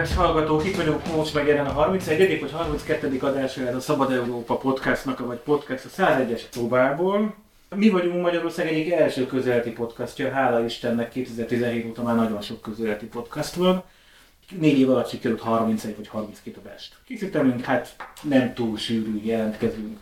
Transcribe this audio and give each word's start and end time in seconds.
kedves 0.00 0.16
hallgatók, 0.16 0.64
itt 0.64 0.76
vagyunk 0.76 1.06
most 1.16 1.34
meg 1.34 1.46
jelen 1.46 1.66
a 1.66 1.72
31. 1.72 2.40
vagy 2.40 2.52
32. 2.52 3.18
adása 3.20 3.66
ez 3.66 3.74
a 3.74 3.80
Szabad 3.80 4.12
Európa 4.12 4.56
podcastnak, 4.56 5.18
vagy 5.18 5.38
podcast 5.38 5.84
a 5.84 5.88
101-es 5.88 6.42
próbából. 6.50 7.34
Mi 7.74 7.88
vagyunk 7.88 8.22
Magyarország 8.22 8.66
egyik 8.66 8.92
első 8.92 9.26
közeleti 9.26 9.70
podcastja, 9.70 10.30
hála 10.30 10.64
Istennek 10.64 11.10
2017 11.10 11.86
óta 11.86 12.02
már 12.02 12.16
nagyon 12.16 12.40
sok 12.40 12.60
közeleti 12.60 13.06
podcast 13.06 13.54
van. 13.54 13.82
Négy 14.58 14.78
év 14.78 14.90
alatt 14.90 15.08
sikerült 15.08 15.40
31 15.40 15.96
vagy 15.96 16.08
32 16.08 16.60
a 16.64 16.68
best. 16.68 16.94
Készítenünk, 17.06 17.64
hát 17.64 17.96
nem 18.22 18.54
túl 18.54 18.76
sűrű 18.76 19.20
jelentkezünk. 19.22 19.98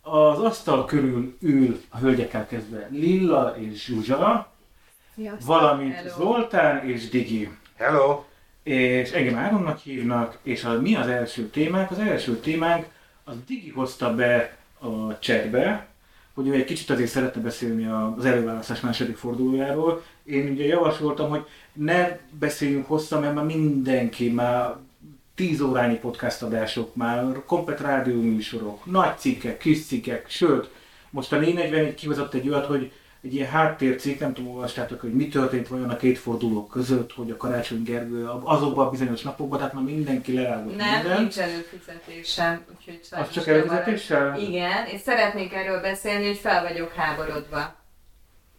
Az 0.00 0.38
asztal 0.38 0.84
körül 0.84 1.36
ül 1.40 1.80
a 1.88 1.98
hölgyekkel 1.98 2.46
kezdve 2.46 2.88
Lilla 2.90 3.56
és 3.58 3.84
Zsuzsa, 3.84 4.52
Sziasztok. 5.14 5.46
valamint 5.46 5.94
Hello. 5.94 6.14
Zoltán 6.16 6.88
és 6.88 7.08
Digi. 7.08 7.50
Hello! 7.76 8.24
És 8.62 9.10
engem 9.10 9.36
Áronnak 9.36 9.78
hívnak, 9.78 10.38
és 10.42 10.64
a, 10.64 10.80
mi 10.80 10.94
az 10.94 11.06
első 11.06 11.46
témánk? 11.46 11.90
Az 11.90 11.98
első 11.98 12.36
témánk 12.36 12.86
az 13.24 13.34
Digi 13.46 13.70
hozta 13.70 14.14
be 14.14 14.56
a 14.78 15.18
chatbe, 15.18 15.86
hogy 16.34 16.48
ő 16.48 16.54
egy 16.54 16.64
kicsit 16.64 16.90
azért 16.90 17.10
szeretne 17.10 17.40
beszélni 17.40 17.86
az 18.16 18.24
előválasztás 18.24 18.80
második 18.80 19.16
fordulójáról. 19.16 20.02
Én 20.24 20.50
ugye 20.50 20.64
javasoltam, 20.64 21.28
hogy 21.28 21.44
ne 21.72 22.18
beszéljünk 22.38 22.86
hosszan, 22.86 23.20
mert 23.20 23.34
már 23.34 23.44
mindenki 23.44 24.30
már 24.30 24.76
10 25.34 25.60
órányi 25.60 25.96
podcast 25.96 26.42
adások, 26.42 26.94
már 26.94 27.44
komplet 27.46 27.80
rádióműsorok, 27.80 28.84
nagy 28.84 29.18
cikkek, 29.18 29.58
kis 29.58 29.84
cikkek, 29.86 30.28
sőt, 30.28 30.70
most 31.10 31.32
a 31.32 31.36
444 31.36 31.94
kihozott 31.94 32.34
egy 32.34 32.48
olyat, 32.48 32.66
hogy 32.66 32.92
egy 33.24 33.34
ilyen 33.34 33.48
háttércikk, 33.48 34.20
nem 34.20 34.32
tudom, 34.32 34.50
olvastátok, 34.50 35.00
hogy 35.00 35.12
mi 35.14 35.28
történt 35.28 35.68
vajon 35.68 35.90
a 35.90 35.96
két 35.96 36.18
forduló 36.18 36.66
között, 36.66 37.12
hogy 37.12 37.30
a 37.30 37.36
Karácsony 37.36 37.82
Gergő 37.82 38.28
azokban 38.42 38.86
a 38.86 38.90
bizonyos 38.90 39.22
napokban, 39.22 39.58
tehát 39.58 39.72
már 39.74 39.84
mindenki 39.84 40.34
lerágott 40.34 40.76
Nem, 40.76 40.94
mindent. 41.00 41.18
nincs 41.18 41.38
előfizetésem, 41.38 42.64
úgyhogy 42.78 43.00
Az 43.10 43.30
csak 43.30 43.46
előfizetéssel? 43.46 44.40
Igen, 44.40 44.86
és 44.86 45.00
szeretnék 45.00 45.52
erről 45.52 45.80
beszélni, 45.80 46.26
hogy 46.26 46.36
fel 46.38 46.62
vagyok 46.62 46.92
háborodva. 46.92 47.80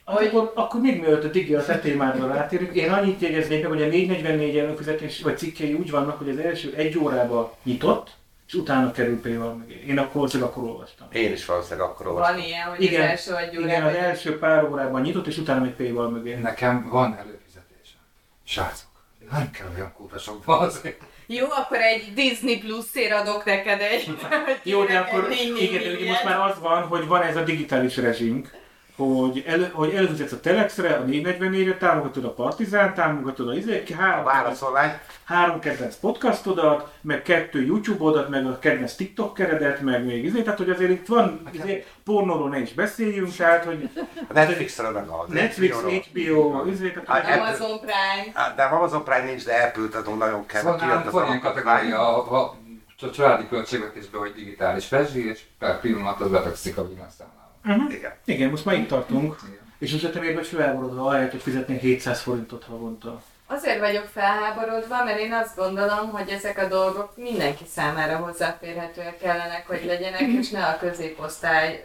Az 0.06 0.16
Hogy- 0.16 0.28
Akkor, 0.28 0.52
akkor 0.56 0.82
még 0.82 1.00
mielőtt 1.00 1.24
a 1.24 1.28
Digi 1.28 1.56
a 1.56 1.80
témádra 1.80 2.28
rátérünk, 2.28 2.74
én 2.74 2.92
annyit 2.92 3.22
jegyeznék 3.22 3.62
meg, 3.62 3.72
hogy 3.72 3.82
a 3.82 3.88
444 3.88 4.58
előfizetés 4.58 5.22
vagy 5.22 5.38
cikkei 5.38 5.74
úgy 5.74 5.92
vannak, 5.92 6.18
hogy 6.18 6.30
az 6.30 6.38
első 6.38 6.74
egy 6.76 6.98
órába 6.98 7.58
nyitott, 7.64 8.12
és 8.54 8.60
utána 8.60 8.92
kerül 8.92 9.22
paywall 9.22 9.54
mögé. 9.54 9.84
Én 9.88 9.98
akkor 10.00 10.14
valószínűleg 10.14 10.52
akkor 10.52 10.64
olvastam. 10.64 11.08
Én 11.12 11.32
is 11.32 11.46
valószínűleg 11.46 11.90
akkor 11.90 12.08
olvastam. 12.08 12.36
Van 12.36 12.46
ilyen, 12.46 12.68
hogy 12.68 12.82
Igen, 12.82 13.02
az 13.02 13.08
első 13.08 13.36
egy 13.36 13.54
Igen, 13.54 13.64
órában... 13.66 13.90
az 13.90 13.96
első 13.96 14.40
pár 14.40 14.64
órában 14.64 15.02
nyitott, 15.02 15.28
és 15.28 15.38
utána 15.38 15.62
még 15.64 15.72
paywall 15.72 16.10
mögé. 16.10 16.34
Nekem 16.36 16.90
van 16.90 17.18
előfizetésem. 17.18 18.00
Srácok, 18.46 18.90
nem 19.32 19.52
kell 19.52 19.68
olyan 19.76 19.94
kúrasokba 19.94 20.58
azért. 20.58 21.02
Jó, 21.26 21.46
akkor 21.50 21.78
egy 21.78 22.14
Disney 22.14 22.60
Plus-ért 22.60 23.14
adok 23.14 23.46
neked 23.46 23.82
egy... 23.82 24.18
Jó, 24.64 24.84
de 24.84 24.98
akkor 25.00 25.32
igen, 25.32 25.52
milliárd. 25.54 26.08
most 26.08 26.24
már 26.24 26.40
az 26.40 26.60
van, 26.60 26.82
hogy 26.84 27.08
van 27.08 27.22
ez 27.22 27.36
a 27.36 27.44
digitális 27.44 27.98
rezsink, 27.98 28.52
hogy, 28.98 29.44
elő, 29.48 29.70
hogy 29.74 29.94
előfizetsz 29.94 30.32
a 30.32 30.40
Telexre, 30.40 30.94
a 30.96 31.04
444-re, 31.06 31.78
támogatod 31.78 32.26
a 32.26 32.34
Partizán, 32.34 32.94
támogatod 32.94 33.48
a 33.48 33.54
izé, 33.54 33.84
A 33.90 34.02
három, 34.02 34.24
válaszolvány, 34.24 34.92
három 35.24 35.60
kedvenc 35.60 35.96
podcastodat, 35.96 36.92
meg 37.02 37.22
kettő 37.22 37.62
YouTube-odat, 37.66 38.30
meg 38.30 38.46
a 38.46 38.60
kedvenc 38.60 38.96
TikTok-keredet, 38.96 39.82
meg 39.82 40.06
még 40.06 40.24
izé, 40.24 40.42
tehát 40.42 40.58
hogy 40.58 40.70
azért 40.70 40.90
itt 40.92 41.08
van, 41.08 41.42
izé, 41.52 41.86
pornóról 42.04 42.50
ne 42.50 42.60
is 42.60 42.74
beszéljünk, 42.74 43.36
tehát 43.36 43.66
hogy 43.66 43.90
a 44.30 44.34
Netflixről 44.34 44.92
meg 44.92 45.08
a 45.08 45.26
Netflix, 45.28 45.76
HBO, 45.82 46.66
izé, 46.66 46.92
tehát 46.92 47.10
A- 47.10 47.30
hogy- 47.30 47.40
Amazon 47.40 47.80
Prime. 47.80 48.32
Á, 48.34 48.54
De 48.56 48.64
Amazon 48.64 49.04
Prime 49.04 49.24
nincs, 49.26 49.46
de 49.46 49.56
Apple, 49.56 49.88
tehát 49.88 50.18
nagyon 50.18 50.46
kell. 50.46 50.62
Szóval 50.62 50.78
nálunk 50.78 51.12
van 51.12 51.28
ilyen 51.28 51.40
kategória 51.40 52.00
a, 52.00 52.36
a, 52.42 52.56
a 53.02 53.10
családi 53.10 53.48
költségvetésben, 53.48 54.22
hogy 54.22 54.34
digitális 54.34 54.92
rezsi, 54.92 55.28
és 55.30 55.42
per 55.60 55.80
pillanat 55.80 56.20
az 56.22 56.30
betegszik 56.30 56.78
a 56.78 56.88
villanyszámlába. 56.88 57.43
Uh-huh. 57.66 57.94
Igen. 57.94 58.14
Igen, 58.26 58.50
most 58.50 58.66
már 58.66 58.76
itt 58.76 58.88
tartunk. 58.88 59.36
Igen. 59.48 59.62
És 59.80 60.08
miért 60.20 60.36
vagy 60.36 60.48
felháborodva, 60.48 61.06
ahelyett, 61.06 61.32
hogy 61.32 61.42
fizetnél 61.42 61.78
700 61.78 62.22
forintot 62.22 62.64
havonta. 62.64 63.22
Azért 63.48 63.80
vagyok 63.80 64.06
felháborodva, 64.14 65.04
mert 65.04 65.20
én 65.20 65.34
azt 65.34 65.56
gondolom, 65.56 66.10
hogy 66.10 66.30
ezek 66.30 66.58
a 66.58 66.68
dolgok 66.68 67.18
mindenki 67.18 67.64
számára 67.68 68.16
hozzáférhetőek 68.16 69.18
kellenek, 69.18 69.68
hogy 69.68 69.86
legyenek, 69.86 70.22
és 70.22 70.50
ne 70.50 70.66
a 70.66 70.78
középosztály 70.78 71.84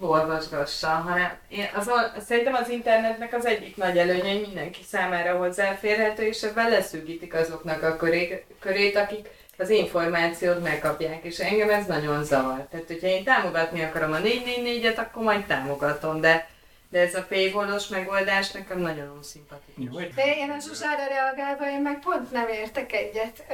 olvasgassa, 0.00 0.88
hanem 0.88 1.30
én 1.48 1.68
az, 1.74 1.90
szerintem 2.26 2.54
az 2.54 2.68
internetnek 2.68 3.34
az 3.34 3.46
egyik 3.46 3.76
nagy 3.76 3.98
előnye, 3.98 4.32
hogy 4.32 4.40
mindenki 4.40 4.80
számára 4.84 5.36
hozzáférhető, 5.36 6.22
és 6.22 6.42
ebben 6.42 6.70
leszűkítik 6.70 7.34
azoknak 7.34 7.82
a 7.82 7.96
köré, 7.96 8.44
körét, 8.60 8.96
akik 8.96 9.28
az 9.58 9.70
információt 9.70 10.62
megkapják, 10.62 11.24
és 11.24 11.38
engem 11.38 11.70
ez 11.70 11.86
nagyon 11.86 12.24
zavar. 12.24 12.66
Tehát, 12.70 12.86
hogyha 12.86 13.06
én 13.06 13.24
támogatni 13.24 13.82
akarom 13.82 14.12
a 14.12 14.18
444-et, 14.18 14.96
akkor 14.96 15.22
majd 15.22 15.46
támogatom, 15.46 16.20
de, 16.20 16.48
de 16.90 17.00
ez 17.00 17.14
a 17.14 17.22
paywallos 17.28 17.88
megoldás 17.88 18.50
nekem 18.50 18.78
nagyon 18.78 19.18
vagy? 19.76 20.14
De 20.14 20.36
én 20.36 20.50
a 20.50 20.60
Zsuzsára 20.60 21.06
reagálva, 21.08 21.70
én 21.70 21.80
meg 21.80 21.98
pont 21.98 22.32
nem 22.32 22.48
értek 22.48 22.92
egyet 22.92 23.44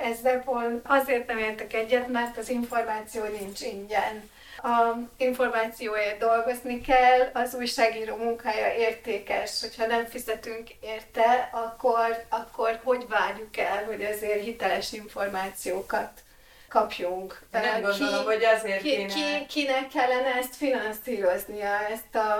ezzel, 0.00 0.42
pont 0.42 0.80
azért 0.84 1.26
nem 1.26 1.38
értek 1.38 1.72
egyet, 1.72 2.08
mert 2.08 2.38
az 2.38 2.48
információ 2.48 3.22
nincs 3.40 3.60
ingyen. 3.60 4.30
A 4.64 4.96
információért 5.16 6.18
dolgozni 6.18 6.80
kell, 6.80 7.30
az 7.32 7.54
újságíró 7.54 8.16
munkája 8.16 8.74
értékes, 8.74 9.60
hogyha 9.60 9.86
nem 9.86 10.06
fizetünk 10.06 10.68
érte, 10.80 11.50
akkor, 11.52 12.24
akkor 12.28 12.80
hogy 12.84 13.08
várjuk 13.08 13.56
el, 13.56 13.84
hogy 13.84 14.00
ezért 14.00 14.44
hiteles 14.44 14.92
információkat 14.92 16.10
kapjunk. 16.68 17.40
Nem 17.50 17.80
gondolom, 17.80 18.24
hogy 18.24 18.44
azért 18.44 18.82
ki, 18.82 18.88
kéne... 18.88 19.14
ki, 19.14 19.46
kinek 19.46 19.88
kellene 19.88 20.34
ezt 20.34 20.56
finanszíroznia, 20.56 21.88
ezt 21.90 22.14
a, 22.14 22.38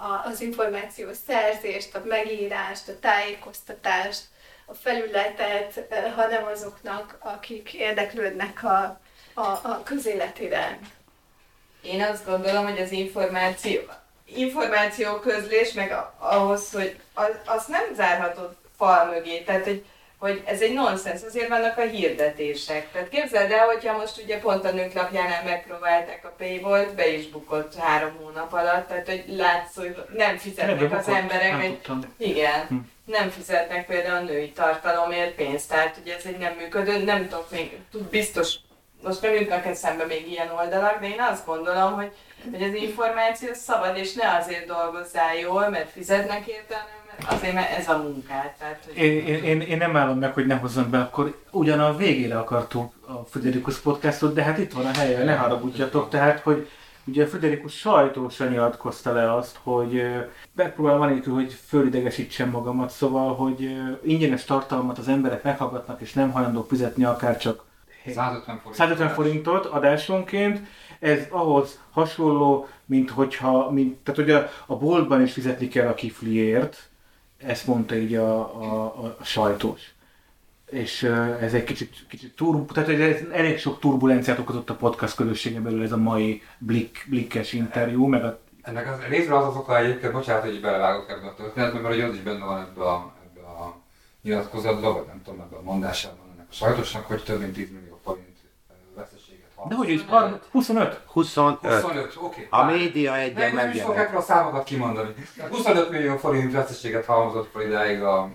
a, 0.00 0.22
az 0.24 0.40
információ 0.40 1.08
szerzést, 1.26 1.94
a 1.94 2.02
megírást, 2.04 2.88
a 2.88 2.98
tájékoztatást, 3.00 4.22
a 4.66 4.74
felületet, 4.74 5.86
hanem 6.16 6.44
azoknak, 6.44 7.16
akik 7.20 7.72
érdeklődnek 7.74 8.64
a, 8.64 9.00
a, 9.34 9.46
a 9.46 9.82
közélet 9.84 10.38
iránt. 10.38 10.86
Én 11.82 12.02
azt 12.02 12.26
gondolom, 12.26 12.64
hogy 12.64 12.78
az 12.80 12.90
információ, 12.92 13.80
információ 14.24 15.14
közlés, 15.18 15.72
meg 15.72 15.94
ahhoz, 16.18 16.72
hogy 16.72 16.96
az, 17.14 17.30
azt 17.44 17.68
nem 17.68 17.84
zárhatod 17.94 18.56
fal 18.76 19.04
mögé. 19.04 19.38
Tehát, 19.40 19.64
hogy, 19.64 19.84
hogy 20.18 20.42
ez 20.46 20.60
egy 20.60 20.72
nonsens, 20.72 21.22
azért 21.22 21.48
vannak 21.48 21.78
a 21.78 21.82
hirdetések. 21.82 22.92
Tehát 22.92 23.08
képzeld 23.08 23.50
el, 23.50 23.66
hogyha 23.66 23.96
most 23.96 24.22
ugye 24.22 24.38
pont 24.38 24.64
a 24.64 24.70
nők 24.70 24.92
lapjánál 24.92 25.44
megpróbálták 25.44 26.24
a 26.24 26.34
paywall 26.38 26.84
be 26.84 27.08
is 27.08 27.28
bukott 27.28 27.74
három 27.74 28.16
hónap 28.22 28.52
alatt, 28.52 28.88
tehát 28.88 29.08
hogy 29.08 29.24
látsz, 29.28 29.74
hogy 29.76 29.96
nem 30.16 30.36
fizetnek 30.36 30.80
Ebbe 30.80 30.96
az 30.96 31.08
emberek, 31.08 31.60
tudtam. 31.60 32.14
igen, 32.16 32.66
Hm. 32.68 32.74
nem 33.04 33.30
fizetnek 33.30 33.86
például 33.86 34.16
a 34.16 34.20
női 34.20 34.50
tartalomért 34.50 35.34
pénzt, 35.34 35.68
tehát 35.68 35.96
ugye 36.02 36.16
ez 36.16 36.24
egy 36.24 36.38
nem 36.38 36.52
működő, 36.52 37.04
nem 37.04 37.28
tudok 37.28 37.50
még, 37.50 37.78
tud 37.90 38.02
biztos, 38.02 38.54
most 39.02 39.22
nem 39.22 39.34
jutnak 39.34 39.66
eszembe 39.66 40.04
még 40.04 40.30
ilyen 40.30 40.50
oldalak, 40.58 41.00
de 41.00 41.06
én 41.06 41.20
azt 41.30 41.46
gondolom, 41.46 41.92
hogy, 41.92 42.12
hogy 42.50 42.62
az 42.62 42.74
információ 42.74 43.48
szabad, 43.52 43.96
és 43.96 44.12
ne 44.12 44.36
azért 44.36 44.66
dolgozzál 44.66 45.36
jól, 45.36 45.68
mert 45.68 45.90
fizetnek 45.90 46.46
érte, 46.46 46.74
hanem 46.74 47.36
azért, 47.38 47.54
mert 47.54 47.78
ez 47.78 47.88
a 47.88 47.96
munkát. 47.96 48.54
Tehát, 48.58 48.80
hogy 48.84 48.96
Én, 48.96 49.26
én, 49.44 49.60
én, 49.60 49.76
nem 49.76 49.96
állom 49.96 50.18
meg, 50.18 50.32
hogy 50.32 50.46
ne 50.46 50.54
hozzam 50.54 50.90
be, 50.90 50.98
akkor 50.98 51.36
ugyan 51.50 51.80
a 51.80 51.96
végére 51.96 52.38
akartuk 52.38 52.92
a 53.06 53.24
Friderikus 53.30 53.78
podcastot, 53.78 54.34
de 54.34 54.42
hát 54.42 54.58
itt 54.58 54.72
van 54.72 54.86
a 54.86 54.98
helye, 54.98 55.24
ne 55.24 55.36
haragudjatok, 55.36 56.10
tehát, 56.10 56.40
hogy 56.40 56.68
ugye 57.04 57.26
Friderikus 57.26 57.78
sajtósan 57.78 58.48
nyilatkozta 58.48 59.12
le 59.12 59.34
azt, 59.34 59.58
hogy 59.62 60.02
megpróbálom 60.54 61.00
anélkül, 61.00 61.34
hogy 61.34 61.56
fölidegesítsem 61.66 62.50
magamat, 62.50 62.90
szóval, 62.90 63.34
hogy 63.34 63.76
ingyenes 64.02 64.44
tartalmat 64.44 64.98
az 64.98 65.08
emberek 65.08 65.42
meghallgatnak, 65.42 66.00
és 66.00 66.12
nem 66.12 66.30
hajlandók 66.30 66.68
fizetni 66.68 67.04
akár 67.04 67.36
csak 67.36 67.64
150 68.12 68.56
forint. 68.58 68.74
150 68.74 69.08
forintot 69.08 69.66
adásonként, 69.66 70.60
ez 70.98 71.26
ahhoz 71.30 71.80
hasonló, 71.90 72.68
mint 72.84 73.10
hogyha, 73.10 73.70
mint, 73.70 73.96
tehát 73.96 74.20
hogy 74.20 74.30
a, 74.30 74.48
a 74.66 74.76
boltban 74.76 75.22
is 75.22 75.32
fizetni 75.32 75.68
kell 75.68 75.88
a 75.88 75.94
kifliért, 75.94 76.88
ezt 77.36 77.66
mondta 77.66 77.94
így 77.94 78.14
a, 78.14 78.38
a, 78.62 78.84
a, 78.84 79.16
sajtós. 79.24 79.94
És 80.70 81.02
ez 81.40 81.54
egy 81.54 81.64
kicsit, 81.64 82.06
kicsit 82.08 82.36
turb, 82.36 82.72
tehát 82.72 82.88
ez 82.88 83.20
elég 83.32 83.58
sok 83.58 83.80
turbulenciát 83.80 84.38
okozott 84.38 84.70
a 84.70 84.74
podcast 84.74 85.14
közösségen 85.14 85.62
belül 85.62 85.82
ez 85.82 85.92
a 85.92 85.96
mai 85.96 86.42
blik, 86.58 87.06
blikkes 87.08 87.52
interjú, 87.52 88.06
meg 88.06 88.24
a 88.24 88.38
Ennek 88.62 88.92
az, 88.92 89.00
részben 89.08 89.36
az 89.36 89.46
az 89.46 89.56
oka 89.56 89.78
egyébként, 89.78 90.12
bocsánat, 90.12 90.44
hogy 90.44 90.60
belevágok 90.60 91.10
ebbe 91.10 91.26
a 91.26 91.34
történetbe, 91.34 91.78
mert 91.78 91.94
hogy 91.94 92.02
az 92.02 92.14
is 92.14 92.20
benne 92.20 92.44
van 92.44 92.60
ebbe 92.60 92.84
a, 92.84 93.12
ebbe 93.24 93.46
a 93.46 93.76
nyilatkozatban, 94.22 94.94
vagy 94.94 95.06
nem 95.06 95.22
tudom, 95.24 95.40
ebbe 95.40 95.56
a 95.56 95.62
mondásában 95.62 96.26
ennek 96.34 96.46
a 96.50 96.52
sajtosnak, 96.52 97.06
hogy 97.06 97.22
több 97.22 97.40
mint 97.40 97.52
10 97.52 97.70
millió 97.70 97.95
De 99.68 99.74
hogy 99.74 99.88
is, 99.88 100.00
har- 100.08 100.40
25? 100.50 101.00
25. 101.06 101.58
25, 101.72 102.16
oké. 102.20 102.46
A 102.50 102.64
média 102.64 103.16
egyen 103.16 103.54
Nem, 103.54 103.54
nem 103.54 103.70
is 103.70 103.80
fogok 103.80 103.94
megjelent. 103.96 103.98
ekkora 103.98 104.22
számokat 104.22 104.64
kimondani. 104.64 105.14
Tehát 105.36 105.50
25 105.50 105.90
millió 105.90 106.16
forint 106.16 106.52
veszteséget 106.52 107.04
halmozott 107.04 107.50
fel 107.52 107.62
idáig 107.62 108.02
a, 108.02 108.18
a, 108.18 108.26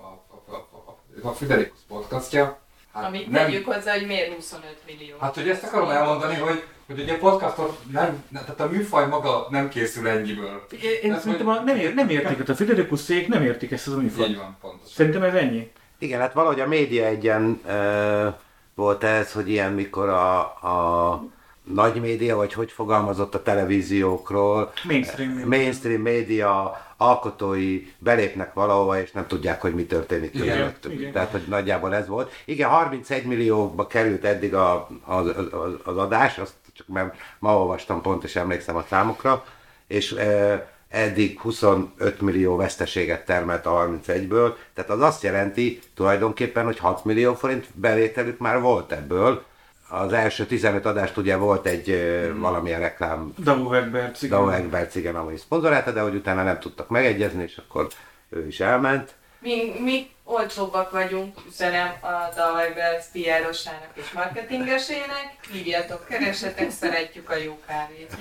a, 0.00 0.24
a, 0.50 0.54
a, 0.54 1.24
a 1.24 1.28
a 1.28 1.32
Friderikus 1.32 1.78
podcastja. 1.88 2.58
Hát 2.94 3.04
Amit 3.04 3.30
tegyük 3.32 3.66
hozzá, 3.66 3.92
hogy 3.92 4.06
miért 4.06 4.34
25 4.34 4.76
millió. 4.86 5.16
Hát, 5.20 5.34
hogy 5.34 5.48
ezt 5.48 5.62
akarom 5.64 5.90
elmondani, 5.90 6.34
hogy, 6.34 6.62
hogy 6.86 7.00
ugye 7.00 7.12
a 7.12 7.18
podcastot 7.18 7.78
nem, 7.92 8.24
nem, 8.28 8.42
tehát 8.42 8.60
a 8.60 8.68
műfaj 8.68 9.06
maga 9.06 9.46
nem 9.50 9.68
készül 9.68 10.08
ennyiből. 10.08 10.66
Én 11.02 11.12
Ez 11.12 11.22
szerintem 11.22 11.46
hogy- 11.46 11.56
a, 11.56 11.62
nem, 11.62 11.76
ér, 11.76 11.94
nem 11.94 12.08
értik, 12.08 12.48
a 12.48 12.54
Friderikus 12.54 13.00
szék 13.00 13.28
nem 13.28 13.42
értik 13.42 13.70
ezt 13.72 13.86
az 13.86 13.92
Így 13.94 14.00
műfajt. 14.00 14.36
van, 14.36 14.56
pontosan. 14.60 14.88
Szerintem 14.94 15.22
ez 15.22 15.34
ennyi. 15.34 15.70
Igen, 15.98 16.20
hát 16.20 16.32
valahogy 16.32 16.60
a 16.60 16.66
média 16.68 17.04
egyen 17.06 17.60
ö, 17.66 18.28
volt 18.74 19.04
ez, 19.04 19.32
hogy 19.32 19.48
ilyen 19.48 19.72
mikor 19.72 20.08
a, 20.08 20.38
a 20.40 21.24
nagy 21.62 22.00
média, 22.00 22.36
vagy 22.36 22.52
hogy 22.52 22.72
fogalmazott 22.72 23.34
a 23.34 23.42
televíziókról, 23.42 24.72
Mainstream 24.84 25.30
média. 25.30 25.46
mainstream 25.46 26.00
média 26.00 26.80
alkotói 26.96 27.86
belépnek 27.98 28.52
valahova, 28.52 29.00
és 29.00 29.10
nem 29.10 29.26
tudják, 29.26 29.60
hogy 29.60 29.74
mi 29.74 29.84
történik 29.84 30.34
igen. 30.34 30.74
Tehát, 31.12 31.30
hogy 31.30 31.44
nagyjából 31.48 31.94
ez 31.94 32.08
volt. 32.08 32.32
Igen, 32.44 32.68
31 32.68 33.24
millióba 33.24 33.86
került 33.86 34.24
eddig 34.24 34.54
a, 34.54 34.88
az, 35.04 35.26
az, 35.26 35.74
az 35.84 35.96
adás, 35.96 36.38
azt 36.38 36.54
csak 36.72 36.86
mert 36.86 37.14
ma 37.38 37.58
olvastam 37.58 38.00
pont, 38.00 38.24
és 38.24 38.36
emlékszem 38.36 38.76
a 38.76 38.84
számokra, 38.88 39.44
és 39.86 40.12
e, 40.12 40.71
eddig 40.92 41.40
25 41.40 42.20
millió 42.20 42.56
veszteséget 42.56 43.24
termelt 43.24 43.66
a 43.66 43.70
31-ből, 43.70 44.52
tehát 44.74 44.90
az 44.90 45.00
azt 45.00 45.22
jelenti 45.22 45.80
tulajdonképpen, 45.94 46.64
hogy 46.64 46.78
6 46.78 47.04
millió 47.04 47.34
forint 47.34 47.66
bevételük 47.74 48.38
már 48.38 48.60
volt 48.60 48.92
ebből. 48.92 49.44
Az 49.88 50.12
első 50.12 50.46
15 50.46 50.86
adást 50.86 51.16
ugye 51.16 51.36
volt 51.36 51.66
egy 51.66 51.90
e, 51.90 52.32
valamilyen 52.32 52.80
reklám 52.80 53.34
Davó 53.38 53.72
Egberts, 53.72 54.22
igen. 54.22 54.38
Dao 54.38 54.48
Egberts, 54.48 54.94
igen, 54.94 55.14
ami 55.16 55.36
szponzorálta, 55.36 55.92
de 55.92 56.00
hogy 56.00 56.14
utána 56.14 56.42
nem 56.42 56.58
tudtak 56.58 56.88
megegyezni, 56.88 57.42
és 57.42 57.56
akkor 57.56 57.88
ő 58.28 58.46
is 58.46 58.60
elment. 58.60 59.14
Mi, 59.42 59.72
mi 59.80 60.10
olcsóbbak 60.24 60.90
vagyunk, 60.90 61.36
üzenem 61.48 61.92
a 62.00 62.34
Dalvegbers 62.36 63.04
PR-osának 63.12 63.88
és 63.94 64.10
marketingesének. 64.14 65.36
Hívjatok, 65.52 66.06
keresetek, 66.08 66.70
szeretjük 66.70 67.30
a 67.30 67.36
jó 67.36 67.60
kávét. 67.66 68.16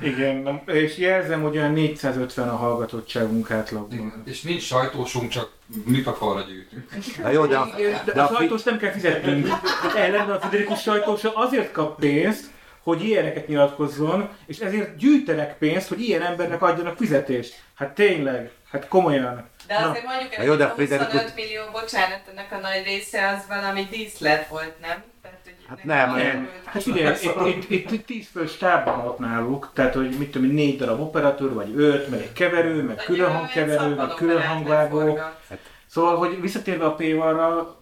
Igen, 0.00 0.36
nem- 0.36 0.62
és 0.66 0.96
jelzem, 0.98 1.42
hogy 1.42 1.56
olyan 1.56 1.72
450 1.72 2.48
a 2.48 2.56
hallgatottságunk 2.56 3.50
átlagban. 3.50 4.22
És 4.26 4.42
nincs 4.42 4.62
sajtósunk, 4.62 5.30
csak 5.30 5.52
műfakfalra 5.84 6.40
gyűjtünk. 6.40 6.90
Na 7.22 7.30
jó, 7.30 7.46
de 7.46 7.56
a, 7.56 7.68
De 8.04 8.12
de 8.12 8.22
a 8.22 8.30
a, 8.30 8.34
sajtós 8.34 8.62
nem 8.62 8.78
kell 8.78 8.90
fizetnünk. 8.92 9.48
Ellenben 9.96 10.36
a 10.36 10.40
Friderikus 10.40 10.80
sajtósa 10.80 11.32
azért 11.34 11.72
kap 11.72 11.98
pénzt, 11.98 12.44
hogy 12.82 13.04
ilyeneket 13.04 13.48
nyilatkozzon, 13.48 14.28
és 14.46 14.58
ezért 14.58 14.96
gyűjtenek 14.96 15.58
pénzt, 15.58 15.88
hogy 15.88 16.00
ilyen 16.00 16.22
embernek 16.22 16.62
adjanak 16.62 16.96
fizetést. 16.96 17.54
Hát 17.74 17.94
tényleg, 17.94 18.50
hát 18.70 18.88
komolyan. 18.88 19.48
De 19.66 19.80
Na, 19.80 19.88
azért 19.90 20.04
mondjuk 20.04 20.36
Na 20.36 20.42
jó, 20.42 20.50
el, 20.52 20.56
de 20.56 20.64
hogy 20.64 20.72
a 20.72 20.74
Friderikus- 20.76 21.12
25 21.12 21.34
millió, 21.34 21.62
bocsánat, 21.72 22.20
ennek 22.30 22.52
a 22.52 22.56
nagy 22.58 22.82
része 22.84 23.28
az 23.28 23.46
valami 23.48 23.86
díszlet 23.90 24.48
volt, 24.48 24.80
nem? 24.80 25.02
Tehát, 25.22 25.38
hogy 25.44 25.54
Hát 25.68 25.84
nem, 25.84 26.14
nem. 26.16 26.36
volt. 26.36 26.48
Hát 26.64 26.82
figyelj, 26.82 27.16
itt, 27.22 27.46
itt, 27.46 27.70
itt, 27.70 27.90
itt 27.90 28.06
10 28.06 28.28
fő 28.32 28.46
stábban 28.46 28.98
ott 29.06 29.18
náluk, 29.18 29.70
tehát 29.74 29.94
hogy 29.94 30.10
mit 30.18 30.30
tudom, 30.30 30.48
én, 30.48 30.54
négy 30.54 30.76
darab 30.78 31.00
operatőr, 31.00 31.52
vagy 31.52 31.72
öt, 31.76 32.08
meg 32.10 32.20
egy 32.20 32.32
keverő, 32.32 32.82
meg 32.82 32.96
külön 32.96 33.32
hangkeverő, 33.32 33.94
meg 33.94 34.08
külön 34.08 34.42
hangvágó. 34.42 34.98
forgatni. 35.00 35.56
Szóval, 35.86 36.16
hogy 36.16 36.40
visszatérve 36.40 36.84
a 36.84 36.94
Paywall-ra, 36.94 37.76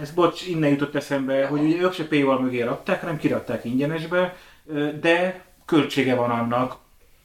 ez 0.00 0.10
bocs, 0.10 0.46
innen 0.46 0.70
jutott 0.70 0.94
eszembe, 0.94 1.46
hogy 1.46 1.60
ugye 1.60 1.82
ők 1.82 1.92
se 1.92 2.04
Paywall 2.06 2.38
mögé 2.40 2.62
rakták, 2.62 3.00
hanem 3.00 3.16
kirakták 3.16 3.64
ingyenesbe, 3.64 4.36
de 5.00 5.44
költsége 5.66 6.14
van 6.14 6.30
annak, 6.30 6.76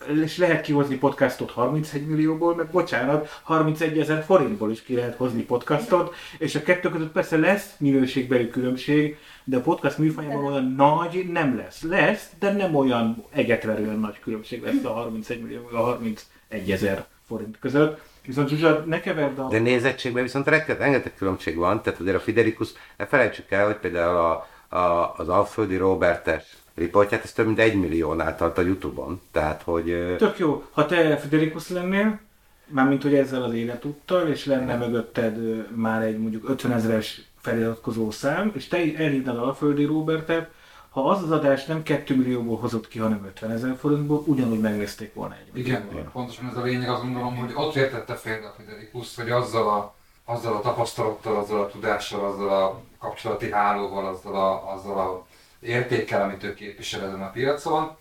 és 0.08 0.38
lehet 0.38 0.62
kihozni 0.62 0.96
podcastot 0.98 1.52
31 1.52 2.08
millióból, 2.08 2.56
meg 2.56 2.68
bocsánat, 2.68 3.40
31 3.44 4.00
ezer 4.00 4.24
forintból 4.24 4.72
is 4.72 4.82
ki 4.82 4.96
lehet 4.96 5.16
hozni 5.16 5.44
podcastot, 5.44 6.16
és 6.38 6.56
a 6.56 6.62
kettő 6.62 6.90
között 6.90 7.12
persze 7.12 7.38
lesz 7.38 7.76
minőségbeli 7.78 8.50
különbség, 8.50 9.18
de 9.44 9.58
a 9.58 9.62
podcast 9.62 9.98
műfajában 9.98 10.46
olyan 10.46 10.74
nagy 10.78 11.26
nem 11.32 11.58
lesz. 11.58 11.82
Lesz, 11.82 12.30
de 12.40 12.52
nem 12.52 12.76
olyan 12.76 13.26
egetverően 13.32 14.00
nagy 14.00 14.20
különbség 14.20 14.64
lesz 14.64 14.84
a 14.84 14.94
31 14.94 15.42
millió, 15.42 15.70
a 15.72 15.78
31 15.78 16.72
ezer 16.72 17.06
forint 17.28 17.60
között. 17.60 18.02
Viszont 18.26 18.50
Zsuzsa, 18.50 18.84
ne 18.88 19.00
keverd 19.00 19.40
a... 19.40 19.48
de 19.48 19.60
nézettségben 19.60 20.24
viszont 20.24 20.48
rengeteg 20.48 21.16
különbség 21.16 21.56
van, 21.56 21.82
tehát 21.82 22.00
azért 22.00 22.16
a 22.16 22.20
Fiderikus, 22.20 22.70
ne 22.98 23.06
felejtsük 23.06 23.52
el, 23.52 23.66
hogy 23.66 23.78
például 23.78 24.18
a, 24.18 24.48
a, 24.78 25.14
az 25.18 25.30
Alföldi 25.30 25.76
Robertes 25.76 26.44
riportját, 26.75 27.24
ez 27.24 27.31
több 27.31 27.46
mint 27.46 27.60
egy 27.60 27.80
milliónál 27.80 28.36
tart 28.36 28.58
a 28.58 28.62
Youtube-on. 28.62 29.22
Tehát, 29.31 29.62
hogy 29.62 30.16
Tök 30.18 30.38
jó, 30.38 30.64
ha 30.72 30.86
te 30.86 31.18
Friderikus 31.18 31.70
lennél, 31.70 32.20
mármint 32.66 33.02
hogy 33.02 33.16
ezzel 33.16 33.44
az 33.44 33.54
életúttal, 33.54 34.28
és 34.28 34.46
lenne 34.46 34.75
mögötted 34.75 35.38
már 35.75 36.02
egy 36.02 36.18
mondjuk 36.18 36.50
50 36.50 36.72
ezeres 36.72 37.22
feliratkozó 37.42 38.12
szám, 38.12 38.52
és 38.56 38.68
te 38.68 38.78
elhívnád 38.78 39.38
Alföldi 39.38 39.86
Robertet, 39.86 40.50
ha 40.90 41.10
az 41.10 41.24
az 41.24 41.31
adás 41.31 41.66
nem 41.66 41.84
2 41.84 42.16
millióból 42.16 42.58
hozott 42.58 42.88
ki, 42.88 43.00
hanem 43.00 43.26
50 43.26 43.52
ezer 43.52 43.76
forintból, 43.80 44.24
ugyanúgy 44.26 44.60
megnézték 44.60 45.14
volna 45.14 45.36
egy 45.36 45.58
Igen, 45.58 46.10
pontosan 46.12 46.48
ez 46.50 46.58
a 46.58 46.62
lényeg, 46.62 46.90
azt 46.90 47.02
gondolom, 47.02 47.36
hogy 47.36 47.52
ott 47.56 47.76
értette 47.76 48.16
félre 48.16 48.48
a 48.48 48.54
Friderikus, 48.56 49.16
hogy 49.16 49.30
azzal 49.30 49.68
a, 49.68 49.96
azzal 50.26 50.56
a 50.56 50.62
tapasztalattal, 50.62 51.36
azzal 51.36 51.62
a 51.62 51.68
tudással, 51.68 52.26
azzal 52.26 52.50
a 52.50 52.81
kapcsolati 53.00 53.52
hálóval, 53.52 54.06
azzal 54.06 54.36
a, 54.36 54.74
azzal 54.74 55.00
a 55.00 55.26
értékkel, 55.65 56.21
amit 56.21 56.44
ő 56.44 56.54
képvisel 56.54 57.06
ezen 57.07 57.21
a 57.21 57.30
piacon, 57.30 57.95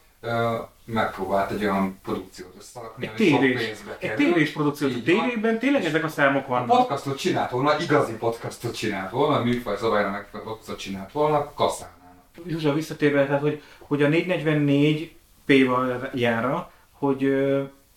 megpróbált 0.84 1.50
egy 1.50 1.62
olyan 1.64 1.98
produkciót 2.02 2.54
összerakni, 2.58 3.06
Egy 3.06 3.12
ami 3.20 3.28
sok 3.30 3.40
pénzbe 3.40 3.96
egy 3.98 4.08
kerül. 4.08 4.32
tévés 4.32 4.50
produkció, 4.50 4.88
a 4.88 4.90
tévében 5.04 5.58
tényleg 5.58 5.84
ezek 5.84 6.04
a 6.04 6.08
számok 6.08 6.44
A 6.44 6.48
vannak. 6.48 6.66
podcastot 6.76 7.18
csinált 7.18 7.50
volna, 7.50 7.80
igazi 7.80 8.12
podcastot 8.12 8.74
csinált 8.76 9.10
volna, 9.10 9.36
a 9.36 9.44
műfaj 9.44 9.76
szabályra 9.76 10.10
megfelelő 10.10 10.48
podcastot 10.48 10.78
csinált 10.78 11.12
volna, 11.12 11.52
kasszálnának. 11.54 12.24
Zsuzsa 12.46 12.72
visszatérve, 12.72 13.26
tehát 13.26 13.40
hogy, 13.40 13.62
hogy 13.78 14.02
a 14.02 14.08
444 14.08 15.14
P-val 15.46 16.10
jára, 16.14 16.72
hogy 16.92 17.24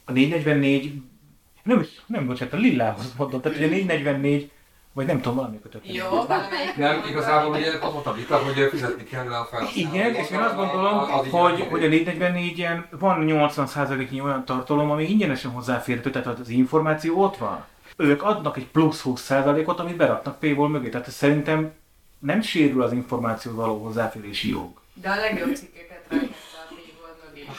a 0.05 0.11
444, 0.11 1.01
nem 1.63 1.85
nem 2.05 2.25
bocsánat, 2.27 2.53
a 2.53 2.57
Lillához 2.57 3.13
mondom, 3.17 3.41
tehát 3.41 3.57
hogy 3.57 3.67
a 3.67 3.69
444, 3.69 4.51
vagy 4.95 5.05
nem 5.05 5.21
tudom, 5.21 5.37
valami 5.37 5.59
kötött. 5.61 5.93
Jó, 5.93 6.09
valamelyik. 6.09 6.75
Nem, 6.77 7.03
igazából 7.09 7.55
ugye 7.55 7.71
az 7.81 7.93
volt 7.93 8.05
a 8.05 8.13
vita, 8.13 8.37
hogy 8.37 8.67
fizetni 8.69 9.03
kell 9.03 9.33
a 9.33 9.47
felhasználót. 9.51 9.75
Igen, 9.75 10.13
és 10.13 10.29
én 10.29 10.39
azt 10.39 10.55
gondolom, 10.55 10.97
hogy, 11.07 11.67
hogy 11.69 11.83
a 11.83 11.87
444-en 11.87 12.83
van 12.89 13.25
80%-nyi 13.27 14.21
olyan 14.21 14.45
tartalom, 14.45 14.91
ami 14.91 15.03
ingyenesen 15.03 15.51
hozzáférhető, 15.51 16.09
tehát 16.09 16.39
az 16.39 16.49
információ 16.49 17.21
ott 17.21 17.37
van. 17.37 17.65
Ők 17.97 18.23
adnak 18.23 18.57
egy 18.57 18.67
plusz 18.67 19.01
20%-ot, 19.05 19.79
amit 19.79 19.95
beraknak 19.95 20.39
paywall 20.39 20.69
mögé, 20.69 20.89
tehát 20.89 21.11
szerintem 21.11 21.71
nem 22.19 22.41
sérül 22.41 22.81
az 22.81 22.91
információhoz 22.91 23.59
való 23.59 23.83
hozzáférési 23.83 24.49
jog. 24.49 24.69
De 24.93 25.09
a 25.09 25.15
legjobb 25.15 25.55
cikkeket 25.55 26.05
a 26.09 26.13
mögé. 26.13 26.29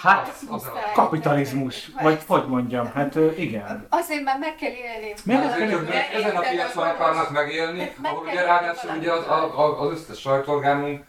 Hát, 0.02 0.28
Az, 0.28 0.47
az 0.50 0.64
a... 0.66 0.73
kapitalizmus, 0.95 1.90
vagy 2.02 2.23
hogy 2.26 2.47
mondjam, 2.49 2.93
hát 2.93 3.14
igen. 3.37 3.87
Azért 3.90 4.23
már 4.23 4.38
meg 4.38 4.55
kell 4.55 4.71
élni. 4.71 5.12
Meg 5.25 5.37
Azért, 5.45 5.59
kell 5.71 5.78
hogy 5.78 5.88
ezen 6.14 6.37
a 6.37 6.40
piacon 6.40 6.87
akarnak 6.87 7.31
megélni, 7.31 7.93
Meg 8.02 8.12
ahol 8.12 8.26
ugye 8.26 8.45
ráadásul 8.45 8.90
ugye 8.99 9.12
az, 9.12 9.25
az 9.81 9.90
összes 9.90 10.19
sajtóorgánunk 10.21 11.05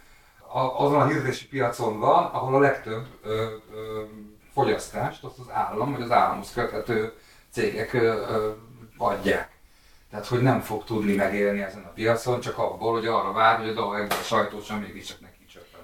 a- 0.53 0.83
azon 0.85 1.01
a 1.01 1.07
hirdetési 1.07 1.47
piacon 1.47 1.99
van, 1.99 2.23
ahol 2.23 2.55
a 2.55 2.59
legtöbb 2.59 3.05
ö, 3.23 3.29
ö, 3.73 4.01
fogyasztást 4.53 5.23
azt 5.23 5.39
az 5.39 5.45
állam, 5.51 5.91
vagy 5.91 6.01
az 6.01 6.11
államhoz 6.11 6.51
köthető 6.53 7.13
cégek 7.51 7.93
ö, 7.93 7.99
ö, 8.29 8.51
adják. 8.97 9.49
Tehát, 10.09 10.27
hogy 10.27 10.41
nem 10.41 10.59
fog 10.61 10.83
tudni 10.83 11.15
megélni 11.15 11.61
ezen 11.61 11.83
a 11.83 11.91
piacon, 11.93 12.39
csak 12.39 12.57
abból, 12.57 12.91
hogy 12.93 13.05
arra 13.07 13.31
vár, 13.31 13.57
hogy 13.59 13.67
a 13.69 13.73
dolgok 13.73 14.07
a 14.09 14.13
sajtósan 14.23 14.79
mégiscsak 14.79 15.19
neki 15.19 15.26
csöppen. 15.26 15.26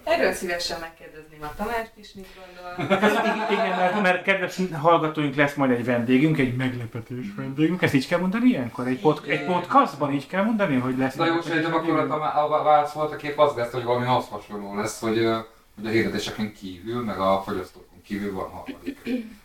Erről 0.03 0.33
szívesen 0.33 0.79
megkérdezném 0.79 1.39
a 1.41 1.53
Tamást 1.57 1.91
is, 1.95 2.13
mit 2.13 2.27
gondol. 2.35 2.97
Igen, 3.51 3.77
mert, 3.77 4.01
mert 4.01 4.23
kedves 4.23 4.59
hallgatóink 4.81 5.35
lesz 5.35 5.53
majd 5.53 5.71
egy 5.71 5.85
vendégünk, 5.85 6.37
egy 6.37 6.55
meglepetés 6.55 7.25
vendégünk. 7.35 7.81
Ezt 7.81 7.93
így 7.93 8.07
kell 8.07 8.19
mondani 8.19 8.49
ilyenkor? 8.49 8.87
Egy, 8.87 8.99
pod, 8.99 9.21
egy 9.27 9.45
podcastban 9.45 10.13
így 10.13 10.27
kell 10.27 10.43
mondani, 10.43 10.75
hogy 10.75 10.97
lesz 10.97 11.15
Na 11.15 11.25
jó, 11.25 11.41
szerintem 11.41 11.73
akkor 11.73 11.99
a, 11.99 12.43
a 12.43 12.63
válasz 12.63 12.91
volt 12.91 13.11
a 13.11 13.15
kép 13.15 13.39
az 13.39 13.55
lesz, 13.55 13.71
hogy 13.71 13.83
valami 13.83 14.05
ahhoz 14.05 14.27
hasonló 14.27 14.75
lesz, 14.75 14.99
hogy, 14.99 15.27
hogy 15.75 15.85
a 15.85 15.89
hirdetéseken 15.89 16.53
kívül, 16.53 17.03
meg 17.03 17.19
a 17.19 17.41
fogyasztókon 17.45 18.01
kívül 18.03 18.33
van 18.33 18.49
harmadik 18.49 18.99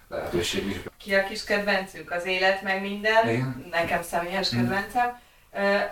lehetőség 0.08 0.66
is. 0.66 0.76
Ki 0.98 1.14
a 1.14 1.24
kis 1.24 1.44
kedvencünk? 1.44 2.10
Az 2.10 2.26
élet 2.26 2.62
meg 2.62 2.80
minden. 2.80 3.28
Igen. 3.28 3.66
Nekem 3.70 4.02
személyes 4.02 4.48
kedvencem. 4.48 5.18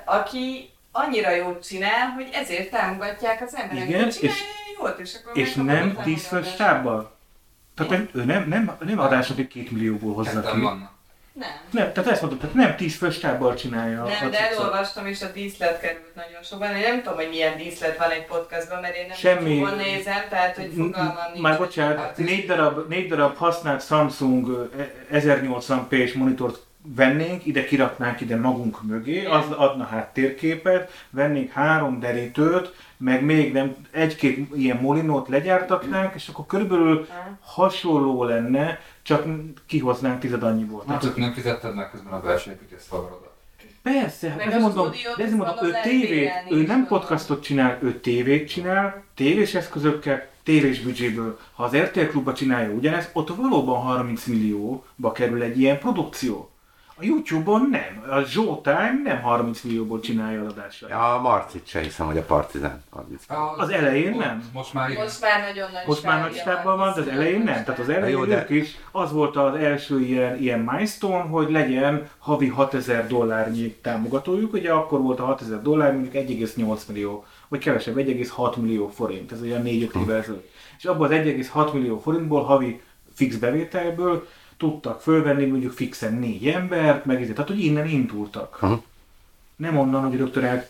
Aki 0.05 0.71
annyira 1.05 1.31
jót 1.31 1.67
csinál, 1.67 2.09
hogy 2.15 2.29
ezért 2.33 2.71
támogatják 2.71 3.43
az 3.43 3.57
emberek. 3.57 3.89
Igen, 3.89 4.07
és- 4.07 4.41
jót, 4.81 4.99
és 4.99 5.15
akkor 5.15 5.39
És 5.39 5.55
nem 5.55 5.95
a 5.99 6.03
10 6.03 6.15
fős 6.27 6.29
támogatást. 6.29 6.55
stábbal? 6.55 7.17
Tehát 7.75 8.09
ő 8.13 8.25
nem, 8.25 8.49
nem, 8.49 8.77
nem 8.81 8.99
adásodik 8.99 9.49
két 9.49 9.71
millióból 9.71 10.25
Ketten 10.25 10.43
ki. 10.43 10.61
Nem. 11.33 11.49
Nem, 11.71 11.93
tehát 11.93 12.11
ezt 12.11 12.21
mondod, 12.21 12.39
tehát 12.39 12.55
nem 12.55 12.77
10 12.77 12.97
fős 12.97 13.15
stábbal 13.15 13.55
csinálja 13.55 14.03
a 14.03 14.09
Nem, 14.09 14.31
de 14.31 14.51
elolvastam, 14.51 15.07
és 15.07 15.23
a 15.23 15.33
díszlet 15.33 15.81
került 15.81 16.15
nagyon 16.15 16.43
sokban. 16.43 16.75
Én 16.77 16.83
nem 16.83 17.03
tudom, 17.03 17.15
hogy 17.19 17.29
milyen 17.29 17.57
díszlet 17.57 17.99
van 17.99 18.11
egy 18.11 18.25
podcastban, 18.25 18.81
mert 18.81 18.97
én 18.97 19.07
nem 19.07 19.17
Semmi. 19.17 19.67
Nézem, 19.77 20.25
tehát 20.29 20.57
hogy 20.57 20.73
fogalmam 20.77 21.15
nincs. 21.33 21.43
Már 21.43 21.59
bocsánat, 21.59 22.17
négy 22.17 22.47
darab, 22.47 22.89
négy 22.89 23.09
darab 23.09 23.37
használt 23.37 23.87
Samsung 23.87 24.71
eh, 25.11 25.23
1080p-s 25.23 26.13
monitort 26.13 26.66
vennénk, 26.95 27.47
ide 27.47 27.65
kiraknánk 27.65 28.21
ide 28.21 28.37
magunk 28.37 28.83
mögé, 28.83 29.25
az 29.25 29.51
adna 29.51 29.85
háttérképet, 29.85 30.91
vennénk 31.11 31.51
három 31.51 32.01
derítőt, 32.01 32.75
meg 32.97 33.25
még 33.25 33.53
nem 33.53 33.75
egy-két 33.91 34.55
ilyen 34.55 34.77
molinót 34.77 35.29
legyártatnánk, 35.29 36.15
és 36.15 36.29
akkor 36.29 36.47
körülbelül 36.47 37.07
hasonló 37.41 38.25
lenne, 38.25 38.81
csak 39.03 39.25
kihoznánk 39.67 40.21
tized 40.21 40.43
annyiból. 40.43 40.79
Hát 40.79 40.87
Tehát, 40.87 41.03
csak 41.03 41.17
nem 41.17 41.33
fizetted 41.33 41.75
meg 41.75 41.91
közben 41.91 42.13
a 42.13 42.21
belső 42.21 42.51
építész 42.51 42.87
szavarodat. 42.91 43.35
persze, 43.83 44.29
hát 44.29 44.49
de 44.49 44.59
mondom, 44.59 44.91
de 45.17 45.23
ezért 45.25 45.37
mondom, 45.37 45.67
ő 45.67 45.73
tévét, 45.83 46.31
ő 46.51 46.57
nem 46.57 46.67
gondolom. 46.67 46.87
podcastot 46.87 47.43
csinál, 47.43 47.79
ő 47.83 48.01
tévét 48.01 48.49
csinál, 48.49 49.05
tévés 49.15 49.55
eszközökkel, 49.55 50.29
tévés 50.43 50.81
büdzséből. 50.81 51.39
Ha 51.53 51.65
az 51.65 51.77
RTL 51.77 52.01
klubba 52.01 52.33
csinálja 52.33 52.71
ugyanezt, 52.71 53.11
ott 53.13 53.29
valóban 53.29 53.83
30 53.83 54.25
millióba 54.25 55.13
kerül 55.13 55.43
egy 55.43 55.61
ilyen 55.61 55.79
produkció. 55.79 56.51
A 56.99 57.05
Youtube-on 57.05 57.69
nem. 57.71 58.05
A 58.11 58.21
Showtime 58.23 59.01
nem 59.05 59.21
30 59.23 59.61
millióból 59.63 60.01
csinálja 60.01 60.41
az 60.45 60.53
adásait. 60.53 60.91
Ja, 60.91 61.15
a 61.15 61.21
Marcit 61.21 61.67
se 61.67 61.81
hiszem, 61.81 62.07
hogy 62.07 62.17
a 62.19 62.23
Partizán. 62.23 62.83
Az 63.57 63.69
elején 63.69 64.17
nem? 64.17 64.51
Most 64.53 64.73
már 64.75 64.91
igen. 64.91 65.03
Most 65.03 65.21
már 65.21 65.41
nagyon 65.49 65.71
nagy 65.73 65.83
Most 65.87 66.03
már 66.03 66.21
nagy 66.21 66.35
stábban 66.37 66.77
van, 66.79 66.93
de 66.95 67.01
az 67.01 67.09
elején 67.09 67.43
nem. 67.43 67.65
Tehát 67.65 67.79
az 67.79 67.89
elején 67.89 68.17
jó, 68.17 68.25
de- 68.25 68.47
is, 68.49 68.77
az 68.93 69.13
volt 69.13 69.37
az 69.37 69.55
első 69.55 70.01
ilyen, 70.01 70.39
ilyen 70.39 70.61
milestone, 70.61 71.23
hogy 71.23 71.51
legyen 71.51 72.09
havi 72.19 72.49
6000 72.49 73.07
dollárnyi 73.07 73.73
támogatójuk. 73.83 74.53
Ugye 74.53 74.73
akkor 74.73 75.01
volt 75.01 75.21
a 75.21 75.25
6000 75.25 75.63
dollár, 75.63 75.93
mondjuk 75.93 76.15
1,8 76.15 76.87
millió, 76.89 77.25
vagy 77.49 77.61
kevesebb, 77.61 77.97
1,6 77.97 78.57
millió 78.57 78.89
forint. 78.89 79.33
Ez 79.33 79.43
olyan 79.43 79.63
4-5 79.65 79.93
Hm. 79.93 79.99
évvel 79.99 80.17
ezelőtt. 80.17 80.51
És 80.79 80.85
abban 80.85 81.07
az 81.07 81.13
1,6 81.13 81.73
millió 81.73 81.99
forintból 81.99 82.43
havi 82.43 82.81
fix 83.15 83.37
bevételből 83.37 84.27
tudtak 84.59 85.01
fölvenni 85.01 85.45
mondjuk 85.45 85.73
fixen 85.73 86.15
négy 86.15 86.49
embert, 86.49 87.05
meg 87.05 87.17
ezért, 87.21 87.35
tehát 87.35 87.51
hogy 87.51 87.65
innen 87.65 87.89
indultak. 87.89 88.57
Aha. 88.63 88.83
Nem 89.57 89.79
onnan, 89.79 90.09
hogy 90.09 90.19
rögtön 90.19 90.45
el, 90.45 90.69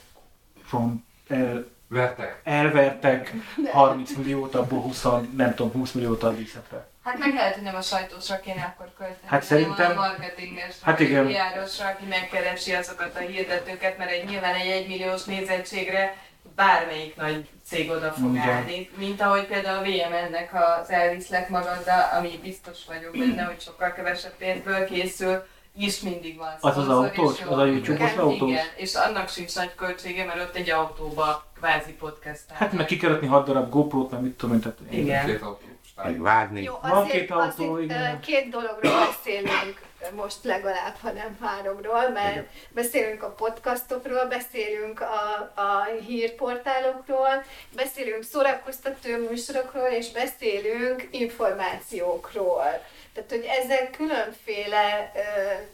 from, 0.64 1.04
el, 1.28 1.66
Vertek. 1.88 2.40
elvertek 2.44 3.32
30 3.72 4.12
milliót, 4.12 4.54
abból 4.54 4.80
20, 4.80 5.02
nem 5.36 5.54
tudom, 5.54 5.72
20 5.72 5.92
milliót 5.92 6.22
ad 6.22 6.38
visszafe. 6.38 6.88
Hát 7.02 7.18
meg 7.18 7.34
lehet, 7.34 7.54
hogy 7.54 7.62
nem 7.62 7.74
a 7.74 7.80
sajtósra 7.80 8.40
kéne 8.40 8.74
akkor 8.76 8.92
költeni, 8.98 9.18
Hát 9.26 9.42
szerintem- 9.42 9.90
a 9.90 9.94
marketingesre, 9.94 10.80
Hát 10.90 11.00
igen. 11.00 11.26
a 11.26 11.84
aki 11.92 12.04
megkeresi 12.08 12.72
azokat 12.72 13.16
a 13.16 13.18
hirdetőket, 13.18 13.98
mert 13.98 14.10
egy 14.10 14.24
nyilván 14.28 14.54
egy 14.54 14.66
egymilliós 14.70 15.24
nézettségre 15.24 16.16
bármelyik 16.56 17.16
nagy 17.16 17.48
cég 17.64 17.90
oda 17.90 18.12
fog 18.12 18.34
Igen. 18.34 18.48
állni. 18.48 18.90
Mint 18.96 19.20
ahogy 19.20 19.46
például 19.46 19.78
a 19.78 19.82
VMN-nek 19.82 20.50
az 20.54 20.90
elviszlek 20.90 21.48
magaddal, 21.48 22.08
ami 22.18 22.38
biztos 22.42 22.78
vagyok 22.86 23.18
benne, 23.18 23.42
hogy 23.42 23.60
sokkal 23.60 23.92
kevesebb 23.92 24.36
pénzből 24.38 24.84
készül, 24.84 25.44
is 25.78 26.00
mindig 26.00 26.36
van 26.36 26.54
Az 26.60 26.78
az 26.78 26.88
autós? 26.88 27.42
Az 27.42 27.58
a 27.58 27.64
YouTube-os 27.64 28.10
Igen, 28.12 28.24
autós? 28.24 28.50
Igen, 28.50 28.66
és 28.76 28.94
annak 28.94 29.28
sincs 29.28 29.54
nagy 29.54 29.74
költsége, 29.74 30.24
mert 30.24 30.40
ott 30.40 30.54
egy 30.56 30.70
autóba 30.70 31.44
kvázi 31.58 31.92
podcast. 31.92 32.44
Hát 32.52 32.72
meg 32.72 32.86
ki 32.86 32.96
kell 32.96 33.12
adni 33.12 33.26
6 33.26 33.46
darab 33.46 33.70
GoPro-t, 33.70 34.10
meg 34.10 34.20
mit 34.22 34.32
tudom 34.36 34.54
én, 34.54 34.60
tehát 34.60 34.78
Igen. 34.90 35.26
Két 35.26 35.42
autó. 35.42 35.64
Meg 35.96 36.20
vágni. 36.20 36.62
Jó, 36.62 36.78
Van 36.82 36.90
azért, 36.90 37.10
két 37.12 37.30
autó, 37.30 37.72
azért 37.72 37.90
igen. 37.90 38.20
két 38.20 38.48
dologról 38.48 38.92
beszélünk 39.06 39.80
most 40.14 40.44
legalább, 40.44 40.96
ha 41.00 41.10
nem 41.10 41.38
háromról, 41.40 42.08
mert 42.08 42.32
Igen. 42.32 42.48
beszélünk 42.68 43.22
a 43.22 43.30
podcastokról, 43.30 44.24
beszélünk 44.24 45.00
a, 45.00 45.52
a 45.54 45.84
hírportálokról, 46.06 47.44
beszélünk 47.74 48.22
szórakoztató 48.22 49.16
műsorokról, 49.28 49.88
és 49.88 50.10
beszélünk 50.10 51.08
információkról. 51.10 52.84
Tehát, 53.14 53.30
hogy 53.30 53.44
ezek 53.62 53.90
különféle 53.90 55.12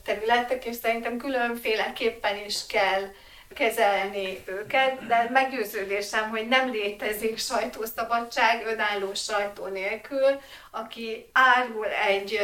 területek, 0.05 0.65
és 0.65 0.77
szerintem 0.77 1.17
különféleképpen 1.17 2.45
is 2.45 2.67
kell 2.67 3.03
kezelni 3.53 4.43
őket, 4.45 5.07
de 5.07 5.29
meggyőződésem, 5.31 6.31
hogy 6.31 6.49
nem 6.49 6.71
létezik 6.71 7.39
sajtószabadság 7.39 8.67
önálló 8.67 9.15
sajtó 9.15 9.67
nélkül, 9.67 10.41
aki 10.71 11.27
árul 11.33 11.87
egy 11.87 12.39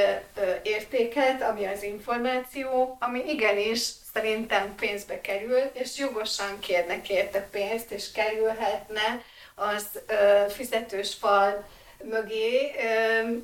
értéket, 0.63 1.43
ami 1.43 1.67
az 1.67 1.83
információ, 1.83 2.97
ami 3.01 3.23
igenis 3.27 3.81
szerintem 4.15 4.75
pénzbe 4.75 5.21
kerül, 5.21 5.63
és 5.73 5.99
jogosan 5.99 6.59
kérnek 6.59 7.09
érte 7.09 7.49
pénzt, 7.51 7.91
és 7.91 8.13
kerülhetne 8.13 9.23
az 9.55 9.87
fizetős 10.49 11.15
fal 11.15 11.67
mögé, 12.05 12.71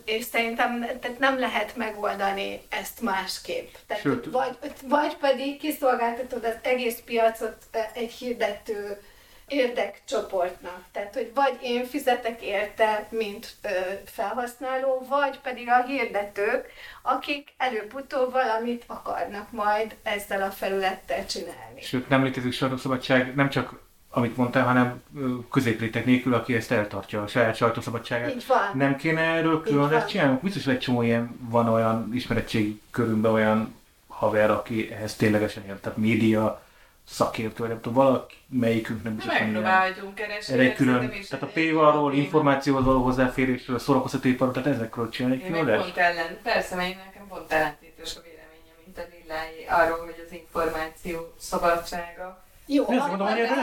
és 0.04 0.25
szerintem 0.25 0.80
tehát 1.00 1.18
nem 1.18 1.38
lehet 1.38 1.76
megoldani 1.76 2.61
ezt 2.68 3.00
másképp. 3.00 3.75
Tehát 3.87 4.02
Sőt. 4.02 4.30
vagy, 4.30 4.58
vagy 4.88 5.16
pedig 5.16 5.58
kiszolgáltatod 5.58 6.44
az 6.44 6.56
egész 6.62 7.00
piacot 7.04 7.56
egy 7.94 8.12
hirdető 8.12 8.99
érdekcsoportnak. 9.46 10.84
Tehát, 10.92 11.14
hogy 11.14 11.30
vagy 11.34 11.58
én 11.62 11.84
fizetek 11.84 12.42
érte, 12.42 13.06
mint 13.11 13.50
ö, 13.62 13.68
felhasználó, 14.04 15.06
vagy 15.08 15.38
pedig 15.38 15.68
a 15.68 15.84
hirdetők, 15.84 16.66
akik 17.02 17.54
előbb-utóbb 17.56 18.32
valamit 18.32 18.84
akarnak 18.87 19.52
majd 19.52 19.94
ezzel 20.02 20.42
a 20.42 20.50
felülettel 20.50 21.26
csinálni. 21.26 21.80
Sőt, 21.80 22.08
nem 22.08 22.25
létezik 22.25 22.52
sajtószabadság, 22.52 23.34
nem 23.34 23.50
csak 23.50 23.84
amit 24.14 24.37
mondtál, 24.37 24.64
hanem 24.64 25.02
középrétek 25.50 26.04
nélkül, 26.04 26.35
aki 26.35 26.54
ezt 26.54 26.71
eltartja 26.73 27.23
a 27.23 27.26
saját 27.26 27.56
sajtószabadságát. 27.56 28.35
Így 28.35 28.44
van. 28.49 28.71
Nem 28.75 28.97
kéne 28.97 29.21
erről 29.21 29.62
külön 29.62 29.78
van. 29.78 29.88
adást 29.88 30.09
csinálni? 30.09 30.38
Biztos, 30.42 30.64
hogy 30.64 30.75
egy 30.75 30.80
csomó 30.80 31.02
ilyen 31.02 31.38
van 31.40 31.68
olyan 31.68 32.11
ismeretségi 32.12 32.80
körünkben 32.90 33.33
olyan 33.33 33.75
haver, 34.09 34.50
aki 34.50 34.92
ehhez 34.92 35.16
ténylegesen 35.16 35.64
ért, 35.66 35.83
tehát 35.83 35.99
média 35.99 36.62
szakértő, 37.09 37.54
vagy 37.59 37.68
nem 37.68 37.80
tudom, 37.80 38.26
valamelyikünk 38.50 39.02
nem 39.02 39.14
biztos, 39.14 39.35
ilyen. 39.35 39.44
Megpróbálhatunk 39.44 40.14
keresni. 40.14 40.54
Erre 40.54 40.62
egy 40.62 40.75
külön, 40.75 41.12
tehát 41.28 41.44
a 41.44 41.50
téma. 41.52 42.12
információhoz 42.12 42.85
való 42.85 43.02
hozzáférésről, 43.02 43.78
szórakoztatóiparról, 43.78 44.54
tehát 44.54 44.68
ezekről 44.68 45.09
csinálni 45.09 45.42
egy 45.42 45.47
külön 45.47 45.78
pont 45.78 45.97
ellen, 45.97 46.38
persze, 46.42 46.76
mert 46.76 46.97
nekem 47.04 47.26
pont 47.28 47.52
ellentétes 47.52 48.16
a 48.16 48.21
véleményem, 48.21 48.76
mint 48.85 48.99
a 48.99 49.02
Lilláé, 49.11 49.64
arról, 49.68 50.04
hogy 50.04 50.25
az 50.26 50.33
információ 50.33 51.35
szabadsága. 51.38 52.44
Jó, 52.66 52.85
Persze, 52.85 53.02
a- 53.02 53.06
mondom, 53.06 53.26
hogy 53.28 53.38
erről 53.38 53.52
a- 53.52 53.56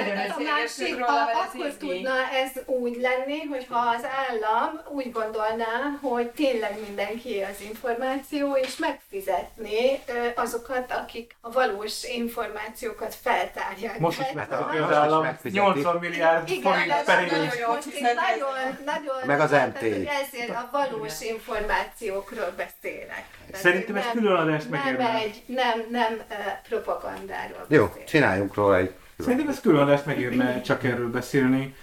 másik, 0.43 1.01
a- 1.01 1.29
ez 1.29 1.49
akkor 1.53 1.71
tudna 1.79 2.11
ez 2.43 2.51
úgy 2.65 2.97
lenni, 3.01 3.39
hogyha 3.49 3.79
az 3.97 4.05
állam 4.29 4.81
úgy 4.89 5.11
gondolná, 5.11 5.97
hogy 6.01 6.27
tényleg 6.29 6.79
mindenki 6.85 7.41
az 7.51 7.61
információ, 7.61 8.55
és 8.55 8.77
megfizetné 8.77 9.99
azokat, 10.35 10.91
akik 10.91 11.35
a 11.41 11.51
valós 11.51 12.03
információkat 12.03 13.15
feltárják. 13.21 13.99
Most 13.99 14.19
is 14.19 14.31
megfizeti 14.33 14.77
a- 14.77 14.87
az 14.87 14.95
állam 14.95 15.23
megfizeti. 15.23 15.59
80 15.65 15.95
milliárd 15.95 16.49
igen, 16.49 16.61
forint 16.73 17.03
per 17.03 17.21
nagyon 17.21 17.43
év. 17.43 17.51
nagyon, 18.01 18.77
nagyon, 18.85 19.15
Meg 19.25 19.39
az 19.39 19.51
MT. 19.51 19.81
ezért 20.23 20.49
a 20.49 20.69
valós 20.71 21.21
információkról 21.21 22.53
beszélek. 22.57 23.25
Szerintem 23.53 23.95
ez 23.95 24.03
nem- 24.03 24.13
külön 24.13 24.35
adást 24.35 24.69
nem 24.69 24.79
megérne. 24.83 25.13
egy, 25.19 25.43
nem, 25.45 25.83
nem 25.89 26.21
propagandáról 26.69 27.65
Jó, 27.67 27.93
csináljunk 28.07 28.53
róla 28.55 28.77
egy 28.77 28.90
Szerintem 29.21 29.47
ez 29.47 29.59
külön 29.59 29.81
adást 29.81 30.05
megérne 30.05 30.61
csak 30.61 30.83
erről 30.83 31.09
beszélni 31.11 31.75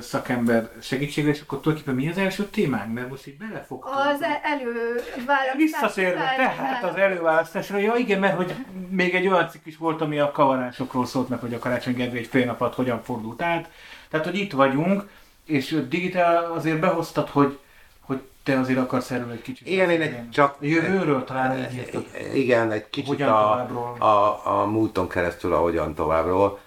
szakember 0.00 0.70
segítségre, 0.80 1.30
és 1.30 1.40
akkor 1.40 1.60
tulajdonképpen 1.60 2.04
mi 2.04 2.10
az 2.10 2.18
első 2.18 2.44
témánk? 2.44 2.92
Mert 2.94 3.08
most 3.08 3.26
így 3.26 3.36
belefogtunk. 3.36 3.94
Az 3.96 4.22
e- 4.22 4.40
előválasztás. 4.42 5.56
Visszatérve 5.56 6.34
tehát 6.36 6.84
az 6.84 6.96
előválasztásra, 6.96 7.78
ja 7.78 7.94
igen, 7.94 8.20
mert 8.20 8.36
hogy 8.36 8.54
még 8.88 9.14
egy 9.14 9.26
olyan 9.26 9.48
cikk 9.48 9.66
is 9.66 9.76
volt, 9.76 10.00
ami 10.00 10.18
a 10.18 10.30
kavarásokról 10.30 11.06
szólt 11.06 11.28
meg, 11.28 11.40
hogy 11.40 11.54
a 11.54 11.58
Karácsony 11.58 11.94
Gergely 11.94 12.18
egy 12.18 12.26
fél 12.26 12.46
napot 12.46 12.74
hogyan 12.74 13.02
fordult 13.02 13.42
át. 13.42 13.70
Tehát, 14.10 14.26
hogy 14.26 14.38
itt 14.38 14.52
vagyunk, 14.52 15.08
és 15.46 15.76
digitál 15.88 16.52
azért 16.52 16.80
behoztad, 16.80 17.28
hogy, 17.28 17.58
hogy 18.00 18.20
te 18.42 18.58
azért 18.58 18.78
akarsz 18.78 19.10
erről 19.10 19.30
egy 19.30 19.42
kicsit. 19.42 19.66
Igen, 19.66 19.90
én 19.90 20.00
egy 20.00 20.30
csak... 20.30 20.56
A 20.60 20.64
jövőről 20.64 21.24
talán 21.24 21.58
így 21.58 21.74
írtad. 21.74 22.06
Igen, 22.34 22.70
egy 22.70 22.90
kicsit 22.90 23.08
Hogyan 23.08 23.28
a, 23.28 23.40
továbbról? 23.40 23.96
a, 23.98 24.46
a 24.60 24.66
múlton 24.66 25.08
keresztül, 25.08 25.54
a 25.54 25.58
hogyan 25.58 25.94
továbbról. 25.94 26.58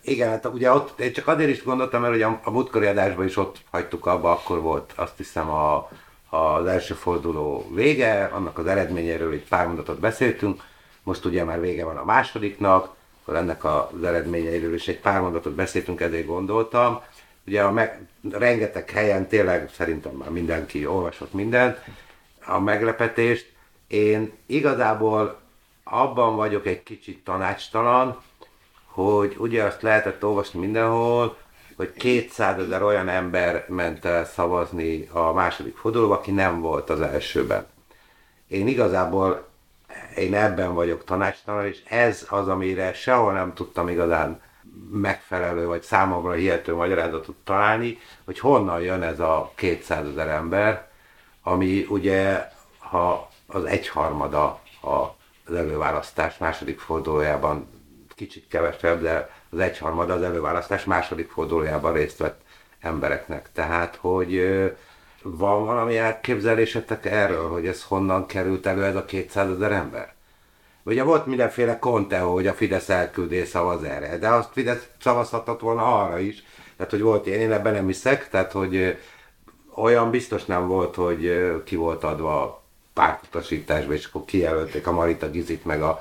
Igen, 0.00 0.28
hát 0.28 0.46
ugye 0.46 0.72
ott, 0.72 1.00
én 1.00 1.12
csak 1.12 1.26
azért 1.26 1.50
is 1.50 1.62
gondoltam, 1.62 2.00
mert 2.00 2.14
ugye 2.14 2.26
a, 2.26 2.40
a 2.44 2.50
múltkori 2.50 2.86
adásban 2.86 3.26
is 3.26 3.36
ott 3.36 3.58
hagytuk 3.70 4.06
abba, 4.06 4.30
akkor 4.30 4.60
volt 4.60 4.92
azt 4.96 5.16
hiszem 5.16 5.50
a, 5.50 5.90
az 6.28 6.66
első 6.66 6.94
forduló 6.94 7.70
vége, 7.74 8.30
annak 8.32 8.58
az 8.58 8.66
eredményéről 8.66 9.32
egy 9.32 9.48
pár 9.48 9.66
mondatot 9.66 10.00
beszéltünk, 10.00 10.62
most 11.02 11.24
ugye 11.24 11.44
már 11.44 11.60
vége 11.60 11.84
van 11.84 11.96
a 11.96 12.04
másodiknak, 12.04 12.94
akkor 13.20 13.36
ennek 13.36 13.64
az 13.64 14.04
eredményeiről 14.04 14.74
is 14.74 14.88
egy 14.88 15.00
pár 15.00 15.20
mondatot 15.20 15.52
beszéltünk, 15.52 16.00
ezért 16.00 16.26
gondoltam. 16.26 17.00
Ugye 17.46 17.62
a 17.62 17.70
meg, 17.70 18.06
rengeteg 18.30 18.90
helyen 18.90 19.28
tényleg 19.28 19.70
szerintem 19.72 20.12
már 20.12 20.30
mindenki 20.30 20.86
olvasott 20.86 21.32
mindent, 21.32 21.78
a 22.46 22.58
meglepetést. 22.58 23.52
Én 23.86 24.32
igazából 24.46 25.40
abban 25.84 26.36
vagyok 26.36 26.66
egy 26.66 26.82
kicsit 26.82 27.24
tanácstalan, 27.24 28.22
hogy 28.92 29.36
ugye 29.38 29.64
azt 29.64 29.82
lehetett 29.82 30.24
olvasni 30.24 30.60
mindenhol, 30.60 31.36
hogy 31.76 31.92
200 31.92 32.58
ezer 32.58 32.82
olyan 32.82 33.08
ember 33.08 33.64
ment 33.68 34.04
el 34.04 34.24
szavazni 34.24 35.08
a 35.12 35.32
második 35.32 35.76
fordulóba, 35.76 36.14
aki 36.14 36.30
nem 36.30 36.60
volt 36.60 36.90
az 36.90 37.00
elsőben. 37.00 37.66
Én 38.48 38.68
igazából 38.68 39.48
én 40.16 40.34
ebben 40.34 40.74
vagyok 40.74 41.04
tanácstalan, 41.04 41.66
és 41.66 41.82
ez 41.88 42.26
az, 42.28 42.48
amire 42.48 42.92
sehol 42.92 43.32
nem 43.32 43.54
tudtam 43.54 43.88
igazán 43.88 44.40
megfelelő, 44.90 45.66
vagy 45.66 45.82
számomra 45.82 46.32
hihető 46.32 46.74
magyarázatot 46.74 47.36
találni, 47.44 47.98
hogy 48.24 48.38
honnan 48.38 48.80
jön 48.80 49.02
ez 49.02 49.20
a 49.20 49.52
200 49.54 50.06
ezer 50.06 50.28
ember, 50.28 50.88
ami 51.42 51.86
ugye, 51.88 52.48
ha 52.78 53.30
az 53.46 53.64
egyharmada 53.64 54.60
az 54.80 55.54
előválasztás 55.54 56.38
második 56.38 56.80
fordulójában 56.80 57.79
kicsit 58.20 58.48
kevesebb, 58.48 59.02
de 59.02 59.30
az 59.50 59.58
egyharmada 59.58 60.14
az 60.14 60.22
előválasztás 60.22 60.84
második 60.84 61.30
fordulójában 61.30 61.92
részt 61.92 62.18
vett 62.18 62.40
embereknek. 62.80 63.48
Tehát, 63.52 63.96
hogy 63.96 64.62
van 65.22 65.64
valami 65.64 65.96
elképzelésetek 65.96 67.06
erről, 67.06 67.48
hogy 67.48 67.66
ez 67.66 67.84
honnan 67.84 68.26
került 68.26 68.66
elő 68.66 68.84
ez 68.84 68.96
a 68.96 69.04
200 69.04 69.50
ezer 69.50 69.72
ember? 69.72 70.14
Ugye 70.82 71.02
volt 71.02 71.26
mindenféle 71.26 71.78
konteó, 71.78 72.32
hogy 72.32 72.46
a 72.46 72.52
Fidesz 72.52 72.88
elküldé 72.88 73.44
szavaz 73.44 73.82
erre, 73.82 74.18
de 74.18 74.28
azt 74.28 74.52
Fidesz 74.52 74.88
szavazhatott 75.00 75.60
volna 75.60 76.02
arra 76.02 76.18
is. 76.18 76.44
Tehát, 76.76 76.92
hogy 76.92 77.02
volt 77.02 77.26
ilyen, 77.26 77.40
én 77.40 77.52
ebben 77.52 77.72
nem 77.72 77.86
hiszek, 77.86 78.28
tehát, 78.28 78.52
hogy 78.52 78.98
olyan 79.74 80.10
biztos 80.10 80.44
nem 80.44 80.66
volt, 80.66 80.94
hogy 80.94 81.52
ki 81.64 81.76
volt 81.76 82.04
adva 82.04 82.62
pártutasításba, 82.92 83.92
és 83.92 84.04
akkor 84.04 84.24
kijelölték 84.24 84.86
a 84.86 84.92
Marita 84.92 85.30
Gizit, 85.30 85.64
meg 85.64 85.82
a, 85.82 86.00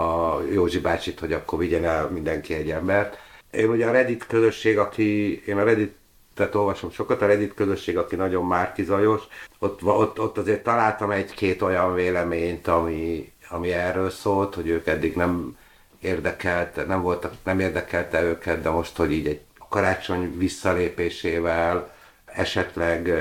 a 0.00 0.42
Józsi 0.52 0.80
bácsit, 0.80 1.20
hogy 1.20 1.32
akkor 1.32 1.58
vigyen 1.58 1.84
el 1.84 2.08
mindenki 2.08 2.54
egy 2.54 2.70
embert. 2.70 3.18
Én 3.50 3.68
ugye 3.68 3.86
a 3.86 3.92
Reddit 3.92 4.26
közösség, 4.26 4.78
aki, 4.78 5.42
én 5.46 5.58
a 5.58 5.64
Reddit 5.64 5.98
tehát 6.34 6.54
olvasom 6.54 6.90
sokat, 6.90 7.22
a 7.22 7.26
Reddit 7.26 7.54
közösség, 7.54 7.96
aki 7.96 8.16
nagyon 8.16 8.44
márkizajos, 8.44 9.22
ott, 9.58 9.82
ott, 9.82 10.20
ott 10.20 10.38
azért 10.38 10.62
találtam 10.62 11.10
egy-két 11.10 11.62
olyan 11.62 11.94
véleményt, 11.94 12.68
ami, 12.68 13.32
ami 13.48 13.72
erről 13.72 14.10
szólt, 14.10 14.54
hogy 14.54 14.68
ők 14.68 14.86
eddig 14.86 15.14
nem 15.14 15.56
érdekelt, 16.00 16.86
nem, 16.86 17.02
voltak, 17.02 17.32
nem 17.44 17.60
érdekelte 17.60 18.22
őket, 18.22 18.62
de 18.62 18.70
most, 18.70 18.96
hogy 18.96 19.12
így 19.12 19.26
egy 19.26 19.40
karácsony 19.68 20.38
visszalépésével 20.38 21.92
esetleg 22.24 23.12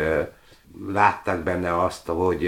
látták 0.87 1.39
benne 1.39 1.83
azt, 1.83 2.07
hogy, 2.07 2.43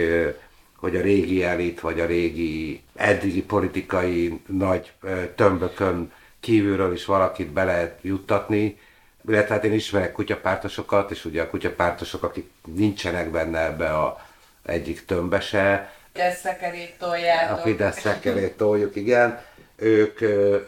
hogy 0.82 0.96
a 0.96 1.02
régi 1.02 1.44
elit, 1.44 1.80
vagy 1.80 2.00
a 2.00 2.06
régi 2.06 2.84
eddigi 2.96 3.44
politikai 3.44 4.42
nagy 4.48 4.92
tömbökön 5.36 6.12
kívülről 6.40 6.94
is 6.94 7.06
valakit 7.06 7.48
be 7.48 7.64
lehet 7.64 8.00
juttatni, 8.02 8.80
illetve 9.28 9.54
hát 9.54 9.64
én 9.64 9.74
ismerek 9.74 10.12
kutyapártosokat, 10.12 11.12
és 11.12 11.26
ugye 11.26 11.42
a 11.42 11.50
kutyapártosok, 11.50 12.24
akik 12.24 12.50
nincsenek 12.76 13.30
benne 13.30 13.60
ebbe 13.60 13.98
a 13.98 14.26
egyik 14.66 15.06
tömbbe 15.06 15.40
se. 15.40 15.94
Fidesz 16.14 16.40
szekerét 16.40 16.96
toljátok. 17.00 17.58
A 17.58 17.62
Fidesz 17.62 18.00
szekerét 18.00 18.58
toljuk, 18.58 18.96
igen. 18.96 19.42
Ők, 19.76 20.22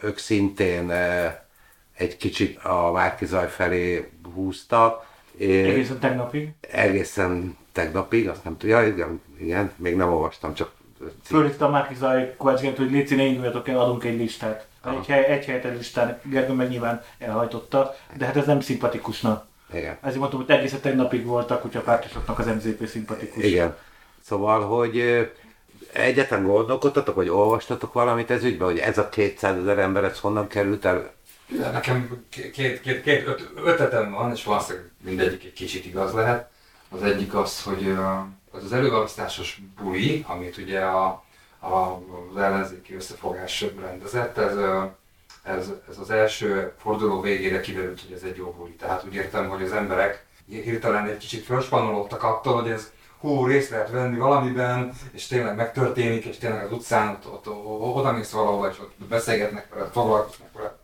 ők 0.04 0.18
szintén 0.18 0.90
egy 1.96 2.16
kicsit 2.16 2.58
a 2.58 2.92
Márkizaj 2.92 3.48
felé 3.48 4.10
húztak. 4.34 5.06
Egészen 5.38 5.98
tegnapig? 5.98 6.48
Egészen 6.70 7.56
tegnapig, 7.74 8.28
azt 8.28 8.44
nem 8.44 8.56
tudja, 8.56 8.86
igen, 8.86 9.20
igen, 9.38 9.72
még 9.76 9.96
nem 9.96 10.12
olvastam, 10.12 10.54
csak... 10.54 10.70
Fölhívtam 11.24 11.70
Márkizaj 11.70 12.34
Kovács 12.36 12.60
hogy 12.60 12.90
légy 12.90 13.16
ne 13.16 13.22
induljatok 13.22 13.68
el, 13.68 13.80
adunk 13.80 14.04
egy 14.04 14.18
listát. 14.18 14.66
Egy, 14.86 15.06
hely, 15.06 15.24
egy 15.24 15.44
helyet 15.44 15.76
listán 15.76 16.20
Gergő 16.22 16.52
meg 16.52 16.68
nyilván 16.68 17.02
elhajtotta, 17.18 17.94
de 18.16 18.24
hát 18.24 18.36
ez 18.36 18.46
nem 18.46 18.60
szimpatikusna. 18.60 19.46
Igen. 19.72 19.98
Ezért 20.00 20.18
mondtam, 20.18 20.40
hogy 20.40 20.50
egészen 20.50 20.80
tegnapig 20.80 21.24
voltak, 21.24 21.62
hogyha 21.62 21.80
pártosoknak 21.80 22.38
az 22.38 22.46
MZP 22.46 22.86
szimpatikus. 22.86 23.44
Igen. 23.44 23.76
Szóval, 24.22 24.60
hogy 24.60 25.28
egyetlen 25.92 26.46
gondolkodtatok, 26.46 27.14
vagy 27.14 27.28
olvastatok 27.28 27.92
valamit 27.92 28.30
ez 28.30 28.44
ügyben, 28.44 28.68
hogy 28.68 28.78
ez 28.78 28.98
a 28.98 29.08
200 29.08 29.56
ezer 29.56 29.78
ember, 29.78 30.04
ez 30.04 30.20
honnan 30.20 30.46
került 30.46 30.84
el? 30.84 31.12
Nekem 31.72 32.24
két, 32.30 32.80
két, 32.80 33.02
két 33.02 33.26
öt, 33.26 33.50
ötletem 33.64 34.10
van, 34.10 34.32
és 34.32 34.44
valószínűleg 34.44 34.90
mindegyik 35.04 35.44
egy 35.44 35.52
kicsit 35.52 35.84
igaz 35.84 36.12
lehet. 36.12 36.50
Az 36.94 37.02
egyik 37.02 37.34
az, 37.34 37.62
hogy 37.62 37.96
az 38.50 38.64
az 38.64 38.72
előválasztásos 38.72 39.62
buli, 39.82 40.24
amit 40.28 40.56
ugye 40.56 40.80
a 40.80 41.22
az 41.64 42.36
ellenzéki 42.36 42.94
összefogás 42.94 43.64
rendezett. 43.80 44.38
Ez, 44.38 44.56
ez, 45.42 45.70
ez 45.88 45.98
az 45.98 46.10
első 46.10 46.72
forduló 46.78 47.20
végére 47.20 47.60
kiderült, 47.60 48.00
hogy 48.00 48.12
ez 48.12 48.22
egy 48.22 48.36
jó 48.36 48.50
buli. 48.50 48.74
Tehát 48.74 49.04
úgy 49.04 49.14
értem, 49.14 49.48
hogy 49.48 49.62
az 49.62 49.72
emberek 49.72 50.26
hirtelen 50.46 51.08
egy 51.08 51.16
kicsit 51.16 51.44
felspanolódtak 51.44 52.22
attól, 52.22 52.60
hogy 52.62 52.70
ez 52.70 52.92
hú, 53.20 53.46
részt 53.46 53.70
lehet 53.70 53.90
venni 53.90 54.18
valamiben, 54.18 54.92
és 55.12 55.26
tényleg 55.26 55.56
megtörténik, 55.56 56.24
és 56.24 56.38
tényleg 56.38 56.64
az 56.64 56.72
utcán 56.72 57.08
ott, 57.08 57.26
ott, 57.26 57.48
ott 57.48 57.94
oda 57.94 58.12
mész 58.12 58.30
valahova, 58.30 58.68
és 58.68 58.80
ott 58.80 58.94
beszélgetnek 59.08 59.74
veled, 59.74 59.90
foglalkoznak 59.92 60.52
veled, 60.52 60.74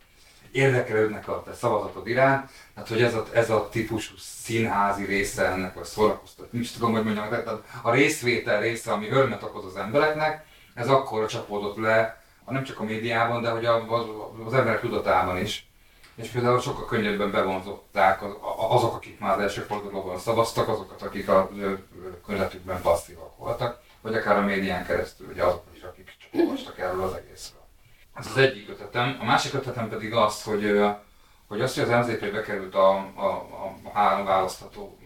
érdekelődnek 0.53 1.29
a 1.29 1.43
te 1.43 1.55
szavazatod 1.55 2.07
iránt. 2.07 2.51
Tehát, 2.75 2.89
hogy 2.89 3.03
ez 3.03 3.15
a, 3.15 3.27
ez 3.33 3.51
a 3.51 3.69
típusú 3.69 4.15
színházi 4.19 5.05
része 5.05 5.47
ennek, 5.47 5.75
vagy 5.75 5.85
szórakoztat, 5.85 6.53
nincs 6.53 6.73
tudom, 6.73 6.93
hogy 6.93 7.05
mondjam, 7.05 7.29
tehát 7.29 7.49
a 7.83 7.91
részvétel 7.91 8.61
része, 8.61 8.93
ami 8.93 9.09
örömet 9.09 9.43
okoz 9.43 9.65
az 9.65 9.77
embereknek, 9.77 10.45
ez 10.75 10.89
akkor 10.89 11.27
csapódott 11.27 11.77
le, 11.77 12.21
nem 12.51 12.65
csak 12.65 12.81
a 12.81 12.85
médiában, 12.85 13.43
de 13.43 13.51
hogy 13.51 13.65
az, 13.65 13.83
az 14.47 14.55
emberek 14.55 14.81
tudatában 14.81 15.39
is. 15.39 15.69
És 16.15 16.29
például 16.29 16.61
sokkal 16.61 16.87
könnyebben 16.87 17.31
bevonzották 17.31 18.23
azok, 18.69 18.95
akik 18.95 19.19
már 19.19 19.37
az 19.37 19.43
első 19.43 19.61
fordulóban 19.61 20.19
szavaztak, 20.19 20.69
azokat, 20.69 21.03
akik 21.03 21.29
a 21.29 21.51
környezetükben 22.27 22.81
passzívak 22.81 23.37
voltak, 23.37 23.81
vagy 24.01 24.15
akár 24.15 24.37
a 24.37 24.41
médián 24.41 24.87
keresztül, 24.87 25.29
ugye 25.29 25.45
azok 25.45 25.65
is, 25.75 25.83
akik 25.83 26.13
csak 26.19 26.41
olvastak 26.41 26.79
erről 26.79 27.03
az 27.03 27.15
egészről. 27.15 27.60
Ez 28.15 28.27
az 28.27 28.37
egyik 28.37 28.69
ötletem. 28.69 29.17
A 29.21 29.25
másik 29.25 29.55
ötletem 29.55 29.89
pedig 29.89 30.15
az, 30.15 30.43
hogy, 30.43 30.81
hogy 31.47 31.61
az, 31.61 31.75
hogy 31.75 31.93
az 31.93 32.07
MZP 32.07 32.33
bekerült 32.33 32.75
a, 32.75 32.91
a, 33.15 33.27
a 33.85 33.91
három 33.93 34.25
választható 34.25 34.99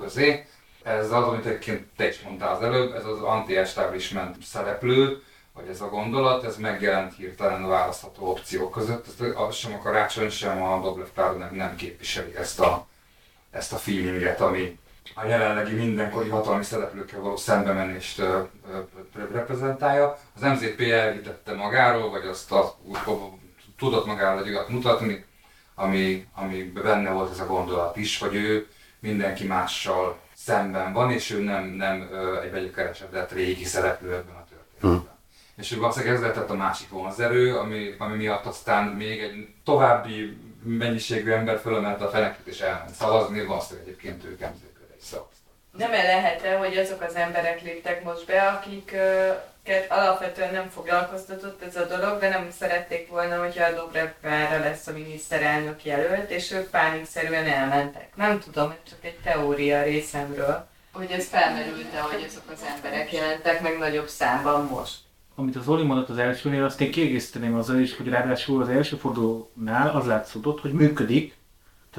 közé, 0.00 0.46
ez 0.82 1.12
az, 1.12 1.24
amit 1.24 1.46
egyébként 1.46 1.86
te 1.96 2.08
is 2.08 2.20
mondtál 2.20 2.54
az 2.54 2.62
előbb, 2.62 2.94
ez 2.94 3.04
az 3.04 3.20
anti-establishment 3.20 4.42
szereplő, 4.42 5.22
vagy 5.52 5.68
ez 5.68 5.80
a 5.80 5.88
gondolat, 5.88 6.44
ez 6.44 6.56
megjelent 6.56 7.16
hirtelen 7.16 7.64
a 7.64 7.68
választható 7.68 8.30
opciók 8.30 8.72
között. 8.72 9.06
Ez 9.48 9.54
sem 9.54 9.72
a 9.72 9.82
karácsony, 9.82 10.30
sem 10.30 10.62
a 10.62 10.80
Doblev 10.80 11.08
Pár 11.14 11.36
nem, 11.36 11.54
nem 11.54 11.76
képviseli 11.76 12.36
ezt 12.36 12.60
a, 12.60 12.86
ezt 13.50 13.72
a 13.72 13.76
feelinget, 13.76 14.40
ami 14.40 14.78
a 15.14 15.26
jelenlegi 15.26 15.74
mindenkori 15.74 16.28
hatalmi 16.28 16.64
szereplőkkel 16.64 17.20
való 17.20 17.36
szembemenést 17.36 18.22
reprezentálja. 19.32 20.18
Az 20.34 20.42
MZP 20.42 20.80
elhitette 20.80 21.54
magáról, 21.54 22.10
vagy 22.10 22.26
azt 22.26 22.52
a, 22.52 22.78
tudott 23.78 24.06
magáról 24.06 24.44
egy 24.44 24.58
mutatni, 24.68 25.24
ami, 25.74 26.26
ami 26.34 26.62
benne 26.62 27.10
volt 27.10 27.30
ez 27.30 27.40
a 27.40 27.46
gondolat 27.46 27.96
is, 27.96 28.18
hogy 28.18 28.34
ő 28.34 28.66
mindenki 29.00 29.46
mással 29.46 30.18
szemben 30.34 30.92
van, 30.92 31.10
és 31.10 31.30
ő 31.30 31.42
nem, 31.42 31.64
nem 31.64 32.08
egy 32.42 32.50
begyökeresedett 32.50 33.32
régi 33.32 33.64
szereplő 33.64 34.14
ebben 34.14 34.34
a 34.34 34.44
történetben. 34.48 34.90
Hmm. 34.90 35.16
És 35.56 35.72
ő 35.72 35.78
valószínűleg 35.78 36.14
ez 36.14 36.20
lehetett 36.20 36.50
a 36.50 36.54
másik 36.54 36.88
vonzerő, 36.88 37.56
ami, 37.56 37.94
ami 37.98 38.16
miatt 38.16 38.44
aztán 38.44 38.84
még 38.86 39.20
egy 39.20 39.48
további 39.64 40.36
mennyiségű 40.62 41.30
ember 41.30 41.58
fölemelte 41.58 42.04
a 42.04 42.08
fenekét 42.08 42.46
és 42.46 42.60
elment 42.60 42.94
szavazni, 42.94 43.44
valószínűleg 43.44 43.88
egyébként 43.88 44.24
ők 44.24 44.40
emzőkörre 44.40 44.67
Nem 45.76 45.92
-e 45.92 46.02
lehet-e, 46.02 46.56
hogy 46.56 46.76
azok 46.76 47.02
az 47.02 47.14
emberek 47.14 47.62
léptek 47.62 48.04
most 48.04 48.26
be, 48.26 48.42
akik 48.42 48.96
alapvetően 49.88 50.52
nem 50.52 50.68
foglalkoztatott 50.68 51.62
ez 51.62 51.76
a 51.76 51.84
dolog, 51.84 52.20
de 52.20 52.28
nem 52.28 52.50
szerették 52.58 53.08
volna, 53.08 53.38
hogyha 53.38 53.64
a 53.64 53.74
Dobrev 53.74 54.08
Klára 54.20 54.64
lesz 54.64 54.86
a 54.86 54.92
miniszterelnök 54.92 55.84
jelölt, 55.84 56.30
és 56.30 56.52
ők 56.52 56.70
pánikszerűen 56.70 57.46
elmentek. 57.46 58.08
Nem 58.14 58.38
tudom, 58.38 58.70
ez 58.70 58.90
csak 58.90 58.98
egy 59.00 59.18
teória 59.22 59.82
részemről, 59.82 60.66
hogy 60.92 61.10
ez 61.10 61.26
felmerült-e, 61.26 62.00
hogy 62.00 62.24
azok 62.28 62.50
az 62.52 62.64
emberek 62.76 63.12
jelentek 63.12 63.60
meg 63.60 63.78
nagyobb 63.78 64.08
számban 64.08 64.64
most. 64.64 64.96
Amit 65.34 65.56
az 65.56 65.68
Oli 65.68 65.82
mondott 65.82 66.08
az 66.08 66.18
elsőnél, 66.18 66.64
azt 66.64 66.80
én 66.80 66.90
kiegészíteném 66.90 67.54
azzal 67.54 67.78
is, 67.78 67.96
hogy 67.96 68.08
ráadásul 68.08 68.62
az 68.62 68.68
első 68.68 68.96
fordulónál 68.96 69.96
az 69.96 70.06
látszódott, 70.06 70.60
hogy 70.60 70.72
működik, 70.72 71.36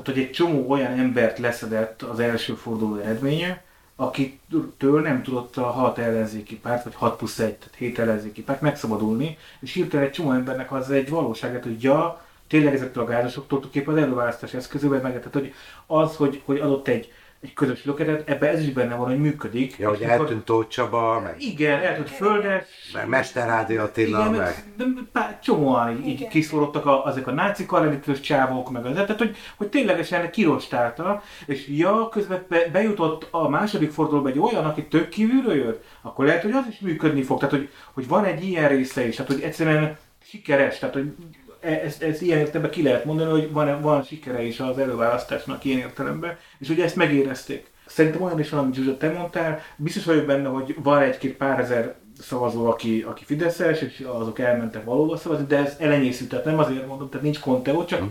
tehát 0.02 0.20
hogy 0.20 0.30
egy 0.30 0.32
csomó 0.32 0.70
olyan 0.70 0.92
embert 0.92 1.40
leszedett 1.40 2.02
az 2.02 2.20
első 2.20 2.54
forduló 2.54 2.96
eredménye, 2.96 3.64
akitől 3.96 5.02
nem 5.02 5.24
tudott 5.24 5.58
a 5.58 5.66
hat 5.66 5.98
ellenzéki 5.98 6.58
párt, 6.58 6.84
vagy 6.84 6.96
6 6.96 7.18
plusz 7.18 7.40
1, 7.40 7.56
tehát 7.56 7.76
7 7.76 8.00
ellenzéki 8.00 8.44
párt 8.44 8.62
megszabadulni, 8.62 9.38
és 9.60 9.74
hirtelen 9.74 10.06
egy 10.06 10.12
csomó 10.12 10.32
embernek 10.32 10.72
az 10.72 10.92
egy 10.92 11.10
valóságát, 11.10 11.64
hogy 11.64 11.84
ja, 11.84 12.22
tényleg 12.48 12.74
ezektől 12.74 13.04
a 13.04 13.08
gázosoktól 13.08 13.60
tulajdonképpen 13.60 13.94
az 13.94 14.02
előválasztás 14.02 14.54
eszközével 14.54 15.02
meg, 15.02 15.18
tehát 15.18 15.34
hogy 15.34 15.54
az, 15.86 16.16
hogy, 16.16 16.42
hogy 16.46 16.60
adott 16.60 16.88
egy 16.88 17.14
egy 17.41 17.54
közös 17.54 17.86
löketet, 17.86 18.30
ebbe 18.30 18.49
ez 18.49 18.62
is 18.62 18.71
benne 18.71 18.95
van, 18.95 19.08
hogy 19.08 19.19
működik. 19.19 19.78
Ja, 19.78 19.89
hogy 19.89 19.99
És 19.99 20.06
mikor- 20.06 20.19
eltűnt 20.21 20.45
Tóth 20.45 20.67
Csaba, 20.67 21.19
meg 21.19 21.36
Igen, 21.41 21.80
eltűnt 21.80 22.10
Földes, 22.10 22.65
meg 22.93 23.08
Mesterházi 23.08 23.78
Attila, 23.78 24.19
igen, 24.19 24.34
meg... 24.34 24.63
de 24.78 24.86
pár, 25.12 25.39
csomóan 25.39 25.91
így, 25.97 26.08
így 26.08 26.19
Igen. 26.19 26.30
kiszórodtak 26.30 26.86
a, 26.86 27.06
azok 27.06 27.28
a 27.28 27.32
náci 27.32 27.65
karelitős 27.65 28.19
csávok, 28.19 28.71
meg 28.71 28.86
az, 28.86 28.93
tehát 28.93 29.17
hogy, 29.17 29.38
hogy 29.58 29.67
ténylegesen 29.67 30.32
kirostálta, 30.32 31.21
és 31.45 31.67
ja, 31.67 32.10
közben 32.10 32.45
be, 32.49 32.67
bejutott 32.71 33.28
a 33.32 33.49
második 33.49 33.91
fordulóba 33.91 34.30
egy 34.30 34.39
olyan, 34.39 34.65
aki 34.65 34.88
tök 34.88 35.10
kívülről 35.10 35.56
jött, 35.56 35.84
akkor 36.02 36.25
lehet, 36.25 36.41
hogy 36.41 36.52
az 36.52 36.65
is 36.69 36.80
működni 36.80 37.21
fog, 37.23 37.39
tehát 37.39 37.56
hogy, 37.56 37.69
hogy 37.93 38.08
van 38.08 38.25
egy 38.25 38.43
ilyen 38.43 38.67
része 38.67 39.08
is, 39.08 39.15
tehát 39.15 39.32
hogy 39.32 39.41
egyszerűen 39.41 39.97
sikeres, 40.23 40.80
tehát 40.80 40.95
hogy 40.95 41.13
e- 41.62 41.82
ez, 41.86 41.98
ez 42.00 42.22
ilyen 42.22 42.39
értelemben 42.39 42.72
ki 42.72 42.84
lehet 42.84 43.06
mondani, 43.06 43.32
hogy 43.32 43.52
van, 43.52 43.82
van 43.82 44.04
sikere 44.04 44.41
is 44.41 44.60
az 44.60 44.78
előválasztásnak 44.78 45.63
ilyen 45.63 45.80
értelemben, 45.80 46.38
és 46.58 46.69
ugye 46.69 46.84
ezt 46.84 46.95
megérezték. 46.95 47.72
Szerintem 47.86 48.22
olyan 48.22 48.39
is 48.39 48.50
van, 48.50 48.60
amit 48.60 48.76
Zsuzsa, 48.76 48.98
te 48.98 49.12
mondtál, 49.12 49.62
biztos 49.76 50.06
vagyok 50.06 50.26
benne, 50.26 50.48
hogy 50.48 50.76
van 50.84 51.02
egy-két 51.02 51.38
pár 51.38 51.60
ezer 51.60 51.95
szavazó, 52.22 52.65
aki, 52.65 53.06
aki 53.08 53.24
Fideszes, 53.26 53.82
és 53.82 54.06
azok 54.19 54.39
elmentek 54.39 54.84
valóban 54.84 55.17
szavazni, 55.17 55.45
de 55.45 55.58
ez 55.58 55.76
elenyésző, 55.80 56.26
tehát 56.26 56.45
nem 56.45 56.60
azért 56.60 56.88
mondom, 56.88 57.10
tehát 57.10 57.24
nincs 57.24 57.39
konteó, 57.39 57.86
csak 57.86 58.02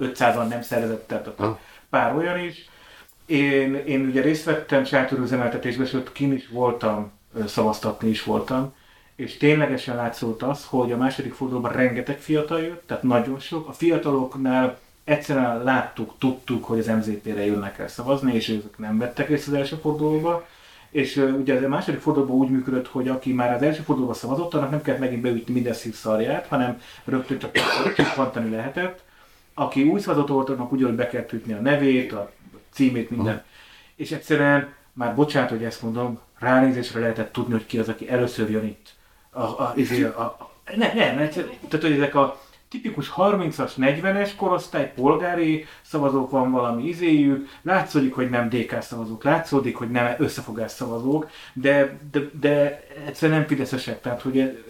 500-an 0.00 0.48
nem 0.48 0.62
szerezett, 0.62 1.06
tehát 1.06 1.28
Ha. 1.36 1.58
pár 1.90 2.16
olyan 2.16 2.38
is. 2.38 2.68
Én, 3.26 3.74
én 3.74 4.06
ugye 4.06 4.22
részt 4.22 4.44
vettem 4.44 4.84
sátorüzemeltetésben, 4.84 5.86
és 5.86 5.92
ott 5.92 6.12
kin 6.12 6.32
is 6.32 6.48
voltam, 6.48 7.12
szavaztatni 7.46 8.08
is 8.08 8.22
voltam, 8.22 8.74
és 9.16 9.36
ténylegesen 9.36 9.96
látszott 9.96 10.42
az, 10.42 10.64
hogy 10.64 10.92
a 10.92 10.96
második 10.96 11.34
fordulóban 11.34 11.72
rengeteg 11.72 12.18
fiatal 12.18 12.60
jött, 12.60 12.86
tehát 12.86 13.02
nagyon 13.02 13.38
sok. 13.38 13.68
A 13.68 13.72
fiataloknál 13.72 14.78
egyszerűen 15.04 15.62
láttuk, 15.62 16.14
tudtuk, 16.18 16.64
hogy 16.64 16.78
az 16.78 16.86
MZP-re 16.86 17.44
jönnek 17.44 17.78
el 17.78 17.88
szavazni, 17.88 18.34
és 18.34 18.48
ők 18.48 18.78
nem 18.78 18.98
vettek 18.98 19.28
részt 19.28 19.48
az 19.48 19.54
első 19.54 19.76
fordulóba. 19.76 20.46
És 20.90 21.16
ugye 21.16 21.54
az 21.54 21.62
a 21.62 21.68
második 21.68 22.00
fordulóban 22.00 22.36
úgy 22.36 22.50
működött, 22.50 22.86
hogy 22.86 23.08
aki 23.08 23.32
már 23.32 23.54
az 23.54 23.62
első 23.62 23.82
fordulóban 23.82 24.16
szavazott, 24.16 24.54
annak 24.54 24.70
nem 24.70 24.82
kellett 24.82 25.00
megint 25.00 25.22
beütni 25.22 25.54
minden 25.54 25.72
szívszarját, 25.72 26.46
hanem 26.46 26.80
rögtön 27.04 27.38
csak 27.38 27.52
csippantani 27.96 28.50
lehetett. 28.50 29.02
Aki 29.54 29.82
új 29.82 30.00
szavazott 30.00 30.28
volt, 30.28 30.48
annak 30.48 30.72
ugyanúgy 30.72 30.96
be 30.96 31.08
kellett 31.08 31.32
ütni 31.32 31.52
a 31.52 31.60
nevét, 31.60 32.12
a 32.12 32.30
címét, 32.70 33.10
minden. 33.10 33.42
És 33.96 34.12
egyszerűen, 34.12 34.72
már 34.92 35.14
bocsánat, 35.14 35.50
hogy 35.50 35.64
ezt 35.64 35.82
mondom, 35.82 36.20
ránézésre 36.38 37.00
lehetett 37.00 37.32
tudni, 37.32 37.52
hogy 37.52 37.66
ki 37.66 37.78
az, 37.78 37.88
aki 37.88 38.08
először 38.08 38.50
jön 38.50 38.64
itt. 38.64 38.94
A, 39.34 39.42
a, 39.42 39.72
izé, 39.76 40.02
a, 40.02 40.20
a, 40.20 40.50
ne, 40.76 40.92
ne, 40.92 41.14
ne, 41.14 41.28
tehát 41.28 41.80
hogy 41.80 41.92
ezek 41.92 42.14
a 42.14 42.40
tipikus 42.74 43.12
30-as, 43.16 43.72
40-es 43.76 44.30
korosztály, 44.36 44.92
polgári 44.94 45.66
szavazók 45.82 46.30
van 46.30 46.50
valami 46.50 46.84
izéjük, 46.84 47.48
látszódik, 47.62 48.14
hogy 48.14 48.30
nem 48.30 48.48
DK 48.48 48.82
szavazók, 48.82 49.24
látszódik, 49.24 49.76
hogy 49.76 49.90
nem 49.90 50.14
összefogás 50.18 50.70
szavazók, 50.70 51.30
de, 51.52 51.98
de, 52.10 52.20
de 52.40 52.86
egyszerűen 53.06 53.38
nem 53.38 53.48
fideszesek. 53.48 54.00
Tehát, 54.00 54.22
hogy 54.22 54.64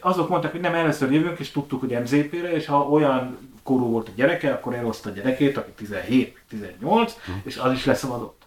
azok 0.00 0.28
mondták, 0.28 0.50
hogy 0.50 0.60
nem 0.60 0.74
először 0.74 1.12
jövünk, 1.12 1.38
és 1.38 1.50
tudtuk, 1.50 1.80
hogy 1.80 2.00
MZP-re, 2.00 2.52
és 2.52 2.66
ha 2.66 2.88
olyan 2.88 3.38
korú 3.62 3.90
volt 3.90 4.08
a 4.08 4.12
gyereke, 4.14 4.52
akkor 4.52 4.74
elhozta 4.74 5.10
a 5.10 5.12
gyerekét, 5.12 5.56
aki 5.56 5.70
17, 5.70 6.38
18, 6.48 7.16
és 7.42 7.56
az 7.56 7.72
is 7.72 7.84
leszavazott. 7.84 8.42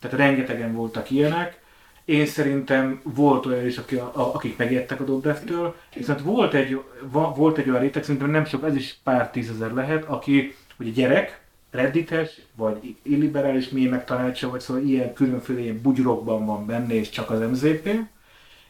Tehát 0.00 0.16
rengetegen 0.16 0.72
voltak 0.72 1.10
ilyenek. 1.10 1.62
Én 2.04 2.26
szerintem 2.26 3.00
volt 3.02 3.46
olyan 3.46 3.66
is, 3.66 3.78
aki, 3.78 3.96
a, 3.96 4.12
a, 4.14 4.34
akik 4.34 4.56
megijedtek 4.56 5.00
a 5.00 5.04
Dobrev-től, 5.04 5.74
viszont 5.94 6.20
volt 6.20 6.54
egy, 6.54 6.80
va, 7.02 7.32
volt 7.36 7.58
egy 7.58 7.68
olyan 7.68 7.80
réteg, 7.80 8.02
szerintem 8.02 8.30
nem 8.30 8.44
sok, 8.44 8.64
ez 8.64 8.76
is 8.76 8.96
pár 9.02 9.30
tízezer 9.30 9.72
lehet, 9.72 10.04
aki 10.04 10.54
ugye 10.78 10.90
gyerek, 10.90 11.40
reddites, 11.70 12.40
vagy 12.56 12.96
illiberális 13.02 13.68
mémek 13.68 14.04
tanácsa, 14.04 14.50
vagy 14.50 14.60
szóval 14.60 14.82
ilyen 14.82 15.12
különféle 15.12 15.60
ilyen 15.60 15.80
bugyrokban 15.82 16.46
van 16.46 16.66
benne, 16.66 16.94
és 16.94 17.10
csak 17.10 17.30
az 17.30 17.40
MZP, 17.40 17.88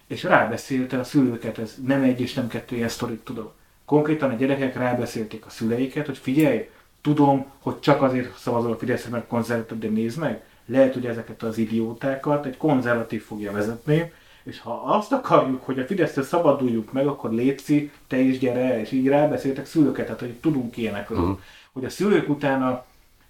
és 0.06 0.22
rábeszélte 0.22 0.98
a 0.98 1.04
szülőket, 1.04 1.58
ez 1.58 1.74
nem 1.86 2.02
egy 2.02 2.20
és 2.20 2.34
nem 2.34 2.48
kettő 2.48 2.76
ilyen 2.76 2.88
sztorit 2.88 3.20
tudom. 3.20 3.50
Konkrétan 3.84 4.30
a 4.30 4.34
gyerekek 4.34 4.76
rábeszélték 4.76 5.46
a 5.46 5.50
szüleiket, 5.50 6.06
hogy 6.06 6.18
figyelj, 6.18 6.68
tudom, 7.00 7.46
hogy 7.58 7.80
csak 7.80 8.02
azért 8.02 8.38
szavazol 8.38 8.72
a 8.72 8.76
Fideszre, 8.76 9.10
mert 9.10 9.26
konzervatív, 9.26 9.78
de 9.78 9.88
nézd 9.88 10.18
meg, 10.18 10.42
lehet, 10.66 10.94
hogy 10.94 11.06
ezeket 11.06 11.42
az 11.42 11.58
idiótákat 11.58 12.46
egy 12.46 12.56
konzervatív 12.56 13.22
fogja 13.22 13.52
vezetni, 13.52 14.12
és 14.42 14.60
ha 14.60 14.82
azt 14.86 15.12
akarjuk, 15.12 15.64
hogy 15.64 15.78
a 15.78 15.86
Fidesztől 15.86 16.24
szabaduljuk 16.24 16.92
meg, 16.92 17.06
akkor 17.06 17.32
Léci, 17.32 17.92
te 18.06 18.18
is 18.18 18.38
gyere 18.38 18.80
és 18.80 18.90
így 18.90 19.06
rábeszéltek 19.06 19.66
szülőket, 19.66 20.04
tehát 20.04 20.20
hogy 20.20 20.32
tudunk 20.32 20.76
ilyenekről. 20.76 21.18
Uh-huh. 21.18 21.38
Hogy 21.72 21.84
a 21.84 21.90
szülők 21.90 22.28
utána 22.28 22.84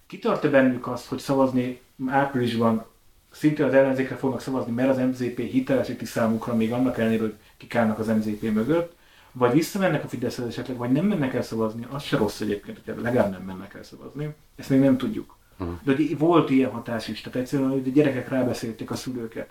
kitart-e 0.06 0.48
bennük 0.48 0.86
azt, 0.86 1.06
hogy 1.06 1.18
szavazni 1.18 1.80
áprilisban 2.06 2.84
szintén 3.30 3.66
az 3.66 3.74
ellenzékre 3.74 4.16
fognak 4.16 4.40
szavazni, 4.40 4.72
mert 4.72 4.88
az 4.88 4.96
MZP 4.96 5.38
hitelesíti 5.38 6.04
számukra 6.04 6.54
még 6.54 6.72
annak 6.72 6.98
ellenére, 6.98 7.22
hogy 7.22 7.34
kik 7.56 7.74
állnak 7.74 7.98
az 7.98 8.06
MZP 8.06 8.42
mögött, 8.42 8.96
vagy 9.32 9.52
visszamennek 9.52 10.04
a 10.04 10.08
Fideszhez 10.08 10.46
esetleg, 10.46 10.76
vagy 10.76 10.92
nem 10.92 11.06
mennek 11.06 11.34
el 11.34 11.42
szavazni, 11.42 11.86
az 11.90 12.02
se 12.02 12.16
rossz 12.16 12.40
egyébként, 12.40 12.80
hogy 12.84 13.02
legalább 13.02 13.30
nem 13.30 13.42
mennek 13.42 13.74
el 13.74 13.82
szavazni. 13.82 14.34
Ezt 14.56 14.70
még 14.70 14.80
nem 14.80 14.96
tudjuk. 14.96 15.33
De 15.58 15.94
hogy 15.94 16.18
volt 16.18 16.50
ilyen 16.50 16.70
hatás 16.70 17.08
is, 17.08 17.20
tehát 17.20 17.38
egyszerűen 17.38 17.70
hogy 17.70 17.88
a 17.88 17.90
gyerekek 17.90 18.28
rábeszélték 18.28 18.90
a 18.90 18.96
szülőket. 18.96 19.50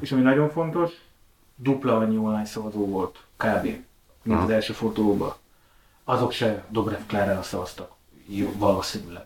És 0.00 0.12
ami 0.12 0.20
nagyon 0.20 0.50
fontos, 0.50 0.90
dupla 1.56 1.96
annyi 1.96 2.16
online 2.16 2.44
szavazó 2.44 2.86
volt, 2.86 3.18
kb. 3.36 3.68
mint 4.22 4.40
az 4.42 4.50
első 4.50 4.72
fordulóban. 4.72 5.34
Azok 6.04 6.32
se 6.32 6.64
Dobrev 6.68 7.00
Klárára 7.06 7.42
szavaztak, 7.42 7.92
jó, 8.26 8.52
valószínűleg. 8.56 9.24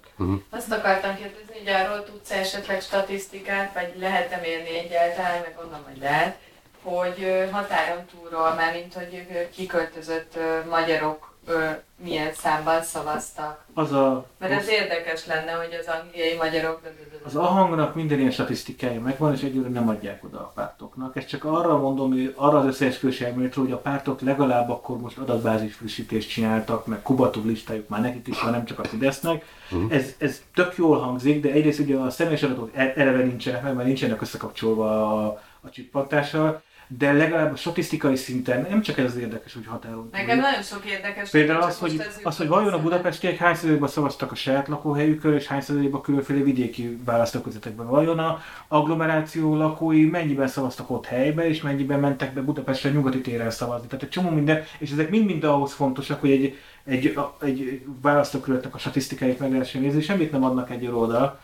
Azt 0.50 0.72
akartam 0.72 1.14
kérdezni, 1.14 1.58
hogy 1.58 1.68
arról 1.68 2.04
tudsz 2.04 2.30
esetleg 2.30 2.80
statisztikát, 2.80 3.74
vagy 3.74 3.94
lehet-e 3.98 4.40
mérni 4.40 4.78
egyáltalán, 4.78 5.40
meg 5.40 5.54
gondolom, 5.56 5.84
hogy 5.84 5.98
lehet, 5.98 6.38
hogy 6.82 7.48
határon 7.50 8.04
túlról, 8.04 8.54
már 8.54 8.72
mint 8.72 8.94
hogy 8.94 9.48
kiköltözött 9.54 10.38
magyarok 10.70 11.27
ö, 11.48 11.66
milyen 12.04 12.32
számban 12.32 12.82
szavaztak. 12.82 13.64
Az 13.74 13.92
a, 13.92 14.26
Mert 14.38 14.52
ez 14.52 14.68
érdekes 14.68 15.26
lenne, 15.26 15.52
hogy 15.52 15.76
az 15.80 15.86
angliai 15.86 16.36
magyarok... 16.36 16.80
Az 17.24 17.36
ahangnak 17.36 17.94
minden 17.94 18.18
ilyen 18.18 18.30
statisztikája 18.30 19.00
megvan, 19.00 19.34
és 19.34 19.42
egyőre 19.42 19.68
nem 19.68 19.88
adják 19.88 20.24
oda 20.24 20.38
a 20.38 20.52
pártoknak. 20.54 21.16
Ezt 21.16 21.28
csak 21.28 21.44
arra 21.44 21.78
mondom, 21.78 22.10
hogy 22.10 22.34
arra 22.36 22.58
az 22.58 22.64
összeesküvés 22.64 23.20
elméletről, 23.20 23.64
hogy 23.64 23.72
a 23.72 23.78
pártok 23.78 24.20
legalább 24.20 24.70
akkor 24.70 24.98
most 24.98 25.18
adatbázis 25.18 25.74
frissítést 25.74 26.28
csináltak, 26.28 26.86
meg 26.86 27.02
kubatú 27.02 27.44
listájuk 27.44 27.88
már 27.88 28.00
nekik 28.00 28.26
is 28.26 28.42
van, 28.42 28.50
nem 28.50 28.64
csak 28.64 28.78
a 28.78 28.84
Fidesznek. 28.84 29.44
Ez, 29.88 30.14
ez 30.18 30.42
tök 30.54 30.76
jól 30.76 30.98
hangzik, 30.98 31.42
de 31.42 31.50
egyrészt 31.50 31.78
ugye 31.78 31.96
a 31.96 32.10
személyes 32.10 32.42
adatok 32.42 32.70
e- 32.74 32.92
eleve 32.96 33.22
nincsenek 33.22 33.62
meg, 33.62 33.74
mert 33.74 33.86
nincsenek 33.86 34.22
összekapcsolva 34.22 35.24
a, 35.24 35.42
a 35.60 35.70
csippantással, 35.70 36.62
de 36.88 37.12
legalább 37.12 37.52
a 37.52 37.56
statisztikai 37.56 38.16
szinten 38.16 38.66
nem 38.70 38.82
csak 38.82 38.98
ez 38.98 39.04
az 39.04 39.16
érdekes, 39.16 39.54
hogy 39.54 39.66
határon. 39.66 40.08
Nekem 40.12 40.38
nagyon 40.38 40.62
sok 40.62 40.84
érdekes... 40.84 41.30
Például 41.30 41.62
az, 41.62 41.78
hogy, 41.78 42.02
az, 42.22 42.36
hogy 42.36 42.48
vajon 42.48 42.72
a 42.72 42.82
budapestiek 42.82 43.36
hány 43.36 43.54
százalékban 43.54 43.88
szavaztak 43.88 44.32
a 44.32 44.34
saját 44.34 44.68
lakóhelyükön, 44.68 45.34
és 45.34 45.46
hány 45.46 45.60
százalékban 45.60 46.02
különféle 46.02 46.42
vidéki 46.42 46.98
választókörzetekben. 47.04 47.86
Vajon 47.86 48.18
a 48.18 48.40
agglomeráció 48.68 49.56
lakói 49.56 50.04
mennyiben 50.04 50.48
szavaztak 50.48 50.90
ott 50.90 51.06
helybe, 51.06 51.48
és 51.48 51.62
mennyiben 51.62 52.00
mentek 52.00 52.32
be 52.32 52.40
Budapestre 52.40 52.90
nyugati 52.90 53.20
téren 53.20 53.50
szavazni. 53.50 53.86
Tehát 53.86 54.04
egy 54.04 54.10
csomó 54.10 54.30
minden, 54.30 54.64
és 54.78 54.90
ezek 54.90 55.10
mind-mind 55.10 55.44
ahhoz 55.44 55.72
fontosak, 55.72 56.20
hogy 56.20 56.30
egy, 56.30 56.58
egy, 56.84 57.18
egy 57.40 57.82
választókerületnek 58.02 58.74
a 58.74 58.78
statisztikáit 58.78 59.38
meg 59.38 59.52
lehessen 59.52 59.82
nézni, 59.82 60.00
semmit 60.00 60.32
nem 60.32 60.44
adnak 60.44 60.70
egy 60.70 60.86
oldal. 60.86 61.40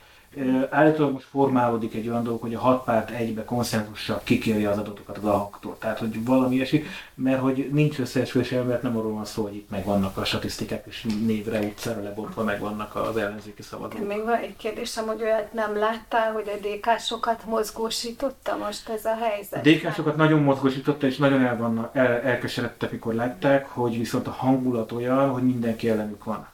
Állítólag 0.71 1.13
most 1.13 1.27
formálódik 1.27 1.95
egy 1.95 2.09
olyan 2.09 2.23
dolog, 2.23 2.41
hogy 2.41 2.55
a 2.55 2.59
hat 2.59 2.85
párt 2.85 3.11
egybe 3.11 3.45
konszenzussal 3.45 4.21
kikéri 4.25 4.65
az 4.65 4.79
adatokat 4.79 5.17
az 5.17 5.25
alkoktól. 5.25 5.77
Tehát, 5.79 5.99
hogy 5.99 6.25
valami 6.25 6.55
ilyesmi, 6.55 6.83
mert 7.15 7.41
hogy 7.41 7.69
nincs 7.73 7.99
összeesküvés 7.99 8.53
elmélet, 8.53 8.83
nem 8.83 8.97
arról 8.97 9.13
van 9.13 9.25
szó, 9.25 9.43
hogy 9.43 9.55
itt 9.55 9.71
megvannak 9.71 10.17
a 10.17 10.25
statisztikák, 10.25 10.85
és 10.87 11.07
névre, 11.27 11.59
utcára 11.59 12.03
lebontva 12.03 12.43
megvannak 12.43 12.97
az 12.97 13.17
ellenzéki 13.17 13.63
szavazók. 13.63 14.07
Még 14.07 14.25
van 14.25 14.39
egy 14.39 14.57
kérdésem, 14.57 15.07
hogy 15.07 15.23
olyat 15.23 15.53
nem 15.53 15.77
láttál, 15.77 16.33
hogy 16.33 16.49
a 16.49 16.67
DK-sokat 16.67 17.45
mozgósította 17.47 18.57
most 18.57 18.89
ez 18.89 19.05
a 19.05 19.11
A 19.11 19.17
helyzet? 19.17 19.63
DK-sokat 19.63 20.17
nagyon 20.17 20.43
mozgosította, 20.43 21.07
és 21.07 21.17
nagyon 21.17 21.41
el, 21.41 21.57
vannak, 21.57 21.97
el, 21.97 22.21
elkeseredtek, 22.21 22.91
mikor 22.91 23.15
látták, 23.15 23.69
hogy 23.69 23.99
viszont 23.99 24.27
a 24.27 24.31
hangulat 24.31 24.93
olyan, 24.93 25.31
hogy 25.31 25.43
mindenki 25.43 25.89
ellenük 25.89 26.25
van. 26.25 26.47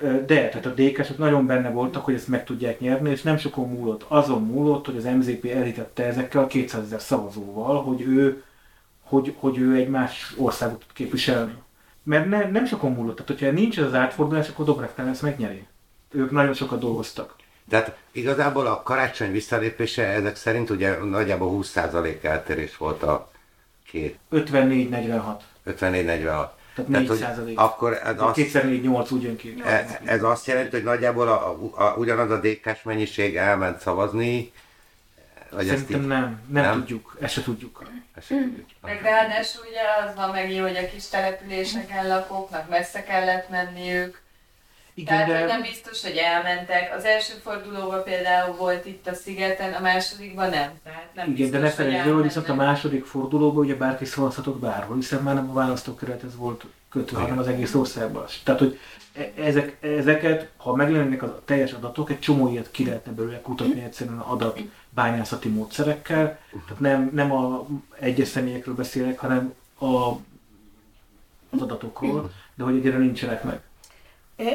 De, 0.00 0.48
tehát 0.48 0.66
a 0.66 0.74
DK-sok 0.74 1.18
nagyon 1.18 1.46
benne 1.46 1.70
voltak, 1.70 2.04
hogy 2.04 2.14
ezt 2.14 2.28
meg 2.28 2.44
tudják 2.44 2.80
nyerni, 2.80 3.10
és 3.10 3.22
nem 3.22 3.36
sokon 3.36 3.68
múlott. 3.68 4.04
Azon 4.08 4.42
múlott, 4.42 4.86
hogy 4.86 4.96
az 4.96 5.04
MZP 5.04 5.44
elhitette 5.44 6.04
ezekkel 6.04 6.42
a 6.42 6.46
200 6.46 6.84
ezer 6.84 7.00
szavazóval, 7.00 7.82
hogy 7.82 8.00
ő, 8.00 8.42
hogy, 9.02 9.34
hogy 9.38 9.58
ő 9.58 9.74
egy 9.74 9.88
más 9.88 10.34
országot 10.36 10.78
tud 10.78 10.92
képviselni. 10.92 11.54
Mert 12.02 12.28
ne, 12.28 12.50
nem 12.50 12.66
sokon 12.66 12.92
múlott. 12.92 13.16
Tehát, 13.16 13.30
hogyha 13.30 13.50
nincs 13.50 13.78
ez 13.78 13.84
az 13.84 13.94
átfordulás, 13.94 14.48
akkor 14.48 14.64
Dobrev 14.64 15.08
ezt 15.08 15.22
megnyeri. 15.22 15.66
Ők 16.10 16.30
nagyon 16.30 16.54
sokat 16.54 16.80
dolgoztak. 16.80 17.36
Tehát 17.68 17.96
igazából 18.12 18.66
a 18.66 18.82
karácsony 18.82 19.32
visszalépése 19.32 20.06
ezek 20.06 20.36
szerint 20.36 20.70
ugye 20.70 21.04
nagyjából 21.04 21.60
20% 21.62 22.22
eltérés 22.22 22.76
volt 22.76 23.02
a 23.02 23.30
két 23.86 24.18
54-46. 24.32 25.34
54-46. 25.66 26.46
Tehát 26.74 26.90
4 26.90 27.08
hogy 27.08 27.18
százalék. 27.18 27.58
akkor 27.58 28.00
ez 28.04 28.14
azt, 28.20 28.34
Kétszer 28.34 28.64
4, 28.64 28.82
8 28.82 29.10
úgy 29.10 29.22
jön 29.22 29.36
ki. 29.36 29.62
e- 29.64 30.00
ez 30.04 30.22
azt 30.22 30.46
jelenti, 30.46 30.70
hogy 30.70 30.84
nagyjából 30.84 31.28
a, 31.28 31.50
a, 31.50 31.82
a, 31.84 31.94
ugyanaz 31.96 32.30
a 32.30 32.40
DK-s 32.40 32.82
mennyiség 32.82 33.36
elment 33.36 33.80
szavazni, 33.80 34.52
vagy 35.50 35.68
ezt 35.68 35.76
Szerintem 35.78 36.00
így, 36.02 36.06
nem, 36.06 36.40
nem, 36.48 36.62
Nem? 36.64 36.72
tudjuk, 36.78 37.16
ezt 37.20 37.32
se 37.32 37.42
tudjuk. 37.42 37.82
ezt 38.14 38.26
sem 38.26 38.38
tudjuk. 38.42 38.66
Meg 38.82 39.00
ráadásul 39.02 39.62
ugye 39.70 40.08
az 40.08 40.14
van 40.14 40.30
megint, 40.30 40.62
hogy 40.62 40.76
a 40.76 40.88
kis 40.90 41.08
településeken 41.08 42.08
lakóknak 42.08 42.68
messze 42.68 43.02
kellett 43.02 43.48
menniük. 43.48 44.19
Igen, 45.00 45.26
Tehát, 45.26 45.26
hogy 45.26 45.46
de 45.46 45.52
nem 45.52 45.62
biztos, 45.62 46.02
hogy 46.02 46.16
elmentek. 46.16 46.94
Az 46.96 47.04
első 47.04 47.32
fordulóban 47.42 48.02
például 48.04 48.56
volt 48.56 48.86
itt 48.86 49.06
a 49.06 49.14
szigeten, 49.14 49.72
a 49.72 49.80
másodikban 49.80 50.50
nem. 50.50 50.70
Tehát 50.84 51.08
nem 51.14 51.30
Igen, 51.30 51.50
de 51.50 51.58
biztos, 51.58 51.76
ne 51.76 51.84
felejtsd 51.84 52.06
el, 52.06 52.14
hogy 52.14 52.22
viszont 52.22 52.48
a 52.48 52.54
második 52.54 53.04
fordulóban 53.04 53.64
ugye 53.64 53.74
bárki 53.74 54.04
szavazhatott 54.04 54.58
bárhol, 54.58 54.96
hiszen 54.96 55.22
már 55.22 55.34
nem 55.34 55.50
a 55.50 55.52
választókerület 55.52 56.22
ez 56.22 56.36
volt 56.36 56.64
kötve, 56.90 57.18
hanem 57.18 57.38
az 57.38 57.46
egész 57.46 57.74
országban. 57.74 58.24
Tehát, 58.44 58.60
hogy 58.60 58.78
e- 59.12 59.32
ezek, 59.42 59.76
ezeket, 59.80 60.48
ha 60.56 60.74
meglennének 60.74 61.22
a 61.22 61.42
teljes 61.44 61.72
adatok, 61.72 62.10
egy 62.10 62.18
csomó 62.18 62.48
ilyet 62.48 62.70
ki 62.70 62.84
lehetne 62.84 63.12
belőle 63.12 63.40
kutatni 63.40 63.82
egyszerűen 63.82 64.18
adat 64.18 64.60
bányászati 64.90 65.48
módszerekkel. 65.48 66.38
Tehát 66.50 66.80
nem, 66.80 67.10
nem 67.12 67.32
a 67.32 67.66
egyes 67.98 68.28
személyekről 68.28 68.74
beszélek, 68.74 69.18
hanem 69.18 69.54
a, 69.78 69.86
az 71.50 71.60
adatokról, 71.60 72.30
de 72.54 72.64
hogy 72.64 72.76
egyre 72.76 72.98
nincsenek 72.98 73.44
meg. 73.44 73.60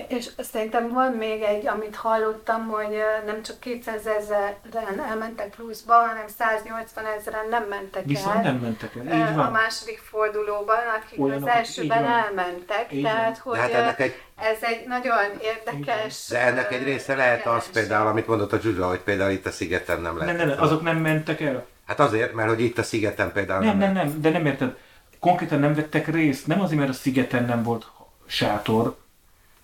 És 0.07 0.29
szerintem 0.37 0.89
van 0.93 1.11
még 1.11 1.41
egy, 1.41 1.67
amit 1.67 1.95
hallottam, 1.95 2.67
hogy 2.67 2.97
nem 3.25 3.43
csak 3.43 3.59
200 3.59 4.05
ezeren 4.05 4.99
elmentek 5.09 5.49
pluszba, 5.55 5.93
hanem 5.93 6.27
180 6.37 7.05
ezeren 7.19 7.49
nem 7.49 7.63
mentek 7.69 8.05
Viszont 8.05 8.35
el. 8.35 8.41
nem 8.41 8.55
mentek 8.55 8.95
el. 8.95 9.15
Így 9.15 9.21
A 9.21 9.33
van. 9.35 9.51
második 9.51 9.99
fordulóban, 9.99 10.77
akik 11.01 11.19
Olyanok, 11.19 11.47
az 11.47 11.53
elsőben 11.55 12.03
elmentek, 12.05 12.85
Így 12.91 13.01
van. 13.01 13.11
tehát 13.11 13.37
hogy 13.37 13.55
De 13.55 13.61
hát 13.61 13.71
ennek 13.73 13.99
egy, 13.99 14.13
ez 14.35 14.57
egy 14.61 14.87
nagyon 14.87 15.17
érdekes... 15.41 16.27
de 16.29 16.39
ennek 16.39 16.71
egy 16.71 16.83
része 16.83 17.15
lehet 17.15 17.45
az 17.45 17.69
például, 17.71 18.07
amit 18.07 18.27
mondott 18.27 18.53
a 18.53 18.59
Zsuzsa, 18.59 18.87
hogy 18.87 18.99
például 18.99 19.31
itt 19.31 19.45
a 19.45 19.51
szigeten 19.51 20.01
nem 20.01 20.17
lehet. 20.17 20.37
Nem, 20.37 20.47
nem, 20.47 20.61
azok 20.61 20.81
nem 20.81 20.97
mentek 20.97 21.41
el. 21.41 21.65
Hát 21.87 21.99
azért, 21.99 22.33
mert 22.33 22.49
hogy 22.49 22.61
itt 22.61 22.77
a 22.77 22.83
szigeten 22.83 23.31
például 23.31 23.63
Nem, 23.65 23.77
nem, 23.77 23.93
nem, 23.93 24.21
de 24.21 24.29
nem 24.29 24.45
érted. 24.45 24.77
Konkrétan 25.19 25.59
nem 25.59 25.73
vettek 25.75 26.07
részt, 26.07 26.47
nem 26.47 26.61
azért, 26.61 26.79
mert 26.79 26.91
a 26.91 26.93
szigeten 26.93 27.45
nem 27.45 27.63
volt 27.63 27.85
sátor, 28.25 28.95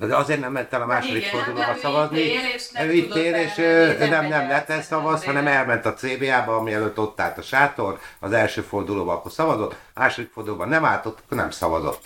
De 0.08 0.16
azért 0.16 0.40
nem 0.40 0.52
ment 0.52 0.74
el 0.74 0.82
a 0.82 0.86
második 0.86 1.26
fordulóba 1.26 1.74
ő 1.76 1.80
szavazni. 1.82 2.20
itt 2.20 2.34
él, 2.34 2.50
és 2.56 2.70
nem 2.72 2.88
Ő 2.88 2.94
itt 2.94 3.16
él, 3.16 3.36
és 3.36 3.56
nem 4.00 4.10
nem, 4.10 4.26
nem 4.26 4.42
el 4.42 4.48
neten 4.48 4.66
szerintem 4.66 4.82
szavaz, 4.82 5.14
az 5.14 5.24
hanem 5.24 5.48
elment 5.48 5.86
a 5.86 5.94
CBA-ba, 5.94 6.56
ami 6.56 6.74
előtt 6.74 7.00
ott 7.00 7.20
állt 7.22 7.38
a 7.38 7.42
sátor, 7.42 8.00
az 8.20 8.32
első 8.32 8.62
fordulóban 8.62 9.16
akkor 9.16 9.32
szavazott, 9.32 9.76
második 9.94 10.32
fordulóban 10.32 10.70
nem 10.70 10.86
állt 10.86 11.06
ott, 11.06 11.20
akkor 11.26 11.38
nem 11.38 11.52
szavazott. 11.52 12.02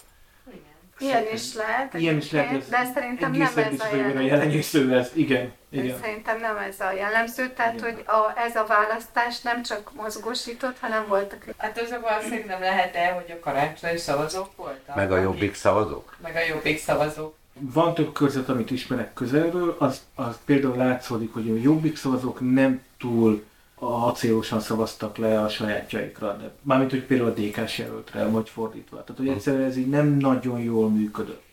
Ilyen 0.99 1.23
is 1.33 1.53
lehet, 1.53 1.93
Ilyen 1.93 2.17
is 2.17 2.31
lehet, 2.31 2.69
de 2.69 2.91
szerintem 2.93 3.31
nem 3.31 3.41
ez 3.41 3.79
a 3.79 4.21
jellemző. 4.21 4.97
ez. 4.97 5.09
Igen, 5.13 5.53
igen. 5.69 5.99
Szerintem 6.01 6.39
nem 6.39 6.57
ez 6.57 6.79
a 6.79 6.91
jellemző, 6.91 7.49
tehát 7.49 7.73
Igen. 7.73 7.93
hogy 7.93 8.03
a, 8.07 8.39
ez 8.39 8.55
a 8.55 8.65
választás 8.65 9.41
nem 9.41 9.63
csak 9.63 9.91
mozgósított, 9.93 10.79
hanem 10.79 11.07
voltak 11.07 11.43
Hát 11.57 11.81
azok 11.81 12.09
valószínűleg 12.09 12.45
nem 12.45 12.59
lehet 12.59 12.95
el, 12.95 13.13
hogy 13.13 13.31
a 13.31 13.39
karácsony 13.39 13.97
szavazók 13.97 14.55
voltak. 14.55 14.95
Meg 14.95 15.11
a 15.11 15.17
jobbik 15.17 15.55
szavazók. 15.55 16.15
Meg 16.21 16.35
a 16.35 16.53
jobbik 16.53 16.79
szavazók. 16.79 17.35
Van 17.59 17.93
több 17.93 18.13
körzet, 18.13 18.49
amit 18.49 18.71
ismerek 18.71 19.13
közelről, 19.13 19.75
az, 19.79 20.01
az 20.15 20.39
például 20.45 20.75
látszódik, 20.75 21.33
hogy 21.33 21.49
a 21.49 21.55
jobbik 21.61 21.97
szavazók 21.97 22.53
nem 22.53 22.81
túl 22.97 23.43
acélosan 23.79 24.59
szavaztak 24.59 25.17
le 25.17 25.41
a 25.41 25.49
sajátjaikra, 25.49 26.37
de 26.37 26.51
mármint, 26.61 26.91
hogy 26.91 27.03
például 27.05 27.29
a 27.29 27.33
DK-s 27.33 27.77
jelöltre, 27.77 28.25
vagy 28.27 28.49
fordítva. 28.49 29.03
Tehát, 29.03 29.17
hogy 29.21 29.27
egyszerűen 29.27 29.69
ez 29.69 29.77
így 29.77 29.89
nem 29.89 30.07
nagyon 30.07 30.59
jól 30.59 30.89
működött. 30.89 31.43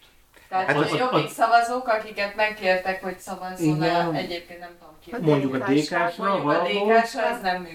Tehát 0.49 0.67
Hát 0.67 0.77
az- 0.77 0.93
a 0.93 0.97
jobbik 0.97 1.29
szavazók, 1.31 1.89
akiket 1.89 2.37
megkértek, 2.37 3.03
hogy 3.03 3.17
el, 3.83 4.15
egyébként 4.15 4.59
nem 4.61 4.71
tudom. 4.79 4.92
Mondjuk 5.21 5.55
a 5.55 5.59
DK-sra, 5.59 6.13
valahol, 6.17 6.55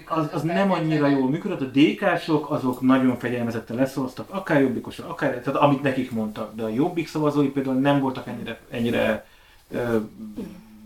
az 0.05 0.29
az, 0.31 0.41
nem 0.41 0.71
annyira 0.71 1.07
jól 1.07 1.29
működött. 1.29 1.61
A 1.61 1.79
DK-sok 1.79 2.49
azok 2.49 2.81
nagyon 2.81 3.17
fegyelmezetten 3.17 3.75
leszavaztak, 3.75 4.29
akár 4.29 4.61
jobbikosra, 4.61 5.09
akár, 5.09 5.29
tehát 5.29 5.59
amit 5.59 5.81
nekik 5.81 6.11
mondtak, 6.11 6.55
de 6.55 6.63
a 6.63 6.69
jobbik 6.69 7.07
szavazói 7.07 7.47
például 7.47 7.75
nem 7.75 7.99
voltak 7.99 8.27
ennyire, 8.27 8.59
ennyire 8.69 9.25
ö, 9.71 9.97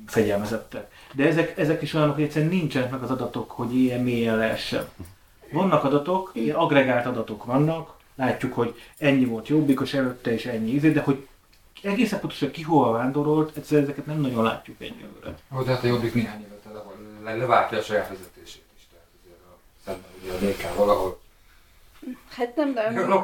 fegyelmezettek. 0.08 0.92
De 1.14 1.28
ezek, 1.28 1.58
ezek 1.58 1.82
is 1.82 1.94
olyanok, 1.94 2.16
hogy 2.16 2.24
egyszerűen 2.24 2.52
nincsenek 2.52 2.92
meg 2.92 3.02
az 3.02 3.12
adatok, 3.12 3.52
hogy 3.52 3.76
ilyen 3.76 4.04
mélyen 4.04 4.38
lehessen. 4.38 4.86
Vannak 5.52 5.84
adatok, 5.84 6.32
ilyen 6.34 6.56
agregált 6.56 7.06
adatok 7.06 7.46
vannak, 7.46 7.94
látjuk, 8.16 8.54
hogy 8.54 8.82
ennyi 8.98 9.26
volt 9.26 9.48
jobbikos 9.48 9.94
előtte 9.94 10.34
és 10.34 10.46
ennyi 10.46 10.72
ízé, 10.72 10.92
de 10.92 11.02
hogy 11.02 11.28
egészen 11.84 12.20
pontosan 12.20 12.52
ki 12.52 12.62
hova 12.62 12.92
vándorolt, 12.92 13.58
egyszerűen 13.58 13.84
ezeket 13.86 14.06
nem 14.06 14.20
nagyon 14.22 14.44
látjuk 14.44 14.82
egyelőre. 14.82 15.34
Jó, 15.52 15.62
de 15.62 15.72
hát 15.72 15.84
a 15.84 15.88
Jobbik 15.88 16.14
néhány 16.14 16.42
évet 16.42 16.64
le, 16.74 17.32
le, 17.32 17.38
leváltja 17.38 17.78
a 17.78 17.82
saját 17.82 18.10
vezetését 18.10 18.64
is. 18.78 18.88
Tehát 18.92 19.08
azért 19.24 19.40
a, 19.40 19.58
szemben 19.86 20.12
ugye 20.24 20.32
a 20.32 20.52
DK 20.52 20.76
valahol. 20.78 21.20
Hát 22.36 22.56
nem 22.56 22.72
nagyon. 22.74 23.12
A 23.12 23.24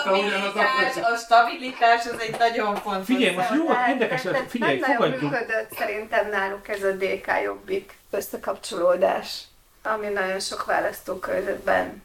stabilitás, 0.00 0.96
a 0.96 1.16
stabilitás 1.16 2.06
az 2.06 2.20
egy 2.20 2.36
nagyon 2.38 2.74
fontos. 2.76 3.04
Figyelj, 3.06 3.34
most 3.34 3.50
jó, 3.54 3.64
érdekes, 3.88 4.24
ez- 4.24 4.32
ez 4.34 4.40
figyelj, 4.48 4.78
nem 4.78 4.90
nagyon 4.90 4.96
fogadjuk. 5.10 5.30
működött 5.30 5.72
szerintem 5.72 6.28
náluk 6.30 6.68
ez 6.68 6.82
a 6.84 6.92
DK 6.92 7.26
jobbik 7.44 7.98
összekapcsolódás, 8.10 9.42
ami 9.82 10.06
nagyon 10.08 10.40
sok 10.40 10.64
választókörzetben 10.64 12.02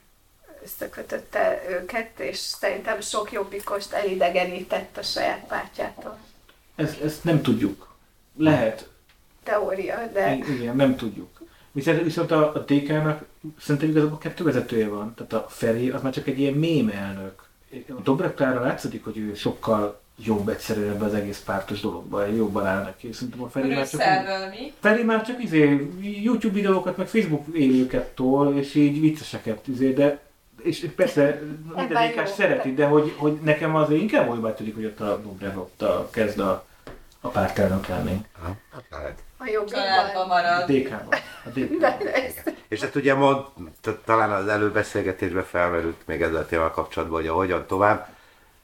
összekötötte 0.65 1.61
őket, 1.69 2.19
és 2.19 2.37
szerintem 2.37 3.01
sok 3.01 3.31
jobbikost 3.31 3.93
elidegenített 3.93 4.97
a 4.97 5.01
saját 5.01 5.45
pártjától. 5.47 6.17
Ezt, 6.75 7.01
ezt 7.01 7.23
nem 7.23 7.41
tudjuk. 7.41 7.93
Lehet, 8.37 8.89
Teória, 9.43 10.09
de 10.13 10.35
igen, 10.35 10.75
nem 10.75 10.95
tudjuk. 10.95 11.41
Viszont, 11.71 12.03
viszont 12.03 12.31
a, 12.31 12.53
a 12.53 12.59
DK-nak 12.59 13.25
szerintem 13.59 13.89
igazából 13.89 14.17
kettő 14.17 14.43
vezetője 14.43 14.87
van. 14.87 15.13
Tehát 15.13 15.33
a 15.33 15.45
Feri 15.49 15.89
az 15.89 16.01
már 16.01 16.13
csak 16.13 16.27
egy 16.27 16.39
ilyen 16.39 16.53
mém 16.53 16.89
elnök. 16.89 17.43
A 17.89 18.01
Dobrev 18.03 18.31
Klára 18.31 18.61
látszik, 18.61 19.03
hogy 19.03 19.17
ő 19.17 19.33
sokkal 19.33 20.01
jobb 20.23 20.49
egyszerűen 20.49 20.93
ebbe 20.93 21.05
az 21.05 21.13
egész 21.13 21.41
pártos 21.45 21.79
dologba, 21.81 22.25
jobban 22.25 22.65
áll 22.65 22.83
neki. 22.83 23.11
Szerintem 23.11 23.43
a 23.43 23.49
Feri 23.49 23.73
már 23.73 23.89
csak... 23.89 24.01
Mi? 24.49 24.73
Feri 24.79 25.03
már 25.03 25.25
csak 25.25 25.43
izé, 25.43 25.89
YouTube 26.01 26.53
videókat, 26.53 26.97
meg 26.97 27.07
Facebook 27.07 27.55
élőket 27.55 28.15
tol, 28.15 28.57
és 28.57 28.75
így 28.75 28.99
vicceseket, 28.99 29.67
izé, 29.67 29.93
de 29.93 30.19
és 30.65 30.89
persze 30.95 31.41
jó. 32.15 32.25
szereti, 32.25 32.73
de 32.73 32.85
hogy, 32.85 33.13
hogy 33.17 33.33
nekem 33.33 33.75
azért 33.75 34.01
inkább 34.01 34.29
olybá 34.29 34.53
tűnik, 34.53 34.75
hogy 34.75 34.85
ott 34.85 34.99
a 34.99 35.17
Dobrev 35.17 35.57
ott 35.57 35.81
a, 35.81 36.09
kezd 36.11 36.39
a, 36.39 36.65
a 37.21 37.27
pártelnök 37.27 37.87
lenni. 37.87 38.25
Hát 38.91 39.23
a 39.37 39.49
jobbikban. 39.49 40.23
A 40.23 40.25
marad. 40.27 40.71
DK-ban. 40.71 41.19
A 41.45 41.49
DK-ban. 41.49 41.91
És 42.67 42.81
hát 42.81 42.95
ugye 42.95 43.13
mond, 43.13 43.45
talán 44.05 44.31
az 44.31 44.47
előbeszélgetésben 44.47 45.43
felmerült 45.43 46.01
még 46.05 46.21
ezzel 46.21 46.35
a 46.35 46.45
témával 46.45 46.71
kapcsolatban, 46.71 47.19
hogy 47.19 47.29
a 47.29 47.33
hogyan 47.33 47.65
tovább. 47.65 48.07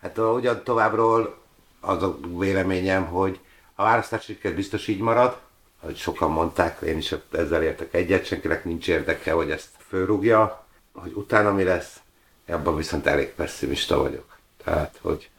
Hát 0.02 0.18
a 0.18 0.32
hogyan 0.32 0.64
továbbról 0.64 1.38
az 1.80 2.04
a 2.04 2.18
véleményem, 2.38 3.06
hogy 3.06 3.40
a 3.76 3.84
választási 3.84 4.34
siker 4.34 4.54
biztos 4.54 4.88
így 4.88 5.00
marad, 5.00 5.38
ahogy 5.82 5.98
sokan 5.98 6.32
mondták, 6.32 6.82
én 6.82 6.98
is 6.98 7.16
ezzel 7.32 7.64
értek 7.64 7.94
egyet, 7.94 8.26
senkinek 8.26 8.66
nincs 8.66 8.88
érdeke, 8.88 9.32
hogy 9.32 9.52
ezt 9.52 9.70
fölrúgja, 9.88 10.66
hogy 10.94 11.12
utána 11.14 11.52
mi 11.52 11.64
lesz, 11.64 12.00
abban 12.48 12.76
viszont 12.76 13.06
elég 13.08 13.30
pessimista 13.30 13.98
vagyok. 13.98 14.38
Tehát, 14.64 14.98
hogy 15.02 15.30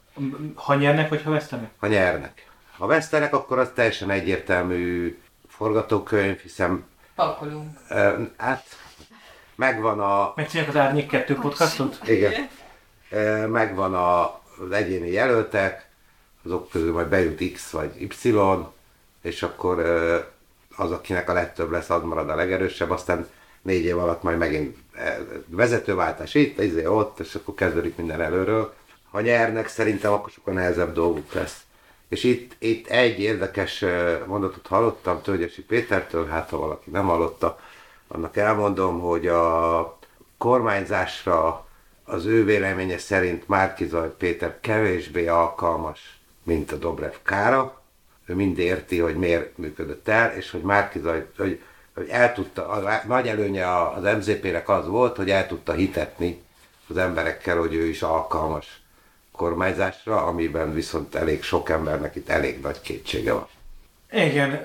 Ha 0.54 0.74
nyernek, 0.74 1.08
vagy 1.08 1.22
ha 1.22 1.30
vesztenek? 1.30 1.70
ha 1.78 1.86
nyernek. 1.86 2.50
Ha 2.78 2.86
vesztenek, 2.86 3.34
akkor 3.34 3.58
az 3.58 3.70
teljesen 3.74 4.10
egyértelmű 4.10 5.18
forgatókönyv, 5.48 6.38
hiszen 6.38 6.84
Pakolunk. 7.14 7.78
hát 8.36 8.64
megvan 9.54 10.00
a, 10.00 10.32
Megcsinálják 10.36 10.74
az 10.74 10.80
Árnyék 10.80 11.06
2 11.08 11.34
podcastot? 11.34 12.00
igen, 12.08 12.48
megvan 13.50 13.94
a, 13.94 14.22
az 14.64 14.70
egyéni 14.70 15.10
jelöltek, 15.10 15.88
azok 16.44 16.70
közül 16.70 16.92
majd 16.92 17.06
bejut 17.08 17.52
X 17.52 17.70
vagy 17.70 18.02
Y, 18.02 18.34
és 19.22 19.42
akkor 19.42 19.78
az, 20.76 20.90
akinek 20.90 21.28
a 21.28 21.32
legtöbb 21.32 21.70
lesz, 21.70 21.90
az 21.90 22.02
marad 22.02 22.30
a 22.30 22.34
legerősebb, 22.34 22.90
aztán 22.90 23.28
négy 23.62 23.84
év 23.84 23.98
alatt 23.98 24.22
majd 24.22 24.38
megint 24.38 24.76
vezetőváltás 25.46 26.34
itt, 26.34 26.60
izé 26.60 26.86
ott, 26.86 27.18
és 27.20 27.34
akkor 27.34 27.54
kezdődik 27.54 27.96
minden 27.96 28.20
előről. 28.20 28.74
Ha 29.10 29.20
nyernek, 29.20 29.68
szerintem 29.68 30.12
akkor 30.12 30.30
sokkal 30.30 30.54
nehezebb 30.54 30.92
dolguk 30.92 31.32
lesz. 31.32 31.60
És 32.08 32.24
itt, 32.24 32.54
itt 32.58 32.86
egy 32.86 33.20
érdekes 33.20 33.84
mondatot 34.26 34.66
hallottam 34.66 35.22
Tölgyesi 35.22 35.62
Pétertől, 35.62 36.26
hát 36.26 36.50
ha 36.50 36.58
valaki 36.58 36.90
nem 36.90 37.06
hallotta, 37.06 37.58
annak 38.08 38.36
elmondom, 38.36 39.00
hogy 39.00 39.26
a 39.26 39.98
kormányzásra 40.38 41.66
az 42.04 42.24
ő 42.24 42.44
véleménye 42.44 42.98
szerint 42.98 43.48
Márkizaj 43.48 44.14
Péter 44.18 44.60
kevésbé 44.60 45.26
alkalmas, 45.26 46.20
mint 46.42 46.72
a 46.72 46.76
Dobrev 46.76 47.12
Kára. 47.22 47.82
Ő 48.26 48.34
mind 48.34 48.58
érti, 48.58 48.98
hogy 48.98 49.16
miért 49.16 49.58
működött 49.58 50.08
el, 50.08 50.36
és 50.36 50.50
hogy 50.50 50.60
Márkizaj, 50.60 51.26
hogy, 51.36 51.60
hogy 51.94 52.08
el 52.08 52.32
tudta, 52.32 52.68
a 52.68 53.02
nagy 53.06 53.26
előnye 53.28 53.78
az 53.78 54.02
MZP-nek 54.02 54.68
az 54.68 54.86
volt, 54.86 55.16
hogy 55.16 55.30
el 55.30 55.46
tudta 55.46 55.72
hitetni 55.72 56.42
az 56.88 56.96
emberekkel, 56.96 57.56
hogy 57.56 57.74
ő 57.74 57.86
is 57.86 58.02
alkalmas 58.02 58.82
kormányzásra, 59.32 60.24
amiben 60.24 60.74
viszont 60.74 61.14
elég 61.14 61.42
sok 61.42 61.70
embernek 61.70 62.14
itt 62.14 62.28
elég 62.28 62.60
nagy 62.60 62.80
kétsége 62.80 63.32
van. 63.32 63.46
Igen, 64.10 64.62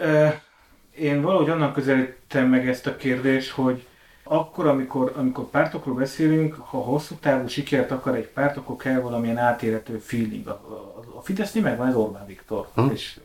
én 0.96 1.22
valahogy 1.22 1.50
annak 1.50 1.74
közelítem 1.74 2.48
meg 2.48 2.68
ezt 2.68 2.88
a 2.88 2.96
kérdést, 2.96 3.52
hogy 3.52 3.86
akkor, 4.24 4.68
amikor, 4.68 5.14
amikor 5.16 5.46
pártokról 5.46 5.96
beszélünk, 5.96 6.56
ha 6.56 6.78
hosszú 6.78 7.16
távú 7.16 7.48
sikert 7.48 7.92
akar 7.92 8.16
egy 8.16 8.28
párt, 8.28 8.58
akkor 8.58 8.76
kell 8.76 9.00
valamilyen 9.00 9.38
átérhető 9.38 9.98
feeling. 9.98 10.48
A, 10.48 10.52
a, 10.52 11.18
a 11.18 11.22
Fidesznél 11.22 11.64
megvan 11.64 11.88
ez 11.88 11.96
Orbán 11.96 12.26
Viktor, 12.26 12.68
Hm. 12.76 12.90
és 12.90 13.20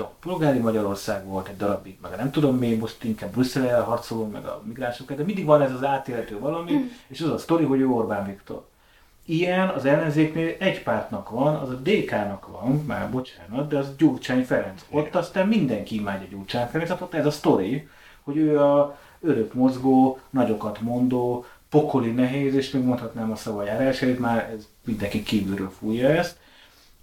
a 0.00 0.12
polgári 0.20 0.58
Magyarország 0.58 1.26
volt 1.26 1.48
egy 1.48 1.56
darabig, 1.56 1.98
meg 2.02 2.16
nem 2.16 2.30
tudom 2.30 2.56
mi, 2.56 2.74
most 2.74 3.04
inkább 3.04 3.30
Brüsszel 3.30 3.82
harcolunk, 3.82 4.32
meg 4.32 4.44
a 4.44 4.62
migránsokat, 4.64 5.16
de 5.16 5.24
mindig 5.24 5.44
van 5.44 5.62
ez 5.62 5.72
az 5.72 5.84
átélhető 5.84 6.38
valami, 6.38 6.90
és 7.06 7.20
az 7.20 7.30
a 7.30 7.38
sztori, 7.38 7.64
hogy 7.64 7.80
ő 7.80 7.88
Orbán 7.88 8.26
Viktor. 8.26 8.66
Ilyen 9.24 9.68
az 9.68 9.84
ellenzéknél 9.84 10.56
egy 10.58 10.82
pártnak 10.82 11.30
van, 11.30 11.54
az 11.54 11.68
a 11.68 11.80
DK-nak 11.82 12.46
van, 12.46 12.84
már 12.86 13.10
bocsánat, 13.10 13.68
de 13.68 13.78
az 13.78 13.96
Gyurcsány 13.96 14.44
Ferenc. 14.44 14.84
Ott 14.90 15.14
aztán 15.14 15.48
mindenki 15.48 15.94
imádja 15.94 16.28
Gyurcsány 16.30 16.66
Ferencet, 16.66 17.00
ott 17.00 17.14
ez 17.14 17.26
a 17.26 17.30
sztori, 17.30 17.88
hogy 18.22 18.36
ő 18.36 18.60
a 18.60 18.98
örök 19.20 19.54
mozgó, 19.54 20.18
nagyokat 20.30 20.80
mondó, 20.80 21.44
pokoli 21.68 22.10
nehéz, 22.10 22.54
és 22.54 22.70
még 22.70 22.82
mondhatnám 22.82 23.30
a 23.30 23.36
szavajárásait, 23.36 24.18
már 24.18 24.50
ez 24.54 24.68
mindenki 24.84 25.22
kívülről 25.22 25.70
fújja 25.70 26.08
ezt. 26.08 26.38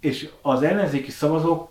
És 0.00 0.30
az 0.42 0.62
ellenzéki 0.62 1.10
szavazók 1.10 1.70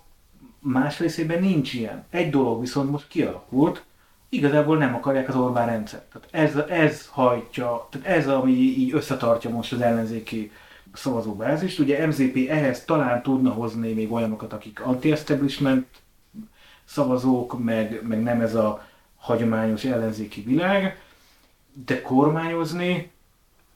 más 0.66 0.98
részében 0.98 1.40
nincs 1.40 1.72
ilyen. 1.72 2.04
Egy 2.10 2.30
dolog 2.30 2.60
viszont 2.60 2.90
most 2.90 3.08
kialakult, 3.08 3.84
igazából 4.28 4.76
nem 4.76 4.94
akarják 4.94 5.28
az 5.28 5.34
Orbán 5.34 5.66
rendszert. 5.66 6.04
Tehát 6.12 6.28
ez, 6.30 6.56
ez 6.70 7.06
hajtja, 7.06 7.88
tehát 7.90 8.06
ez, 8.06 8.28
ami 8.28 8.52
így 8.52 8.94
összetartja 8.94 9.50
most 9.50 9.72
az 9.72 9.80
ellenzéki 9.80 10.50
szavazóbázist. 10.92 11.78
Ugye 11.78 12.06
MZP 12.06 12.36
ehhez 12.48 12.84
talán 12.84 13.22
tudna 13.22 13.50
hozni 13.50 13.92
még 13.92 14.12
olyanokat, 14.12 14.52
akik 14.52 14.80
anti-establishment 14.80 15.86
szavazók, 16.84 17.64
meg, 17.64 18.00
meg 18.08 18.22
nem 18.22 18.40
ez 18.40 18.54
a 18.54 18.86
hagyományos 19.16 19.84
ellenzéki 19.84 20.40
világ, 20.40 21.00
de 21.86 22.02
kormányozni, 22.02 23.10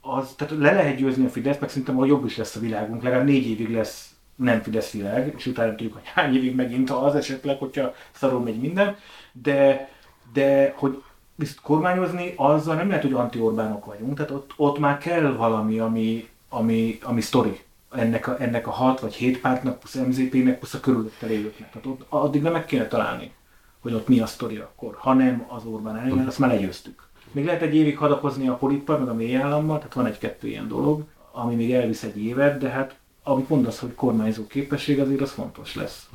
az, 0.01 0.35
tehát 0.37 0.59
le 0.59 0.73
lehet 0.73 0.97
győzni 0.97 1.25
a 1.25 1.29
Fidesz, 1.29 1.59
meg 1.59 1.69
szerintem 1.69 1.99
a 1.99 2.07
jobb 2.07 2.25
is 2.25 2.37
lesz 2.37 2.57
a 2.57 2.61
világunk, 2.61 3.03
legalább 3.03 3.27
négy 3.27 3.47
évig 3.47 3.71
lesz 3.71 4.10
nem 4.41 4.63
Fidesz 4.63 4.91
világ, 4.91 5.35
és 5.37 5.47
utána 5.47 5.71
tudjuk, 5.71 5.93
hogy 5.93 6.07
hány 6.15 6.37
évig 6.37 6.55
megint 6.55 6.91
az 6.91 7.15
esetleg, 7.15 7.59
hogyha 7.59 7.95
szarul 8.13 8.41
megy 8.41 8.61
minden, 8.61 8.97
de, 9.33 9.91
de 10.33 10.75
hogy 10.77 11.03
viszont 11.35 11.61
kormányozni, 11.61 12.33
azzal 12.37 12.75
nem 12.75 12.89
lehet, 12.89 13.03
hogy 13.03 13.13
anti-Orbánok 13.13 13.85
vagyunk, 13.85 14.15
tehát 14.15 14.31
ott, 14.31 14.53
ott 14.57 14.79
már 14.79 14.99
kell 14.99 15.33
valami, 15.33 15.79
ami, 15.79 16.29
ami, 16.49 16.99
ami 17.03 17.21
sztori 17.21 17.61
ennek 17.91 18.29
a, 18.29 18.37
ennek 18.41 18.67
a 18.67 18.71
hat 18.71 19.01
vagy 19.01 19.15
hét 19.15 19.41
pártnak, 19.41 19.79
plusz 19.79 19.95
MZP-nek, 19.95 20.59
plusz 20.59 20.75
a 20.75 20.81
körülötte 20.81 21.27
lévőknek. 21.27 21.71
Tehát 21.71 21.87
ott, 21.87 22.07
addig 22.09 22.43
nem 22.43 22.53
meg 22.53 22.65
kéne 22.65 22.87
találni, 22.87 23.33
hogy 23.81 23.93
ott 23.93 24.09
mi 24.09 24.21
a 24.21 24.27
sztori 24.27 24.57
akkor, 24.57 24.97
ha 24.99 25.13
nem 25.13 25.47
az 25.49 25.65
Orbán 25.65 25.97
ellen, 25.97 26.17
mert 26.17 26.29
azt 26.29 26.39
már 26.39 26.51
legyőztük. 26.51 27.09
Még 27.33 27.45
lehet 27.45 27.63
egy 27.63 27.75
évig 27.75 27.99
hadakozni 27.99 28.49
a 28.49 28.55
polippal, 28.55 28.99
meg 28.99 29.09
a 29.09 29.15
mély 29.15 29.37
állammal, 29.37 29.79
tehát 29.79 29.95
van 29.95 30.07
egy-kettő 30.07 30.49
ilyen 30.49 30.69
dolog, 30.69 31.05
ami 31.33 31.55
még 31.55 31.73
elvisz 31.73 32.03
egy 32.03 32.25
évet, 32.25 32.59
de 32.59 32.69
hát 32.69 33.00
amit 33.23 33.49
mondasz, 33.49 33.79
hogy 33.79 33.95
kormányzó 33.95 34.47
képesség, 34.47 35.01
azért 35.01 35.21
az 35.21 35.31
fontos 35.31 35.75
lesz. 35.75 36.09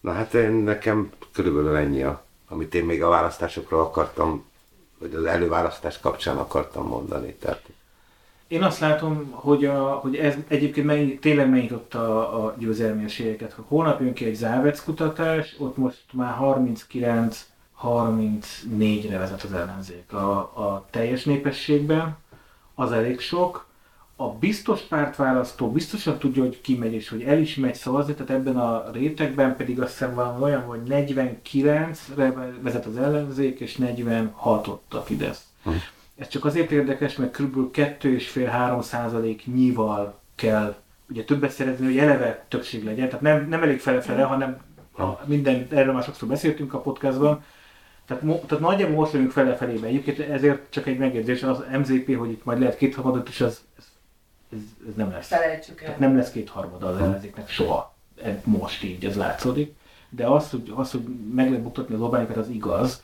Na 0.00 0.12
hát 0.12 0.34
én, 0.34 0.52
nekem 0.52 1.10
körülbelül 1.32 1.76
ennyi, 1.76 2.02
a, 2.02 2.24
amit 2.48 2.74
én 2.74 2.84
még 2.84 3.02
a 3.02 3.08
választásokról 3.08 3.80
akartam, 3.80 4.44
vagy 4.98 5.14
az 5.14 5.24
előválasztás 5.24 6.00
kapcsán 6.00 6.36
akartam 6.36 6.86
mondani. 6.86 7.34
Tehát 7.34 7.62
Én 8.48 8.62
azt 8.62 8.80
látom, 8.80 9.30
hogy, 9.30 9.64
a, 9.64 9.94
hogy 9.94 10.16
ez 10.16 10.34
egyébként 10.48 10.86
meg, 10.86 11.18
tényleg 11.20 11.50
megnyitotta 11.50 12.32
a 12.44 12.54
győzelmi 12.58 13.04
esélyeket. 13.04 13.56
Holnap 13.66 14.00
jön 14.00 14.12
ki 14.12 14.24
egy 14.24 14.34
Závec 14.34 14.84
kutatás, 14.84 15.56
ott 15.58 15.76
most 15.76 16.04
már 16.12 16.36
39-34-re 16.40 19.18
vezet 19.18 19.42
az 19.42 19.52
ellenzék 19.52 20.12
a, 20.12 20.38
a 20.38 20.86
teljes 20.90 21.24
népességben. 21.24 22.16
Az 22.74 22.92
elég 22.92 23.20
sok. 23.20 23.67
A 24.20 24.30
biztos 24.30 24.80
pártválasztó 24.80 25.70
biztosan 25.72 26.18
tudja, 26.18 26.42
hogy 26.42 26.60
ki 26.60 26.76
megy 26.76 26.92
és 26.92 27.08
hogy 27.08 27.22
el 27.22 27.38
is 27.38 27.54
megy 27.54 27.74
szavazni, 27.74 28.14
tehát 28.14 28.30
ebben 28.30 28.56
a 28.56 28.90
rétegben 28.92 29.56
pedig 29.56 29.80
azt 29.80 29.90
hiszem 29.90 30.14
valami 30.14 30.42
olyan, 30.42 30.62
hogy 30.62 30.80
49-re 30.88 31.90
vezet 32.60 32.86
az 32.86 32.96
ellenzék, 32.96 33.60
és 33.60 33.76
46 33.76 34.66
ott 34.66 34.94
a 34.94 35.00
Fidesz. 35.00 35.46
Ez 36.16 36.28
csak 36.28 36.44
azért 36.44 36.70
érdekes, 36.70 37.16
mert 37.16 37.36
kb. 37.36 37.76
2,5-3 37.76 38.82
százalék 38.82 39.46
nyival 39.46 40.20
kell 40.34 40.76
ugye 41.10 41.24
többet 41.24 41.50
szerezni, 41.50 41.84
hogy 41.84 41.98
eleve 41.98 42.44
többség 42.48 42.84
legyen. 42.84 43.06
Tehát 43.06 43.20
nem, 43.20 43.48
nem 43.48 43.62
elég 43.62 43.80
fele-fele, 43.80 44.22
hanem 44.22 44.60
a, 44.96 45.04
minden, 45.24 45.66
erről 45.70 45.92
már 45.92 46.02
sokszor 46.02 46.28
beszéltünk 46.28 46.74
a 46.74 46.80
podcastban. 46.80 47.44
Tehát, 48.06 48.22
mo, 48.22 48.38
tehát 48.46 48.64
nagyjából 48.64 48.96
most 48.96 49.12
vagyunk 49.12 49.30
fele-felébe. 49.30 49.86
Egyébként 49.86 50.18
ezért 50.18 50.70
csak 50.70 50.86
egy 50.86 50.98
megjegyzés, 50.98 51.42
az 51.42 51.64
MZP, 51.78 52.16
hogy 52.16 52.30
itt 52.30 52.44
majd 52.44 52.58
lehet 52.58 52.76
kétharmadot 52.76 53.28
is, 53.28 53.40
az, 53.40 53.60
ez, 54.52 54.58
ez, 54.88 54.94
nem 54.94 55.10
lesz. 55.10 55.26
Felejtsük 55.26 55.80
el. 55.80 55.84
Tehát 55.84 55.98
nem 55.98 56.16
lesz 56.16 56.30
kétharmada 56.30 56.86
az 56.86 57.00
ellenzéknek 57.00 57.48
soha. 57.48 57.94
Ez 58.22 58.34
most 58.44 58.82
így, 58.82 59.04
ez 59.04 59.16
látszódik. 59.16 59.76
De 60.08 60.26
az, 60.26 60.50
hogy, 60.50 60.72
az, 60.74 60.90
hogy 60.90 61.02
meg 61.34 61.48
lehet 61.48 61.62
buktatni 61.62 61.94
az 61.94 62.00
Orbánikat, 62.00 62.36
az 62.36 62.48
igaz. 62.48 63.02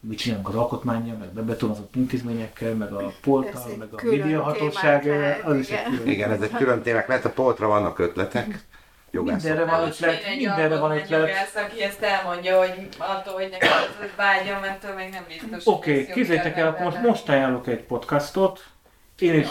Mit 0.00 0.18
csinálunk 0.18 0.48
az 0.48 0.54
alkotmányjal, 0.54 1.16
meg 1.16 1.28
bebetonozott 1.28 1.96
intézményekkel, 1.96 2.74
meg 2.74 2.92
a 2.92 3.12
egy 3.20 3.76
meg 3.78 3.88
a 3.92 4.00
médiahatóság, 4.02 5.06
az 5.44 5.56
is 5.56 5.70
egy 5.70 5.78
igen. 5.78 5.90
külön. 5.90 6.06
igen, 6.06 6.30
ez 6.30 6.40
egy 6.40 6.50
külön 6.50 6.82
témák 6.82 7.08
lehet, 7.08 7.24
a 7.24 7.30
poltra 7.30 7.66
vannak 7.66 7.98
ötletek, 7.98 8.64
jogászok. 9.10 9.42
Mindenre 9.42 9.70
van 9.70 9.88
ötlet, 9.88 10.26
mindenre 10.36 10.78
van 10.78 10.90
ötlet. 10.90 11.10
alkotmányjogász, 11.10 11.54
aki 11.54 11.82
ezt 11.82 12.02
elmondja, 12.02 12.58
hogy 12.58 12.88
attól, 12.98 13.34
hogy 13.34 13.48
nekem 13.50 13.68
ez 14.02 14.08
vágyam, 14.16 14.62
ettől 14.62 14.94
még 14.94 15.10
nem 15.10 15.24
biztos. 15.28 15.66
Oké, 15.66 16.00
okay, 16.00 16.14
képzeljétek 16.14 16.56
el, 16.56 16.68
akkor 16.68 16.84
most, 16.84 17.02
most 17.02 17.28
ajánlok 17.28 17.66
egy 17.66 17.82
podcastot. 17.82 18.64
Én 19.22 19.38
is 19.40 19.48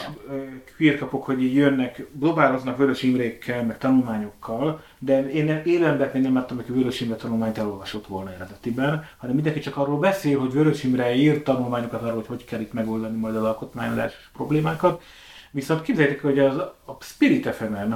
hírkapok, 0.77 1.25
hogy 1.25 1.43
így 1.43 1.53
jönnek, 1.53 2.05
dobáloznak 2.13 2.77
Vörös 2.77 3.03
Imrékkel, 3.03 3.63
meg 3.63 3.77
tanulmányokkal, 3.77 4.83
de 4.99 5.29
én 5.29 5.61
életemben 5.65 6.09
még 6.13 6.21
nem 6.21 6.33
láttam, 6.33 6.57
hogy 6.57 6.75
Vörös 6.75 7.01
Imre 7.01 7.15
tanulmányt 7.15 7.57
elolvasott 7.57 8.07
volna 8.07 8.33
eredetiben, 8.33 9.07
hanem 9.17 9.35
mindenki 9.35 9.59
csak 9.59 9.77
arról 9.77 9.99
beszél, 9.99 10.39
hogy 10.39 10.51
Vörös 10.51 10.83
Imre 10.83 11.15
írt 11.15 11.43
tanulmányokat 11.43 12.01
arról, 12.01 12.15
hogy 12.15 12.27
hogy 12.27 12.45
kell 12.45 12.59
itt 12.59 12.73
megoldani 12.73 13.17
majd 13.17 13.35
az 13.35 13.43
alkotmányozásos 13.43 14.29
problémákat. 14.33 15.03
Viszont 15.51 15.81
képzeljétek, 15.81 16.21
hogy 16.21 16.39
az, 16.39 16.55
a 16.85 16.97
Spirit 16.99 17.47
fm 17.47 17.93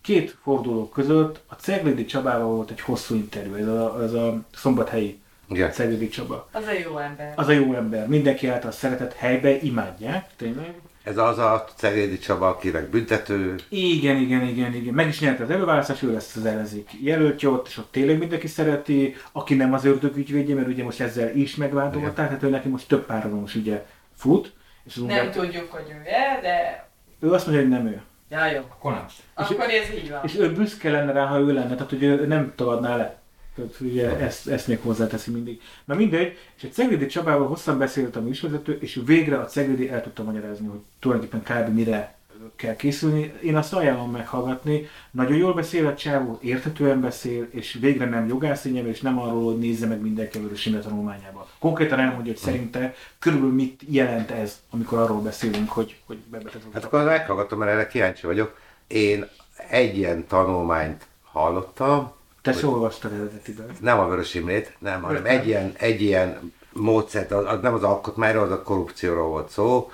két 0.00 0.36
forduló 0.42 0.88
között 0.88 1.40
a 1.46 1.54
Ceglidi 1.54 2.04
Csabával 2.04 2.54
volt 2.54 2.70
egy 2.70 2.80
hosszú 2.80 3.14
interjú, 3.14 3.54
ez 3.54 3.66
a, 3.66 4.02
ez 4.02 4.12
a 4.12 4.42
szombathelyi 4.54 5.20
Igen. 5.48 5.70
Ceglidi 5.70 6.08
Csaba 6.08 6.48
Az 6.52 6.64
a 6.66 6.72
jó 6.72 6.98
ember. 6.98 7.32
az 7.36 7.48
a 7.48 7.52
jó 7.52 7.74
ember, 7.74 8.08
mindenki 8.08 8.46
által 8.46 8.70
szeretett 8.70 9.12
helybe 9.12 9.62
imádják, 9.62 10.26
tényleg. 10.36 10.74
Ez 11.02 11.16
az 11.16 11.38
a 11.38 11.64
Ceglédi 11.76 12.18
Csaba, 12.18 12.48
akinek 12.48 12.88
büntető, 12.88 13.54
Igen, 13.68 14.16
igen, 14.16 14.42
igen, 14.42 14.74
igen. 14.74 14.94
Meg 14.94 15.08
is 15.08 15.20
nyerte 15.20 15.42
az 15.42 15.50
előválasztás, 15.50 16.02
ő 16.02 16.12
lesz 16.12 16.36
az 16.36 16.44
ellenzék 16.44 16.90
jelöltje 17.02 17.48
ott, 17.48 17.66
és 17.66 17.76
ott 17.76 17.92
tényleg 17.92 18.18
mindenki 18.18 18.46
szereti, 18.46 19.16
aki 19.32 19.54
nem 19.54 19.72
az 19.72 19.84
ördög 19.84 20.16
ügyvédje, 20.16 20.54
mert 20.54 20.68
ugye 20.68 20.84
most 20.84 21.00
ezzel 21.00 21.36
is 21.36 21.56
megváltoztatták, 21.56 22.30
hát 22.30 22.42
ő 22.42 22.48
neki 22.48 22.68
most 22.68 22.88
több 22.88 23.06
párhuzamos 23.06 23.54
ügye 23.54 23.86
fut, 24.16 24.52
és 24.84 24.96
az 24.96 25.02
Nem 25.02 25.16
Ungár... 25.16 25.30
tudjuk, 25.34 25.70
hogy 25.70 25.86
ő-e, 25.88 26.40
de... 26.42 26.88
ő 27.20 27.32
azt 27.32 27.46
mondja, 27.46 27.64
hogy 27.64 27.72
nem 27.72 27.86
ő. 27.86 28.02
Ja, 28.30 28.46
jó. 28.46 28.58
Akkor 28.58 28.92
nem. 28.92 29.06
Akkor 29.34 29.60
ez 29.60 29.94
így 29.94 30.10
van. 30.10 30.20
És 30.24 30.36
ő 30.36 30.52
büszke 30.52 30.90
lenne 30.90 31.12
rá, 31.12 31.26
ha 31.26 31.38
ő 31.38 31.52
lenne, 31.52 31.74
tehát 31.74 31.90
hogy 31.90 32.02
ő 32.02 32.26
nem 32.26 32.52
tagadná 32.56 32.96
le. 32.96 33.19
Tehát 33.68 33.80
ugye 33.80 34.18
ezt, 34.18 34.48
ezt 34.48 34.66
még 34.66 34.78
hozzáteszi 34.82 35.30
mindig. 35.30 35.60
Na 35.84 35.94
mindegy, 35.94 36.38
és 36.56 36.62
egy 36.62 36.72
Ceglidi 36.72 37.06
Csabával 37.06 37.46
hosszan 37.46 37.78
beszélt 37.78 38.16
a 38.16 38.20
műsorvezető, 38.20 38.78
és 38.80 39.00
végre 39.04 39.38
a 39.38 39.44
Ceglidi 39.44 39.88
el 39.88 40.02
tudta 40.02 40.22
magyarázni, 40.22 40.66
hogy 40.66 40.80
tulajdonképpen 40.98 41.64
kb. 41.64 41.74
mire 41.74 42.18
kell 42.56 42.76
készülni. 42.76 43.32
Én 43.42 43.56
azt 43.56 43.72
ajánlom 43.72 44.10
meghallgatni. 44.10 44.88
Nagyon 45.10 45.36
jól 45.36 45.54
beszél 45.54 45.86
a 45.86 45.94
csávó, 45.94 46.38
érthetően 46.42 47.00
beszél, 47.00 47.48
és 47.50 47.78
végre 47.80 48.04
nem 48.04 48.28
jogászényem, 48.28 48.86
és 48.86 49.00
nem 49.00 49.18
arról, 49.18 49.44
hogy 49.44 49.58
nézze 49.58 49.86
meg 49.86 50.00
mindenki 50.00 50.38
a 50.38 50.40
Imre 50.64 50.80
tanulmányába. 50.80 51.48
Konkrétan 51.58 51.98
elmondja, 51.98 52.32
hogy 52.32 52.40
szerinte 52.40 52.94
körülbelül 53.18 53.54
mit 53.54 53.82
jelent 53.88 54.30
ez, 54.30 54.60
amikor 54.70 54.98
arról 54.98 55.20
beszélünk, 55.20 55.70
hogy, 55.70 55.96
hogy 56.06 56.16
bebetezünk. 56.30 56.72
Hát 56.72 56.84
akkor 56.84 57.04
meghallgatom, 57.04 57.58
mert 57.58 57.70
erre 57.70 57.86
kíváncsi 57.86 58.26
vagyok. 58.26 58.58
Én 58.86 59.26
egy 59.68 59.96
ilyen 59.96 60.26
tanulmányt 60.26 61.06
hallottam, 61.22 62.12
Te 62.42 62.52
se 62.52 62.66
olvastad 62.66 63.12
eredetiben. 63.12 63.66
nem 63.80 63.98
a 63.98 64.08
Vörös 64.08 64.34
Imrét, 64.34 64.76
nem, 64.78 65.02
hanem 65.02 65.24
egy 65.24 65.46
ilyen, 65.46 65.72
egy 65.76 66.02
ilyen 66.02 66.52
módszert, 66.72 67.32
az, 67.32 67.44
az 67.44 67.60
nem 67.60 67.74
az 67.74 67.82
alkotmányról, 67.82 68.44
az 68.44 68.50
a 68.50 68.62
korrupcióról 68.62 69.28
volt 69.28 69.48
szó, 69.48 69.90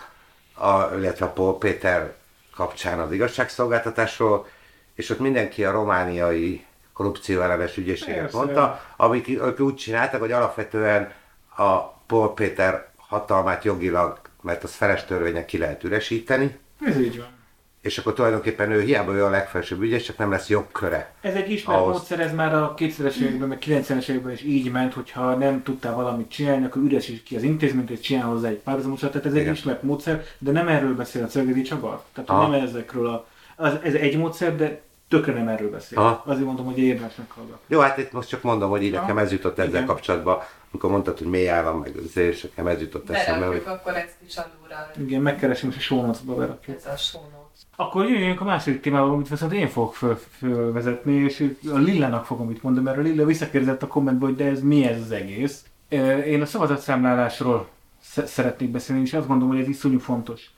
a, 0.54 0.94
illetve 0.94 1.26
a 1.26 1.32
Paul 1.32 1.58
Péter 1.58 2.14
kapcsán 2.54 3.00
az 3.00 3.12
igazságszolgáltatásról, 3.12 4.46
és 4.94 5.10
ott 5.10 5.18
mindenki 5.18 5.64
a 5.64 5.70
romániai 5.70 6.64
korrupció 6.92 7.40
ellenes 7.40 7.76
ügyészséget 7.76 8.20
Persze. 8.20 8.36
mondta, 8.36 8.80
amik 8.96 9.28
ők 9.28 9.60
úgy 9.60 9.74
csináltak, 9.74 10.20
hogy 10.20 10.32
alapvetően 10.32 11.12
a 11.56 11.78
Paul 12.06 12.34
Péter 12.34 12.88
hatalmát 12.96 13.64
jogilag, 13.64 14.20
mert 14.42 14.64
az 14.64 14.74
feles 14.74 15.04
törvények 15.04 15.44
ki 15.44 15.58
lehet 15.58 15.84
üresíteni, 15.84 16.58
Ez 16.80 16.98
így 16.98 17.18
van. 17.18 17.35
És 17.86 17.98
akkor 17.98 18.12
tulajdonképpen 18.12 18.70
ő 18.70 18.80
hiába 18.80 19.12
ő 19.14 19.24
a 19.24 19.30
legfelsőbb 19.30 19.82
ügyes, 19.82 20.02
csak 20.02 20.18
nem 20.18 20.30
lesz 20.30 20.48
jogköre. 20.48 21.12
Ez 21.20 21.34
egy 21.34 21.50
ismert 21.50 21.78
Ahhoz. 21.80 21.96
módszer, 21.96 22.20
ez 22.20 22.34
már 22.34 22.54
a 22.54 22.74
2000-es 22.78 23.16
években, 23.16 23.48
meg 23.48 23.58
90-es 23.66 24.08
években 24.08 24.32
is 24.32 24.42
így 24.42 24.70
ment, 24.70 24.94
hogyha 24.94 25.34
nem 25.34 25.62
tudtál 25.62 25.94
valamit 25.94 26.30
csinálni, 26.30 26.64
akkor 26.64 26.82
üresíts 26.82 27.22
ki 27.22 27.36
az 27.36 27.42
intézményt, 27.42 27.90
és 27.90 28.00
csinál 28.00 28.26
hozzá 28.26 28.48
egy 28.48 28.56
párhuzamosat. 28.56 29.10
Tehát 29.10 29.26
ez 29.26 29.32
egy 29.34 29.40
Igen. 29.40 29.52
ismert 29.52 29.82
módszer, 29.82 30.24
de 30.38 30.50
nem 30.50 30.68
erről 30.68 30.94
beszél 30.94 31.24
a 31.24 31.28
Szögedi 31.28 31.62
Csaba. 31.62 32.04
Tehát 32.12 32.30
Aha. 32.30 32.48
nem 32.48 32.60
ezekről 32.62 33.06
a... 33.06 33.26
Az, 33.56 33.72
ez 33.82 33.94
egy 33.94 34.16
módszer, 34.16 34.56
de 34.56 34.80
tökre 35.08 35.32
nem 35.32 35.48
erről 35.48 35.70
beszél. 35.70 35.98
Aha. 35.98 36.22
Azért 36.26 36.44
mondom, 36.46 36.64
hogy 36.64 36.78
érdemes 36.78 37.14
meghallgatni. 37.16 37.64
Jó, 37.66 37.80
hát 37.80 37.98
itt 37.98 38.12
most 38.12 38.28
csak 38.28 38.42
mondom, 38.42 38.70
hogy 38.70 38.82
így 38.82 38.92
Ja. 38.92 39.00
nekem 39.00 39.18
ez 39.18 39.32
jutott 39.32 39.58
ezzel 39.58 39.70
Igen. 39.70 39.86
kapcsolatban, 39.86 40.38
amikor 40.70 40.90
mondtad, 40.90 41.18
hogy 41.18 41.26
mély 41.26 41.48
állam, 41.48 41.78
meg 41.80 41.92
azért, 42.06 42.32
és 42.34 42.42
nekem 42.42 42.66
ez 42.66 42.80
jutott 42.80 43.10
eszembe, 43.10 43.46
hogy 43.46 43.56
Berakjuk 43.62 43.74
akkor 43.80 43.96
ezt 43.96 44.14
is 44.26 44.36
alulra, 44.36 44.90
Igen, 44.98 45.20
megkeresem, 45.22 45.70
és 45.70 45.76
a 45.76 45.80
show 45.80 46.00
notes-ba 46.06 46.34
berakjuk. 46.34 46.76
ez 46.76 46.86
a 46.86 46.96
show. 46.96 47.20
Akkor 47.76 48.08
jöjjünk 48.08 48.40
a 48.40 48.44
második 48.44 48.80
témába, 48.80 49.12
amit 49.12 49.28
viszont 49.28 49.52
én 49.52 49.68
fogok 49.68 49.94
föl, 49.94 50.16
fölvezetni, 50.38 51.12
és 51.12 51.54
a 51.72 51.76
Lillának 51.76 52.24
fogom 52.24 52.50
itt 52.50 52.62
mondani, 52.62 52.84
mert 52.84 52.98
a 52.98 53.00
Lilla 53.00 53.24
visszakérdezett 53.24 53.82
a 53.82 53.86
kommentbe, 53.86 54.24
hogy 54.24 54.36
de 54.36 54.44
ez 54.44 54.62
mi 54.62 54.84
ez 54.84 55.00
az 55.00 55.10
egész. 55.10 55.64
Én 56.26 56.42
a 56.42 56.46
szavazatszámlálásról 56.46 57.68
sz- 58.02 58.26
szeretnék 58.26 58.70
beszélni, 58.70 59.02
és 59.02 59.12
azt 59.12 59.26
gondolom, 59.26 59.54
hogy 59.54 59.62
ez 59.62 59.68
iszonyú 59.68 59.98
fontos. 59.98 60.50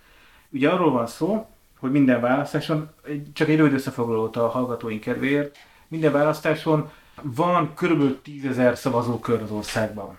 Ugye 0.51 0.69
arról 0.69 0.91
van 0.91 1.07
szó, 1.07 1.47
hogy 1.79 1.91
minden 1.91 2.21
választáson, 2.21 2.91
csak 3.33 3.49
egy 3.49 3.57
rövid 3.57 3.73
összefoglalót 3.73 4.37
a 4.37 4.49
hallgatóink 4.49 5.01
kedvéért, 5.01 5.57
minden 5.89 6.13
választáson 6.13 6.91
van 7.23 7.73
kb. 7.75 8.23
10 8.23 8.45
ezer 8.45 8.77
szavazókör 8.77 9.43
az 9.43 9.51
országban. 9.51 10.19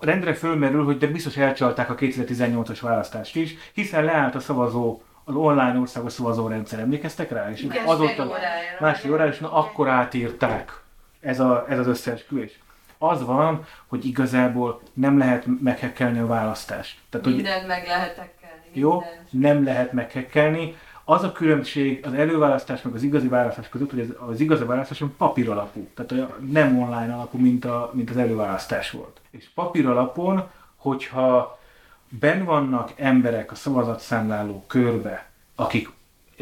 Rendre 0.00 0.34
fölmerül, 0.34 0.84
hogy 0.84 0.98
de 0.98 1.06
biztos 1.06 1.36
elcsalták 1.36 1.90
a 1.90 1.94
2018-as 1.94 2.78
választást 2.80 3.36
is, 3.36 3.54
hiszen 3.72 4.04
leállt 4.04 4.34
a 4.34 4.40
szavazó, 4.40 5.00
az 5.28 5.34
online 5.34 5.78
országos 5.78 6.12
szavazórendszer, 6.12 6.78
emlékeztek 6.78 7.30
rá? 7.30 7.50
És 7.50 7.62
Igen, 7.62 7.86
azóta 7.86 8.32
másfél 8.80 9.12
órára, 9.12 9.30
és 9.30 9.38
na 9.38 9.52
akkor 9.52 9.88
átírták 9.88 10.80
ez, 11.20 11.40
a, 11.40 11.64
ez 11.68 11.78
az 11.78 11.86
összeesküvés. 11.86 12.58
Az 12.98 13.24
van, 13.24 13.66
hogy 13.86 14.04
igazából 14.04 14.80
nem 14.94 15.18
lehet 15.18 15.44
meghekkelni 15.62 16.18
a 16.18 16.26
választást. 16.26 16.98
Tehát, 17.10 17.26
hogy 17.26 17.34
Mindent 17.34 17.66
meg 17.66 17.86
lehet 17.86 18.14
tekkelni. 18.14 18.64
jó, 18.72 19.02
nem 19.30 19.64
lehet 19.64 19.92
meghekkelni. 19.92 20.76
Az 21.04 21.22
a 21.22 21.32
különbség 21.32 22.06
az 22.06 22.12
előválasztás 22.14 22.82
meg 22.82 22.94
az 22.94 23.02
igazi 23.02 23.28
választás 23.28 23.68
között, 23.68 23.90
hogy 23.90 24.00
az, 24.00 24.28
az 24.30 24.40
igazi 24.40 24.64
választáson 24.64 25.14
papír 25.18 25.50
alapú, 25.50 25.88
tehát 25.94 26.28
nem 26.50 26.78
online 26.78 27.14
alapú, 27.14 27.38
mint, 27.38 27.64
a, 27.64 27.90
mint 27.92 28.10
az 28.10 28.16
előválasztás 28.16 28.90
volt. 28.90 29.20
És 29.30 29.48
papír 29.54 29.86
alapon, 29.86 30.48
hogyha 30.76 31.58
ben 32.08 32.44
vannak 32.44 32.92
emberek 32.96 33.52
a 33.52 33.54
szavazatszámláló 33.54 34.64
körbe, 34.66 35.30
akik 35.54 35.90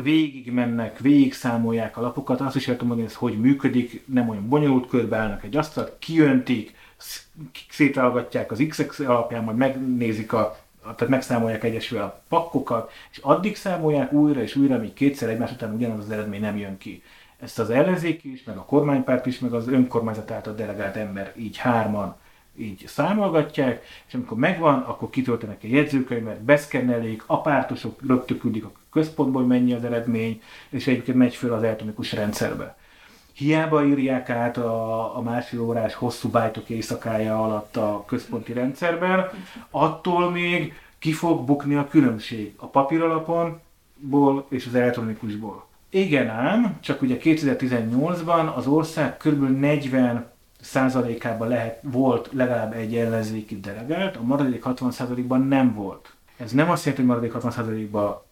végig 0.03 0.53
mennek, 0.53 0.99
végig 0.99 1.35
számolják 1.35 1.97
a 1.97 2.01
lapokat, 2.01 2.41
azt 2.41 2.57
is 2.57 2.69
el 2.69 2.73
tudom 2.73 2.89
mondani, 2.89 3.09
ez 3.09 3.17
hogy 3.17 3.41
működik, 3.41 4.03
nem 4.07 4.29
olyan 4.29 4.49
bonyolult, 4.49 4.89
körbe 4.89 5.17
állnak 5.17 5.45
egy 5.45 5.57
asztalt, 5.57 5.93
kiöntik, 5.99 6.75
sz- 6.97 7.27
szétálgatják 7.71 8.51
az 8.51 8.65
X 8.69 8.99
alapján, 8.99 9.45
majd 9.45 9.57
megnézik 9.57 10.33
a, 10.33 10.57
tehát 10.83 11.09
megszámolják 11.09 11.65
egyesül 11.65 11.99
a 11.99 12.23
pakkokat, 12.29 12.91
és 13.11 13.19
addig 13.19 13.57
számolják 13.57 14.13
újra 14.13 14.43
és 14.43 14.57
újra, 14.57 14.75
amíg 14.75 14.93
kétszer 14.93 15.29
egymás 15.29 15.53
után 15.53 15.75
ugyanaz 15.75 15.99
az 15.99 16.11
eredmény 16.11 16.41
nem 16.41 16.57
jön 16.57 16.79
ki. 16.79 17.03
Ezt 17.41 17.59
az 17.59 17.71
ellenzék 17.71 18.25
is, 18.25 18.45
meg 18.45 18.57
a 18.57 18.65
kormánypárt 18.65 19.27
is, 19.27 19.39
meg 19.39 19.53
az 19.53 19.69
önkormányzat 19.69 20.31
által 20.31 20.55
delegált 20.55 20.97
ember 20.97 21.33
így 21.37 21.57
hárman 21.57 22.17
így 22.57 22.85
számolgatják, 22.87 23.85
és 24.07 24.15
amikor 24.15 24.39
megvan, 24.39 24.79
akkor 24.79 25.11
kitöltenek 25.11 25.63
egy 25.63 25.71
jegyzőkönyvet, 25.71 26.43
beszkennelik, 26.43 27.23
a 27.27 27.41
pártosok 27.41 28.01
rögtön 28.07 28.39
küldik 28.39 28.65
a 28.65 28.73
központból, 28.93 29.41
hogy 29.41 29.51
mennyi 29.51 29.73
az 29.73 29.85
eredmény, 29.85 30.43
és 30.69 30.87
egyébként 30.87 31.17
megy 31.17 31.35
föl 31.35 31.53
az 31.53 31.63
elektronikus 31.63 32.13
rendszerbe. 32.13 32.77
Hiába 33.33 33.85
írják 33.85 34.31
át 34.31 34.57
a, 34.57 35.17
a 35.17 35.21
másfél 35.21 35.61
órás 35.61 35.95
hosszú 35.95 36.29
bájtok 36.29 36.69
éjszakája 36.69 37.43
alatt 37.45 37.77
a 37.77 38.05
központi 38.07 38.53
rendszerben, 38.53 39.31
attól 39.71 40.31
még 40.31 40.75
ki 40.99 41.13
fog 41.13 41.45
bukni 41.45 41.75
a 41.75 41.89
különbség 41.89 42.55
a 42.57 42.67
papíralaponból 42.67 44.47
és 44.49 44.67
az 44.67 44.75
elektronikusból. 44.75 45.67
Igen 45.91 46.29
ám, 46.29 46.79
csak 46.81 47.03
ugye 47.03 47.17
2018-ban 47.23 48.55
az 48.55 48.67
ország 48.67 49.17
kb. 49.17 49.59
40 49.59 50.33
százalékában 50.65 51.49
lehet, 51.49 51.79
volt 51.83 52.29
legalább 52.33 52.73
egy 52.73 52.97
ellenzéki 52.97 53.61
delegált, 53.61 54.17
a 54.17 54.23
maradék 54.23 54.63
60 54.63 54.91
százalékban 54.91 55.41
nem 55.41 55.75
volt. 55.75 56.15
Ez 56.37 56.53
nem 56.53 56.71
azt 56.71 56.85
jelenti, 56.85 57.03
hogy 57.03 57.11
maradék 57.11 57.33
60 57.33 57.51
százalékban 57.51 58.23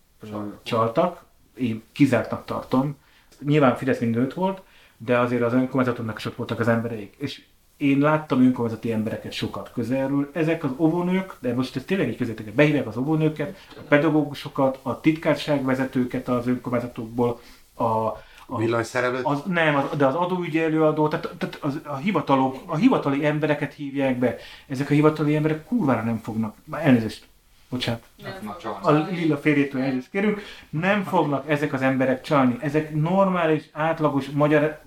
csaltak, 0.62 1.24
én 1.55 1.83
kizártnak 1.93 2.45
tartom. 2.45 2.97
Nyilván 3.45 3.76
Fidesz 3.76 3.99
mindent 3.99 4.35
volt, 4.35 4.62
de 4.97 5.18
azért 5.18 5.43
az 5.43 5.53
önkormányzatoknak 5.53 6.18
is 6.18 6.24
ott 6.24 6.37
voltak 6.37 6.61
az 6.61 6.68
embereik. 6.68 7.14
És 7.18 7.43
én 7.76 7.99
láttam 7.99 8.41
önkormányzati 8.41 8.93
embereket 8.93 9.33
sokat 9.33 9.70
közelről. 9.72 10.30
Ezek 10.33 10.64
az 10.64 10.70
óvónők, 10.76 11.37
de 11.41 11.55
most 11.55 11.76
ez 11.76 11.85
tényleg 11.85 12.09
egy 12.09 12.16
közéteket, 12.16 12.55
behívják 12.55 12.87
az 12.87 12.97
óvónőket, 12.97 13.57
a 13.76 13.80
pedagógusokat, 13.89 14.78
a 14.83 15.01
titkárságvezetőket 15.01 16.28
az 16.28 16.47
önkormányzatokból, 16.47 17.41
a, 17.74 17.85
a 18.53 18.59
villanyszerelőt, 18.59 19.25
az, 19.25 19.43
nem, 19.47 19.77
az, 19.77 19.85
de 19.97 20.07
az 20.07 20.15
adóügyi 20.15 20.61
előadó, 20.61 21.09
tehát, 21.09 21.29
tehát 21.39 21.59
az, 21.61 21.81
a, 21.85 21.97
hivatalok, 21.97 22.57
a 22.67 22.77
hivatali 22.77 23.25
embereket 23.25 23.75
hívják 23.75 24.19
be. 24.19 24.37
Ezek 24.69 24.91
a 24.91 24.93
hivatali 24.93 25.37
emberek 25.37 25.65
kurvára 25.65 26.03
nem 26.03 26.19
fognak, 26.19 26.57
már 26.65 26.87
elnézést, 26.87 27.27
bocsánat, 27.69 28.03
Nem 28.23 28.55
csalni. 28.61 28.79
a 28.83 28.91
lila 29.11 29.37
férjétől 29.37 29.83
elnézést 29.83 30.11
kérünk, 30.11 30.43
nem 30.71 31.03
fognak 31.03 31.51
ezek 31.51 31.73
az 31.73 31.83
emberek 31.83 32.21
csalni. 32.21 32.57
Ezek 32.61 32.95
normális, 32.95 33.69
átlagos 33.73 34.27
magyar 34.27 34.81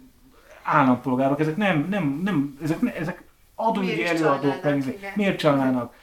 állampolgárok, 0.63 1.39
ezek 1.39 1.57
nem, 1.57 1.88
nem, 1.89 2.22
nem, 2.24 2.57
ezek, 2.63 2.82
ne- 2.82 2.95
ezek 2.95 3.24
adóügyi 3.55 4.05
előadók, 4.05 4.61
csalnának, 4.61 5.16
miért 5.16 5.38
csalnának? 5.38 5.93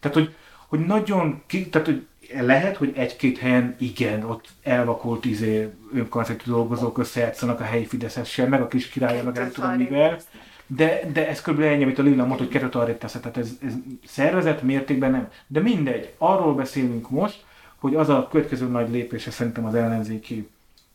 Tehát, 0.00 0.16
hogy, 0.16 0.34
hogy 0.68 0.80
nagyon, 0.80 1.42
ki, 1.46 1.68
tehát, 1.68 1.86
hogy 1.86 2.06
lehet, 2.40 2.76
hogy 2.76 2.92
egy-két 2.96 3.38
helyen 3.38 3.74
igen, 3.78 4.24
ott 4.24 4.48
elvakult 4.62 5.24
izé, 5.24 5.68
önkormányzati 5.94 6.50
dolgozók 6.50 6.98
összejátszanak 6.98 7.60
a 7.60 7.64
helyi 7.64 7.84
Fideszessel, 7.84 8.48
meg 8.48 8.60
a 8.60 8.68
kis 8.68 8.88
királya, 8.88 9.22
meg 9.22 9.34
nem 9.34 9.50
tudom 9.50 9.70
mivel. 9.70 10.18
De, 10.66 11.00
de 11.12 11.28
ez 11.28 11.42
kb. 11.42 11.60
ennyi, 11.60 11.82
amit 11.82 11.98
a 11.98 12.02
Lilla 12.02 12.24
mondta, 12.24 12.44
hogy 12.44 12.52
kettőt 12.52 12.74
arrébb 12.74 12.98
teszed, 12.98 13.20
tehát 13.20 13.36
ez, 13.36 13.50
ez 13.66 13.72
szervezet 14.06 14.62
mértékben 14.62 15.10
nem. 15.10 15.28
De 15.46 15.60
mindegy, 15.60 16.12
arról 16.18 16.54
beszélünk 16.54 17.10
most, 17.10 17.44
hogy 17.76 17.94
az 17.94 18.08
a 18.08 18.28
következő 18.30 18.66
nagy 18.66 18.90
lépése 18.90 19.30
szerintem 19.30 19.64
az 19.64 19.74
ellenzéki 19.74 20.48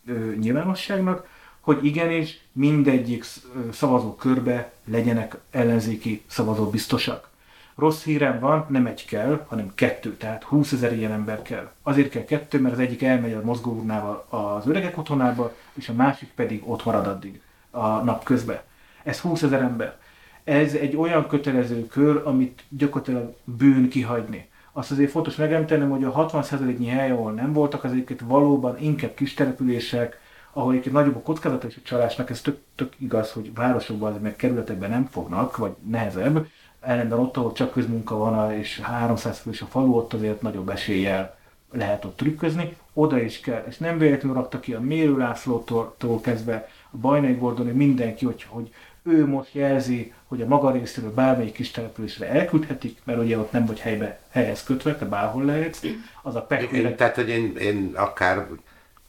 ö, 0.07 0.33
nyilvánosságnak, 0.39 1.27
hogy 1.59 1.85
igenis 1.85 2.39
mindegyik 2.51 3.25
szavazó 3.71 4.15
körbe 4.15 4.71
legyenek 4.85 5.37
ellenzéki 5.51 6.21
szavazó 6.27 6.69
biztosak. 6.69 7.29
Rossz 7.77 8.03
hírem 8.03 8.39
van, 8.39 8.65
nem 8.69 8.85
egy 8.85 9.05
kell, 9.05 9.45
hanem 9.47 9.71
kettő, 9.75 10.15
tehát 10.15 10.43
20 10.43 10.71
ezer 10.71 10.93
ilyen 10.93 11.11
ember 11.11 11.41
kell. 11.41 11.71
Azért 11.83 12.09
kell 12.09 12.23
kettő, 12.23 12.59
mert 12.59 12.73
az 12.73 12.79
egyik 12.79 13.03
elmegy 13.03 13.33
a 13.33 13.41
mozgóurnával 13.43 14.25
az 14.29 14.67
öregek 14.67 14.97
otthonába, 14.97 15.53
és 15.73 15.89
a 15.89 15.93
másik 15.93 16.29
pedig 16.35 16.69
ott 16.69 16.85
marad 16.85 17.07
addig 17.07 17.41
a 17.71 17.87
nap 17.87 18.23
közben. 18.23 18.59
Ez 19.03 19.19
20 19.19 19.41
ezer 19.41 19.61
ember. 19.61 19.97
Ez 20.43 20.73
egy 20.73 20.95
olyan 20.95 21.27
kötelező 21.27 21.87
kör, 21.87 22.21
amit 22.25 22.63
gyakorlatilag 22.69 23.35
bűn 23.43 23.89
kihagyni. 23.89 24.49
Azt 24.71 24.91
azért 24.91 25.11
fontos 25.11 25.35
megemlítenem, 25.35 25.89
hogy 25.89 26.03
a 26.03 26.27
60%-nyi 26.27 26.87
hely, 26.87 27.11
ahol 27.11 27.31
nem 27.31 27.53
voltak, 27.53 27.83
az 27.83 27.91
egyébként 27.91 28.21
valóban 28.25 28.77
inkább 28.79 29.13
kis 29.13 29.33
települések, 29.33 30.19
ahol 30.53 30.71
egyébként 30.71 30.95
nagyobb 30.95 31.15
a 31.15 31.21
kockázata 31.21 31.67
és 31.67 31.75
a 31.75 31.81
csalásnak, 31.83 32.29
ez 32.29 32.41
tök, 32.41 32.57
tök 32.75 32.93
igaz, 32.97 33.31
hogy 33.31 33.53
városokban, 33.53 34.19
meg 34.21 34.35
kerületekben 34.35 34.89
nem 34.89 35.07
fognak, 35.11 35.57
vagy 35.57 35.75
nehezebb. 35.89 36.47
Ellenben 36.87 37.19
ott, 37.19 37.37
ahol 37.37 37.51
csak 37.51 37.71
közmunka 37.71 38.15
van, 38.15 38.51
és 38.51 38.79
300 38.79 39.39
fős 39.39 39.61
a 39.61 39.65
falu, 39.65 39.95
ott 39.95 40.13
azért 40.13 40.41
nagyobb 40.41 40.69
eséllyel 40.69 41.37
lehet 41.71 42.05
ott 42.05 42.17
trükközni, 42.17 42.77
oda 42.93 43.21
is 43.21 43.39
kell, 43.39 43.63
és 43.67 43.77
nem 43.77 43.97
véletlenül 43.97 44.37
rakta 44.37 44.59
ki 44.59 44.73
a 44.73 44.79
Mérő 44.79 45.17
Lászlótól 45.17 45.95
tól 45.97 46.21
kezdve 46.21 46.69
a 46.91 46.97
Bajnai 46.97 47.33
Gordoni, 47.33 47.71
mindenki, 47.71 48.25
hogy, 48.25 48.45
hogy 48.49 48.73
ő 49.03 49.25
most 49.25 49.53
jelzi, 49.53 50.13
hogy 50.27 50.41
a 50.41 50.47
maga 50.47 50.71
részéről 50.71 51.13
bármelyik 51.13 51.53
kis 51.53 51.71
településre 51.71 52.29
elküldhetik, 52.29 52.99
mert 53.03 53.19
ugye 53.19 53.37
ott 53.37 53.51
nem 53.51 53.65
vagy 53.65 53.79
helybe 53.79 54.19
helyez 54.29 54.63
kötve, 54.63 54.95
te 54.95 55.05
bárhol 55.05 55.45
lehetsz, 55.45 55.81
az 56.23 56.35
a 56.35 56.39
én, 56.39 56.45
pekvére 56.47 56.95
tehát, 56.95 57.15
hogy 57.15 57.29
én, 57.29 57.55
én 57.55 57.91
akár 57.95 58.47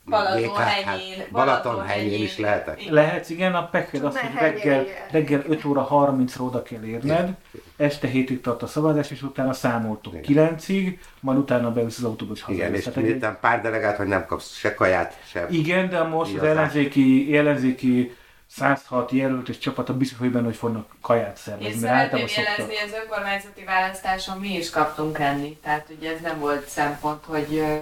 Balatonhegyén, 0.09 1.24
Balatonhegyén 1.30 2.22
is 2.22 2.38
lehetek. 2.38 2.82
Lehetsz, 2.88 3.28
igen, 3.30 3.54
a 3.54 3.68
pekved 3.68 4.04
azt, 4.04 4.16
hogy 4.18 4.38
reggel, 4.40 4.84
reggel 5.11 5.42
5 5.48 5.64
óra 5.64 5.88
30-ra 5.90 6.40
oda 6.40 6.62
kell 6.62 6.82
érned, 6.84 7.30
este 7.76 8.09
7-ig 8.09 8.40
tart 8.40 8.62
a 8.62 8.66
szavazás, 8.66 9.11
és 9.11 9.22
utána 9.22 9.52
számoltok 9.52 10.14
Igen. 10.28 10.54
9-ig, 10.59 10.98
majd 11.20 11.38
utána 11.38 11.72
beülsz 11.72 11.98
az 11.98 12.04
autóbusz 12.04 12.40
haza. 12.40 12.52
Igen, 12.59 12.74
és 12.74 12.84
Tehát 12.84 12.98
egy- 12.98 13.04
miután 13.04 13.38
pár 13.40 13.61
delegált, 13.62 13.96
hogy 13.96 14.06
nem 14.06 14.26
kapsz 14.26 14.54
se 14.56 14.74
kaját, 14.74 15.16
se... 15.26 15.46
Igen, 15.50 15.88
de 15.88 16.02
most 16.02 16.30
az 16.30 16.36
Igazán. 16.36 16.56
ellenzéki, 16.56 17.36
ellenzéki 17.36 18.16
106 18.50 19.11
jelölt 19.11 19.48
és 19.48 19.59
csapata 19.59 19.96
biztos, 19.96 20.18
hogy 20.18 20.30
benne, 20.30 20.44
hogy 20.44 20.56
fognak 20.56 20.86
kaját 21.00 21.36
szervezni, 21.36 21.80
mert 21.80 22.11
szeretném 22.11 22.26
jelezni, 22.44 22.76
az 22.84 23.00
önkormányzati 23.02 23.64
választáson 23.64 24.38
mi 24.38 24.56
is 24.56 24.70
kaptunk 24.70 25.18
enni. 25.18 25.56
Tehát 25.62 25.86
ugye 25.98 26.12
ez 26.14 26.20
nem 26.20 26.38
volt 26.38 26.66
szempont, 26.68 27.24
hogy 27.24 27.46
ö, 27.54 27.74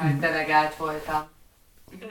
Hmm. 0.00 0.20
delegált 0.20 0.74
voltam. 0.76 1.28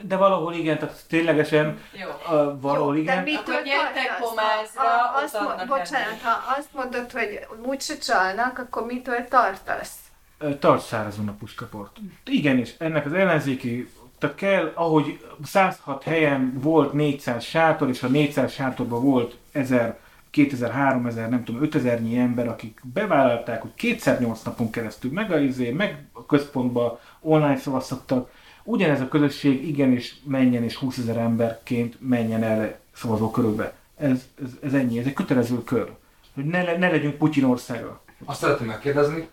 De 0.02 0.16
valahol 0.16 0.54
igen, 0.54 0.78
tehát 0.78 1.04
ténylegesen 1.08 1.78
Jó. 1.92 2.08
uh, 2.08 2.60
valahol 2.60 2.96
Jó, 2.96 3.02
igen. 3.02 3.16
De 3.16 3.22
mitől 3.22 3.54
Akkor 3.54 3.62
gyertek? 3.62 4.18
Pomázra, 4.18 5.10
azt 5.24 5.40
mond, 5.40 5.50
adnak 5.50 5.66
bocsánat, 5.66 6.20
ha 6.22 6.54
azt 6.58 6.68
mondod, 6.72 7.10
hogy 7.10 7.46
úgyse 7.66 7.98
csalnak, 7.98 8.58
akkor 8.58 8.86
mitől 8.86 9.28
tartasz? 9.28 9.94
Ö, 10.38 10.58
Tarts 10.58 10.82
szárazon 10.82 11.28
a 11.28 11.34
puskaport. 11.38 11.96
Igenis, 12.24 12.74
ennek 12.78 13.06
az 13.06 13.12
ellenzéki, 13.12 13.90
tehát 14.18 14.36
kell, 14.36 14.72
ahogy 14.74 15.24
106 15.44 16.02
helyen 16.02 16.52
volt 16.54 16.92
400 16.92 17.44
sátor, 17.44 17.88
és 17.88 18.02
a 18.02 18.08
400 18.08 18.52
sátorban 18.52 19.04
volt 19.04 19.36
1000, 19.52 19.98
2000, 20.30 20.70
3000, 20.70 21.28
nem 21.28 21.44
tudom, 21.44 21.62
5000 21.62 22.00
nyi 22.00 22.18
ember, 22.18 22.48
akik 22.48 22.80
bevállalták, 22.92 23.62
hogy 23.62 23.74
kétszer 23.74 24.20
8 24.20 24.42
napon 24.42 24.70
keresztül 24.70 25.12
meg 25.12 25.32
a, 25.32 25.38
izé, 25.38 25.70
meg 25.70 26.04
a 26.12 26.26
központba 26.26 27.00
online 27.20 27.56
szavaztattak, 27.56 28.30
ugyanez 28.64 29.00
a 29.00 29.08
közösség 29.08 29.68
igenis 29.68 30.20
menjen 30.24 30.62
és 30.62 30.74
20 30.74 30.98
ezer 30.98 31.16
emberként 31.16 31.96
menjen 32.00 32.42
el 32.42 32.78
szavazókörökbe. 32.94 33.74
Ez, 33.96 34.24
ez, 34.42 34.50
ez 34.62 34.72
ennyi, 34.72 34.98
ez 34.98 35.06
egy 35.06 35.12
kötelező 35.12 35.64
kör. 35.64 35.92
Hogy 36.34 36.44
ne, 36.44 36.76
ne 36.76 36.90
legyünk 36.90 37.14
Putyin 37.14 37.44
országa. 37.44 38.02
Azt 38.24 38.40
szeretném 38.40 38.68
megkérdezni, 38.68 39.28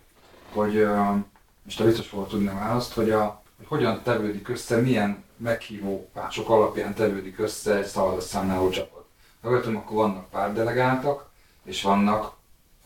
hogy, 0.52 0.86
és 1.66 1.74
te 1.74 1.84
biztos 1.84 2.06
fogod 2.06 2.28
tudni 2.28 2.48
a 2.48 2.54
választ, 2.54 2.92
hogy, 2.92 3.10
a, 3.10 3.42
hogy 3.56 3.66
hogyan 3.66 4.00
tevődik 4.02 4.48
össze, 4.48 4.76
milyen 4.76 5.24
meghívópások 5.36 6.48
alapján 6.50 6.94
tevődik 6.94 7.38
össze 7.38 7.76
egy 7.76 7.84
szavazatszámláló 7.84 8.70
csapat. 8.70 9.04
Ha 9.42 9.50
jól 9.50 9.76
akkor 9.76 9.96
vannak 9.96 10.30
pártdelegáltak, 10.30 11.30
és 11.64 11.82
vannak 11.82 12.36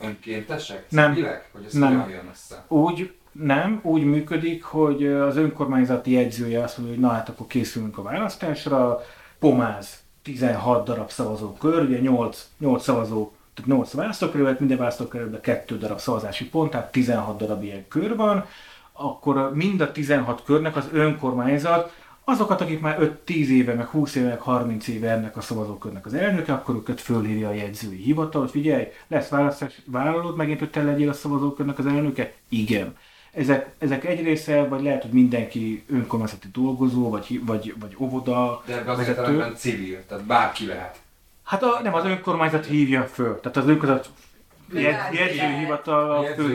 önkéntesek, 0.00 0.90
Nem. 0.90 1.14
civilek, 1.14 1.48
hogy 1.52 1.64
ez 1.64 1.72
Nem. 1.72 2.08
jön 2.08 2.28
össze. 2.30 2.64
Úgy 2.68 3.14
nem, 3.32 3.80
úgy 3.82 4.04
működik, 4.04 4.64
hogy 4.64 5.06
az 5.06 5.36
önkormányzati 5.36 6.10
jegyzője 6.10 6.62
azt 6.62 6.78
mondja, 6.78 6.96
hogy 6.96 7.04
na 7.04 7.12
hát 7.12 7.28
akkor 7.28 7.46
készülünk 7.46 7.98
a 7.98 8.02
választásra, 8.02 9.00
pomáz 9.38 10.02
16 10.22 10.84
darab 10.84 11.10
szavazókör, 11.10 11.82
ugye 11.82 11.98
8, 12.00 12.48
8 12.58 12.82
szavazó, 12.82 13.30
tehát 13.54 13.70
8 13.70 13.92
választókerület, 13.92 14.58
minden 14.58 14.78
választókerületben 14.78 15.40
2 15.40 15.78
darab 15.78 15.98
szavazási 15.98 16.48
pont, 16.48 16.70
tehát 16.70 16.92
16 16.92 17.36
darab 17.36 17.62
ilyen 17.62 17.88
kör 17.88 18.16
van, 18.16 18.44
akkor 18.92 19.54
mind 19.54 19.80
a 19.80 19.92
16 19.92 20.42
körnek 20.44 20.76
az 20.76 20.88
önkormányzat 20.92 21.92
azokat, 22.24 22.60
akik 22.60 22.80
már 22.80 23.20
5-10 23.26 23.46
éve, 23.46 23.74
meg 23.74 23.86
20 23.86 24.14
éve, 24.14 24.28
meg 24.28 24.40
30 24.40 24.88
éve 24.88 25.10
ennek 25.10 25.36
a 25.36 25.40
szavazókörnek 25.40 26.06
az 26.06 26.14
elnöke, 26.14 26.52
akkor 26.52 26.74
őket 26.74 27.00
fölhívja 27.00 27.48
a 27.48 27.52
jegyzői 27.52 27.96
hivatal, 27.96 28.40
hogy 28.40 28.50
figyelj, 28.50 28.86
lesz 29.08 29.28
választás, 29.28 29.82
vállalod 29.86 30.36
megint, 30.36 30.58
hogy 30.58 30.70
te 30.70 30.82
legyél 30.82 31.08
a 31.08 31.12
szavazókörnek 31.12 31.78
az 31.78 31.86
elnöke? 31.86 32.32
Igen. 32.48 32.96
Ezek, 33.32 33.74
ezek 33.78 34.04
egy 34.04 34.22
része, 34.22 34.64
vagy 34.64 34.82
lehet, 34.82 35.02
hogy 35.02 35.10
mindenki 35.10 35.84
önkormányzati 35.88 36.48
dolgozó, 36.52 37.10
vagy, 37.10 37.40
vagy, 37.44 37.74
vagy 37.80 37.96
óvoda 37.98 38.62
De 38.66 38.78
ebben 38.78 38.98
az 38.98 39.08
értelemben 39.08 39.54
civil, 39.56 40.04
tehát 40.08 40.24
bárki 40.24 40.66
lehet. 40.66 41.00
Hát 41.42 41.62
a, 41.62 41.80
nem, 41.82 41.94
az 41.94 42.04
önkormányzat 42.04 42.66
hívja 42.66 43.02
föl. 43.02 43.40
Tehát 43.40 43.56
az 43.56 43.68
önkormányzat 43.68 44.10
jegyzőhivatal 45.12 46.26
ezt 46.26 46.38
az 46.38 46.50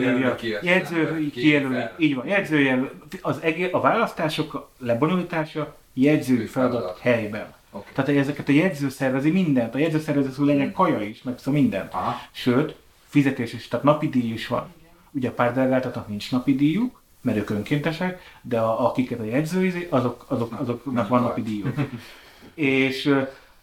Jegyző 0.62 1.30
kijelöli. 1.30 1.82
Így 1.96 2.14
van, 2.14 2.26
jegyzőjel. 2.26 2.90
Az 3.20 3.38
egész, 3.42 3.68
a 3.72 3.80
választások 3.80 4.68
lebonyolítása 4.78 5.76
jegyzői 5.94 6.46
feladat 6.46 6.98
helyben. 6.98 7.54
Oké. 7.70 7.90
Tehát 7.94 8.10
ezeket 8.10 8.48
a 8.48 8.52
jegyző 8.52 8.88
szervezi 8.88 9.30
mindent. 9.30 9.74
A 9.74 9.78
jegyző 9.78 9.98
szervezi, 9.98 10.28
hogy 10.36 10.46
legyen 10.46 10.72
kaja 10.72 11.00
is, 11.00 11.22
meg 11.22 11.38
szóval 11.38 11.60
mindent. 11.60 11.92
Aha. 11.92 12.14
Sőt, 12.30 12.74
fizetés 13.08 13.52
is, 13.52 13.68
tehát 13.68 13.84
napi 13.84 14.08
díj 14.08 14.32
is 14.32 14.46
van. 14.46 14.72
Ugye 15.18 15.28
a 15.28 15.32
pártdelegáltatnak 15.32 16.08
nincs 16.08 16.30
napi 16.30 16.54
díjuk, 16.54 17.02
mert 17.20 17.36
ők 17.38 17.50
önkéntesek, 17.50 18.20
de 18.42 18.60
a, 18.60 18.86
akiket 18.86 19.20
a 19.20 19.24
jegyzői, 19.24 19.86
azok, 19.90 20.24
azok, 20.28 20.60
azoknak 20.60 21.08
van 21.08 21.22
napi 21.22 21.42
díjuk. 21.42 21.74
És 22.54 23.14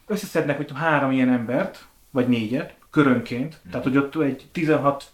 összeszednek, 0.07 0.57
hogy 0.57 0.71
három 0.75 1.11
ilyen 1.11 1.29
embert, 1.29 1.85
vagy 2.11 2.27
négyet, 2.27 2.73
körönként, 2.91 3.61
tehát 3.71 3.85
hogy 3.85 3.97
ott 3.97 4.21
egy 4.21 4.45
16 4.51 5.05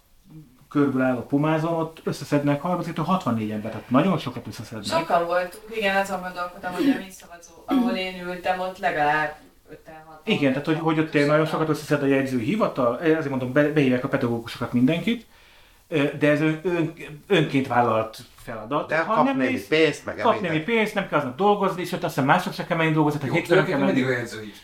körből 0.69 1.01
álló 1.01 1.21
pumázon, 1.21 1.73
ott 1.73 2.01
összeszednek 2.03 2.61
30-64 2.63 3.51
embert, 3.51 3.61
tehát 3.61 3.89
nagyon 3.89 4.17
sokat 4.17 4.47
összeszednek. 4.47 4.99
Sokan 4.99 5.25
voltunk, 5.25 5.63
igen, 5.75 5.95
azon 5.95 6.21
gondolkodtam, 6.21 6.73
hogy 6.73 6.89
a 6.89 6.97
mi 6.97 7.09
szavazó, 7.09 7.51
ahol 7.65 7.91
én 7.91 8.27
ültem, 8.27 8.59
ott 8.59 8.77
legalább 8.77 9.35
5 9.69 9.79
6 10.05 10.21
Igen, 10.23 10.51
tehát 10.51 10.65
hogy, 10.65 10.79
hogy 10.79 10.99
ott 10.99 11.09
tényleg 11.09 11.29
nagyon 11.29 11.45
sokat 11.45 11.69
összeszed 11.69 12.03
a 12.03 12.05
jegyzői 12.05 12.43
hivatal, 12.43 12.99
ezért 12.99 13.29
mondom, 13.29 13.53
be, 13.53 13.71
behívják 13.71 14.03
a 14.03 14.07
pedagógusokat 14.07 14.73
mindenkit, 14.73 15.25
de 16.19 16.29
ez 16.29 16.41
ön, 16.41 16.59
ön, 16.63 16.93
önként 17.27 17.67
vállalt 17.67 18.17
feladat. 18.43 18.87
De 18.87 18.97
Ha 18.99 19.13
kap 19.13 19.25
nem 19.25 19.37
némi 19.37 19.59
pénzt, 19.69 20.05
meg 20.05 20.15
Kap 20.15 20.41
némi 20.41 20.59
pénzt, 20.59 20.93
nem 20.93 21.07
kell 21.07 21.19
aznap 21.19 21.35
dolgozni, 21.35 21.81
és 21.81 21.91
ott 21.91 22.03
aztán 22.03 22.25
mások 22.25 22.53
se 22.53 22.65
kell 22.65 22.77
menni 22.77 22.91
dolgozni, 22.91 23.19
tehát 23.19 23.33
Jó, 23.35 23.41
hétfőn 23.41 23.65
kell 23.65 23.79
mindig 23.85 24.03
menni. 24.03 24.15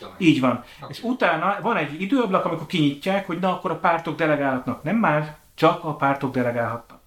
meg. 0.01 0.11
Így 0.17 0.39
van. 0.39 0.63
Oké. 0.81 0.93
És 0.93 1.03
utána 1.03 1.57
van 1.61 1.77
egy 1.77 2.01
időablak, 2.01 2.45
amikor 2.45 2.65
kinyitják, 2.67 3.27
hogy 3.27 3.39
na 3.39 3.53
akkor 3.53 3.71
a 3.71 3.75
pártok 3.79 4.15
delegálhatnak. 4.17 4.83
Nem 4.83 4.95
más, 4.95 5.25
csak 5.55 5.83
a 5.83 5.95
pártok 5.95 6.33
delegálhatnak. 6.33 6.99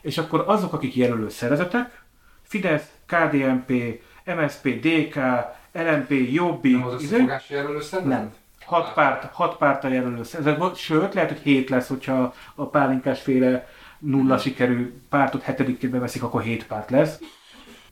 És 0.00 0.18
akkor 0.18 0.44
azok, 0.46 0.72
akik 0.72 0.94
jelölő 0.96 1.28
szervezetek, 1.28 2.02
Fidesz, 2.42 2.84
KDNP, 3.06 3.72
MSP, 4.24 4.68
DK, 4.80 5.16
LMP, 5.72 6.10
Jobbik, 6.32 6.72
Nem 6.78 6.86
az 6.86 7.02
izé- 7.02 7.12
összefogás 7.12 7.50
jelölő 7.50 7.80
szervezet? 7.80 8.18
nem. 8.18 8.32
Hat 8.72 8.92
párt, 8.92 9.32
hat 9.32 9.56
párta 9.56 9.88
jelölő 9.88 10.22
szervezet. 10.22 10.76
Sőt, 10.76 11.14
lehet, 11.14 11.30
hogy 11.30 11.40
hét 11.40 11.68
lesz, 11.68 11.88
hogyha 11.88 12.34
a 12.54 12.66
pálinkás 12.66 13.20
féle 13.20 13.68
nulla 13.98 14.38
sikerű 14.38 14.92
pártot 15.08 15.42
hetedikét 15.42 15.90
beveszik, 15.90 16.22
akkor 16.22 16.42
hét 16.42 16.66
párt 16.66 16.90
lesz. 16.90 17.20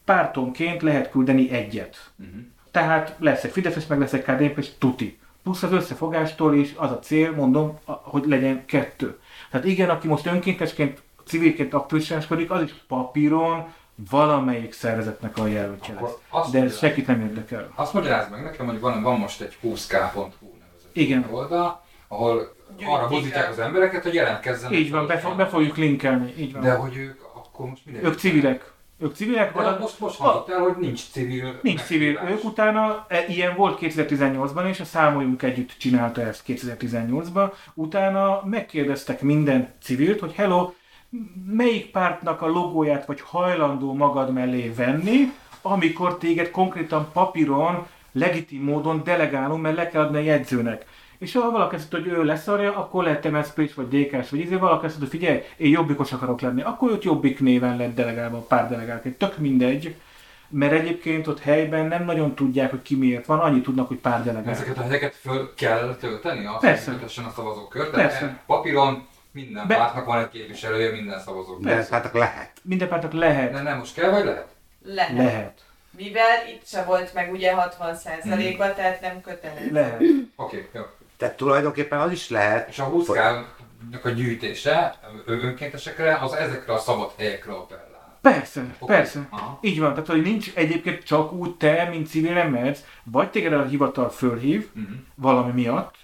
Pártonként 0.04 0.82
lehet 0.82 1.10
küldeni 1.10 1.50
egyet. 1.50 2.10
Mhm. 2.16 2.38
Tehát 2.70 3.16
lesz 3.18 3.44
egy 3.44 3.50
Fideszes, 3.50 3.86
meg 3.86 3.98
lesz 3.98 4.12
egy 4.12 4.22
KDNP, 4.22 4.58
és 4.58 4.68
tuti. 4.78 5.18
Plusz 5.42 5.62
az 5.62 5.72
összefogástól 5.72 6.54
is 6.54 6.72
az 6.76 6.90
a 6.90 6.98
cél, 6.98 7.32
mondom, 7.32 7.78
hogy 7.84 8.24
legyen 8.26 8.64
kettő. 8.66 9.18
Tehát 9.50 9.66
igen, 9.66 9.90
aki 9.90 10.08
most 10.08 10.26
önkéntesként, 10.26 11.02
civilként 11.24 11.74
aktivitáskodik, 11.74 12.50
az 12.50 12.62
is 12.62 12.74
papíron 12.88 13.72
valamelyik 14.10 14.72
szervezetnek 14.72 15.38
a 15.38 15.46
jelöltje 15.46 15.94
lesz. 16.00 16.50
De 16.50 16.62
ez 16.62 16.78
senkit 16.78 17.06
nem 17.06 17.20
érdekel. 17.20 17.72
Azt 17.74 17.92
magyarázd 17.92 18.30
meg 18.30 18.42
nekem, 18.42 18.66
hogy 18.66 18.80
van, 18.80 19.02
van 19.02 19.18
most 19.18 19.40
egy 19.40 19.58
20k.hu 19.62 20.58
nevezett 20.59 20.59
Igen. 20.92 21.26
oldal, 21.30 21.84
ahol 22.08 22.54
Gyűjtik 22.76 22.88
arra 22.88 23.08
buzdítják 23.08 23.50
az 23.50 23.58
embereket, 23.58 24.02
hogy 24.02 24.14
jelentkezzenek. 24.14 24.78
Így 24.78 24.90
van, 24.90 25.06
be, 25.06 25.22
be 25.36 25.46
fogjuk 25.46 25.76
linkelni. 25.76 26.34
Így 26.38 26.52
van. 26.52 26.62
De 26.62 26.74
hogy 26.74 26.96
ők 26.96 27.20
akkor 27.34 27.68
most 27.68 27.86
minden... 27.86 28.04
Ők 28.04 28.18
civilek. 28.18 28.72
Ők 28.98 29.14
civilek, 29.14 29.52
De 29.52 29.60
oda- 29.60 29.80
most, 29.80 30.00
most 30.00 30.16
hangzott 30.16 30.48
el, 30.48 30.58
hogy 30.58 30.76
nincs 30.76 31.10
civil 31.10 31.58
Nincs 31.62 31.80
civil. 31.80 32.20
Ők 32.28 32.44
utána, 32.44 33.06
e, 33.08 33.24
ilyen 33.28 33.56
volt 33.56 33.78
2018-ban, 33.80 34.68
és 34.68 34.80
a 34.80 34.84
Számoljunk 34.84 35.42
Együtt 35.42 35.74
csinálta 35.78 36.20
ezt 36.20 36.42
2018-ban. 36.46 37.52
Utána 37.74 38.42
megkérdeztek 38.44 39.22
minden 39.22 39.72
civilt, 39.82 40.20
hogy 40.20 40.32
hello, 40.32 40.72
melyik 41.46 41.90
pártnak 41.90 42.42
a 42.42 42.46
logóját 42.46 43.06
vagy 43.06 43.20
hajlandó 43.20 43.94
magad 43.94 44.32
mellé 44.32 44.68
venni, 44.68 45.32
amikor 45.62 46.18
téged 46.18 46.50
konkrétan 46.50 47.08
papíron, 47.12 47.86
legitim 48.12 48.62
módon 48.62 49.00
delegálom, 49.04 49.60
mert 49.60 49.76
le 49.76 49.88
kell 49.88 50.02
adni 50.02 50.16
a 50.16 50.20
jegyzőnek. 50.20 50.84
És 51.18 51.32
ha 51.32 51.50
valaki 51.50 51.74
azt 51.74 51.92
mondja, 51.92 52.10
hogy 52.12 52.20
ő 52.20 52.24
leszarja, 52.24 52.76
akkor 52.76 53.04
lehet 53.04 53.30
MSZP-s 53.30 53.74
vagy 53.74 53.88
DK-s, 53.88 54.30
vagy 54.30 54.40
izé, 54.40 54.54
valaki 54.54 54.86
azt 54.86 54.98
mondja, 54.98 55.18
hogy 55.18 55.20
figyelj, 55.20 55.42
én 55.56 55.70
jobbikos 55.70 56.12
akarok 56.12 56.40
lenni, 56.40 56.62
akkor 56.62 56.90
őt 56.90 57.04
jobbik 57.04 57.40
néven 57.40 57.76
lett 57.76 57.94
delegálva 57.94 58.36
a 58.36 58.40
pár 58.40 58.68
delegálként. 58.68 59.18
Tök 59.18 59.38
mindegy, 59.38 59.94
mert 60.48 60.72
egyébként 60.72 61.26
ott 61.26 61.40
helyben 61.40 61.86
nem 61.86 62.04
nagyon 62.04 62.34
tudják, 62.34 62.70
hogy 62.70 62.82
ki 62.82 62.96
miért 62.96 63.26
van, 63.26 63.38
annyit 63.38 63.62
tudnak, 63.62 63.88
hogy 63.88 63.96
pár 63.96 64.24
delegál. 64.24 64.52
Ezeket 64.52 64.78
a 64.78 64.82
helyeket 64.82 65.14
föl 65.14 65.54
kell 65.54 65.96
tölteni, 66.00 66.46
azt 66.46 66.60
Persze. 66.60 66.90
hogy 66.92 67.02
a 67.04 67.30
szavazókör, 67.30 67.84
de 67.84 67.96
Persze. 67.96 68.42
papíron 68.46 69.06
minden 69.32 69.66
Be- 69.66 69.76
pártnak 69.76 70.04
van 70.04 70.18
egy 70.18 70.28
képviselője, 70.28 70.90
minden 70.90 71.20
szavazókör. 71.20 71.64
De 71.64 71.86
hát 71.90 72.04
akkor 72.04 72.20
lehet. 72.20 72.52
Minden 72.62 72.88
pártnak 72.88 73.12
lehet. 73.12 73.52
De 73.52 73.62
nem 73.62 73.78
most 73.78 73.94
kell, 73.94 74.10
vagy 74.10 74.24
lehet? 74.24 74.48
Lehet. 74.82 75.16
Lehet. 75.16 75.64
Mivel 75.96 76.48
itt 76.54 76.66
se 76.66 76.82
volt 76.84 77.14
meg 77.14 77.32
ugye 77.32 77.54
60%-ban, 77.56 78.74
tehát 78.74 79.00
nem 79.00 79.20
kötelező. 79.20 79.72
Lehet. 79.72 80.02
Oké, 80.36 80.68
jó. 80.74 80.82
Tehát 81.16 81.36
tulajdonképpen 81.36 82.00
az 82.00 82.12
is 82.12 82.28
lehet, 82.28 82.68
És 82.68 82.78
a 82.78 82.84
20 82.84 83.08
a 84.02 84.08
gyűjtése 84.08 84.94
önkéntesekre, 85.26 86.16
az 86.16 86.32
ezekre 86.32 86.72
a 86.72 86.78
szabad 86.78 87.12
helyekre 87.18 87.52
appellál. 87.52 87.88
Persze, 88.20 88.60
Oké. 88.78 88.92
persze. 88.92 89.26
Aha. 89.30 89.58
Így 89.62 89.80
van, 89.80 89.90
tehát 89.90 90.06
hogy 90.06 90.22
nincs 90.22 90.54
egyébként 90.54 91.02
csak 91.04 91.32
úgy 91.32 91.56
te, 91.56 91.88
mint 91.90 92.08
civil 92.08 92.32
nem 92.32 92.50
mehetsz, 92.50 92.80
vagy 93.04 93.30
téged 93.30 93.52
a 93.52 93.64
hivatal 93.64 94.10
fölhív 94.10 94.68
Mhm. 94.72 94.92
valami 95.14 95.52
miatt. 95.52 95.94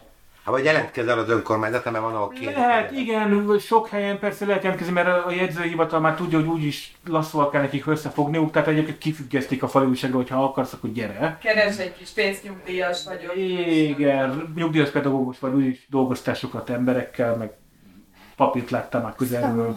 Ha 0.47 0.53
vagy 0.53 0.65
jelentkezel 0.65 1.19
az 1.19 1.29
önkormányzatra, 1.29 1.91
mert 1.91 2.05
van 2.05 2.15
ahol 2.15 2.29
két. 2.29 2.55
Lehet, 2.55 2.91
igen, 2.91 3.59
sok 3.59 3.89
helyen 3.89 4.19
persze 4.19 4.47
lehet 4.47 4.63
jelentkezni, 4.63 4.95
mert 4.95 5.27
a 5.27 5.31
jegyzőhivatal 5.31 6.01
már 6.01 6.15
tudja, 6.15 6.39
hogy 6.39 6.49
úgyis 6.49 6.97
lasszúval 7.07 7.51
kell 7.51 7.61
nekik 7.61 7.87
összefogniuk, 7.87 8.51
tehát 8.51 8.69
egyébként 8.69 8.99
kifüggesztik 8.99 9.63
a 9.63 9.69
fali 9.69 9.87
újságra, 9.87 10.17
hogyha 10.17 10.45
akarsz, 10.45 10.73
akkor 10.73 10.91
gyere. 10.93 11.39
Keres 11.41 11.79
egy 11.79 11.97
kis 11.97 12.11
pénznyugdíjas 12.11 13.05
vagyok. 13.05 13.37
Igen, 13.37 14.53
nyugdíjas 14.57 14.91
pedagógus 14.91 15.39
vagy 15.39 15.55
úgyis 15.55 15.87
dolgoztál 15.91 16.35
sokat 16.35 16.71
emberekkel, 16.71 17.37
meg 17.37 17.53
papírt 18.37 18.71
láttam 18.71 19.03
már 19.03 19.15
közelről. 19.15 19.77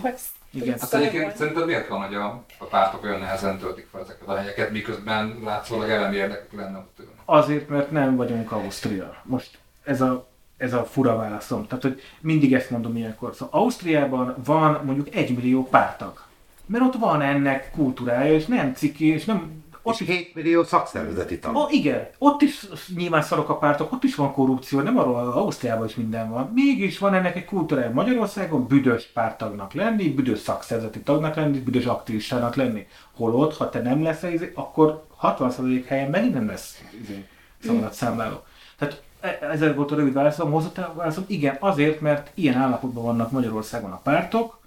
Igen. 0.51 0.80
Hát 0.80 0.93
egyébként 0.93 1.36
szerinted 1.36 1.65
miért 1.65 1.88
van, 1.88 2.05
hogy 2.05 2.15
a, 2.15 2.43
a 2.57 2.65
pártok 2.65 3.03
olyan 3.03 3.20
nehezen 3.20 3.57
töltik 3.57 3.88
fel 3.91 4.01
ezeket 4.01 4.28
a 4.28 4.36
helyeket, 4.36 4.72
miközben 4.72 5.39
látszólag 5.43 5.89
elemi 5.89 6.15
érdekük 6.15 6.59
lenne 6.59 6.78
ott? 6.78 6.97
Azért, 7.26 7.70
mert 7.70 7.91
nem 7.91 8.15
vagyunk 8.15 8.51
Ausztria. 8.51 9.22
Most 9.24 9.57
ez 9.84 10.01
a, 10.01 10.28
ez 10.60 10.74
a 10.74 10.86
fura 10.86 11.16
válaszom. 11.16 11.68
Tehát, 11.68 11.84
hogy 11.84 12.01
mindig 12.22 12.53
ezt 12.53 12.70
mondom 12.70 12.95
ilyenkor. 12.95 13.36
Szóval 13.36 13.62
Ausztriában 13.62 14.36
van 14.45 14.82
mondjuk 14.86 15.16
egy 15.16 15.36
millió 15.36 15.68
pártag. 15.68 16.24
Mert 16.66 16.84
ott 16.84 16.95
van 16.95 17.22
ennek 17.22 17.72
kultúrája, 17.72 18.34
és 18.34 18.45
nem 18.45 18.74
ciki, 18.74 19.05
és 19.05 19.26
nem... 19.26 19.64
Ott 19.82 19.93
És 19.93 19.99
is 19.99 20.07
7 20.07 20.36
millió 20.36 20.64
szakszervezeti 20.64 21.39
tag. 21.39 21.55
Ó, 21.55 21.66
igen, 21.70 22.07
ott 22.18 22.41
is 22.41 22.68
nyilván 22.95 23.22
szarok 23.22 23.49
a 23.49 23.57
pártok, 23.57 23.91
ott 23.91 24.03
is 24.03 24.16
van 24.16 24.34
korrupció, 24.34 24.80
nem 24.80 24.97
arról, 24.97 25.16
Ausztriában 25.16 25.86
is 25.86 25.95
minden 25.95 26.30
van. 26.30 26.51
Mégis 26.53 26.97
van 26.97 27.14
ennek 27.14 27.36
egy 27.36 27.45
kultúrája. 27.45 27.91
Magyarországon 27.91 28.68
büdös 28.68 29.05
pártagnak 29.05 29.74
lenni, 29.74 30.10
büdös 30.10 30.39
szakszervezeti 30.39 30.99
tagnak 30.99 31.36
lenni, 31.36 31.60
büdös 31.60 31.86
aktivistának 31.86 32.55
lenni. 32.55 32.88
Holott, 33.16 33.57
ha 33.57 33.70
te 33.70 33.82
nem 33.82 34.03
leszel, 34.03 34.34
izé, 34.34 34.51
akkor 34.55 35.05
60% 35.22 35.84
helyen 35.88 36.10
megint 36.10 36.34
nem 36.34 36.47
lesz 36.47 36.84
izé, 37.01 37.26
szabadat 37.64 37.93
számláló. 37.93 38.43
Tehát 38.78 39.03
e- 39.20 39.39
ezzel 39.41 39.74
volt 39.74 39.91
a 39.91 39.95
rövid 39.95 40.13
válaszom, 40.13 40.51
hosszú 40.51 40.70
válaszom, 40.95 41.24
igen, 41.28 41.57
azért, 41.59 42.01
mert 42.01 42.32
ilyen 42.34 42.55
állapotban 42.55 43.03
vannak 43.03 43.32
Magyarországon 43.32 43.91
a 43.91 44.01
pártok, 44.03 44.59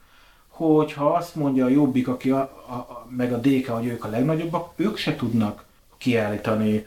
hogyha 0.48 1.12
azt 1.12 1.34
mondja 1.34 1.64
a 1.64 1.68
Jobbik, 1.68 2.08
aki 2.08 2.30
a, 2.30 2.40
a, 2.68 2.72
a, 2.72 3.06
meg 3.08 3.32
a 3.32 3.38
DK, 3.38 3.66
hogy 3.66 3.86
ők 3.86 4.04
a 4.04 4.08
legnagyobbak, 4.08 4.72
ők 4.76 4.96
se 4.96 5.16
tudnak 5.16 5.64
kiállítani 5.98 6.86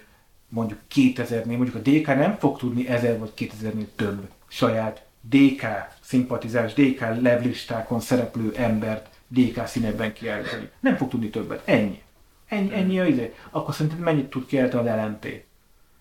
mondjuk 0.50 0.80
2000-nél, 0.96 1.58
mondjuk 1.58 1.76
a 1.76 1.90
DK 1.90 2.06
nem 2.08 2.38
fog 2.40 2.58
tudni 2.58 2.88
1000 2.88 3.20
vagy 3.20 3.32
2000-nél 3.38 3.88
több 3.96 4.30
saját 4.48 5.06
DK 5.30 5.66
szimpatizás, 6.00 6.74
DK 6.74 7.00
levlistákon 7.00 8.00
szereplő 8.00 8.54
embert 8.56 9.10
DK 9.28 9.68
színekben 9.68 10.14
kiállítani. 10.14 10.70
Nem 10.80 10.96
fog 10.96 11.10
tudni 11.10 11.30
többet. 11.30 11.62
Ennyi. 11.66 12.02
Ennyi, 12.48 12.74
ennyi 12.74 13.00
a 13.00 13.06
izé. 13.06 13.34
Akkor 13.50 13.74
szerinted 13.74 14.00
mennyit 14.00 14.30
tud 14.30 14.46
kiállítani 14.46 14.90
az 14.90 14.96
LMT? 15.06 15.44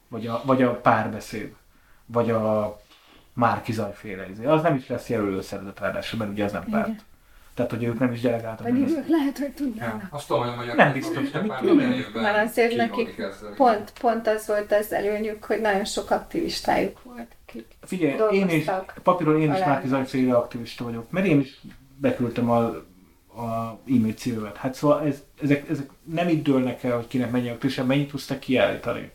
Vagy 0.08 0.26
a, 0.26 0.42
vagy 0.44 0.62
a 0.62 0.80
párbeszéd? 0.80 1.54
Vagy 2.06 2.30
a 2.30 2.76
Márkizajféle 3.34 4.30
izé. 4.30 4.44
Az 4.44 4.62
nem 4.62 4.74
is 4.74 4.88
lesz 4.88 5.08
jelölő 5.08 5.40
szervezet 5.40 5.80
ráadásul, 5.80 6.18
mert 6.18 6.30
ugye 6.30 6.44
az 6.44 6.52
nem 6.52 6.64
párt. 6.70 6.88
Igen. 6.88 7.00
Tehát, 7.54 7.70
hogy 7.70 7.84
ők 7.84 7.98
nem 7.98 8.12
is 8.12 8.20
delegáltak. 8.20 8.66
Pedig 8.66 8.88
ők 8.88 9.08
lehet, 9.08 9.38
hogy 9.38 9.46
Ja. 9.48 9.54
tudnának. 9.54 10.06
Azt 10.10 10.26
tudom, 10.26 10.42
hogy 10.42 10.52
a 10.52 10.54
magyar 10.56 10.76
Nem 10.76 10.92
biztos, 10.92 11.30
én. 11.32 12.04
Mert 12.14 12.48
azért 12.48 12.76
nekik 12.76 13.22
pont, 13.56 13.92
pont 14.00 14.26
az 14.26 14.46
volt 14.46 14.72
az 14.72 14.92
előnyük, 14.92 15.44
hogy 15.44 15.60
nagyon 15.60 15.84
sok 15.84 16.10
aktivistájuk 16.10 17.02
volt, 17.02 17.36
akik 17.46 17.66
Figyelj, 17.82 18.36
én 18.36 18.48
is, 18.48 18.70
papíron 19.02 19.40
én 19.40 19.52
is. 19.52 19.58
Márki 19.58 19.88
Zajféle 19.88 20.36
aktivista 20.36 20.84
vagyok, 20.84 21.10
mert 21.10 21.26
én 21.26 21.40
is 21.40 21.60
beküldtem 21.96 22.50
a, 22.50 22.64
a 23.42 23.78
e-mail 23.88 24.14
címemet. 24.14 24.56
Hát 24.56 24.74
szóval 24.74 25.06
ez, 25.06 25.22
ezek, 25.42 25.68
ezek 25.68 25.90
nem 26.02 26.28
itt 26.28 26.44
dőlnek 26.44 26.84
el, 26.84 26.96
hogy 26.96 27.06
kinek 27.06 27.30
mennyi 27.30 27.48
aktivista, 27.48 27.84
mennyit 27.84 28.10
tudsz 28.10 28.26
te 28.26 28.38
kiállítani. 28.38 29.10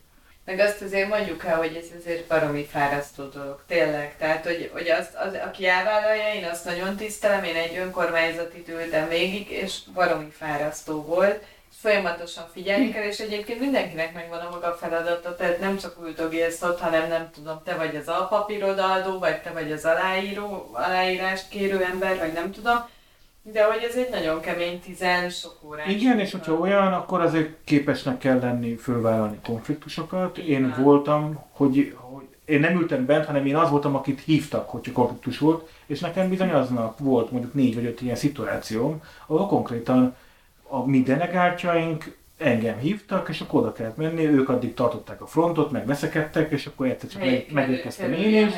Meg 0.50 0.60
azt 0.60 0.82
azért 0.82 1.10
mondjuk 1.10 1.46
el, 1.46 1.58
hogy 1.58 1.76
ez 1.76 2.00
azért 2.00 2.28
baromi 2.28 2.66
fárasztó 2.66 3.24
dolog, 3.24 3.62
tényleg. 3.68 4.18
Tehát, 4.18 4.46
hogy, 4.46 4.70
hogy 4.74 4.90
azt, 4.90 5.16
az, 5.16 5.34
aki 5.46 5.68
elvállalja, 5.68 6.34
én 6.34 6.44
azt 6.44 6.66
nagyon 6.66 6.96
tisztelem, 6.96 7.44
én 7.44 7.56
egy 7.56 7.78
önkormányzatit 7.78 8.68
ültem 8.68 9.08
végig, 9.08 9.52
és 9.52 9.78
baromi 9.94 10.30
fárasztó 10.38 11.02
volt. 11.02 11.44
Folyamatosan 11.82 12.50
figyelni 12.54 12.92
kell, 12.92 13.04
és 13.04 13.20
egyébként 13.20 13.60
mindenkinek 13.60 14.14
megvan 14.14 14.40
a 14.40 14.50
maga 14.50 14.78
feladata, 14.80 15.36
tehát 15.36 15.60
nem 15.60 15.78
csak 15.78 15.98
üldögélsz 16.02 16.62
ott, 16.62 16.80
hanem 16.80 17.08
nem 17.08 17.30
tudom, 17.34 17.62
te 17.66 17.76
vagy 17.76 17.96
az 17.96 18.08
alpapírodaadó, 18.08 19.20
vagy 19.20 19.42
te 19.42 19.50
vagy 19.50 19.72
az 19.72 19.86
aláíró, 19.86 20.70
aláírást 20.74 21.50
kérő 21.50 21.84
ember, 21.84 22.18
vagy 22.18 22.34
nem 22.34 22.52
tudom. 22.52 22.90
De 23.52 23.64
hogy 23.64 23.84
ez 23.90 23.96
egy 23.96 24.10
nagyon 24.12 24.40
kemény, 24.40 24.80
tizen 24.80 25.30
sok 25.30 25.56
órás. 25.64 25.88
Igen, 25.88 26.20
és 26.20 26.32
hogyha 26.32 26.54
olyan, 26.54 26.94
akkor 26.94 27.22
azért 27.22 27.50
képesnek 27.64 28.18
kell 28.18 28.40
lenni 28.40 28.76
fölvállalni 28.76 29.40
konfliktusokat. 29.44 30.38
Én 30.38 30.46
Igen. 30.46 30.84
voltam, 30.84 31.46
hogy, 31.52 31.96
hogy 31.96 32.28
én 32.46 32.60
nem 32.60 32.80
ültem 32.80 33.06
bent, 33.06 33.26
hanem 33.26 33.46
én 33.46 33.56
az 33.56 33.70
voltam, 33.70 33.96
akit 33.96 34.22
hívtak, 34.22 34.70
hogyha 34.70 34.92
konfliktus 34.92 35.38
volt, 35.38 35.70
és 35.86 36.00
nekem 36.00 36.30
bizony 36.30 36.50
aznap 36.50 37.00
volt 37.00 37.32
mondjuk 37.32 37.54
négy 37.54 37.76
vagy 37.76 37.86
öt 37.86 38.02
ilyen 38.02 38.16
szituációm, 38.16 39.02
ahol 39.28 39.48
konkrétan 39.48 40.16
a 40.64 40.86
mi 40.86 41.02
delegáltjaink 41.02 42.18
engem 42.38 42.78
hívtak, 42.78 43.30
és 43.30 43.42
akkor 43.42 43.62
oda 43.62 43.72
kellett 43.72 43.98
menni, 43.98 44.26
ők 44.26 44.50
addig 44.50 44.74
tartották 44.74 45.22
a 45.22 45.26
frontot, 45.26 45.72
meg 45.72 45.86
veszekedtek, 45.86 46.52
és 46.52 46.66
akkor 46.66 46.88
egyszer 46.88 47.10
csak 47.10 47.22
meg, 47.22 47.46
megérkeztem 47.52 48.14
én 48.14 48.48
is. 48.48 48.54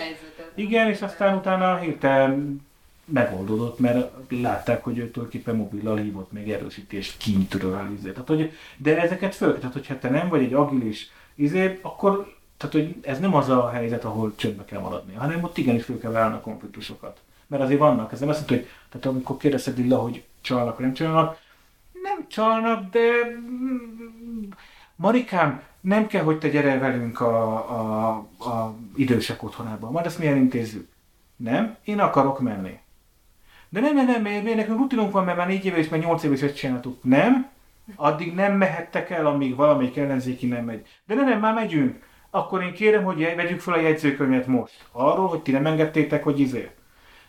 Igen, 0.56 0.90
és 0.90 1.02
aztán 1.02 1.38
utána 1.38 1.78
hirtelen 1.78 2.62
megoldódott, 3.12 3.80
mert 3.80 4.12
látták, 4.30 4.84
hogy 4.84 4.98
ő 4.98 5.12
tulajdonképpen 5.12 5.56
mobillal 5.56 5.98
hívott 5.98 6.32
még 6.32 6.52
erősítést 6.52 7.18
kintről. 7.18 7.98
Tehát, 8.02 8.28
hogy, 8.28 8.52
de 8.78 9.02
ezeket 9.02 9.36
föl, 9.36 9.58
tehát 9.58 9.74
hogyha 9.74 10.00
te 10.00 10.10
nem 10.10 10.30
vagy 10.30 10.44
egy 10.44 10.54
agilis 10.54 11.12
izé, 11.36 11.80
akkor 11.82 12.36
tehát, 12.58 12.76
hogy 12.76 12.96
ez 13.02 13.20
nem 13.20 13.36
az 13.36 13.50
a 13.50 13.70
helyzet, 13.70 14.06
ahol 14.06 14.34
csöndbe 14.36 14.66
kell 14.66 14.80
maradni, 14.80 15.14
hanem 15.14 15.44
ott 15.44 15.58
igenis 15.58 15.84
föl 15.84 16.00
kell 16.00 16.12
vállalni 16.12 16.36
a 16.36 16.42
konfliktusokat. 16.42 17.22
Mert 17.48 17.64
azért 17.64 17.80
vannak, 17.80 18.12
ez 18.12 18.20
nem 18.20 18.30
azt 18.30 18.50
jelenti, 18.50 18.70
hogy 18.70 18.76
tehát 18.90 19.16
amikor 19.16 19.38
kérdezted 19.38 19.78
Lilla, 19.78 19.98
hogy 19.98 20.24
csalnak 20.42 20.80
nem 20.80 20.94
csalnak, 20.94 21.38
nem 22.04 22.28
csalnak, 22.28 22.92
de 22.92 23.02
Marikám, 24.96 25.62
nem 25.82 26.08
kell, 26.08 26.24
hogy 26.24 26.38
te 26.38 26.50
gyere 26.50 26.78
velünk 26.78 27.20
a, 27.20 27.54
a, 27.54 28.10
a 28.50 28.76
idősek 28.96 29.44
otthonába, 29.44 29.92
majd 29.92 30.06
ezt 30.06 30.20
mi 30.20 30.28
elintézzük. 30.28 30.90
Nem, 31.36 31.76
én 31.84 32.00
akarok 32.00 32.40
menni. 32.40 32.80
De 33.74 33.80
nem, 33.80 33.96
nem, 33.96 34.06
nem, 34.06 34.22
miért, 34.22 34.44
miért 34.44 34.58
nekünk 34.58 34.78
rutinunk 34.78 35.12
van, 35.12 35.26
mert 35.26 35.38
már 35.38 35.48
négy 35.48 35.66
éve 35.66 35.78
és 35.78 35.90
már 35.90 36.00
nyolc 36.00 36.24
éve 36.24 36.34
is 36.34 36.42
ezt 36.42 36.56
csináltuk. 36.56 37.04
Nem, 37.04 37.50
addig 37.96 38.34
nem 38.34 38.54
mehettek 38.54 39.10
el, 39.10 39.26
amíg 39.26 39.56
valamelyik 39.56 39.98
ellenzéki 39.98 40.48
nem 40.48 40.66
megy. 40.66 40.88
De 41.06 41.16
nem, 41.16 41.26
nem, 41.26 41.40
már 41.40 41.54
megyünk. 41.54 42.04
Akkor 42.30 42.64
én 42.64 42.74
kérem, 42.74 43.04
hogy 43.04 43.34
vegyük 43.36 43.60
fel 43.60 43.74
a 43.74 43.80
jegyzőkönyvet 43.80 44.48
most. 44.48 44.86
Arról, 44.92 45.28
hogy 45.28 45.42
ti 45.42 45.52
nem 45.52 45.66
engedtétek, 45.66 46.24
hogy 46.24 46.40
izé. 46.40 46.72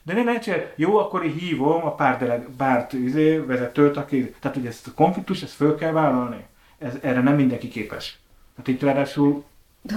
De 0.03 0.15
ne, 0.15 0.23
ne 0.23 0.39
csinálj. 0.39 0.63
Jó, 0.77 0.99
akkor 0.99 1.25
én 1.25 1.33
hívom 1.33 1.85
a 1.85 1.95
párt, 1.95 2.19
deleg, 2.19 2.49
párt 2.57 2.93
izé, 2.93 3.37
vezetőt, 3.37 3.97
aki... 3.97 4.35
Tehát, 4.41 4.57
hogy 4.57 4.67
ezt 4.67 4.87
a 4.87 4.95
konfliktus, 4.95 5.43
ezt 5.43 5.55
föl 5.55 5.75
kell 5.75 5.93
vállalni. 5.93 6.45
Ez, 6.79 6.99
erre 7.03 7.21
nem 7.21 7.35
mindenki 7.35 7.69
képes. 7.69 8.19
Tehát 8.55 8.69
itt 8.69 8.83
ráadásul 8.83 9.45
De 9.83 9.95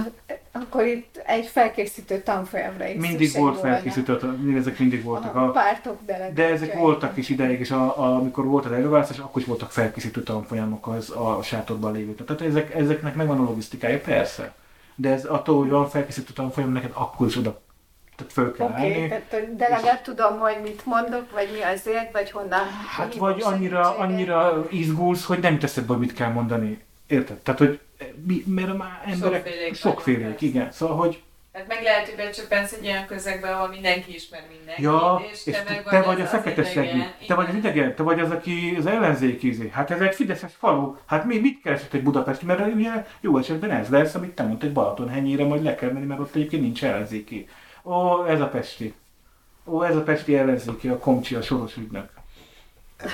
akkor 0.62 0.84
itt 0.84 1.22
egy 1.26 1.46
felkészítő 1.46 2.18
tanfolyamra 2.18 2.86
is 2.86 3.00
mindig 3.00 3.32
volt 3.32 3.60
volna. 3.60 3.74
felkészített, 3.74 4.22
ezek 4.56 4.78
mindig 4.78 5.02
voltak. 5.02 5.34
a 5.34 5.44
A, 5.44 5.50
pártok 5.50 5.98
de 6.34 6.44
ezek 6.48 6.74
voltak 6.74 7.16
is 7.16 7.28
ideig, 7.28 7.60
és 7.60 7.70
a, 7.70 7.98
a, 7.98 8.16
amikor 8.16 8.44
volt 8.44 8.64
az 8.64 8.72
előválasztás, 8.72 9.18
akkor 9.18 9.40
is 9.40 9.46
voltak 9.46 9.70
felkészítő 9.70 10.22
tanfolyamok 10.22 10.86
az 10.86 11.10
a 11.10 11.42
sátorban 11.42 11.92
lévőknek. 11.92 12.26
Tehát 12.26 12.42
ezek, 12.42 12.74
ezeknek 12.74 13.14
megvan 13.14 13.38
a 13.38 13.42
logisztikája, 13.42 14.00
persze. 14.00 14.54
De 14.94 15.12
ez 15.12 15.24
attól, 15.24 15.58
hogy 15.58 15.70
van 15.70 15.88
felkészítő 15.88 16.32
tanfolyam, 16.32 16.72
neked 16.72 16.90
akkor 16.94 17.26
is 17.26 17.36
oda 17.36 17.64
tehát 18.16 18.32
föl 18.32 18.52
kell 18.52 18.66
Oké, 18.66 18.94
állni. 18.94 19.08
tehát, 19.08 19.56
de 19.56 19.68
legalább 19.68 20.02
tudom, 20.02 20.38
hogy 20.38 20.56
mit 20.62 20.86
mondok, 20.86 21.32
vagy 21.32 21.48
mi 21.52 21.62
azért, 21.62 22.12
vagy 22.12 22.30
honnan 22.30 22.64
Hát 22.96 23.14
vagy 23.14 23.40
annyira, 23.42 23.96
annyira 23.98 24.66
izgulsz, 24.70 25.24
hogy 25.24 25.38
nem 25.38 25.58
teszed 25.58 25.84
be, 25.84 25.96
mit 25.96 26.12
kell 26.12 26.30
mondani. 26.30 26.84
Érted? 27.06 27.36
Tehát, 27.36 27.60
hogy 27.60 27.80
mert 28.46 28.76
már 28.76 29.02
emberek 29.06 29.44
Sokfélék 29.44 29.74
sokfélék, 29.74 30.40
igen. 30.40 30.72
Szóval, 30.72 30.96
hogy 30.96 31.22
Hát 31.56 31.68
meg 31.68 31.82
lehet, 31.82 32.06
hogy 32.06 32.16
becsöppensz 32.16 32.72
egy 32.72 32.86
olyan 32.86 33.06
közegbe, 33.06 33.54
ahol 33.54 33.68
mindenki 33.68 34.14
ismer 34.14 34.40
mindenkit, 34.48 34.84
Ja, 34.84 35.22
és 35.32 35.46
és 35.46 35.54
te, 35.54 35.62
te, 35.62 35.74
meg 35.74 35.84
te 35.84 36.02
vagy 36.02 36.20
az 36.20 36.26
a 36.26 36.30
fekete 36.30 36.64
segít, 36.64 37.14
te 37.26 37.34
vagy 37.34 37.48
az 37.48 37.54
idegen, 37.54 37.94
te 37.94 38.02
vagy 38.02 38.20
az, 38.20 38.30
aki 38.30 38.74
az 38.78 38.86
ellenzéki 38.86 39.48
izé. 39.48 39.70
Hát 39.72 39.90
ez 39.90 40.00
egy 40.00 40.14
fideszes 40.14 40.52
falu. 40.58 40.96
Hát 41.06 41.24
mi 41.24 41.38
mit 41.38 41.62
keresett 41.62 41.92
egy 41.92 42.02
Budapest? 42.02 42.42
Mert 42.42 42.74
ugye 42.74 43.06
jó 43.20 43.38
esetben 43.38 43.70
ez 43.70 43.88
lesz, 43.88 44.14
amit 44.14 44.30
te 44.30 44.42
mondtad, 44.42 44.68
egy 44.68 44.74
Balatonhenyére 44.74 45.44
majd 45.44 45.62
le 45.62 45.74
kell 45.74 45.90
menni, 45.90 46.06
mert 46.06 46.20
ott 46.20 46.34
egyébként 46.34 46.62
nincs 46.62 46.84
ellenzéki. 46.84 47.48
Ó, 47.84 48.24
ez 48.26 48.40
a 48.40 48.48
Pesti. 48.48 48.94
Ó, 49.64 49.82
ez 49.82 49.96
a 49.96 50.02
Pesti 50.02 50.36
ellenzéki, 50.36 50.88
a 50.88 50.98
Komcsi, 50.98 51.34
a 51.34 51.42
Soros 51.42 51.76
ügynök. 51.76 52.08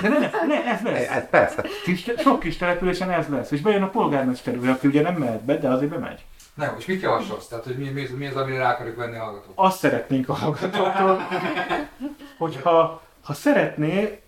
De 0.01 0.09
ne, 0.09 0.19
ne, 0.47 0.65
ez 0.65 0.81
lesz. 0.81 1.09
Ez 1.09 1.29
persze. 1.29 1.65
Kis, 1.83 2.11
sok 2.17 2.39
kis 2.39 2.57
településen 2.57 3.11
ez 3.11 3.27
lesz. 3.27 3.51
És 3.51 3.61
bejön 3.61 3.83
a 3.83 3.89
polgármester, 3.89 4.57
úr, 4.57 4.69
aki 4.69 4.87
ugye 4.87 5.01
nem 5.01 5.15
mehet 5.15 5.43
be, 5.43 5.57
de 5.57 5.69
azért 5.69 5.91
bemegy. 5.91 6.25
Nem, 6.53 6.75
és 6.77 6.85
mit 6.85 7.01
javasolsz? 7.01 7.47
Tehát, 7.47 7.63
hogy 7.63 7.77
mi, 7.77 7.89
mi, 7.89 8.07
mi 8.17 8.27
az, 8.27 8.35
amire 8.35 8.57
rá 8.57 8.71
akarjuk 8.71 8.95
venni 8.95 9.17
a 9.17 9.23
hallgatót? 9.23 9.51
azt 9.55 9.77
szeretnénk 9.77 10.29
a 10.29 10.33
hallgatóktól, 10.33 11.27
hogyha 12.37 13.01
ha 13.23 13.33
szeretné, 13.33 14.21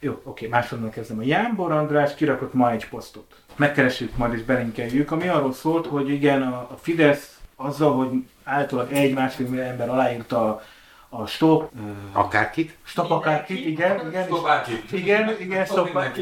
jó, 0.00 0.20
oké, 0.24 0.46
másodnak 0.46 0.90
kezdem. 0.90 1.18
A 1.18 1.22
Jánbor 1.22 1.72
András 1.72 2.14
kirakott 2.14 2.54
ma 2.54 2.70
egy 2.70 2.88
posztot. 2.88 3.34
Megkeressük 3.56 4.16
majd 4.16 4.32
és 4.32 4.42
belinkeljük, 4.42 5.10
ami 5.10 5.28
arról 5.28 5.52
szólt, 5.52 5.86
hogy 5.86 6.08
igen, 6.10 6.42
a, 6.42 6.56
a 6.56 6.76
Fidesz 6.80 7.40
azzal, 7.56 7.92
hogy 7.92 8.08
általában 8.44 8.92
egy-másfél 8.92 9.48
millió 9.48 9.62
ember 9.62 9.88
aláírta 9.88 10.48
a, 10.48 10.62
a 11.14 11.26
stop, 11.26 11.70
Akárkit. 12.12 12.76
stop 12.82 13.10
akárkit, 13.10 13.66
igen, 13.66 14.08
igen, 14.08 14.28
igen, 14.92 15.40
igen, 15.40 15.64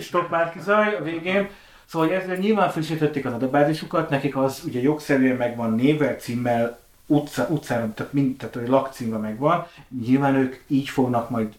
Stop 0.03 0.31
Márki 0.31 0.61
Zaj 0.61 0.95
a 0.95 1.03
végén. 1.03 1.49
Szóval 1.87 2.09
hogy 2.09 2.17
ezzel 2.17 2.37
nyilván 2.37 2.71
frissítették 2.71 3.25
az 3.25 3.33
adatbázisukat, 3.33 4.11
nekik 4.11 4.37
az 4.37 4.63
ugye 4.67 4.81
jogszerűen 4.81 5.37
megvan 5.37 5.73
névvel, 5.75 6.15
címmel, 6.15 6.79
utca, 7.07 7.47
utcára, 7.49 7.93
tehát, 7.95 8.13
mind, 8.13 8.37
tehát 8.37 8.55
hogy 8.55 8.69
lakcímve 8.69 9.17
megvan. 9.17 9.67
Nyilván 10.05 10.35
ők 10.35 10.57
így 10.67 10.89
fognak 10.89 11.31
majd 11.31 11.55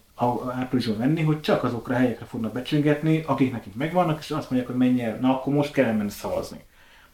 áprilisban 0.50 0.98
venni, 0.98 1.22
hogy 1.22 1.40
csak 1.40 1.64
azokra 1.64 1.94
a 1.94 1.98
helyekre 1.98 2.24
fognak 2.24 2.52
becsöngetni, 2.52 3.24
akik 3.26 3.52
nekik 3.52 3.74
megvannak, 3.74 4.18
és 4.18 4.30
azt 4.30 4.50
mondják, 4.50 4.70
hogy 4.70 4.80
menj 4.80 5.02
el, 5.02 5.18
na 5.20 5.30
akkor 5.30 5.54
most 5.54 5.72
kell 5.72 5.92
menni 5.92 6.10
szavazni. 6.10 6.64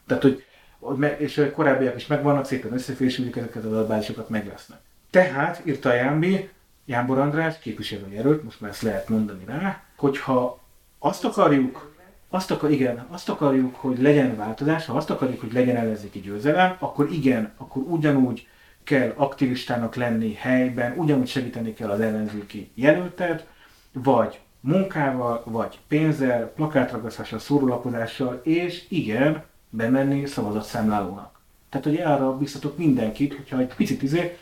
Tehát, 0.07 0.23
hogy, 0.23 0.45
hogy 0.79 0.97
me, 0.97 1.19
és 1.19 1.39
a 1.39 1.51
korábbiak 1.51 1.97
is 1.97 2.07
megvannak, 2.07 2.45
szépen 2.45 2.73
összefésülik, 2.73 3.37
ezeket 3.37 3.64
az 3.64 3.73
adatbázisokat 3.73 4.29
megvesznek. 4.29 4.79
Tehát, 5.11 5.62
írta 5.66 5.92
Jámbi, 5.94 6.48
Jámbor 6.84 7.18
András, 7.18 7.59
képviselőjelölt, 7.59 8.44
most 8.44 8.61
már 8.61 8.70
ezt 8.70 8.82
lehet 8.82 9.09
mondani 9.09 9.44
rá, 9.46 9.82
hogyha 9.96 10.61
azt 10.98 11.24
akarjuk, 11.24 11.96
azt 12.28 12.50
akar, 12.50 12.70
igen, 12.70 13.06
azt 13.11 13.28
akarjuk, 13.28 13.74
hogy 13.74 14.00
legyen 14.00 14.36
változás, 14.36 14.86
ha 14.86 14.96
azt 14.96 15.11
akarjuk, 15.11 15.40
hogy 15.40 15.52
legyen 15.52 15.76
ellenzéki 15.76 16.20
győzelem, 16.20 16.76
akkor 16.78 17.12
igen, 17.12 17.52
akkor 17.56 17.82
ugyanúgy 17.82 18.46
kell 18.84 19.12
aktivistának 19.16 19.94
lenni 19.94 20.34
helyben, 20.34 20.94
ugyanúgy 20.96 21.28
segíteni 21.28 21.74
kell 21.74 21.90
az 21.90 22.00
ellenzéki 22.00 22.70
jelöltet, 22.74 23.46
vagy 23.92 24.40
munkával, 24.61 25.42
vagy 25.44 25.78
pénzzel, 25.88 26.46
plakátragasztással, 26.46 27.38
szórólapozással, 27.38 28.40
és 28.44 28.84
igen, 28.88 29.44
bemenni 29.70 30.26
szavazatszámlálónak. 30.26 31.40
Tehát, 31.68 31.86
hogy 31.86 31.96
arra 31.96 32.36
biztatok 32.36 32.78
mindenkit, 32.78 33.34
hogyha 33.34 33.59
egy 33.59 33.74
picit 33.74 34.02
izé, 34.02 34.38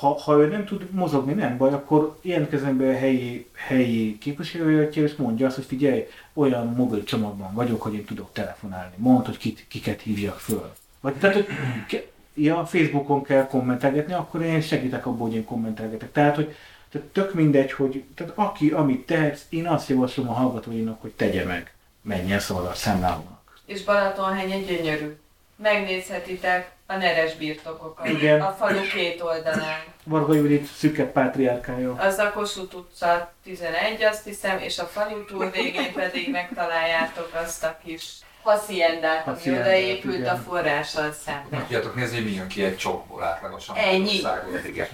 ha, 0.00 0.20
ha 0.20 0.36
ő 0.36 0.46
nem 0.46 0.64
tud 0.64 0.90
mozogni, 0.90 1.32
nem 1.32 1.56
baj, 1.56 1.72
akkor 1.72 2.18
jelentkezzen 2.20 2.76
be 2.76 2.88
a 2.88 2.96
helyi, 2.96 3.46
helyi 3.54 4.18
képviselőjelöltje, 4.18 5.02
és 5.02 5.14
mondja 5.14 5.46
azt, 5.46 5.56
hogy 5.56 5.64
figyelj, 5.64 6.06
olyan 6.32 6.66
mobil 6.66 7.04
csomagban 7.04 7.54
vagyok, 7.54 7.82
hogy 7.82 7.94
én 7.94 8.04
tudok 8.04 8.32
telefonálni. 8.32 8.94
Mondd, 8.96 9.24
hogy 9.24 9.36
kit, 9.36 9.64
kiket 9.68 10.00
hívjak 10.00 10.38
föl. 10.38 10.72
Vagy 11.00 11.14
tehát, 11.14 11.36
hogy 11.36 11.46
ke- 11.88 12.08
ja, 12.34 12.66
Facebookon 12.66 13.22
kell 13.22 13.46
kommentelgetni, 13.46 14.12
akkor 14.12 14.42
én 14.42 14.60
segítek 14.60 15.06
abból, 15.06 15.26
hogy 15.26 15.36
én 15.36 15.44
kommentelgetek. 15.44 16.12
Tehát, 16.12 16.34
hogy 16.36 16.54
tehát 16.90 17.06
tök 17.08 17.34
mindegy, 17.34 17.72
hogy 17.72 18.04
tehát 18.14 18.32
aki, 18.34 18.70
amit 18.70 19.06
tehetsz, 19.06 19.42
én 19.48 19.66
azt 19.66 19.88
javaslom 19.88 20.28
a 20.28 20.32
hallgatóinak, 20.32 21.00
hogy 21.00 21.10
tegye 21.10 21.44
meg. 21.44 21.74
Menjen 22.02 22.38
szavazat 22.38 22.76
számlálónak. 22.76 23.60
És 23.66 23.84
Balatonhegy 23.84 24.66
gyönyörű. 24.66 25.16
Megnézhetitek 25.62 26.70
a 26.86 26.96
neres 26.96 27.34
birtokokat. 27.34 28.08
Igen. 28.08 28.40
A 28.40 28.50
falu 28.58 28.80
két 28.80 29.20
oldalán. 29.22 29.80
Varga 30.04 30.34
Judit 30.34 30.66
szüket 30.66 31.10
pátriárkája. 31.12 31.94
Az 31.94 32.18
a 32.18 32.30
Kossuth 32.30 32.76
utca 32.76 33.32
11, 33.44 34.02
azt 34.02 34.24
hiszem, 34.24 34.58
és 34.58 34.78
a 34.78 34.84
falu 34.84 35.24
túl 35.24 35.50
végén 35.50 35.92
pedig 35.92 36.30
megtaláljátok 36.30 37.30
azt 37.44 37.64
a 37.64 37.78
kis 37.84 38.12
haciendát, 38.42 39.26
ami 39.26 39.36
Haciendát, 39.36 39.66
odaépült 39.66 40.18
igen. 40.18 40.34
a 40.34 40.38
forrással 40.38 41.12
szemben. 41.12 41.46
Meg 41.50 41.60
tudjátok 41.60 41.94
nézni, 41.94 42.16
hogy 42.16 42.24
mi 42.24 42.32
jön 42.32 42.48
ki 42.48 42.62
egy 42.64 42.76
csokból 42.76 43.22
átlagosan. 43.22 43.76
Ennyi. 43.76 44.20
Igen. 44.66 44.86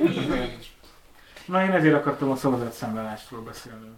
Na 1.45 1.63
én 1.65 1.73
ezért 1.73 1.95
akartam 1.95 2.31
a 2.31 2.37
szavazatszámlálásról 2.37 3.41
beszélni. 3.41 3.89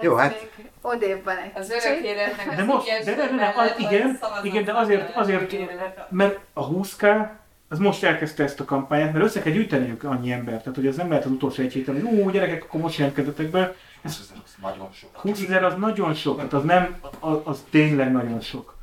Jó, 0.00 0.14
hát- 0.14 0.48
még 0.56 0.70
Odébb 0.82 1.24
van 1.24 1.36
egy 1.36 1.50
Az 1.54 1.70
örök 1.70 2.04
életnek 2.04 2.56
De 2.56 2.62
az 2.62 2.68
most, 2.68 2.86
de, 2.86 3.14
de, 3.14 3.26
de, 3.26 3.36
de, 3.36 3.54
az, 3.56 3.72
igen, 3.78 4.18
igen, 4.42 4.64
de 4.64 4.72
azért, 4.72 5.16
azért, 5.16 5.66
mert 6.10 6.38
a 6.52 6.68
20K, 6.68 7.28
az 7.68 7.78
most 7.78 8.04
elkezdte 8.04 8.42
ezt 8.42 8.60
a 8.60 8.64
kampányát, 8.64 9.12
mert 9.12 9.24
össze 9.24 9.42
kell 9.42 9.52
gyűjteniük 9.52 10.04
annyi 10.04 10.32
embert, 10.32 10.58
tehát 10.58 10.74
hogy 10.74 10.86
ez 10.86 10.96
nem 10.96 11.08
lehet 11.08 11.24
az 11.24 11.30
utolsó 11.30 11.62
egy 11.62 11.72
héten, 11.72 11.94
hogy 11.94 12.02
ú, 12.02 12.30
gyerekek, 12.30 12.64
akkor 12.64 12.80
most 12.80 12.98
jelentkezzetek 12.98 13.50
be. 13.50 13.74
Ez 14.02 14.32
nagyon 14.62 14.88
sok. 14.92 15.16
20 15.16 15.42
ezer 15.42 15.64
az 15.64 15.74
nagyon 15.78 16.14
sok, 16.14 16.40
hát 16.40 16.52
az 16.52 16.62
nem, 16.62 16.96
az, 17.20 17.36
az 17.44 17.64
tényleg 17.70 18.12
nagyon 18.12 18.40
sok. 18.40 18.76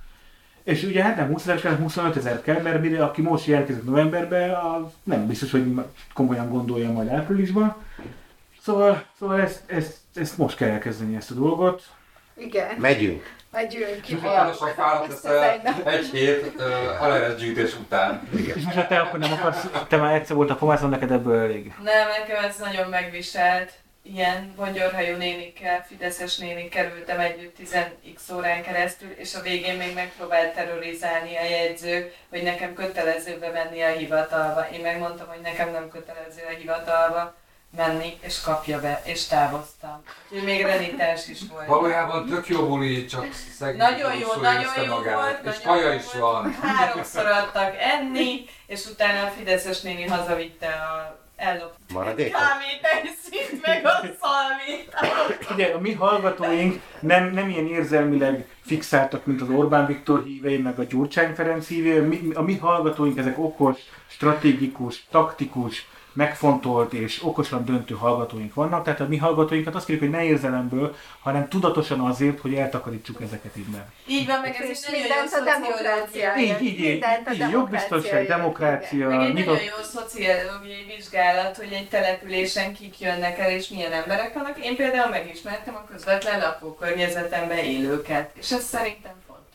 És 0.63 0.83
ugye 0.83 1.03
hát 1.03 1.15
nem 1.15 1.27
20 1.27 1.41
ezer 1.41 1.61
kell, 1.61 1.75
25 1.75 2.15
ezer 2.15 2.41
kell, 2.41 2.61
mert 2.61 2.81
mire, 2.81 3.03
aki 3.03 3.21
most 3.21 3.45
jelentkezik 3.45 3.83
novemberben, 3.83 4.49
az 4.49 4.81
nem 5.03 5.27
biztos, 5.27 5.51
hogy 5.51 5.81
komolyan 6.13 6.49
gondolja 6.49 6.91
majd 6.91 7.07
áprilisban. 7.07 7.75
Szóval, 8.63 9.05
szóval 9.19 9.41
ezt, 9.41 9.61
ezt, 9.65 9.95
ezt 10.15 10.37
most 10.37 10.57
kell 10.57 10.69
elkezdeni 10.69 11.15
ezt 11.15 11.31
a 11.31 11.33
dolgot. 11.33 11.83
Igen, 12.37 12.75
Megyünk. 12.77 13.33
megyünk. 13.51 14.21
Halálosan 14.21 14.73
fáradt 14.73 15.07
leszel 15.07 15.61
egy 15.85 16.09
hét 16.11 16.53
uh, 16.57 17.35
gyűjtés 17.37 17.75
után. 17.75 18.29
És 18.55 18.63
most 18.63 18.75
ha 18.75 18.87
te 18.87 18.99
akkor 18.99 19.19
nem 19.19 19.31
akarsz, 19.31 19.67
te 19.87 19.97
már 19.97 20.15
egyszer 20.15 20.35
volt 20.35 20.49
a 20.49 20.55
pomászon, 20.55 20.89
neked 20.89 21.11
ebből 21.11 21.39
elég. 21.39 21.73
Nem, 21.83 22.07
nekem 22.07 22.43
ez 22.43 22.57
nagyon 22.57 22.89
megviselt. 22.89 23.71
Ilyen 24.03 24.53
bongyorhajú 24.55 25.17
nénikkel, 25.17 25.85
fideszes 25.87 26.37
nénik 26.37 26.69
kerültem 26.69 27.19
együtt 27.19 27.55
10x 27.63 28.35
órán 28.35 28.61
keresztül, 28.61 29.09
és 29.09 29.35
a 29.35 29.41
végén 29.41 29.77
még 29.77 29.93
megpróbált 29.93 30.53
terrorizálni 30.53 31.37
a 31.37 31.43
jegyző, 31.43 32.11
hogy 32.29 32.43
nekem 32.43 32.73
kötelező 32.73 33.37
bemenni 33.39 33.81
a 33.81 33.89
hivatalba. 33.89 34.67
Én 34.73 34.81
megmondtam, 34.81 35.27
hogy 35.27 35.41
nekem 35.41 35.71
nem 35.71 35.89
kötelező 35.89 36.41
a 36.49 36.57
hivatalba 36.57 37.35
menni, 37.77 38.17
és 38.21 38.41
kapja 38.41 38.79
be, 38.79 39.01
és 39.05 39.25
távoztam. 39.27 40.01
Úgyhogy 40.29 40.47
még 40.47 40.61
renitens 40.61 41.27
is 41.27 41.39
volt. 41.51 41.67
Valójában 41.67 42.25
tök 42.29 42.47
jó 42.47 42.67
buli, 42.67 43.05
csak 43.05 43.27
szegény 43.57 43.77
Nagyon 43.77 44.17
jó, 44.17 44.27
nagyon 44.41 44.83
jó 44.85 44.95
magát. 44.95 45.13
volt, 45.43 45.55
És 45.55 45.61
kaja 45.63 45.93
is 45.93 46.03
volt. 46.13 46.21
van. 46.21 46.53
Háromszor 46.61 47.25
adtak 47.25 47.75
enni, 47.79 48.45
és 48.67 48.85
utána 48.85 49.27
a 49.27 49.29
Fideszes 49.29 49.81
néni 49.81 50.03
hazavitte 50.07 50.67
a 50.67 51.19
ellop 51.35 51.73
Maradékot? 51.93 52.31
kávét, 52.41 52.79
egy 52.81 53.09
szint, 53.23 53.65
meg 53.65 53.85
a 53.85 53.89
szalmét. 54.21 54.93
Ugye 55.53 55.73
a 55.73 55.79
mi 55.79 55.93
hallgatóink 55.93 56.81
nem, 56.99 57.31
nem 57.31 57.49
ilyen 57.49 57.67
érzelmileg 57.67 58.47
fixáltak, 58.65 59.25
mint 59.25 59.41
az 59.41 59.49
Orbán 59.49 59.85
Viktor 59.85 60.23
hívei, 60.23 60.57
meg 60.57 60.79
a 60.79 60.83
Gyurcsány 60.83 61.33
Ferenc 61.33 61.67
hívei. 61.67 61.99
Mi, 61.99 62.33
a 62.33 62.41
mi 62.41 62.55
hallgatóink 62.57 63.17
ezek 63.17 63.37
okos, 63.37 63.77
stratégikus, 64.07 65.03
taktikus, 65.11 65.87
megfontolt 66.13 66.93
és 66.93 67.23
okosan 67.23 67.65
döntő 67.65 67.95
hallgatóink 67.95 68.53
vannak. 68.53 68.83
Tehát 68.83 68.99
a 68.99 69.07
mi 69.07 69.17
hallgatóinkat 69.17 69.75
azt 69.75 69.85
kérjük, 69.85 70.03
hogy 70.03 70.13
ne 70.13 70.23
érzelemből, 70.23 70.95
hanem 71.21 71.47
tudatosan 71.47 71.99
azért, 71.99 72.39
hogy 72.39 72.53
eltakarítsuk 72.53 73.21
ezeket 73.21 73.55
innen. 73.55 73.91
Így 74.07 74.25
van, 74.25 74.39
meg 74.39 74.55
ez 74.61 74.69
is 74.69 74.89
mindent 74.91 75.33
a 75.33 75.43
demokrácia. 75.43 76.35
Így, 76.37 76.61
így, 76.61 76.79
így, 76.79 77.05
így 77.33 77.49
jogbiztonság, 77.51 78.27
demokrácia, 78.27 79.07
Meg 79.07 79.19
egy 79.19 79.33
nagyon 79.33 79.63
jó 79.63 79.83
szociológiai 79.83 80.85
vizsgálat, 80.95 81.57
hogy 81.57 81.71
egy 81.71 81.87
településen 81.87 82.73
kik 82.73 82.99
jönnek 82.99 83.39
el 83.39 83.51
és 83.51 83.67
milyen 83.67 83.91
emberek 83.91 84.33
vannak. 84.33 84.65
Én 84.65 84.75
például 84.75 85.09
megismertem 85.09 85.75
a 85.75 85.85
közvetlen 85.91 86.39
lakókörnyezetemben 86.39 87.57
élőket, 87.57 88.31
és 88.39 88.51
ez 88.51 88.63
szerintem. 88.63 89.11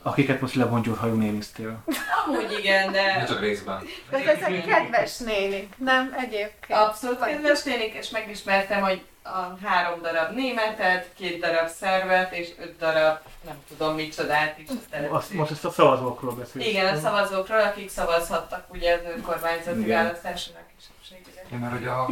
Akiket 0.07 0.41
most 0.41 0.55
levongyurhajú 0.55 1.15
néztél. 1.15 1.85
Amúgy 2.27 2.57
igen, 2.59 2.93
De 2.93 3.17
de 3.19 3.25
csak 3.25 3.41
részben. 3.41 3.83
De 4.11 4.19
ezek 4.19 4.65
kedves 4.65 5.19
nénik, 5.19 5.75
nem 5.77 6.15
egyébként. 6.19 6.81
abszolút 6.81 7.25
kedves 7.25 7.63
nénik, 7.63 7.95
és 7.95 8.11
megismertem, 8.11 8.81
hogy 8.83 9.03
a 9.23 9.67
három 9.67 10.03
darab 10.03 10.35
németet, 10.35 11.09
két 11.17 11.41
darab 11.41 11.69
szervet 11.69 12.33
és 12.33 12.49
öt 12.59 12.77
darab, 12.79 13.19
nem 13.45 13.55
tudom 13.69 13.95
micsodát 13.95 14.59
is 14.59 14.69
Azt, 15.09 15.33
most 15.33 15.51
ezt 15.51 15.65
a 15.65 15.71
szavazókról 15.71 16.35
beszélünk. 16.35 16.71
Igen, 16.71 16.95
a 16.97 17.01
szavazókról, 17.01 17.61
akik 17.61 17.91
szavazhattak 17.91 18.67
ugye 18.69 18.95
az 18.95 19.01
önkormányzati 19.17 19.81
Igen. 19.81 20.05
választáson 20.05 20.55
a 20.55 20.59
kisebbségre. 20.77 21.43
Igen, 21.47 21.61
mert 21.61 21.73
hogy 21.73 21.87
a 21.87 22.07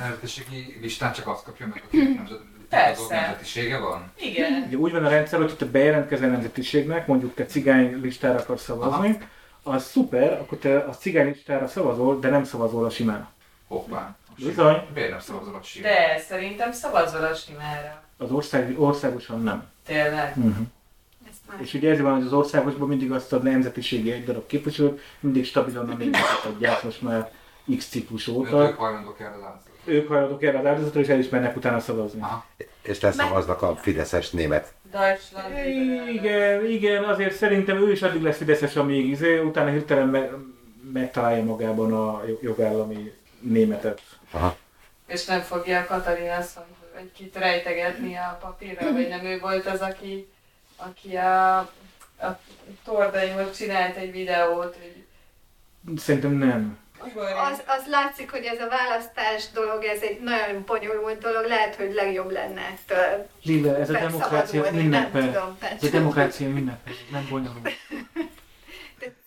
nemzetiségi 0.00 0.78
listán 0.80 1.12
csak 1.12 1.28
azt 1.28 1.44
kapja 1.44 1.66
meg, 1.66 1.82
akinek 1.86 2.14
nemzet, 2.16 2.40
Persze. 2.68 3.14
nemzetisége 3.14 3.78
van. 3.78 4.12
Igen. 4.16 4.64
Ugye 4.66 4.76
úgy 4.76 4.92
van 4.92 5.04
a 5.04 5.08
rendszer, 5.08 5.38
hogy 5.38 5.56
te 5.56 5.64
bejelentkezel 5.64 6.28
nemzetiségnek, 6.28 7.06
mondjuk 7.06 7.34
te 7.34 7.46
cigány 7.46 8.00
listára 8.00 8.38
akarsz 8.38 8.62
szavazni, 8.62 9.18
az 9.62 9.84
szuper, 9.84 10.32
akkor 10.32 10.58
te 10.58 10.78
a 10.78 10.92
cigány 10.92 11.26
listára 11.26 11.68
szavazol, 11.68 12.18
de 12.18 12.28
nem 12.28 12.44
szavazol 12.44 12.84
a 12.84 12.90
simán. 12.90 13.28
Hoppá. 13.68 14.16
Bizony. 14.36 14.86
Miért 14.94 15.10
nem 15.10 15.20
szavazol 15.20 15.54
a 15.54 15.62
sír? 15.62 15.82
De 15.82 16.18
szerintem 16.28 16.72
szavazol 16.72 17.24
a 17.24 17.34
simára. 17.34 18.02
Az 18.18 18.30
ország, 18.30 18.80
országosan 18.80 19.42
nem. 19.42 19.64
Tényleg. 19.86 20.32
Uh-huh. 20.36 20.66
És 21.58 21.74
ugye 21.74 21.90
ez 21.90 22.00
van, 22.00 22.14
hogy 22.14 22.26
az 22.26 22.32
országosban 22.32 22.88
mindig 22.88 23.12
azt 23.12 23.32
a 23.32 23.38
nemzetiségi 23.38 24.12
egy 24.12 24.24
darab 24.24 24.46
képviselőt, 24.46 25.00
mindig 25.20 25.44
stabilan 25.44 25.88
a 25.90 25.94
németet 25.94 26.44
adják 26.46 26.82
most 26.82 27.02
már 27.02 27.30
X 27.76 27.88
ciklus 27.88 28.28
Ők 28.28 28.36
óta. 28.36 28.74
hajlandók 28.76 29.20
erre 29.20 29.30
az. 29.30 29.65
Ők 29.86 30.08
hajlandók 30.08 30.42
erre 30.42 30.58
az 30.58 30.66
áldozatra, 30.66 31.00
és 31.00 31.08
el 31.08 31.18
is 31.18 31.28
mennek 31.28 31.56
utána 31.56 31.80
szavazni. 31.80 32.20
Aha. 32.20 32.46
És 32.82 33.00
leszavaznak 33.00 33.62
a 33.62 33.76
Fideszes 33.76 34.30
német. 34.30 34.72
Deutschland. 34.90 35.54
Igen, 36.12 36.64
igen, 36.64 37.04
azért 37.04 37.34
szerintem 37.34 37.76
ő 37.76 37.90
is 37.92 38.02
addig 38.02 38.22
lesz 38.22 38.36
fideszes, 38.36 38.76
amíg 38.76 39.06
izé, 39.06 39.38
utána 39.38 39.70
hirtelen 39.70 40.08
me- 40.08 40.30
megtalálja 40.92 41.44
magában 41.44 41.92
a 41.92 42.22
jogállami 42.40 43.12
németet. 43.40 44.00
Aha. 44.30 44.56
És 45.06 45.24
nem 45.24 45.40
fogja 45.40 45.80
a 45.80 45.84
Katalin 45.84 46.30
azt 46.30 46.58
hogy 46.96 47.12
kit 47.12 47.36
rejtegetni 47.36 48.14
a 48.14 48.38
papírra, 48.40 48.92
vagy 48.92 49.08
nem 49.08 49.24
ő 49.24 49.38
volt 49.38 49.66
az, 49.66 49.80
aki, 49.80 50.28
aki 50.76 51.16
a, 51.16 51.58
a 52.20 52.38
tordaimból 52.84 53.50
csinált 53.50 53.96
egy 53.96 54.12
videót, 54.12 54.76
hogy 54.76 55.04
Szerintem 55.96 56.32
nem. 56.32 56.78
Ugorjunk. 57.06 57.40
Az, 57.40 57.62
az 57.66 57.86
látszik, 57.90 58.30
hogy 58.30 58.44
ez 58.44 58.60
a 58.60 58.68
választás 58.68 59.50
dolog, 59.54 59.84
ez 59.84 60.00
egy 60.00 60.20
nagyon 60.20 60.62
bonyolult 60.66 61.18
dolog, 61.18 61.44
lehet, 61.46 61.74
hogy 61.74 61.92
legjobb 61.92 62.30
lenne 62.30 62.60
ettől 62.60 63.26
Lilla, 63.42 63.76
ez 63.76 63.90
a 63.90 63.92
demokrácia 63.92 64.70
ünnepe. 64.72 65.18
Ez 65.60 65.84
a 65.84 65.90
demokrácia 65.90 66.48
ünnepe, 66.48 66.90
nem 67.10 67.26
bonyolult. 67.30 67.70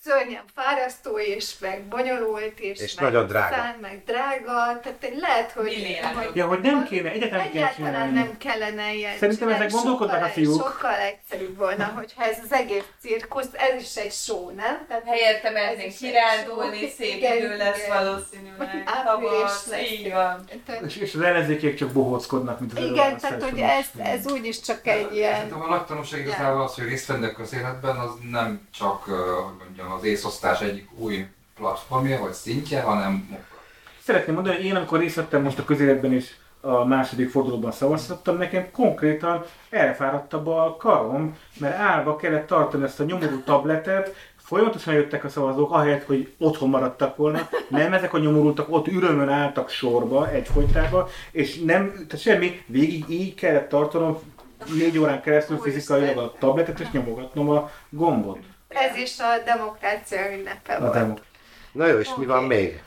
Szörnyen 0.04 0.44
fárasztó 0.56 1.18
is, 1.18 1.60
meg 1.60 1.84
bonyolult 1.84 2.60
is, 2.60 2.80
És 2.80 2.94
meg 2.96 3.04
nagyon 3.12 3.28
drága. 3.28 3.56
szán, 3.56 3.76
meg 3.82 4.04
drága, 4.06 4.80
tehát 4.80 5.12
lehet, 5.20 5.52
hogy, 5.52 5.64
Milliárdok. 5.66 6.36
Ja, 6.36 6.48
hogy 6.48 6.60
nem 6.62 6.84
kéne, 6.84 7.12
egyáltalán 7.12 7.48
Egyáltalán 7.48 8.14
nem 8.14 8.38
kellene 8.38 8.94
ilyen 8.94 9.18
Szerintem 9.18 9.50
ezek 9.50 9.72
gondolkodnak 9.72 10.24
a 10.24 10.28
fiúk. 10.28 10.62
Sokkal 10.62 10.96
egyszerűbb 10.96 11.58
volna, 11.58 11.86
hogyha 11.96 12.24
ez 12.24 12.38
az 12.44 12.52
egész 12.52 12.84
cirkusz, 13.02 13.50
ez 13.54 13.82
is 13.82 13.96
egy 13.96 14.12
show, 14.12 14.50
nem? 14.50 14.86
Tehát 14.88 15.04
Helyette 15.06 15.68
egy 15.70 15.98
kirándulni, 15.98 16.90
szép 16.98 17.16
Igen, 17.16 17.38
idő 17.38 17.58
lesz 17.58 17.86
igen. 17.86 18.04
valószínűleg. 18.04 18.84
Április 18.86 19.66
lesz. 19.70 19.92
így 19.92 20.12
van. 20.12 20.46
Tehát- 20.66 20.82
És, 20.82 20.96
és 20.96 21.14
az 21.14 21.22
ellenzékiek 21.22 21.76
csak 21.76 21.92
bohóckodnak, 21.92 22.60
mint 22.60 22.78
az 22.78 22.84
Igen, 22.84 23.18
tehát 23.18 23.44
hogy 23.44 23.60
ez, 23.60 23.86
ez 23.98 24.32
úgyis 24.32 24.62
csak 24.62 24.88
egy 24.88 25.16
ilyen... 25.16 25.34
Szerintem 25.34 25.62
a 25.62 25.68
nagy 25.68 25.86
tanulság 25.86 26.20
igazából 26.20 26.62
az, 26.62 26.76
hogy 26.76 26.84
részt 26.84 27.08
venni 27.08 27.26
a 27.26 27.32
közéletben, 27.34 27.96
az 27.98 28.10
nem 28.32 28.68
csak, 28.74 29.04
hogy 29.04 29.69
mondjam, 29.80 30.00
az 30.00 30.06
észosztás 30.06 30.62
egyik 30.62 30.90
új 30.98 31.26
platformja 31.56 32.20
vagy 32.20 32.34
szintje, 32.34 32.82
hanem. 32.82 33.38
Szeretném 34.04 34.36
mondani, 34.36 34.56
hogy 34.56 34.66
én 34.66 34.76
amikor 34.76 35.00
részt 35.00 35.16
vettem 35.16 35.42
most 35.42 35.60
a 35.60 35.64
közéletben 35.64 36.14
is 36.14 36.38
a 36.62 36.86
második 36.86 37.30
fordulóban 37.30 37.72
szavaztattam, 37.72 38.38
nekem 38.38 38.72
konkrétan 38.72 39.44
elfáradtabb 39.70 40.48
a 40.48 40.76
karom, 40.80 41.38
mert 41.60 41.78
állva 41.78 42.16
kellett 42.16 42.48
tartani 42.48 42.84
ezt 42.84 43.00
a 43.00 43.04
nyomorú 43.04 43.42
tabletet, 43.44 44.16
folyamatosan 44.36 44.94
jöttek 44.94 45.24
a 45.24 45.30
szavazók, 45.30 45.72
ahelyett, 45.72 46.06
hogy 46.06 46.34
otthon 46.38 46.70
maradtak 46.70 47.16
volna. 47.16 47.50
Nem, 47.68 47.94
ezek 47.94 48.14
a 48.14 48.18
nyomorultak 48.18 48.74
ott 48.74 48.88
ürömön 48.88 49.30
álltak 49.30 49.70
sorba, 49.70 50.30
egyfolytában, 50.30 51.08
és 51.32 51.60
nem, 51.60 51.94
tehát 51.94 52.20
semmi, 52.20 52.62
végig 52.66 53.06
így 53.10 53.36
kellett 53.36 53.70
tartanom 53.70 54.20
négy 54.78 54.98
órán 54.98 55.22
keresztül 55.22 55.58
fizikailag 55.58 56.18
a 56.18 56.34
tabletet, 56.40 56.80
és 56.80 56.92
nyomogatnom 56.92 57.50
a 57.50 57.70
gombot. 57.90 58.40
Ez 58.70 58.96
is 58.96 59.20
a 59.20 59.38
demokrácia 59.46 60.32
ünnepe 60.32 60.74
A 60.76 60.80
volt. 60.80 60.94
demo. 60.94 61.14
Na 61.72 61.86
jó, 61.86 62.00
és 62.00 62.10
mi 62.18 62.26
van 62.26 62.44
még? 62.44 62.82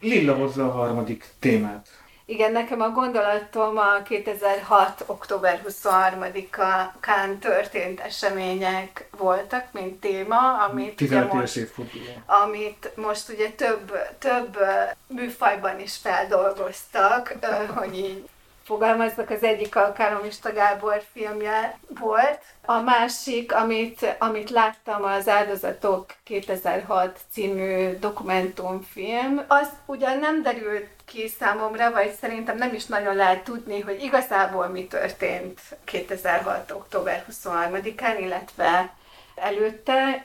Lilla 0.00 0.34
hozza 0.34 0.64
a 0.64 0.70
harmadik 0.70 1.24
témát. 1.38 1.88
Igen, 2.24 2.52
nekem 2.52 2.80
a 2.80 2.88
gondolatom 2.88 3.78
a 3.78 4.02
2006. 4.02 5.02
október 5.06 5.62
23-án 5.68 7.38
történt 7.40 8.00
események 8.00 9.08
voltak, 9.18 9.64
mint 9.72 10.00
téma, 10.00 10.64
amit 10.64 10.86
ugye 10.86 10.94
15 10.94 11.24
éves 11.24 11.34
most, 11.40 11.56
évforduló. 11.56 12.04
amit 12.26 12.90
most 12.94 13.28
ugye 13.28 13.50
több, 13.50 13.92
több 14.18 14.58
műfajban 15.06 15.80
is 15.80 15.96
feldolgoztak, 15.96 17.34
hogy 17.74 17.98
így 17.98 18.28
fogalmaznak, 18.70 19.30
az 19.30 19.42
egyik 19.42 19.76
a 19.76 19.92
Káromista 19.92 20.52
Gábor 20.52 21.02
filmje 21.12 21.78
volt. 22.00 22.38
A 22.64 22.80
másik, 22.80 23.54
amit, 23.54 24.16
amit 24.18 24.50
láttam, 24.50 25.04
az 25.04 25.28
Áldozatok 25.28 26.06
2006 26.24 27.18
című 27.32 27.98
dokumentumfilm, 27.98 29.44
az 29.48 29.68
ugyan 29.86 30.18
nem 30.18 30.42
derült 30.42 30.88
ki 31.04 31.28
számomra, 31.28 31.90
vagy 31.90 32.12
szerintem 32.20 32.56
nem 32.56 32.74
is 32.74 32.86
nagyon 32.86 33.16
lehet 33.16 33.44
tudni, 33.44 33.80
hogy 33.80 34.02
igazából 34.02 34.66
mi 34.66 34.86
történt 34.86 35.60
2006. 35.84 36.70
október 36.70 37.24
23-án, 37.30 38.16
illetve 38.20 38.94
előtte, 39.40 40.22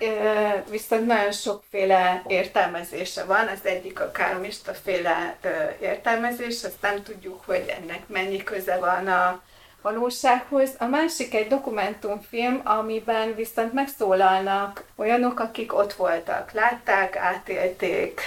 viszont 0.70 1.06
nagyon 1.06 1.32
sokféle 1.32 2.24
értelmezése 2.28 3.24
van. 3.24 3.48
Az 3.48 3.60
egyik 3.64 4.00
a 4.00 4.12
káromista 4.12 4.74
féle 4.74 5.38
értelmezés, 5.82 6.64
azt 6.64 6.82
nem 6.82 7.04
tudjuk, 7.04 7.44
hogy 7.46 7.74
ennek 7.82 8.08
mennyi 8.08 8.44
köze 8.44 8.78
van 8.78 9.08
a 9.08 9.42
valósághoz. 9.82 10.70
A 10.80 10.86
másik 10.86 11.34
egy 11.34 11.48
dokumentumfilm, 11.48 12.62
amiben 12.64 13.36
viszont 13.36 13.74
megszólalnak 13.74 14.84
olyanok, 14.96 15.40
akik 15.40 15.74
ott 15.74 15.94
voltak, 15.94 16.52
látták, 16.52 17.16
átélték, 17.16 18.22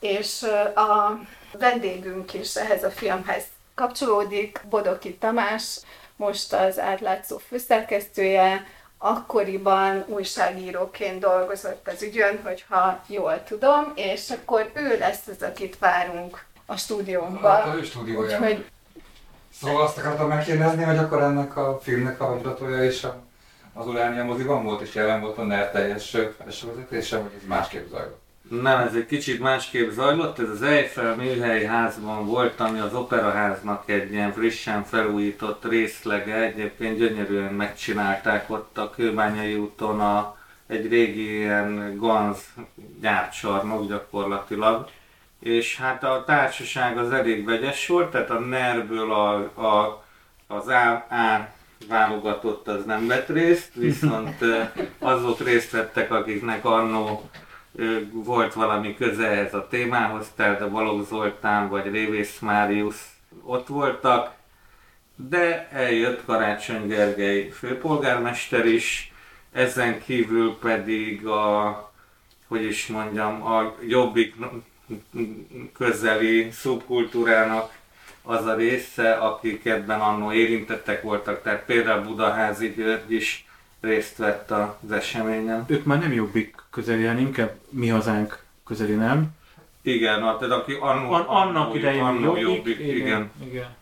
és 0.00 0.42
a 0.74 1.18
vendégünk 1.58 2.34
is 2.34 2.54
ehhez 2.56 2.84
a 2.84 2.90
filmhez 2.90 3.44
kapcsolódik, 3.74 4.60
Bodoki 4.68 5.14
Tamás, 5.14 5.78
most 6.16 6.52
az 6.52 6.78
átlátszó 6.78 7.38
főszerkesztője, 7.38 8.66
akkoriban 9.02 10.04
újságíróként 10.06 11.20
dolgozott 11.20 11.88
az 11.88 12.02
ügyön, 12.02 12.40
hogyha 12.44 13.00
jól 13.06 13.42
tudom, 13.44 13.92
és 13.94 14.30
akkor 14.30 14.70
ő 14.74 14.98
lesz 14.98 15.26
az, 15.26 15.42
akit 15.42 15.78
várunk 15.78 16.44
a 16.66 16.72
Hát 16.72 16.78
stúdiónkba. 16.80 17.52
a 17.52 17.74
ő 17.74 17.82
stúdiója. 17.82 18.38
Úgyhogy 18.38 18.64
Szóval 19.60 19.82
azt 19.82 19.98
akartam 19.98 20.28
megkérdezni, 20.28 20.82
hogy 20.82 20.96
akkor 20.96 21.22
ennek 21.22 21.56
a 21.56 21.78
filmnek 21.82 22.20
a 22.20 22.26
bemutatója 22.28 22.82
a- 23.04 23.16
az 23.74 23.86
Uránia 23.86 24.24
moziban 24.24 24.64
volt, 24.64 24.80
és 24.80 24.94
jelen 24.94 25.20
volt 25.20 25.38
a 25.38 25.42
NER 25.42 25.70
teljes 25.70 26.16
felsővezetése, 26.38 27.16
vagy 27.16 27.32
ez 27.40 27.46
másképp 27.48 27.88
zajlott? 27.90 28.19
Nem, 28.50 28.78
ez 28.78 28.94
egy 28.94 29.06
kicsit 29.06 29.40
másképp 29.40 29.90
zajlott. 29.90 30.38
Ez 30.38 30.48
az 30.48 30.62
Eiffel 30.62 31.14
műhelyi 31.16 31.64
házban 31.64 32.26
volt, 32.26 32.60
ami 32.60 32.78
az 32.78 32.94
operaháznak 32.94 33.90
egy 33.90 34.12
ilyen 34.12 34.32
frissen 34.32 34.84
felújított 34.84 35.64
részlege. 35.64 36.34
Egyébként 36.34 36.98
gyönyörűen 36.98 37.52
megcsinálták 37.52 38.50
ott 38.50 38.78
a 38.78 38.90
Kőbányai 38.90 39.54
úton 39.54 40.00
a, 40.00 40.36
egy 40.66 40.88
régi 40.88 41.36
ilyen 41.36 41.96
Ganz 41.98 42.38
gyárcsarnok 43.00 43.88
gyakorlatilag. 43.88 44.88
És 45.40 45.76
hát 45.76 46.04
a 46.04 46.24
társaság 46.26 46.98
az 46.98 47.12
elég 47.12 47.44
vegyes 47.44 47.86
volt, 47.86 48.10
tehát 48.10 48.30
a 48.30 48.38
NER-ből 48.38 49.12
a, 49.12 49.34
a, 49.66 50.04
az 50.46 50.68
A, 50.68 50.92
A 50.92 51.48
válogatott 51.88 52.68
az 52.68 52.84
nem 52.84 53.06
vett 53.06 53.28
részt, 53.28 53.74
viszont 53.74 54.40
ö, 54.40 54.62
azok 54.98 55.40
részt 55.40 55.70
vettek, 55.70 56.12
akiknek 56.12 56.64
annó 56.64 57.30
volt 58.12 58.52
valami 58.52 58.94
köze 58.94 59.26
ehhez 59.26 59.54
a 59.54 59.66
témához, 59.68 60.26
tehát 60.36 60.60
a 60.60 60.70
Balogh 60.70 61.06
Zoltán 61.06 61.68
vagy 61.68 61.90
Révész 61.90 62.38
Máriusz 62.38 63.08
ott 63.42 63.66
voltak, 63.66 64.32
de 65.16 65.68
eljött 65.72 66.24
Karácsony 66.24 66.86
Gergely 66.86 67.48
főpolgármester 67.48 68.66
is, 68.66 69.12
ezen 69.52 70.02
kívül 70.02 70.58
pedig 70.60 71.26
a, 71.26 71.92
hogy 72.48 72.64
is 72.64 72.86
mondjam, 72.86 73.46
a 73.46 73.74
jobbik 73.86 74.34
közeli 75.72 76.50
szubkultúrának 76.50 77.72
az 78.22 78.46
a 78.46 78.54
része, 78.54 79.12
akik 79.12 79.64
ebben 79.64 80.00
annó 80.00 80.32
érintettek 80.32 81.02
voltak, 81.02 81.42
tehát 81.42 81.64
például 81.64 82.02
Budaházi 82.02 82.72
György 82.76 83.12
is 83.12 83.46
részt 83.80 84.16
vett 84.16 84.50
az 84.50 84.92
eseményen. 84.92 85.64
Ők 85.68 85.84
már 85.84 85.98
nem 85.98 86.12
jobbik 86.12 86.59
közeli, 86.70 87.04
hanem 87.04 87.18
inkább 87.22 87.52
mi 87.68 87.88
hazánk 87.88 88.42
közeli, 88.66 88.94
nem? 88.94 89.26
Igen, 89.82 90.22
a- 90.22 90.36
tehát 90.38 90.54
aki 90.54 90.76
annó, 90.80 91.12
An- 91.12 91.28
annak 91.28 91.74
idején 91.74 92.02
annó 92.02 92.36
jobbik, 92.36 92.78
igen. 92.78 92.96
igen. 92.96 93.30
igen. 93.44 93.76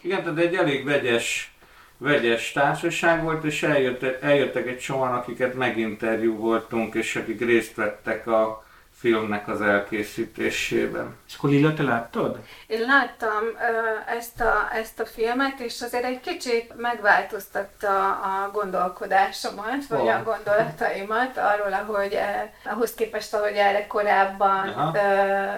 Igen, 0.00 0.22
tehát 0.22 0.38
egy 0.38 0.54
elég 0.54 0.84
vegyes, 0.84 1.54
vegyes 1.98 2.52
társaság 2.52 3.22
volt, 3.22 3.44
és 3.44 3.62
eljött, 3.62 4.02
eljöttek 4.02 4.66
egy 4.66 4.80
sokan, 4.80 5.12
akiket 5.12 5.54
meginterjú 5.54 6.36
voltunk, 6.36 6.94
és 6.94 7.16
akik 7.16 7.40
részt 7.44 7.74
vettek 7.74 8.26
a 8.26 8.64
filmnek 9.02 9.48
az 9.48 9.60
elkészítésében. 9.60 11.16
És 11.28 11.34
akkor 11.36 11.50
Lilla, 11.50 11.74
te 11.74 11.82
láttad? 11.82 12.38
Én 12.66 12.80
láttam 12.80 13.42
ö, 13.44 14.12
ezt, 14.16 14.40
a, 14.40 14.68
ezt 14.72 15.00
a 15.00 15.06
filmet, 15.06 15.60
és 15.60 15.80
azért 15.80 16.04
egy 16.04 16.20
kicsit 16.20 16.72
megváltoztatta 16.76 18.10
a 18.10 18.50
gondolkodásomat, 18.52 19.86
vagy 19.88 20.08
a 20.08 20.12
Hol? 20.12 20.22
gondolataimat 20.22 21.36
arról, 21.36 21.72
ahogy 21.72 22.12
eh, 22.12 22.50
ahhoz 22.64 22.94
képest, 22.94 23.34
ahogy 23.34 23.54
erre 23.56 23.86
korábban 23.86 24.68
Aha. 24.68 24.96
ö, 24.96 25.00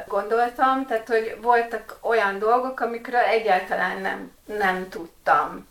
gondoltam. 0.06 0.86
Tehát, 0.86 1.08
hogy 1.08 1.36
voltak 1.42 1.96
olyan 2.00 2.38
dolgok, 2.38 2.80
amikről 2.80 3.20
egyáltalán 3.20 4.00
nem, 4.00 4.32
nem 4.44 4.88
tudtam, 4.88 5.66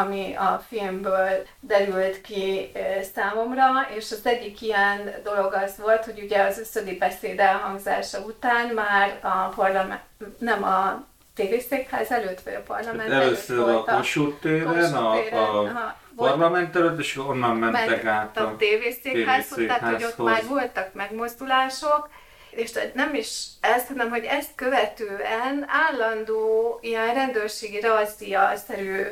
ami 0.00 0.34
a 0.34 0.62
filmből 0.68 1.46
derült 1.60 2.20
ki 2.20 2.72
számomra, 3.14 3.66
és 3.96 4.10
az 4.10 4.26
egyik 4.26 4.62
ilyen 4.62 5.14
dolog 5.24 5.52
az 5.52 5.76
volt, 5.76 6.04
hogy 6.04 6.20
ugye 6.22 6.42
az 6.42 6.58
összödi 6.58 6.96
beszéd 6.96 7.38
elhangzása 7.38 8.18
után 8.18 8.74
már 8.74 9.18
a 9.22 9.48
parlament, 9.54 10.00
nem 10.38 10.62
a 10.62 11.04
tévészékház 11.34 12.10
előtt, 12.10 12.40
vagy 12.40 12.54
a 12.54 12.62
parlament 12.66 13.10
Először 13.10 13.56
előtt 13.56 13.68
a 13.68 13.72
volt 13.72 13.88
a, 13.88 13.96
Kossuth 13.96 14.40
téren, 14.40 14.94
a 14.94 15.10
aha, 15.10 15.96
volt- 16.16 16.30
parlament 16.30 16.76
előtt, 16.76 16.98
és 16.98 17.16
onnan 17.16 17.56
mentek 17.56 17.86
mentek 17.86 18.04
át 18.04 18.36
a 18.36 18.46
a... 18.46 18.56
tévészékházhoz, 18.56 19.66
tehát 19.66 19.92
hogy 19.92 20.04
ott 20.04 20.18
már 20.18 20.46
voltak 20.48 20.94
megmozdulások, 20.94 22.08
és 22.52 22.72
nem 22.94 23.14
is 23.14 23.46
ez, 23.60 23.86
hanem 23.86 24.10
hogy 24.10 24.24
ezt 24.24 24.54
követően 24.54 25.66
állandó 25.68 26.78
ilyen 26.82 27.14
rendőrségi 27.14 27.80
razzia-szerű 27.80 29.02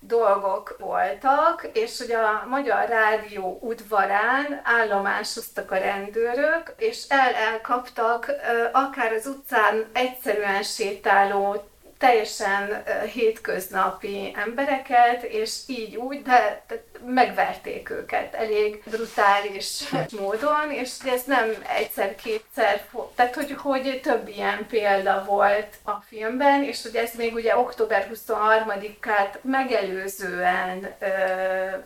dolgok 0.00 0.76
voltak, 0.78 1.68
és 1.72 1.98
hogy 1.98 2.12
a 2.12 2.46
Magyar 2.48 2.88
Rádió 2.88 3.58
udvarán 3.60 4.60
állomásoztak 4.64 5.70
a 5.70 5.78
rendőrök, 5.78 6.74
és 6.76 7.04
el 7.08 7.34
elkaptak 7.34 8.26
ö, 8.28 8.64
akár 8.72 9.12
az 9.12 9.26
utcán 9.26 9.86
egyszerűen 9.92 10.62
sétáló 10.62 11.64
teljesen 12.02 12.82
hétköznapi 13.12 14.32
embereket, 14.44 15.22
és 15.22 15.56
így 15.66 15.96
úgy, 15.96 16.22
de, 16.22 16.64
megverték 17.06 17.90
őket 17.90 18.34
elég 18.34 18.82
brutális 18.84 19.82
módon, 20.20 20.70
és 20.70 20.90
ez 21.06 21.22
nem 21.24 21.50
egyszer-kétszer, 21.78 22.84
tehát 23.14 23.34
hogy, 23.34 23.54
hogy 23.58 24.00
több 24.02 24.28
ilyen 24.28 24.66
példa 24.66 25.24
volt 25.24 25.74
a 25.84 25.92
filmben, 26.08 26.62
és 26.64 26.82
hogy 26.82 26.96
ez 26.96 27.10
még 27.16 27.34
ugye 27.34 27.56
október 27.56 28.10
23-át 28.14 29.38
megelőzően, 29.42 30.94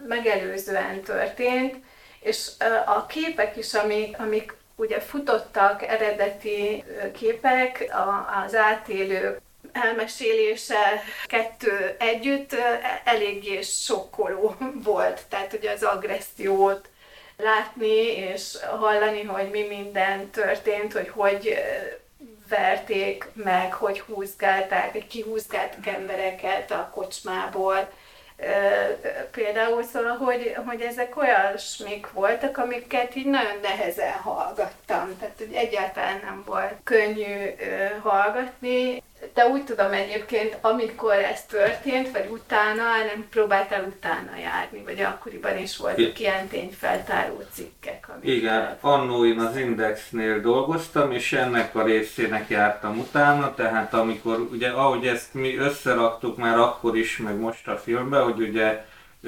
megelőzően 0.08 1.00
történt, 1.00 1.76
és 2.20 2.48
a 2.86 3.06
képek 3.06 3.56
is, 3.56 3.74
amik, 3.74 4.18
amik 4.18 4.54
ugye 4.76 5.00
futottak 5.00 5.82
eredeti 5.82 6.84
képek, 7.12 7.94
az 8.46 8.54
átélők 8.54 9.44
elmesélése 9.72 11.02
kettő 11.24 11.96
együtt 11.98 12.56
eléggé 13.04 13.60
sokkoló 13.62 14.56
volt. 14.82 15.22
Tehát 15.28 15.52
ugye 15.52 15.70
az 15.70 15.82
agressziót 15.82 16.88
látni 17.36 18.06
és 18.06 18.56
hallani, 18.78 19.22
hogy 19.22 19.50
mi 19.50 19.62
minden 19.62 20.30
történt, 20.30 20.92
hogy 20.92 21.08
hogy 21.08 21.58
verték 22.48 23.26
meg, 23.32 23.72
hogy 23.72 24.00
húzgálták, 24.00 24.92
hogy 24.92 25.06
kihúzgáltak 25.06 25.86
embereket 25.86 26.70
a 26.70 26.90
kocsmából, 26.94 27.88
például 29.30 29.82
szóval, 29.82 30.16
hogy, 30.16 30.54
hogy 30.66 30.80
ezek 30.80 31.16
olyasmik 31.16 32.12
voltak, 32.12 32.58
amiket 32.58 33.16
így 33.16 33.26
nagyon 33.26 33.58
nehezen 33.62 34.12
hallgattam, 34.12 35.18
tehát 35.18 35.34
hogy 35.38 35.52
egyáltalán 35.52 36.20
nem 36.24 36.42
volt 36.46 36.74
könnyű 36.84 37.54
hallgatni, 38.02 39.02
de 39.34 39.46
úgy 39.46 39.64
tudom 39.64 39.92
egyébként, 39.92 40.56
amikor 40.60 41.12
ez 41.12 41.44
történt, 41.44 42.10
vagy 42.10 42.28
utána, 42.30 42.82
nem 42.82 43.26
próbáltál 43.30 43.84
utána 43.84 44.36
járni, 44.42 44.82
vagy 44.84 45.00
akkoriban 45.00 45.58
is 45.58 45.76
voltak 45.76 46.20
ilyen 46.20 46.48
tényfeltáró 46.48 47.42
cikkek. 47.52 48.06
Igen, 48.20 48.76
annó 48.80 49.26
én 49.26 49.38
az 49.38 49.56
Indexnél 49.56 50.40
dolgoztam, 50.40 51.12
és 51.12 51.32
ennek 51.32 51.74
a 51.74 51.82
részének 51.82 52.48
jártam 52.48 52.98
utána, 52.98 53.54
tehát 53.54 53.94
amikor, 53.94 54.48
ugye 54.52 54.68
ahogy 54.68 55.06
ezt 55.06 55.34
mi 55.34 55.56
összeraktuk 55.56 56.36
már 56.36 56.58
akkor 56.58 56.96
is, 56.96 57.16
meg 57.16 57.34
most 57.34 57.68
a 57.68 57.76
filmben, 57.76 58.22
hogy 58.22 58.40
ugye 58.40 58.84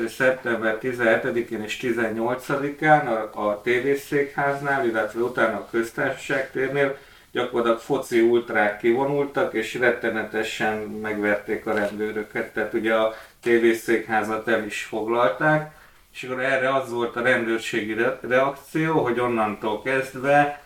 szeptember 0.08 0.78
17-én 0.82 1.62
és 1.62 1.78
18-án 1.82 3.30
a, 3.32 3.40
a 3.48 3.60
tévészékháznál, 3.62 4.86
illetve 4.86 5.20
utána 5.20 5.56
a 5.56 5.68
köztársaság 5.70 6.50
térnél 6.50 6.98
gyakorlatilag 7.32 7.78
foci 7.78 8.20
ultrák 8.20 8.78
kivonultak, 8.78 9.54
és 9.54 9.74
rettenetesen 9.74 10.78
megverték 10.78 11.66
a 11.66 11.74
rendőröket. 11.74 12.52
Tehát 12.52 12.74
ugye 12.74 12.94
a 12.94 13.14
tévészékházat 13.42 14.48
el 14.48 14.64
is 14.64 14.82
foglalták, 14.82 15.76
és 16.12 16.22
akkor 16.22 16.42
erre 16.42 16.74
az 16.74 16.92
volt 16.92 17.16
a 17.16 17.22
rendőrségi 17.22 17.96
reakció, 18.20 19.02
hogy 19.04 19.20
onnantól 19.20 19.82
kezdve 19.82 20.62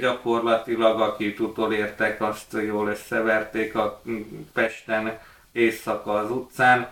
gyakorlatilag 0.00 1.00
akit 1.00 1.40
utolértek, 1.40 2.22
azt 2.22 2.56
jól 2.66 2.88
összeverték 2.88 3.74
a 3.74 4.02
Pesten 4.52 5.18
éjszaka 5.52 6.12
az 6.12 6.30
utcán, 6.30 6.90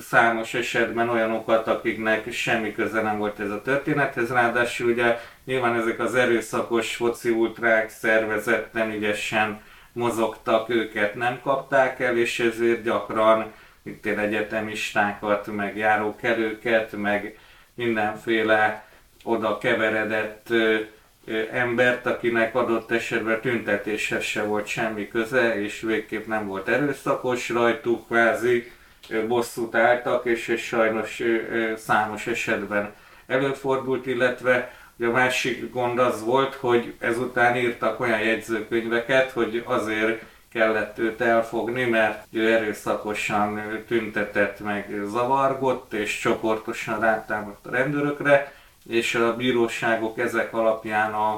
számos 0.00 0.54
esetben 0.54 1.08
olyanokat, 1.08 1.66
akiknek 1.66 2.32
semmi 2.32 2.72
köze 2.72 3.02
nem 3.02 3.18
volt 3.18 3.40
ez 3.40 3.50
a 3.50 3.62
történethez, 3.62 4.30
ráadásul 4.30 4.90
ugye 4.90 5.18
nyilván 5.44 5.80
ezek 5.80 6.00
az 6.00 6.14
erőszakos 6.14 6.96
foci 6.96 7.30
ultrák 7.30 7.90
szervezetten 7.90 8.92
ügyesen 8.92 9.60
mozogtak, 9.92 10.68
őket 10.68 11.14
nem 11.14 11.40
kapták 11.42 12.00
el, 12.00 12.18
és 12.18 12.40
ezért 12.40 12.82
gyakran 12.82 13.52
itt 13.82 14.06
egyetemistákat, 14.06 15.46
meg 15.56 15.76
járókelőket, 15.76 16.92
meg 16.92 17.38
mindenféle 17.74 18.88
oda 19.24 19.58
keveredett 19.58 20.48
embert, 21.52 22.06
akinek 22.06 22.54
adott 22.54 22.90
esetben 22.90 23.40
tüntetéshez 23.40 24.22
se 24.22 24.42
volt 24.42 24.66
semmi 24.66 25.08
köze, 25.08 25.62
és 25.62 25.80
végképp 25.80 26.26
nem 26.26 26.46
volt 26.46 26.68
erőszakos 26.68 27.48
rajtuk, 27.48 28.06
kvázi 28.06 28.72
bosszút 29.28 29.74
álltak, 29.74 30.24
és 30.24 30.48
ez 30.48 30.58
sajnos 30.58 31.22
számos 31.76 32.26
esetben 32.26 32.94
előfordult, 33.26 34.06
illetve 34.06 34.72
a 35.00 35.04
másik 35.04 35.72
gond 35.72 35.98
az 35.98 36.24
volt, 36.24 36.54
hogy 36.54 36.94
ezután 36.98 37.56
írtak 37.56 38.00
olyan 38.00 38.20
jegyzőkönyveket, 38.20 39.30
hogy 39.30 39.62
azért 39.66 40.22
kellett 40.52 40.98
őt 40.98 41.20
elfogni, 41.20 41.84
mert 41.84 42.26
ő 42.32 42.52
erőszakosan 42.52 43.82
tüntetett 43.86 44.60
meg 44.60 45.00
zavargott, 45.06 45.92
és 45.92 46.18
csoportosan 46.18 47.00
rátámadt 47.00 47.66
a 47.66 47.70
rendőrökre, 47.70 48.52
és 48.88 49.14
a 49.14 49.36
bíróságok 49.36 50.18
ezek 50.18 50.54
alapján 50.54 51.12
a, 51.12 51.32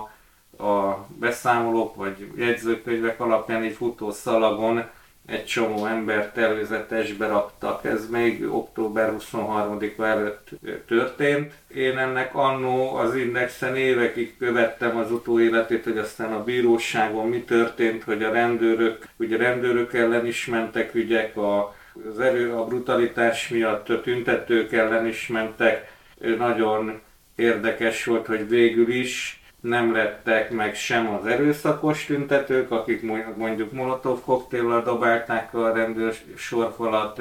a 0.64 1.06
beszámolók 1.18 1.94
vagy 1.94 2.32
jegyzőkönyvek 2.36 3.20
alapján 3.20 3.62
egy 3.62 3.74
futószalagon 3.74 4.84
egy 5.30 5.44
csomó 5.44 5.86
embert 5.86 6.38
előzetesbe 6.38 7.26
raktak. 7.26 7.84
Ez 7.84 8.08
még 8.08 8.52
október 8.52 9.14
23-a 9.18 10.02
előtt 10.04 10.48
történt. 10.86 11.52
Én 11.74 11.98
ennek 11.98 12.34
annó 12.34 12.94
az 12.94 13.16
Indexen 13.16 13.76
évekig 13.76 14.36
követtem 14.38 14.96
az 14.96 15.12
utóéletét, 15.12 15.84
hogy 15.84 15.98
aztán 15.98 16.32
a 16.32 16.44
bíróságon 16.44 17.28
mi 17.28 17.42
történt, 17.42 18.02
hogy 18.02 18.22
a 18.22 18.32
rendőrök, 18.32 19.04
ugye 19.16 19.36
rendőrök 19.36 19.94
ellen 19.94 20.26
is 20.26 20.46
mentek 20.46 20.94
ügyek, 20.94 21.36
a, 21.36 21.74
az 22.10 22.20
erő, 22.20 22.52
a 22.52 22.64
brutalitás 22.64 23.48
miatt 23.48 24.02
tüntetők 24.02 24.72
ellen 24.72 25.06
is 25.06 25.26
mentek. 25.26 25.92
Nagyon 26.38 27.00
érdekes 27.34 28.04
volt, 28.04 28.26
hogy 28.26 28.48
végül 28.48 28.88
is 28.88 29.39
nem 29.60 29.92
lettek 29.92 30.50
meg 30.50 30.74
sem 30.74 31.14
az 31.14 31.26
erőszakos 31.26 32.04
tüntetők, 32.04 32.70
akik 32.70 33.02
mondjuk 33.36 33.72
molotov 33.72 34.20
koktéllal 34.24 34.82
dobálták 34.82 35.54
a 35.54 35.72
rendőr 35.72 36.14
sorfalat, 36.36 37.20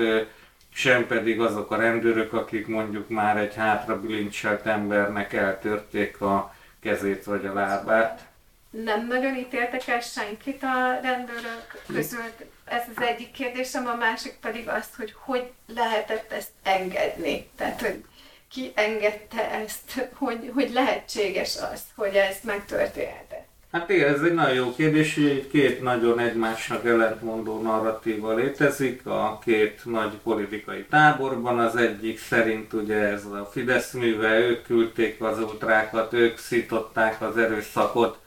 sem 0.74 1.08
pedig 1.08 1.40
azok 1.40 1.72
a 1.72 1.76
rendőrök, 1.76 2.34
akik 2.34 2.68
mondjuk 2.68 3.10
már 3.10 3.38
egy 3.38 3.56
hátra 3.56 4.02
bilincselt 4.02 4.66
embernek 4.66 5.34
eltörték 5.34 6.22
a 6.22 6.56
kezét 6.82 7.24
vagy 7.24 7.46
a 7.46 7.54
lábát. 7.54 8.28
Nem 8.70 9.08
nagyon 9.08 9.36
ítéltek 9.36 9.88
el 9.88 10.00
senkit 10.00 10.64
a 10.64 11.00
rendőrök 11.02 11.84
közül. 11.88 12.20
Ez 12.66 12.84
az 12.96 13.04
egyik 13.04 13.32
kérdésem, 13.32 13.88
a 13.88 13.96
másik 13.96 14.38
pedig 14.42 14.68
az, 14.68 14.88
hogy 14.98 15.14
hogy 15.20 15.52
lehetett 15.74 16.32
ezt 16.32 16.52
engedni. 16.64 17.50
Tehát, 17.56 17.82
hogy 17.82 18.04
ki 18.52 18.72
engedte 18.76 19.52
ezt, 19.52 20.10
hogy, 20.14 20.52
hogy 20.54 20.72
lehetséges 20.74 21.58
az, 21.74 21.82
hogy 21.96 22.16
ez 22.16 22.38
megtörténhetett? 22.44 23.48
Hát 23.72 23.90
igen, 23.90 24.14
ez 24.14 24.22
egy 24.22 24.34
nagyon 24.34 24.54
jó 24.54 24.76
kérdés, 24.76 25.16
hogy 25.16 25.48
két 25.52 25.82
nagyon 25.82 26.20
egymásnak 26.20 26.86
ellentmondó 26.86 27.62
narratíva 27.62 28.34
létezik 28.34 29.06
a 29.06 29.40
két 29.44 29.82
nagy 29.86 30.12
politikai 30.24 30.86
táborban. 30.90 31.60
Az 31.60 31.76
egyik 31.76 32.20
szerint 32.20 32.74
ugye 32.74 32.96
ez 32.96 33.26
a 33.26 33.50
Fidesz 33.52 33.92
műve, 33.92 34.40
ők 34.40 34.64
küldték 34.64 35.22
az 35.22 35.40
ultrákat, 35.40 36.14
ők 36.14 36.38
szították 36.38 37.22
az 37.22 37.38
erőszakot, 37.38 38.20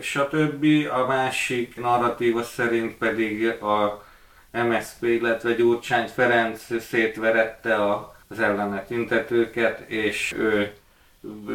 stb. 0.00 0.66
A 0.90 1.06
másik 1.06 1.80
narratíva 1.80 2.42
szerint 2.42 2.94
pedig 2.94 3.46
a 3.46 4.04
MSZP, 4.52 5.02
illetve 5.02 5.52
Gyurcsány 5.52 6.08
Ferenc 6.08 6.82
szétverette 6.82 7.74
a 7.74 8.14
az 8.32 8.40
ellene 8.40 8.84
tüntetőket, 8.84 9.90
és 9.90 10.34
ő 10.38 10.72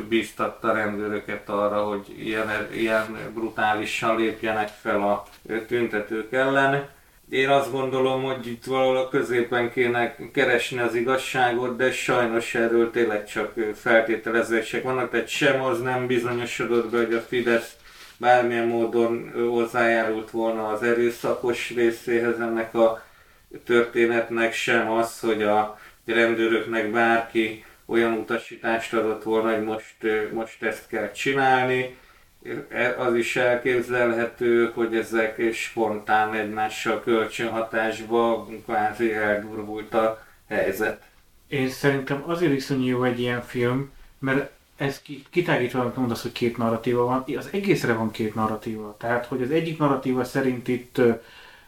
bíztatta 0.10 0.74
rendőröket 0.74 1.50
arra, 1.50 1.84
hogy 1.84 2.16
ilyen, 2.20 2.50
ilyen 2.74 3.18
brutálisan 3.34 4.18
lépjenek 4.18 4.68
fel 4.68 5.02
a 5.02 5.24
tüntetők 5.68 6.34
ellen. 6.34 6.90
Én 7.30 7.50
azt 7.50 7.72
gondolom, 7.72 8.24
hogy 8.24 8.48
itt 8.48 8.66
valahol 8.66 8.98
a 8.98 9.10
középen 9.10 9.72
kéne 9.72 10.16
keresni 10.34 10.80
az 10.80 10.96
igazságot, 10.96 11.76
de 11.76 11.92
sajnos 11.92 12.56
erről 12.56 12.92
tényleg 12.92 13.26
csak 13.26 13.54
feltételezések 13.76 14.84
vannak, 14.84 15.10
tehát 15.10 15.28
sem 15.28 15.62
az 15.62 15.82
nem 15.82 16.08
bizonyosodott 16.08 16.90
be, 16.90 16.98
hogy 16.98 17.14
a 17.14 17.20
Fidesz 17.20 17.76
bármilyen 18.18 18.68
módon 18.68 19.32
hozzájárult 19.50 20.32
volna 20.32 20.68
az 20.68 20.84
erőszakos 20.84 21.74
részéhez 21.76 22.40
ennek 22.40 22.76
a 22.76 23.04
történetnek, 23.66 24.54
sem 24.54 24.92
az, 24.92 25.20
hogy 25.20 25.44
a 25.44 25.80
rendőröknek 26.14 26.92
bárki 26.92 27.66
olyan 27.86 28.12
utasítást 28.12 28.94
adott 28.94 29.24
volna, 29.24 29.54
hogy 29.56 29.64
most, 29.64 29.96
most 30.34 30.64
ezt 30.64 30.88
kell 30.88 31.12
csinálni. 31.12 31.98
E, 32.70 32.96
az 32.98 33.16
is 33.16 33.36
elképzelhető, 33.36 34.72
hogy 34.74 34.96
ezek 34.96 35.54
spontán 35.54 36.34
egymással 36.34 37.02
kölcsönhatásba 37.02 38.48
kvázi 38.66 39.14
eldurvult 39.14 39.94
a 39.94 40.26
helyzet. 40.48 41.04
Én 41.48 41.70
szerintem 41.70 42.24
azért 42.26 42.54
iszonyú 42.54 42.86
jó 42.86 43.04
egy 43.04 43.20
ilyen 43.20 43.42
film, 43.42 43.92
mert 44.20 44.52
ez 44.78 45.02
kitágítva, 45.30 45.80
amit 45.80 45.96
mondasz, 45.96 46.22
hogy 46.22 46.32
két 46.32 46.58
narratíva 46.58 47.06
van, 47.06 47.24
az 47.38 47.50
egészre 47.52 47.94
van 47.94 48.12
két 48.12 48.36
narratíva. 48.36 48.96
Tehát, 49.00 49.26
hogy 49.26 49.42
az 49.42 49.52
egyik 49.52 49.78
narratíva 49.78 50.24
szerint 50.24 50.68
itt 50.68 51.02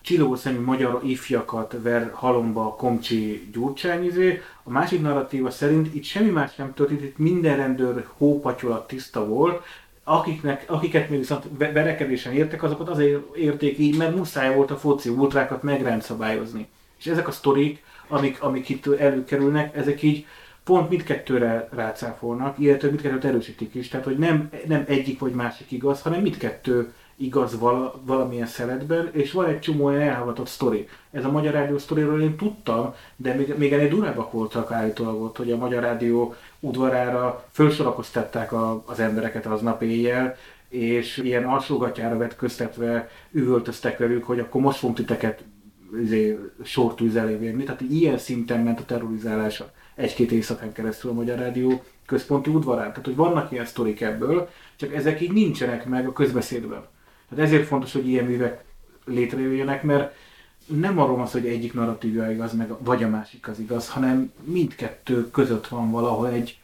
csillogó 0.01 0.35
szemű 0.35 0.59
magyar 0.59 0.99
ifjakat 1.03 1.75
ver 1.81 2.11
halomba 2.13 2.65
a 2.65 2.75
Komcsi 2.75 3.49
Gyurcsány 3.53 4.05
izé. 4.05 4.41
A 4.63 4.69
másik 4.69 5.01
narratíva 5.01 5.49
szerint 5.49 5.95
itt 5.95 6.03
semmi 6.03 6.29
más 6.29 6.55
nem 6.55 6.73
történt, 6.73 7.01
itt 7.01 7.17
minden 7.17 7.57
rendőr 7.57 8.05
hópatyolat 8.17 8.87
tiszta 8.87 9.27
volt, 9.27 9.63
akiknek, 10.03 10.63
akiket 10.67 11.09
még 11.09 11.19
viszont 11.19 11.43
verekedésen 11.57 12.33
értek, 12.33 12.63
azokat 12.63 12.89
azért 12.89 13.35
érték 13.35 13.77
így, 13.77 13.97
mert 13.97 14.15
muszáj 14.15 14.55
volt 14.55 14.71
a 14.71 14.77
foci 14.77 15.09
ultrákat 15.09 15.63
megrendszabályozni. 15.63 16.67
És 16.99 17.07
ezek 17.07 17.27
a 17.27 17.31
sztorik, 17.31 17.83
amik, 18.07 18.41
amik 18.41 18.69
itt 18.69 18.87
előkerülnek, 18.87 19.75
ezek 19.75 20.01
így 20.01 20.25
pont 20.63 20.89
mindkettőre 20.89 21.67
rácáfolnak, 21.71 22.59
illetve 22.59 22.87
mindkettőt 22.87 23.25
erősítik 23.25 23.75
is. 23.75 23.87
Tehát, 23.87 24.05
hogy 24.05 24.17
nem, 24.17 24.49
nem 24.67 24.83
egyik 24.87 25.19
vagy 25.19 25.31
másik 25.31 25.71
igaz, 25.71 26.01
hanem 26.01 26.21
mindkettő 26.21 26.93
igaz 27.19 27.59
vala, 27.59 28.01
valamilyen 28.05 28.47
szeletben, 28.47 29.09
és 29.11 29.31
van 29.31 29.45
egy 29.45 29.59
csomó 29.59 29.85
olyan 29.85 30.01
elhallgatott 30.01 30.47
sztori. 30.47 30.87
Ez 31.11 31.25
a 31.25 31.31
Magyar 31.31 31.53
Rádió 31.53 31.77
sztoriról 31.77 32.21
én 32.21 32.35
tudtam, 32.35 32.93
de 33.15 33.33
még, 33.33 33.53
még 33.57 33.73
ennél 33.73 33.89
durábbak 33.89 34.31
voltak 34.31 34.71
állítólag 34.71 35.21
ott, 35.21 35.37
hogy 35.37 35.51
a 35.51 35.57
Magyar 35.57 35.83
Rádió 35.83 36.35
udvarára 36.59 37.45
felsorakoztatták 37.51 38.51
a, 38.51 38.83
az 38.85 38.99
embereket 38.99 39.45
aznap 39.45 39.81
éjjel, 39.81 40.35
és 40.69 41.17
ilyen 41.17 41.43
alsógatyára 41.45 42.17
vetköztetve 42.17 43.09
üvöltöztek 43.31 43.97
velük, 43.97 44.23
hogy 44.23 44.39
akkor 44.39 44.61
most 44.61 44.77
fogunk 44.77 44.97
titeket 44.97 45.43
izé, 46.03 46.39
sortűz 46.63 47.15
elé 47.15 47.35
vinni. 47.35 47.63
Tehát 47.63 47.81
ilyen 47.81 48.17
szinten 48.17 48.59
ment 48.59 48.79
a 48.79 48.85
terrorizálása 48.85 49.71
egy-két 49.95 50.31
éjszakán 50.31 50.71
keresztül 50.71 51.11
a 51.11 51.13
Magyar 51.13 51.37
Rádió 51.37 51.83
központi 52.05 52.49
udvarán. 52.49 52.89
Tehát, 52.89 53.05
hogy 53.05 53.15
vannak 53.15 53.51
ilyen 53.51 53.65
sztorik 53.65 54.01
ebből, 54.01 54.49
csak 54.75 54.95
ezek 54.95 55.21
így 55.21 55.31
nincsenek 55.31 55.85
meg 55.85 56.07
a 56.07 56.13
közbeszédben. 56.13 56.83
Tehát 57.29 57.45
ezért 57.45 57.67
fontos, 57.67 57.91
hogy 57.91 58.07
ilyen 58.07 58.25
művek 58.25 58.63
létrejöjjenek, 59.05 59.83
mert 59.83 60.15
nem 60.65 60.99
arról 60.99 61.15
van 61.15 61.27
hogy 61.27 61.47
egyik 61.47 61.73
narratíva 61.73 62.31
igaz, 62.31 62.53
meg, 62.53 62.73
vagy 62.79 63.03
a 63.03 63.09
másik 63.09 63.47
az 63.47 63.59
igaz, 63.59 63.89
hanem 63.89 64.33
mindkettő 64.43 65.29
között 65.29 65.67
van 65.67 65.91
valahol 65.91 66.27
egy, 66.27 66.57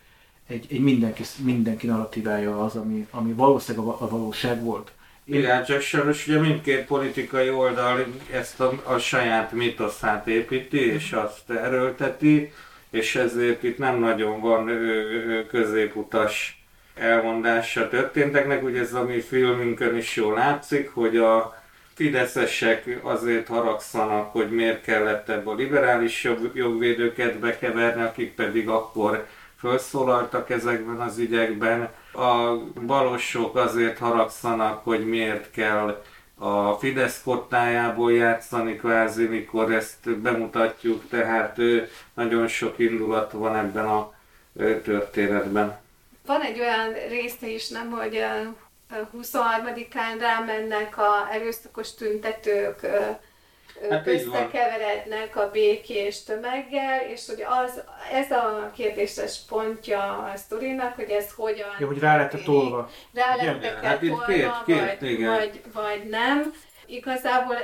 egy, 0.47 0.65
egy 0.69 0.79
mindenki, 0.79 1.23
mindenki 1.43 1.87
narratívája 1.87 2.63
az, 2.63 2.75
ami, 2.75 3.07
ami 3.11 3.31
valószínűleg 3.31 3.87
a, 3.87 3.97
a 3.99 4.09
valóság 4.09 4.63
volt. 4.63 4.91
Igen, 5.23 5.63
csak 5.63 5.81
sajnos 5.81 6.27
ugye 6.27 6.39
mindkét 6.39 6.85
politikai 6.85 7.49
oldal 7.49 8.05
ezt 8.31 8.59
a, 8.59 8.81
a 8.83 8.97
saját 8.97 9.51
mitoszát 9.51 10.27
építi, 10.27 10.79
és 10.79 11.11
azt 11.11 11.49
erőlteti, 11.49 12.51
és 12.89 13.15
ezért 13.15 13.63
itt 13.63 13.77
nem 13.77 13.99
nagyon 13.99 14.41
van 14.41 14.69
középutas 15.47 16.64
elmondása 16.95 17.89
történteknek. 17.89 18.63
Ugye 18.63 18.79
ez 18.79 18.93
a 18.93 19.03
mi 19.03 19.19
filmünkön 19.19 19.97
is 19.97 20.15
jól 20.15 20.33
látszik, 20.33 20.89
hogy 20.93 21.17
a 21.17 21.63
fideszesek 21.93 22.99
azért 23.01 23.47
haragszanak, 23.47 24.31
hogy 24.31 24.49
miért 24.49 24.83
kellett 24.83 25.29
ebbe 25.29 25.49
a 25.49 25.55
liberális 25.55 26.29
jogvédőket 26.53 27.39
bekeverni, 27.39 28.01
akik 28.01 28.33
pedig 28.33 28.69
akkor 28.69 29.25
felszólaltak 29.55 30.49
ezekben 30.49 30.99
az 30.99 31.17
ügyekben. 31.17 31.89
A 32.13 32.55
balosok 32.85 33.55
azért 33.55 33.97
haragszanak, 33.97 34.83
hogy 34.83 35.05
miért 35.05 35.51
kell 35.51 36.03
a 36.37 36.73
Fidesz 36.73 37.21
kottájából 37.23 38.11
játszani 38.11 38.75
kvázi, 38.75 39.25
mikor 39.25 39.71
ezt 39.71 40.17
bemutatjuk, 40.17 41.09
tehát 41.09 41.57
nagyon 42.13 42.47
sok 42.47 42.79
indulat 42.79 43.31
van 43.31 43.55
ebben 43.55 43.85
a 43.85 44.13
történetben. 44.83 45.83
Van 46.25 46.41
egy 46.41 46.59
olyan 46.59 46.93
része 47.09 47.47
is, 47.47 47.67
nem, 47.67 47.91
hogy 47.91 48.25
23-án 49.21 50.17
rámennek 50.19 50.97
a 50.97 51.27
erőszakos 51.31 51.93
tüntetők, 51.93 52.79
hát 53.89 54.07
összekeverednek 54.07 55.35
a 55.35 55.49
békés 55.51 56.23
tömeggel, 56.23 57.09
és 57.09 57.27
hogy 57.27 57.45
az, 57.65 57.81
ez 58.11 58.31
a 58.31 58.71
kérdéses 58.75 59.39
pontja 59.47 60.31
a 60.33 60.37
sztorinak, 60.37 60.95
hogy 60.95 61.09
ez 61.09 61.31
hogyan... 61.31 61.75
Ja, 61.79 61.87
hogy 61.87 61.99
rá 61.99 62.17
lett 62.17 62.43
tolva. 62.43 62.89
Rá 63.13 63.35
lett 63.35 63.63
hát 63.63 63.99
tolva, 63.99 64.25
vagy, 64.65 65.09
igen. 65.09 65.29
vagy, 65.29 65.61
vagy 65.73 66.03
nem. 66.09 66.53
Igazából 66.85 67.57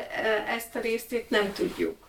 ezt 0.47 0.76
a 0.76 0.80
részt 0.80 1.12
itt 1.12 1.30
nem 1.30 1.53
tudjuk. 1.53 2.01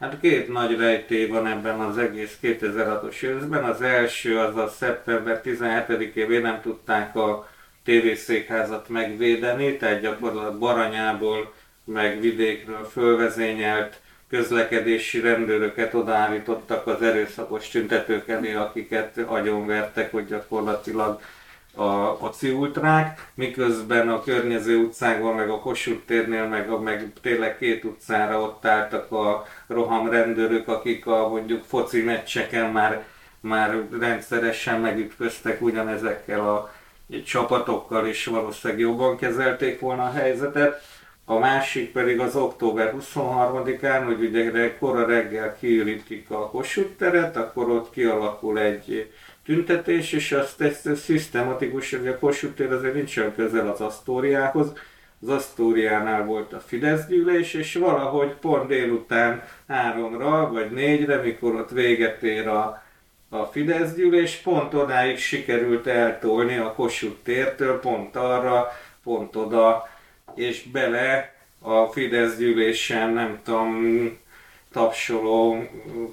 Hát 0.00 0.20
két 0.20 0.48
nagy 0.48 0.76
rejtély 0.76 1.26
van 1.26 1.46
ebben 1.46 1.80
az 1.80 1.98
egész 1.98 2.38
2006-os 2.42 3.22
őszben. 3.22 3.64
Az 3.64 3.82
első 3.82 4.38
az 4.38 4.56
a 4.56 4.68
szeptember 4.68 5.40
17-én 5.44 6.40
nem 6.40 6.60
tudták 6.60 7.16
a 7.16 7.48
tévészékházat 7.84 8.88
megvédeni, 8.88 9.76
tehát 9.76 10.00
gyakorlatilag 10.00 10.58
Baranyából 10.58 11.54
meg 11.84 12.20
vidékről 12.20 12.84
fölvezényelt 12.84 14.00
közlekedési 14.30 15.20
rendőröket 15.20 15.94
odaállítottak 15.94 16.86
az 16.86 17.02
erőszakos 17.02 17.68
tüntetők 17.68 18.28
elé, 18.28 18.54
akiket 18.54 19.18
agyonvertek, 19.18 20.10
hogy 20.10 20.26
gyakorlatilag 20.26 21.20
a, 21.80 22.22
a 22.22 22.30
ciultrák, 22.30 23.30
miközben 23.34 24.08
a 24.08 24.22
környező 24.22 24.76
utcákban, 24.76 25.34
meg 25.34 25.50
a 25.50 25.58
Kossuth 25.58 26.04
térnél, 26.06 26.46
meg, 26.46 26.70
a, 26.70 26.80
meg 26.80 27.12
tényleg 27.22 27.58
két 27.58 27.84
utcára 27.84 28.40
ott 28.40 28.66
álltak 28.66 29.12
a 29.12 29.46
roham 29.66 30.10
rendőrök, 30.10 30.68
akik 30.68 31.06
a 31.06 31.28
mondjuk 31.28 31.64
foci 31.64 32.02
meccseken 32.02 32.70
már, 32.70 33.04
már 33.40 33.82
rendszeresen 34.00 34.80
megütköztek 34.80 35.62
ugyanezekkel 35.62 36.48
a 36.48 36.72
csapatokkal, 37.24 38.06
és 38.06 38.26
valószínűleg 38.26 38.82
jobban 38.82 39.16
kezelték 39.16 39.80
volna 39.80 40.02
a 40.02 40.12
helyzetet. 40.12 40.82
A 41.24 41.38
másik 41.38 41.92
pedig 41.92 42.20
az 42.20 42.36
október 42.36 42.94
23-án, 42.98 44.02
hogy 44.04 44.24
ugye 44.24 44.76
kora 44.78 45.06
reggel 45.06 45.56
kiürítik 45.56 46.30
a 46.30 46.50
Kossuth 46.50 46.96
teret, 46.98 47.36
akkor 47.36 47.70
ott 47.70 47.90
kialakul 47.90 48.58
egy 48.58 49.10
tüntetés, 49.50 50.12
és 50.12 50.32
azt 50.32 50.60
egy 50.60 50.94
szisztematikus, 50.94 51.90
hogy 51.90 52.08
a 52.08 52.18
Kossuth 52.18 52.54
tér 52.54 52.72
azért 52.72 52.94
nincs 52.94 53.16
olyan 53.16 53.34
közel 53.34 53.68
az 53.68 53.80
Asztóriához, 53.80 54.72
az 55.22 55.28
Asztóriánál 55.28 56.24
volt 56.24 56.52
a 56.52 56.60
Fidesz 56.60 57.06
gyűlés, 57.06 57.54
és 57.54 57.74
valahogy 57.74 58.34
pont 58.34 58.66
délután 58.66 59.42
háromra 59.68 60.50
vagy 60.52 60.70
négyre, 60.70 61.16
mikor 61.16 61.54
ott 61.54 61.70
véget 61.70 62.22
ér 62.22 62.48
a, 62.48 62.82
a 63.28 63.44
Fidesz 63.44 63.94
gyűlés, 63.94 64.36
pont 64.36 64.74
odáig 64.74 65.18
sikerült 65.18 65.86
eltolni 65.86 66.56
a 66.56 66.72
Kossuth 66.72 67.22
tértől, 67.22 67.80
pont 67.80 68.16
arra, 68.16 68.68
pont 69.02 69.36
oda, 69.36 69.88
és 70.34 70.62
bele 70.62 71.34
a 71.60 71.86
Fidesz 71.86 72.36
gyűlésen, 72.36 73.12
nem 73.12 73.40
tudom, 73.44 74.18
tapsoló 74.72 75.68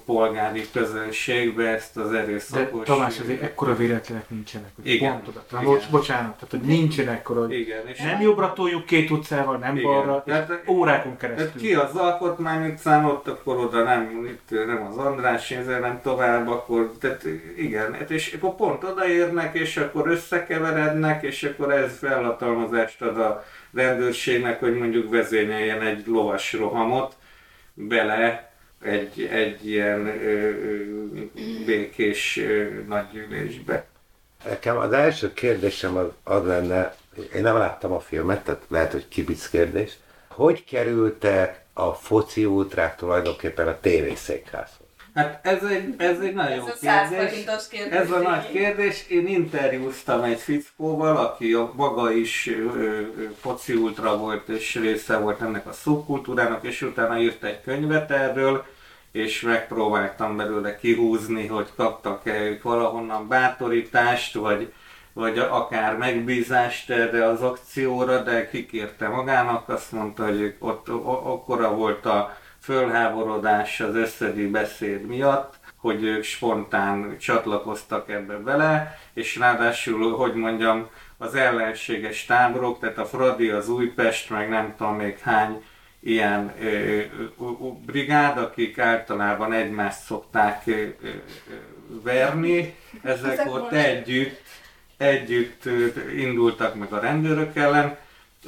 polgári 0.06 0.64
közönségbe 0.72 1.68
ezt 1.68 1.96
az 1.96 2.12
erőszakos... 2.12 2.86
De 2.86 2.92
Tamás, 2.92 3.20
azért 3.20 3.42
ekkora 3.42 3.76
véletlenek 3.76 4.30
nincsenek. 4.30 4.68
Igen. 4.82 5.12
Pont 5.12 5.28
oda. 5.28 5.60
Igen. 5.62 5.80
bocsánat, 5.90 6.34
tehát 6.34 6.50
hogy 6.50 6.60
nincsen 6.60 7.08
ekkora, 7.08 7.40
hogy 7.40 7.58
Igen. 7.58 7.86
És 7.86 7.98
nem 7.98 8.20
jobbra 8.20 8.52
toljuk 8.52 8.86
két 8.86 9.10
utcával, 9.10 9.56
nem 9.56 9.76
Igen. 9.76 9.90
balra, 9.90 10.22
tehát, 10.26 10.62
órákon 10.68 11.16
keresztül. 11.16 11.60
Ki 11.60 11.74
az 11.74 11.94
alkotmány 11.94 12.70
utcán, 12.70 13.04
ott 13.04 13.28
akkor 13.28 13.56
oda 13.56 13.82
nem, 13.82 14.26
itt 14.26 14.66
nem 14.66 14.86
az 14.90 14.96
András, 14.96 15.50
ezzel 15.50 15.80
nem 15.80 16.00
tovább, 16.02 16.48
akkor, 16.48 16.92
tehát 17.00 17.24
igen, 17.56 17.94
hát 17.94 18.10
és 18.10 18.32
akkor 18.32 18.54
pont 18.54 18.84
odaérnek, 18.84 19.54
és 19.54 19.76
akkor 19.76 20.08
összekeverednek, 20.08 21.22
és 21.22 21.42
akkor 21.42 21.72
ez 21.72 21.98
felhatalmazást 21.98 23.02
ad 23.02 23.18
a 23.18 23.44
rendőrségnek, 23.74 24.60
hogy 24.60 24.74
mondjuk 24.74 25.10
vezényeljen 25.10 25.82
egy 25.82 26.06
lovas 26.06 26.52
rohamot 26.52 27.16
bele 27.74 28.47
egy, 28.82 29.28
egy 29.32 29.68
ilyen 29.68 30.06
ö, 30.06 30.50
békés 31.64 32.36
ö, 32.36 32.68
nagygyűlésbe. 32.88 33.86
Nekem 34.44 34.76
az 34.76 34.92
első 34.92 35.32
kérdésem 35.32 35.96
az, 35.96 36.06
az 36.22 36.46
lenne, 36.46 36.94
én 37.34 37.42
nem 37.42 37.56
láttam 37.56 37.92
a 37.92 38.00
filmet, 38.00 38.44
tehát 38.44 38.62
lehet, 38.68 38.92
hogy 38.92 39.08
kibic 39.08 39.48
kérdés. 39.48 39.92
Hogy 40.28 40.64
kerültek 40.64 41.64
a 41.72 41.92
foci 41.92 42.44
ultrák 42.44 42.96
tulajdonképpen 42.96 43.68
a 43.68 43.80
tévészékházhoz? 43.80 44.86
Hát 45.14 45.46
ez 45.46 45.62
egy, 45.62 45.94
ez 45.96 46.20
egy 46.20 46.34
nagyon 46.34 46.68
ez 46.68 46.78
kérdés. 46.78 47.46
A 47.46 47.56
kérdés. 47.70 47.98
Ez 47.98 48.10
a 48.10 48.18
nagy 48.18 48.50
kérdés. 48.50 49.08
Én 49.08 49.26
interjúztam 49.26 50.22
egy 50.22 50.38
fickóval, 50.38 51.16
aki 51.16 51.52
a 51.52 51.72
maga 51.74 52.12
is 52.12 52.50
ö, 52.76 53.00
foci 53.40 53.74
ultra 53.74 54.16
volt, 54.16 54.48
és 54.48 54.74
része 54.74 55.16
volt 55.16 55.40
ennek 55.40 55.66
a 55.66 55.72
szubkultúrának, 55.72 56.64
és 56.64 56.82
utána 56.82 57.18
írt 57.18 57.44
egy 57.44 57.60
könyvet 57.60 58.10
erről, 58.10 58.64
és 59.12 59.40
megpróbáltam 59.40 60.36
belőle 60.36 60.76
kihúzni, 60.76 61.46
hogy 61.46 61.68
kaptak-e 61.76 62.42
ők 62.42 62.62
valahonnan 62.62 63.28
bátorítást, 63.28 64.34
vagy, 64.34 64.72
vagy 65.12 65.38
akár 65.38 65.96
megbízást 65.96 66.90
erre 66.90 67.24
az 67.26 67.42
akcióra, 67.42 68.22
de 68.22 68.48
kikérte 68.48 69.08
magának, 69.08 69.68
azt 69.68 69.92
mondta, 69.92 70.24
hogy 70.24 70.54
ott 70.58 70.88
akkora 70.88 71.74
volt 71.74 72.06
a 72.06 72.36
fölháborodás 72.60 73.80
az 73.80 73.94
összedi 73.94 74.46
beszéd 74.46 75.06
miatt, 75.06 75.54
hogy 75.76 76.02
ők 76.02 76.22
spontán 76.22 77.16
csatlakoztak 77.18 78.10
ebbe 78.10 78.36
bele, 78.36 78.98
és 79.14 79.36
ráadásul, 79.36 80.16
hogy 80.16 80.34
mondjam, 80.34 80.88
az 81.18 81.34
ellenséges 81.34 82.24
táborok, 82.24 82.78
tehát 82.80 82.98
a 82.98 83.04
Fradi, 83.04 83.50
az 83.50 83.68
Újpest, 83.68 84.30
meg 84.30 84.48
nem 84.48 84.74
tudom 84.76 84.94
még 84.94 85.18
hány 85.18 85.64
ilyen 86.00 86.54
ö, 86.60 87.00
brigád, 87.86 88.38
akik 88.38 88.78
általában 88.78 89.52
egymást 89.52 90.00
szokták 90.00 90.62
ö, 90.66 90.72
ö, 90.72 91.08
verni, 92.02 92.74
ezek, 93.02 93.32
Ezek 93.32 93.54
ott 93.54 93.72
együtt, 93.72 94.40
együtt 94.96 95.64
indultak 96.16 96.74
meg 96.74 96.92
a 96.92 97.00
rendőrök 97.00 97.56
ellen. 97.56 97.96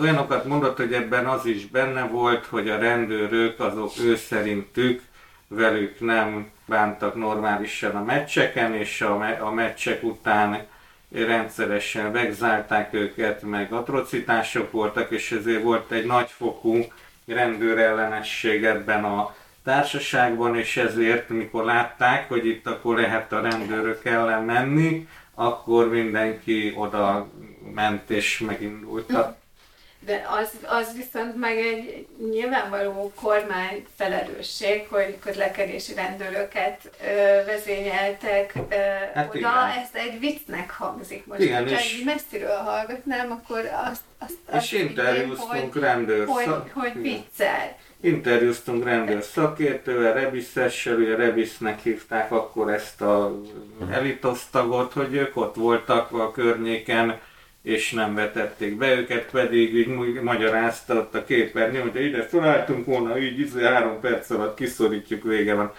Olyanokat 0.00 0.44
mondott, 0.44 0.76
hogy 0.76 0.92
ebben 0.92 1.26
az 1.26 1.46
is 1.46 1.66
benne 1.66 2.02
volt, 2.06 2.46
hogy 2.46 2.68
a 2.68 2.78
rendőrök 2.78 3.60
azok 3.60 3.92
ő 4.04 4.16
szerintük 4.16 5.02
velük 5.48 6.00
nem 6.00 6.50
bántak 6.66 7.14
normálisan 7.14 7.96
a 7.96 8.04
meccseken, 8.04 8.74
és 8.74 9.00
a, 9.00 9.16
me- 9.16 9.40
a 9.40 9.50
meccsek 9.50 10.02
után 10.02 10.66
rendszeresen 11.12 12.12
vegzálták 12.12 12.94
őket, 12.94 13.42
meg 13.42 13.72
atrocitások 13.72 14.70
voltak, 14.70 15.10
és 15.10 15.32
ezért 15.32 15.62
volt 15.62 15.90
egy 15.90 16.06
nagyfokú 16.06 16.84
rendőrellenesség 17.32 18.64
ebben 18.64 19.04
a 19.04 19.34
társaságban, 19.64 20.56
és 20.56 20.76
ezért, 20.76 21.28
mikor 21.28 21.64
látták, 21.64 22.28
hogy 22.28 22.46
itt 22.46 22.66
akkor 22.66 22.96
lehet 22.96 23.32
a 23.32 23.40
rendőrök 23.40 24.04
ellen 24.04 24.42
menni, 24.42 25.08
akkor 25.34 25.88
mindenki 25.88 26.74
oda 26.76 27.28
ment 27.74 28.10
és 28.10 28.38
megindultak. 28.38 29.36
De 30.06 30.26
az, 30.40 30.50
az 30.66 30.96
viszont 30.96 31.36
meg 31.36 31.58
egy 31.58 32.06
nyilvánvaló 32.30 33.12
kormány 33.14 33.86
felelősség, 33.96 34.86
hogy 34.88 35.18
közlekedési 35.18 35.94
rendőröket 35.94 36.90
ö, 37.04 37.44
vezényeltek 37.46 38.52
ö, 38.68 38.74
Hát 39.14 39.28
oda. 39.28 39.38
igen. 39.38 39.52
Ez 39.82 39.88
egy 39.92 40.18
viccnek 40.20 40.70
hangzik 40.70 41.26
most. 41.26 41.40
Igen, 41.40 41.62
hogyha 41.62 41.78
és- 41.80 42.02
messziről 42.04 42.56
hallgatnám, 42.56 43.30
akkor 43.30 43.58
azt, 43.90 44.00
azt, 44.18 44.32
És 44.48 44.54
azt 44.56 44.68
hinném, 44.68 44.88
interjúztunk 44.88 45.72
hogy, 45.72 45.82
rendőr 45.82 46.26
hogy, 46.26 46.44
szak- 46.44 46.70
hogy 46.72 46.90
Igen. 46.96 47.02
viccel. 47.02 47.76
Interjúztunk 48.02 48.84
rendőr 48.84 49.22
szakértővel, 49.22 50.12
Rebiszessel, 50.12 50.94
ugye 50.96 51.14
Rebisznek 51.16 51.80
hívták 51.82 52.32
akkor 52.32 52.72
ezt 52.72 53.00
a 53.00 53.40
elitosztagot, 53.90 54.92
hogy 54.92 55.14
ők 55.14 55.36
ott 55.36 55.54
voltak 55.54 56.12
a 56.12 56.30
környéken, 56.30 57.18
és 57.62 57.92
nem 57.92 58.14
vetették 58.14 58.76
be 58.76 58.94
őket, 58.94 59.30
pedig 59.30 59.74
így 59.74 60.20
magyarázta 60.22 60.94
ott 60.94 61.14
a 61.14 61.24
képernyő, 61.24 61.80
hogy 61.80 62.04
ide 62.04 62.22
felálltunk 62.22 62.86
volna, 62.86 63.18
így 63.18 63.38
izé 63.38 63.64
három 63.64 64.00
perc 64.00 64.30
alatt 64.30 64.56
kiszorítjuk, 64.56 65.22
vége 65.22 65.54
van. 65.54 65.72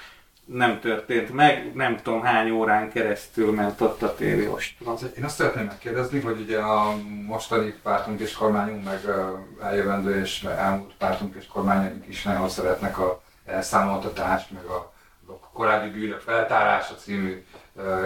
Nem 0.45 0.79
történt 0.79 1.33
meg, 1.33 1.71
nem 1.73 1.97
tudom 1.97 2.21
hány 2.21 2.49
órán 2.49 2.91
keresztül 2.91 3.51
ment 3.51 3.81
ott 3.81 4.01
a 4.01 4.15
tévé 4.15 4.47
ostrom. 4.47 4.95
Én 5.17 5.23
azt 5.23 5.35
szeretném 5.35 5.65
megkérdezni, 5.65 6.19
hogy 6.19 6.39
ugye 6.39 6.59
a 6.59 6.95
mostani 7.25 7.73
pártunk 7.83 8.19
és 8.19 8.33
kormányunk, 8.33 8.83
meg 8.83 8.99
eljövendő 9.61 10.19
és 10.19 10.43
elmúlt 10.43 10.93
pártunk 10.97 11.35
és 11.35 11.45
kormányunk 11.45 12.07
is 12.07 12.23
nagyon 12.23 12.49
szeretnek 12.49 12.99
a 12.99 13.21
elszámoltatást, 13.45 14.51
meg 14.51 14.63
a, 14.63 14.93
korábbi 15.53 15.89
bűnök 15.89 16.19
feltárása 16.19 16.95
című 16.95 17.45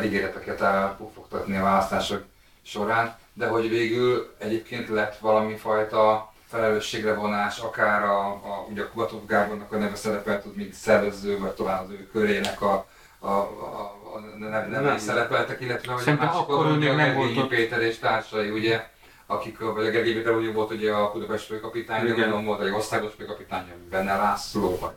ígéreteket 0.03 0.61
elpufogtatni 0.61 1.57
a 1.57 1.63
választások 1.63 2.23
során, 2.63 3.15
de 3.37 3.47
hogy 3.47 3.69
végül 3.69 4.33
egyébként 4.37 4.89
lett 4.89 5.17
valami 5.17 5.55
fajta 5.55 6.33
felelősségre 6.45 7.13
vonás, 7.13 7.59
akár 7.59 8.03
a, 8.03 8.27
a, 8.27 8.65
ugye 8.69 8.81
a 8.81 8.89
Kubatov 8.89 9.25
Gábornak 9.25 9.71
a 9.71 9.77
neve 9.77 9.95
szerepelt, 9.95 10.55
mint 10.55 10.73
szervező, 10.73 11.39
vagy 11.39 11.51
talán 11.51 11.83
az 11.83 11.89
ő 11.89 12.09
körének 12.11 12.61
a, 12.61 12.85
a, 13.19 13.29
a, 13.29 13.95
a 14.13 14.19
neve 14.37 14.81
Nem. 14.81 14.95
is 14.95 15.01
szerepeltek, 15.01 15.61
illetve 15.61 15.93
hogy 15.93 16.03
a 16.09 16.13
másik 16.13 16.39
akkor 16.39 16.77
nem 16.77 17.15
volt. 17.15 17.47
Péter 17.47 17.81
és 17.81 17.99
társai, 17.99 18.49
ugye, 18.49 18.83
akik, 19.25 19.61
a 19.61 19.73
Gergely 19.73 20.13
Péter 20.13 20.33
ugye 20.33 20.51
volt 20.51 20.71
ugye 20.71 20.91
a 20.93 21.11
Budapest 21.11 21.45
főkapitány, 21.45 22.05
gondolom 22.05 22.45
volt 22.45 22.61
egy 22.61 22.71
országos 22.71 23.13
főkapitány, 23.17 23.65
Benne 23.89 24.15
László, 24.15 24.77
vagy 24.81 24.91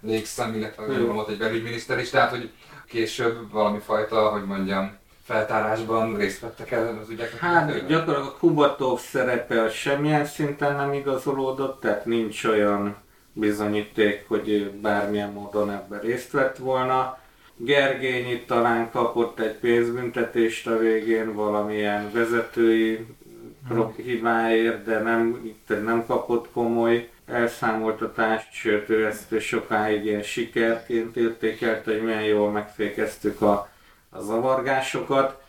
Légszem, 0.00 0.54
illetve 0.54 0.98
volt 0.98 1.28
egy 1.28 1.38
belügyminiszter 1.38 1.98
is, 1.98 2.10
tehát 2.10 2.30
hogy 2.30 2.50
később 2.86 3.50
valami 3.50 3.78
fajta, 3.78 4.28
hogy 4.28 4.44
mondjam, 4.44 4.96
feltárásban 5.26 6.16
részt 6.16 6.40
vettek 6.40 6.70
el 6.70 6.98
az 7.02 7.10
ügyek. 7.10 7.38
Hát 7.38 7.86
gyakorlatilag 7.86 8.26
a 8.26 8.36
Kubatov 8.38 8.98
szerepe 9.00 9.70
semmilyen 9.70 10.24
szinten 10.24 10.76
nem 10.76 10.92
igazolódott, 10.92 11.80
tehát 11.80 12.04
nincs 12.04 12.44
olyan 12.44 12.96
bizonyíték, 13.32 14.24
hogy 14.28 14.48
ő 14.48 14.72
bármilyen 14.82 15.30
módon 15.30 15.70
ebben 15.70 16.00
részt 16.00 16.30
vett 16.30 16.56
volna. 16.56 17.18
Gergényi 17.56 18.44
talán 18.44 18.90
kapott 18.90 19.40
egy 19.40 19.54
pénzbüntetést 19.54 20.66
a 20.66 20.78
végén 20.78 21.34
valamilyen 21.34 22.10
vezetői 22.12 23.06
pro- 23.68 23.96
hibáért, 23.96 24.84
de 24.84 24.98
nem, 24.98 25.40
itt 25.44 25.84
nem 25.84 26.06
kapott 26.06 26.48
komoly 26.52 27.08
elszámoltatást, 27.26 28.52
sőt 28.52 28.88
ő 28.88 29.06
ezt 29.06 29.40
sokáig 29.40 30.04
ilyen 30.04 30.22
sikerként 30.22 31.16
értékelte, 31.16 31.92
hogy 31.92 32.02
milyen 32.02 32.24
jól 32.24 32.50
megfékeztük 32.50 33.40
a, 33.40 33.68
a 34.18 34.22
zavargásokat 34.22 35.44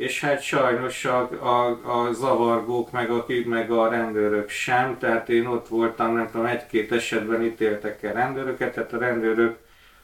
és 0.00 0.20
hát 0.20 0.42
sajnos 0.42 1.04
a, 1.04 1.28
a, 1.40 1.66
a 1.68 2.12
zavargók, 2.12 2.90
meg, 2.90 3.10
akik, 3.10 3.46
meg 3.46 3.70
a 3.70 3.88
rendőrök 3.88 4.48
sem, 4.48 4.98
tehát 4.98 5.28
én 5.28 5.46
ott 5.46 5.68
voltam, 5.68 6.14
nem 6.14 6.30
tudom, 6.30 6.46
egy-két 6.46 6.92
esetben 6.92 7.42
ítéltek 7.42 8.02
el 8.02 8.12
rendőröket, 8.12 8.74
tehát 8.74 8.92
a 8.92 8.98
rendőrök 8.98 9.56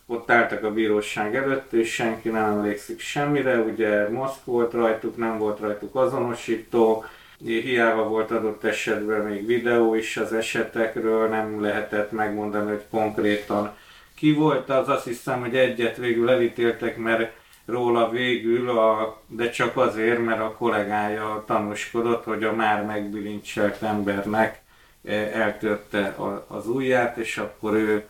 ott 0.07 0.31
álltak 0.31 0.65
a 0.65 0.73
bíróság 0.73 1.37
előtt, 1.37 1.73
és 1.73 1.93
senki 1.93 2.29
nem 2.29 2.45
emlékszik 2.45 3.01
semmire, 3.01 3.59
ugye 3.59 4.09
maszk 4.09 4.45
volt 4.45 4.73
rajtuk, 4.73 5.17
nem 5.17 5.39
volt 5.39 5.61
rajtuk 5.61 5.95
azonosító, 5.95 7.05
hiába 7.45 8.09
volt 8.09 8.31
adott 8.31 8.65
esetben 8.65 9.21
még 9.21 9.47
videó 9.47 9.95
is 9.95 10.17
az 10.17 10.33
esetekről, 10.33 11.29
nem 11.29 11.61
lehetett 11.61 12.13
megmondani, 12.13 12.69
hogy 12.69 12.85
konkrétan 12.91 13.75
ki 14.15 14.33
volt 14.33 14.71
az, 14.71 14.89
azt 14.89 15.05
hiszem, 15.05 15.41
hogy 15.41 15.57
egyet 15.57 15.97
végül 15.97 16.31
elítéltek, 16.31 16.97
mert 16.97 17.33
róla 17.67 18.11
végül, 18.11 18.71
a, 18.71 19.21
de 19.27 19.51
csak 19.51 19.77
azért, 19.77 20.25
mert 20.25 20.41
a 20.41 20.55
kollégája 20.59 21.45
tanúskodott, 21.47 22.25
hogy 22.25 22.45
a 22.45 22.53
már 22.53 22.85
megbilincselt 22.85 23.83
embernek 23.83 24.63
eh, 25.05 25.41
eltörte 25.41 26.17
az 26.47 26.69
ujját, 26.69 27.17
és 27.17 27.39
akkor 27.39 27.75
ő 27.75 28.05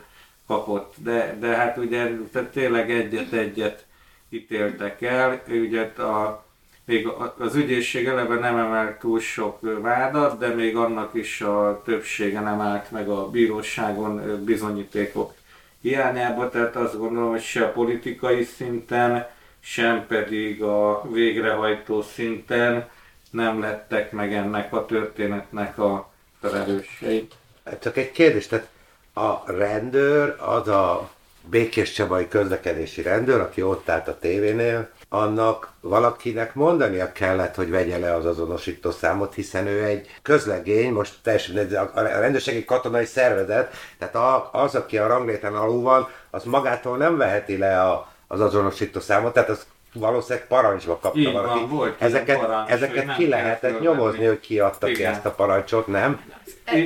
kapott. 0.47 0.93
De, 0.97 1.37
de 1.39 1.47
hát 1.47 1.77
ugye 1.77 2.09
tehát 2.31 2.51
tényleg 2.51 2.91
egyet-egyet 2.91 3.85
ítéltek 4.29 5.01
el. 5.01 5.41
Ugye 5.47 5.81
a, 5.81 6.45
még 6.85 7.07
az 7.37 7.55
ügyészség 7.55 8.05
eleve 8.05 8.35
nem 8.35 8.57
emelt 8.57 8.99
túl 8.99 9.19
sok 9.19 9.59
vádat, 9.81 10.39
de 10.39 10.47
még 10.47 10.75
annak 10.75 11.13
is 11.13 11.41
a 11.41 11.81
többsége 11.85 12.39
nem 12.39 12.61
állt 12.61 12.91
meg 12.91 13.09
a 13.09 13.29
bíróságon 13.29 14.43
bizonyítékok 14.45 15.33
hiányába, 15.81 16.49
tehát 16.49 16.75
azt 16.75 16.97
gondolom, 16.97 17.29
hogy 17.29 17.41
se 17.41 17.63
a 17.63 17.71
politikai 17.71 18.43
szinten, 18.43 19.27
sem 19.69 20.05
pedig 20.07 20.63
a 20.63 21.01
végrehajtó 21.11 22.01
szinten 22.01 22.89
nem 23.31 23.59
lettek 23.59 24.11
meg 24.11 24.33
ennek 24.33 24.73
a 24.73 24.85
történetnek 24.85 25.77
a 25.77 26.09
felelősei. 26.41 27.27
Hát 27.65 27.81
Csak 27.81 27.97
egy 27.97 28.11
kérdés, 28.11 28.47
tehát 28.47 28.67
a 29.13 29.51
rendőr, 29.51 30.35
az 30.39 30.67
a 30.67 31.09
Békés 31.49 31.91
Csabai 31.91 32.27
közlekedési 32.27 33.01
rendőr, 33.01 33.39
aki 33.39 33.63
ott 33.63 33.89
állt 33.89 34.07
a 34.07 34.19
tévénél, 34.19 34.89
annak 35.09 35.71
valakinek 35.81 36.53
mondania 36.53 37.11
kellett, 37.11 37.55
hogy 37.55 37.69
vegye 37.69 37.97
le 37.97 38.13
az 38.13 38.25
azonosító 38.25 38.91
számot, 38.91 39.33
hiszen 39.33 39.67
ő 39.67 39.83
egy 39.83 40.07
közlegény, 40.21 40.91
most 40.91 41.13
teljesen 41.23 41.75
a 41.93 42.01
rendőrség 42.01 42.55
egy 42.55 42.65
katonai 42.65 43.05
szervezet, 43.05 43.73
tehát 43.97 44.49
az, 44.51 44.75
aki 44.75 44.97
a 44.97 45.07
rangléten 45.07 45.55
alul 45.55 45.81
van, 45.81 46.07
az 46.29 46.43
magától 46.43 46.97
nem 46.97 47.17
veheti 47.17 47.57
le 47.57 47.81
a, 47.81 48.15
az 48.27 48.41
azonosító 48.41 48.99
számot, 48.99 49.33
tehát 49.33 49.49
az 49.49 49.65
valószínűleg 49.93 50.47
parancsba 50.47 50.97
kapta 51.01 51.19
Így 51.19 51.31
valaki. 51.31 51.59
van, 51.59 51.69
volt 51.69 52.01
ezeket 52.01 52.39
parancs, 52.39 52.69
ezeket 52.69 53.15
ki 53.15 53.27
lehetett 53.27 53.79
nyomozni, 53.81 54.25
hogy 54.25 54.39
ki 54.39 54.59
adta 54.59 54.85
ki 54.87 54.91
Igen. 54.91 55.11
ezt 55.13 55.25
a 55.25 55.31
parancsot, 55.31 55.87
nem? 55.87 56.21
Ez, 56.63 56.77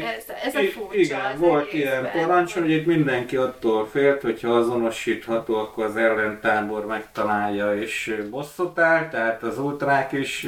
ez 0.45 0.55
a 0.55 0.59
I- 0.59 0.67
furcsa 0.67 0.95
Igen, 0.95 1.19
az 1.33 1.39
volt 1.39 1.73
ilyen 1.73 2.11
parancs, 2.11 2.53
hogy 2.53 2.69
itt 2.69 2.85
mindenki 2.85 3.35
attól 3.35 3.87
félt, 3.91 4.21
hogyha 4.21 4.55
azonosítható, 4.55 5.55
akkor 5.55 5.85
az 5.85 5.95
ellentábor 5.95 6.85
megtalálja 6.85 7.75
és 7.75 8.23
bosszot 8.29 8.79
áll, 8.79 9.09
tehát 9.09 9.43
az 9.43 9.57
ultrák 9.59 10.11
is 10.11 10.47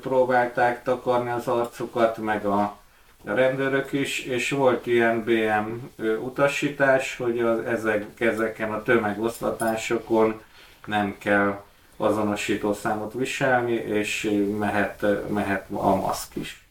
próbálták 0.00 0.82
takarni 0.82 1.30
az 1.30 1.48
arcukat, 1.48 2.16
meg 2.18 2.46
a 2.46 2.54
a 2.54 2.79
rendőrök 3.24 3.92
is, 3.92 4.24
és 4.24 4.50
volt 4.50 4.86
ilyen 4.86 5.24
BM 5.24 6.02
utasítás, 6.22 7.16
hogy 7.16 7.38
az, 7.38 7.58
ezek, 7.58 8.20
ezeken 8.20 8.72
a 8.72 8.82
tömegoszlatásokon 8.82 10.40
nem 10.86 11.14
kell 11.18 11.62
azonosító 11.96 12.72
számot 12.72 13.12
viselni, 13.12 13.72
és 13.72 14.38
mehet, 14.58 15.06
mehet 15.28 15.66
a 15.70 15.94
maszk 15.94 16.36
is. 16.36 16.64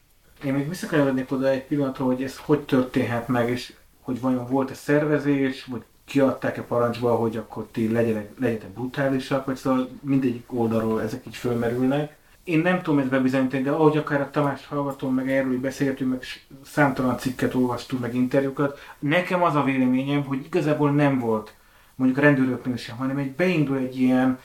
Én 0.44 0.52
még 0.52 0.68
visszakanyarodnék 0.68 1.32
oda 1.32 1.48
egy 1.48 1.64
pillanatra, 1.64 2.04
hogy 2.04 2.22
ez 2.22 2.38
hogy 2.38 2.60
történhet 2.60 3.28
meg, 3.28 3.48
és 3.48 3.72
hogy 4.00 4.20
vajon 4.20 4.46
volt-e 4.46 4.74
szervezés, 4.74 5.64
vagy 5.64 5.82
kiadták-e 6.04 6.62
parancsba, 6.62 7.14
hogy 7.14 7.36
akkor 7.36 7.66
ti 7.72 7.92
legyenek, 7.92 8.30
legyetek 8.38 8.70
brutálisak, 8.70 9.44
vagy 9.44 9.56
szóval 9.56 9.88
mindegyik 10.00 10.52
oldalról 10.52 11.02
ezek 11.02 11.26
így 11.26 11.36
fölmerülnek. 11.36 12.16
Én 12.50 12.58
nem 12.58 12.82
tudom 12.82 12.98
ezt 12.98 13.08
bebizonyítani, 13.08 13.62
de 13.62 13.70
ahogy 13.70 13.96
akár 13.96 14.20
a 14.20 14.30
Tamás 14.30 14.66
hallgatom, 14.66 15.14
meg 15.14 15.30
erről 15.30 15.48
hogy 15.48 15.60
beszélgetünk, 15.60 16.10
meg 16.10 16.22
számtalan 16.64 17.18
cikket 17.18 17.54
olvastunk, 17.54 18.02
meg 18.02 18.14
interjúkat, 18.14 18.78
nekem 18.98 19.42
az 19.42 19.54
a 19.54 19.62
véleményem, 19.62 20.24
hogy 20.24 20.44
igazából 20.44 20.90
nem 20.90 21.18
volt 21.18 21.54
mondjuk 21.94 22.18
a 22.18 22.26
rendőröknél 22.26 22.76
sem, 22.76 22.96
hanem 22.96 23.16
egy 23.16 23.30
beindul 23.30 23.76
egy 23.76 24.00
ilyen, 24.00 24.38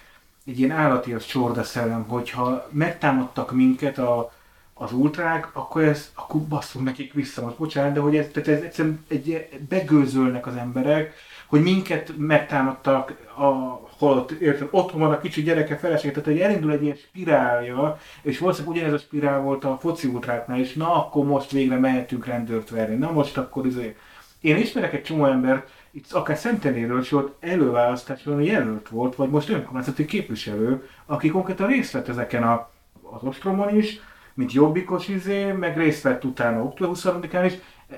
egy 0.45 0.60
ilyen 0.60 0.72
állatias 0.72 1.26
csorda 1.26 1.64
szellem, 1.64 2.03
hogyha 2.07 2.68
megtámadtak 2.72 3.52
minket 3.52 3.98
a, 3.98 4.34
az 4.73 4.94
ultrák, 4.94 5.49
akkor 5.53 5.84
ez, 5.84 6.11
akkor 6.15 6.41
basszunk 6.41 6.86
nekik 6.86 7.14
vissza, 7.14 7.41
most 7.41 7.57
bocsánat, 7.57 7.94
de 7.94 7.99
hogy 7.99 8.15
ez, 8.15 8.27
tehát 8.32 8.49
ez 8.49 8.61
egyszerűen 8.61 9.06
egy, 9.07 9.49
begőzölnek 9.69 10.48
az 10.48 10.56
emberek, 10.56 11.14
hogy 11.45 11.61
minket 11.61 12.14
megtámadtak 12.18 13.10
a 13.38 13.80
holott, 13.97 14.31
érted, 14.31 14.67
otthon 14.72 14.99
van 14.99 15.11
a 15.11 15.19
kicsi 15.19 15.43
gyereke 15.43 15.77
feleség, 15.77 16.11
tehát 16.11 16.26
hogy 16.26 16.39
elindul 16.39 16.72
egy 16.72 16.84
ilyen 16.84 16.95
spirálja, 16.95 17.99
és 18.22 18.39
valószínűleg 18.39 18.76
ugyanez 18.76 18.93
a 18.93 19.03
spirál 19.03 19.41
volt 19.41 19.63
a 19.63 19.77
foci 19.81 20.07
ultráknál 20.07 20.59
is, 20.59 20.73
na 20.73 20.95
akkor 20.95 21.26
most 21.26 21.51
végre 21.51 21.77
mehetünk 21.77 22.26
rendőrt 22.26 22.69
verni, 22.69 22.95
na 22.95 23.11
most 23.11 23.38
akkor 23.38 23.65
izé. 23.65 23.95
Én 24.41 24.57
ismerek 24.57 24.93
egy 24.93 25.03
csomó 25.03 25.26
embert, 25.26 25.69
itt 25.91 26.11
akár 26.11 26.38
Szentenéről 26.38 26.99
is 26.99 27.09
volt 27.09 27.35
előválasztáson 27.39 28.41
jelölt 28.41 28.89
volt, 28.89 29.15
vagy 29.15 29.30
most 29.30 29.49
önkormányzati 29.49 30.05
képviselő, 30.05 30.88
aki 31.05 31.30
konkrétan 31.30 31.67
részt 31.67 31.91
vett 31.91 32.07
ezeken 32.07 32.43
a, 32.43 32.69
az 33.01 33.23
ostromon 33.23 33.76
is, 33.76 33.99
mint 34.34 34.53
jobbikos 34.53 35.07
izé, 35.07 35.51
meg 35.51 35.77
részt 35.77 36.01
vett 36.01 36.23
utána 36.23 36.63
október 36.63 36.95
23-án 36.95 37.43
is, 37.45 37.53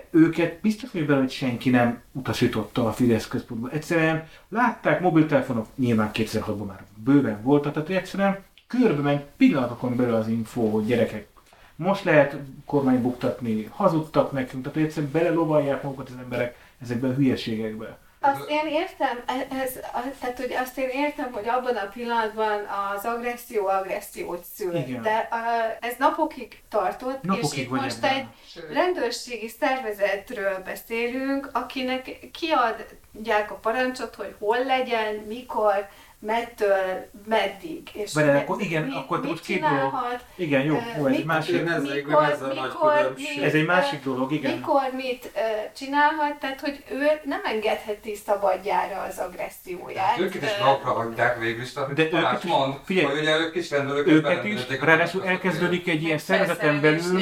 őket 0.10 0.62
biztos, 0.62 0.92
hogy 0.92 1.06
bele, 1.06 1.20
hogy 1.20 1.32
senki 1.32 1.70
nem 1.70 2.02
utasította 2.12 2.88
a 2.88 2.92
Fidesz 2.92 3.28
központba. 3.28 3.70
Egyszerűen 3.70 4.28
látták, 4.50 5.02
mobiltelefonok 5.02 5.68
nyilván 5.76 6.10
2006-ban 6.14 6.66
már 6.66 6.84
bőven 6.96 7.42
voltak, 7.42 7.74
tehát 7.74 7.90
egyszerűen 7.90 8.44
körbe 8.68 9.02
ment 9.02 9.26
pillanatokon 9.38 9.96
belül 9.96 10.16
az 10.16 10.28
info, 10.28 10.70
hogy 10.70 10.86
gyerekek, 10.86 11.28
most 11.76 12.04
lehet 12.04 12.38
kormány 12.66 13.02
buktatni, 13.02 13.68
hazudtak 13.72 14.32
nekünk, 14.32 14.64
tehát 14.64 14.78
egyszerűen 14.78 15.12
belelovalják 15.12 15.84
magukat 15.84 16.10
az 16.10 16.16
emberek 16.22 16.58
ezekbe 16.82 17.08
a 17.08 17.14
hülyeségekbe. 17.14 17.98
Azt 18.28 18.50
én 18.50 18.68
értem, 18.68 19.24
e- 19.26 19.48
ez, 19.62 19.72
tehát 20.20 20.38
hogy 20.38 20.54
azt 20.54 20.78
én 20.78 20.90
értem, 20.90 21.32
hogy 21.32 21.48
abban 21.48 21.76
a 21.76 21.88
pillanatban 21.94 22.66
az 22.96 23.06
agresszió 23.06 23.68
agressziót 23.68 24.44
szül. 24.56 24.76
Igen. 24.76 25.02
De 25.02 25.28
uh, 25.32 25.88
ez 25.90 25.96
napokig 25.98 26.62
tartott, 26.70 27.22
napokig 27.22 27.60
és 27.60 27.64
itt 27.64 27.70
most 27.70 28.04
ebben. 28.04 28.16
egy 28.16 28.28
rendőrségi 28.74 29.48
szervezetről 29.48 30.58
beszélünk, 30.66 31.50
akinek 31.54 32.30
kiadják 32.32 33.52
a 33.52 33.56
parancsot, 33.56 34.16
hogy 34.16 34.36
hol 34.40 34.66
legyen, 34.66 35.16
mikor, 35.16 35.88
mettől 36.20 37.10
meddig. 37.26 37.90
És 37.94 38.14
Vele, 38.14 38.32
me, 38.32 38.40
akkor 38.40 38.62
igen, 38.62 38.84
mi, 38.84 38.96
akkor 38.96 39.22
most 39.22 39.46
két 39.46 39.62
dolog. 39.62 39.94
Igen, 40.36 40.62
jó, 40.62 40.78
jó 40.98 41.06
ez 41.06 41.16
egy 41.16 41.26
másik. 41.26 41.68
Ez, 41.68 41.84
mikor, 41.84 42.24
ez, 42.24 42.42
a 42.42 42.48
mikor, 42.48 43.14
mit, 43.18 43.44
ez 43.44 43.54
egy 43.54 43.66
másik 43.66 44.04
dolog, 44.04 44.32
igen. 44.32 44.56
Mikor 44.56 44.92
mit 44.94 45.32
csinálhat, 45.76 46.36
tehát 46.40 46.60
hogy 46.60 46.84
ő 46.92 47.06
nem 47.24 47.42
engedheti 47.44 48.16
szabadjára 48.16 49.02
az 49.02 49.18
agresszióját. 49.18 50.06
Hát 50.06 50.20
őket 50.20 50.44
is 50.44 50.58
magukra 50.64 50.92
hagyják 50.92 51.40
végül 51.40 51.62
is, 51.62 51.74
tehát 51.74 51.94
de 51.94 52.04
ők 52.04 52.44
is, 52.44 52.50
mond, 52.50 52.74
figyelj, 52.86 53.06
hogy 53.06 53.20
ugye 53.20 53.38
ők 53.38 53.56
is 53.56 53.70
rendőröket 53.70 54.14
őket 54.14 54.44
is, 54.44 54.80
ráadásul 54.80 55.26
elkezdődik 55.26 55.88
egy 55.88 56.04
ilyen 56.04 56.18
szervezeten 56.18 56.82
belül, 56.82 57.22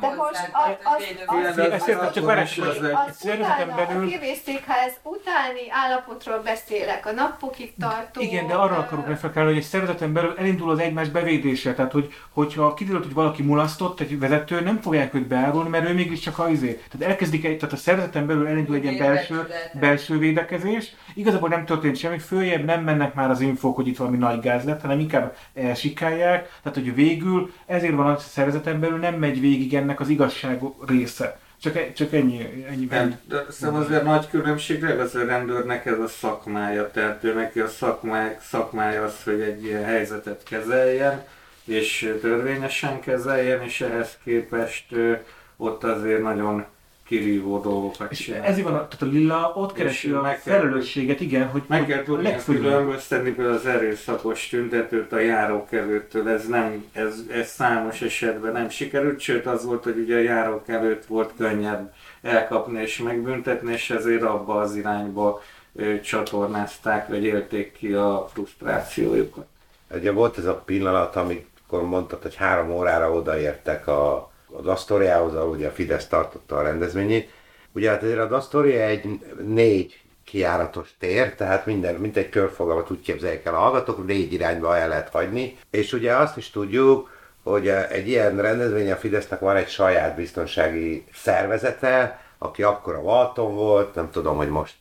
De 0.00 0.14
most 0.14 0.50
az, 0.52 0.76
az, 0.84 1.02
az, 1.26 1.58
az, 1.58 1.78
utáni 5.02 5.70
állapotról 5.70 6.38
beszélek, 6.38 7.06
a 7.06 7.12
napokig 7.12 7.72
tartó... 7.90 8.20
Igen, 8.20 8.46
de 8.46 8.54
arra 8.54 8.76
akarok 8.76 9.06
reflektálni, 9.06 9.48
hogy 9.48 9.58
egy 9.58 9.64
szervezeten 9.64 10.12
belül 10.12 10.34
elindul 10.38 10.70
az 10.70 10.78
egymás 10.78 11.08
bevédése. 11.08 11.74
Tehát, 11.74 11.92
hogy, 11.92 12.12
hogyha 12.30 12.74
kiderült, 12.74 13.04
hogy 13.04 13.14
valaki 13.14 13.42
mulasztott, 13.42 14.00
egy 14.00 14.18
vezető, 14.18 14.60
nem 14.60 14.80
fogják 14.80 15.14
őt 15.14 15.26
beárulni, 15.26 15.68
mert 15.68 15.88
ő 15.88 15.94
mégis 15.94 16.20
csak 16.20 16.38
a 16.38 16.48
izé. 16.48 16.80
Tehát 16.90 17.10
elkezdik 17.12 17.44
egy, 17.44 17.56
tehát 17.58 17.74
a 17.74 17.78
szervezeten 17.78 18.26
belül 18.26 18.46
elindul 18.46 18.74
egy 18.74 18.82
ilyen 18.82 18.98
belső, 18.98 19.46
belső 19.80 20.18
védekezés. 20.18 20.94
Igazából 21.14 21.48
nem 21.48 21.64
történt 21.64 21.96
semmi, 21.96 22.18
följebb 22.18 22.64
nem 22.64 22.82
mennek 22.82 23.14
már 23.14 23.30
az 23.30 23.40
infók, 23.40 23.76
hogy 23.76 23.86
itt 23.86 23.96
valami 23.96 24.16
nagy 24.16 24.40
gáz 24.40 24.64
lett, 24.64 24.80
hanem 24.80 24.98
inkább 24.98 25.36
elsikálják. 25.54 26.58
Tehát, 26.62 26.78
hogy 26.78 26.94
végül 26.94 27.52
ezért 27.66 27.94
van 27.94 28.06
a 28.06 28.18
szervezeten 28.18 28.80
belül 28.80 28.98
nem 28.98 29.14
megy 29.14 29.40
végig 29.40 29.74
ennek 29.74 30.00
az 30.00 30.08
igazság 30.08 30.60
része. 30.86 31.38
Csak, 31.60 31.76
e- 31.76 31.92
csak 31.92 32.12
ennyi, 32.12 32.64
ennyi. 32.68 32.84
Nem, 32.84 33.20
de 33.28 33.44
szóval 33.50 33.82
azért 33.82 34.02
nagy 34.02 34.28
különbség 34.28 34.82
ez 34.82 35.14
a 35.14 35.24
rendőrnek 35.24 35.86
ez 35.86 35.98
a 35.98 36.06
szakmája, 36.06 36.90
tehát 36.90 37.24
ő 37.24 37.34
neki 37.34 37.60
a 37.60 37.68
szakmája, 37.68 38.36
szakmája 38.40 39.04
az, 39.04 39.22
hogy 39.22 39.40
egy 39.40 39.64
ilyen 39.64 39.84
helyzetet 39.84 40.42
kezeljen, 40.42 41.24
és 41.64 42.14
törvényesen 42.20 43.00
kezeljen, 43.00 43.62
és 43.62 43.80
ehhez 43.80 44.18
képest 44.24 44.94
ott 45.56 45.84
azért 45.84 46.22
nagyon 46.22 46.64
kirívó 47.10 47.60
dolgokat 47.60 48.14
csinál. 48.14 48.42
Ezért 48.42 48.64
van, 48.64 48.72
tehát 48.72 49.02
a 49.02 49.06
Lilla 49.06 49.52
ott 49.54 49.72
keresi 49.72 50.10
a 50.10 50.36
felelősséget, 50.40 51.20
igen, 51.20 51.48
hogy 51.48 51.62
meg 51.66 51.86
kell 51.86 52.02
tudni 52.02 52.34
különböztetni 52.44 53.30
például 53.30 53.56
az 53.56 53.66
erőszakos 53.66 54.48
tüntetőt 54.48 55.12
a 55.12 55.18
járókelőttől, 55.18 56.28
ez 56.28 56.46
nem, 56.46 56.84
ez, 56.92 57.14
ez 57.30 57.48
számos 57.48 58.02
esetben 58.02 58.52
nem 58.52 58.68
sikerült, 58.68 59.20
sőt 59.20 59.46
az 59.46 59.64
volt, 59.64 59.84
hogy 59.84 59.98
ugye 59.98 60.16
a 60.16 60.20
járókelőt 60.20 61.06
volt 61.06 61.32
könnyebb 61.36 61.92
elkapni 62.22 62.80
és 62.80 62.98
megbüntetni, 62.98 63.72
és 63.72 63.90
ezért 63.90 64.22
abba 64.22 64.60
az 64.60 64.76
irányba 64.76 65.42
ő, 65.72 66.00
csatornázták, 66.00 67.08
vagy 67.08 67.24
élték 67.24 67.72
ki 67.72 67.92
a 67.92 68.28
frusztrációjukat. 68.32 69.46
Ugye 69.94 70.12
volt 70.12 70.38
ez 70.38 70.44
a 70.44 70.54
pillanat, 70.54 71.16
amikor 71.16 71.82
mondtad, 71.88 72.22
hogy 72.22 72.34
három 72.34 72.70
órára 72.70 73.12
odaértek 73.12 73.86
a 73.86 74.30
az 74.58 74.66
Astoriához, 74.66 75.34
ahol 75.34 75.48
ugye 75.48 75.68
a 75.68 75.70
Fidesz 75.70 76.06
tartotta 76.06 76.56
a 76.56 76.62
rendezvényét. 76.62 77.30
Ugye 77.72 77.90
hát 77.90 78.02
azért 78.02 78.18
az 78.18 78.32
Astoria 78.32 78.80
egy 78.80 79.20
négy 79.44 80.00
kiáratos 80.24 80.94
tér, 80.98 81.34
tehát 81.34 81.66
minden, 81.66 81.94
mint 81.94 82.16
egy 82.16 82.28
körfogalmat 82.28 82.90
úgy 82.90 83.00
képzeljék 83.00 83.44
el 83.44 83.54
a 83.54 83.58
hallgatók, 83.58 84.06
négy 84.06 84.32
irányba 84.32 84.76
el 84.76 84.88
lehet 84.88 85.08
hagyni. 85.08 85.58
És 85.70 85.92
ugye 85.92 86.16
azt 86.16 86.36
is 86.36 86.50
tudjuk, 86.50 87.10
hogy 87.42 87.68
egy 87.68 88.08
ilyen 88.08 88.40
rendezvény 88.40 88.92
a 88.92 88.96
Fidesznek 88.96 89.40
van 89.40 89.56
egy 89.56 89.68
saját 89.68 90.16
biztonsági 90.16 91.04
szervezete, 91.14 92.20
aki 92.38 92.62
akkor 92.62 92.94
a 92.94 93.02
Valton 93.02 93.54
volt, 93.54 93.94
nem 93.94 94.10
tudom, 94.10 94.36
hogy 94.36 94.48
most... 94.48 94.76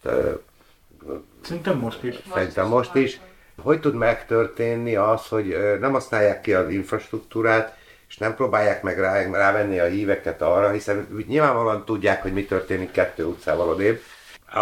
Szerintem 1.41 1.77
most 1.77 2.03
is. 2.03 2.15
Szerintem 2.33 2.67
most 2.67 2.95
is. 2.95 3.19
Hogy 3.61 3.79
tud 3.79 3.93
megtörténni 3.93 4.95
az, 4.95 5.27
hogy 5.27 5.57
nem 5.79 5.91
használják 5.91 6.41
ki 6.41 6.53
az 6.53 6.69
infrastruktúrát, 6.69 7.77
és 8.09 8.17
nem 8.17 8.35
próbálják 8.35 8.81
meg 8.81 8.99
rá, 8.99 9.21
rávenni 9.31 9.79
a 9.79 9.85
híveket 9.85 10.41
arra, 10.41 10.69
hiszen 10.69 11.23
nyilvánvalóan 11.27 11.85
tudják, 11.85 12.21
hogy 12.21 12.33
mi 12.33 12.45
történik 12.45 12.91
kettő 12.91 13.25
utcával 13.25 13.69
odébb. 13.69 14.01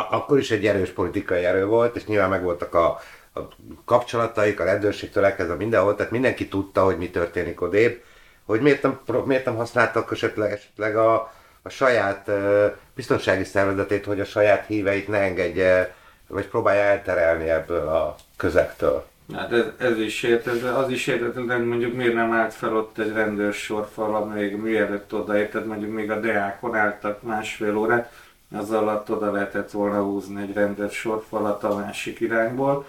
Akkor 0.09 0.37
is 0.37 0.51
egy 0.51 0.65
erős 0.65 0.89
politikai 0.89 1.43
erő 1.43 1.65
volt, 1.65 1.95
és 1.95 2.05
nyilván 2.05 2.29
megvoltak 2.29 2.73
a, 2.73 2.99
a 3.33 3.39
kapcsolataik, 3.85 4.59
a 4.59 4.63
rendőrségtől 4.63 5.25
elkezdve 5.25 5.55
mindenhol, 5.55 5.95
tehát 5.95 6.11
mindenki 6.11 6.47
tudta, 6.47 6.83
hogy 6.83 6.97
mi 6.97 7.09
történik 7.09 7.61
odébb, 7.61 8.03
hogy 8.45 8.61
miért 8.61 8.81
nem, 8.81 8.99
miért 9.25 9.45
nem 9.45 9.55
használtak 9.55 10.11
esetleg, 10.11 10.51
esetleg 10.51 10.95
a, 10.97 11.33
a 11.61 11.69
saját 11.69 12.27
uh, 12.27 12.65
biztonsági 12.95 13.43
szervezetét, 13.43 14.05
hogy 14.05 14.19
a 14.19 14.25
saját 14.25 14.65
híveit 14.65 15.07
ne 15.07 15.17
engedje, 15.17 15.95
vagy 16.27 16.47
próbálja 16.47 16.81
elterelni 16.81 17.49
ebből 17.49 17.87
a 17.87 18.15
közektől. 18.37 19.05
Hát 19.33 19.51
ez, 19.51 19.65
ez 19.77 19.99
is 19.99 20.23
érted, 20.23 20.63
az 20.63 20.89
is 20.89 21.07
értetlen, 21.07 21.61
mondjuk 21.61 21.93
miért 21.93 22.13
nem 22.13 22.31
állt 22.31 22.53
fel 22.53 22.75
ott 22.75 22.97
egy 22.97 23.11
rendőrsorfal, 23.11 24.25
még 24.25 24.55
mielőtt 24.55 25.13
odaérted, 25.13 25.65
mondjuk 25.65 25.93
még 25.93 26.11
a 26.11 26.19
Deákon 26.19 26.75
álltak 26.75 27.21
másfél 27.21 27.77
órát, 27.77 28.13
az 28.57 28.71
alatt 28.71 29.11
oda 29.11 29.31
lehetett 29.31 29.71
volna 29.71 30.01
húzni 30.01 30.41
egy 30.41 30.53
rendőrsorfalat 30.53 31.63
a 31.63 31.75
másik 31.75 32.19
irányból. 32.19 32.87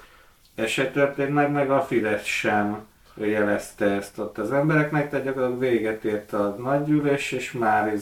Ez 0.55 0.69
se 0.69 0.91
történt 0.91 1.35
meg, 1.35 1.51
meg 1.51 1.71
a 1.71 1.81
Fidesz 1.81 2.25
sem 2.25 2.87
jelezte 3.15 3.85
ezt 3.85 4.19
ott 4.19 4.39
az 4.39 4.53
embereknek, 4.53 5.11
tehát 5.11 5.25
gyakorlatilag 5.25 5.61
véget 5.61 6.05
ért 6.05 6.33
a 6.33 6.57
nagygyűlés, 6.59 7.33
és 7.33 7.53
már 7.53 7.95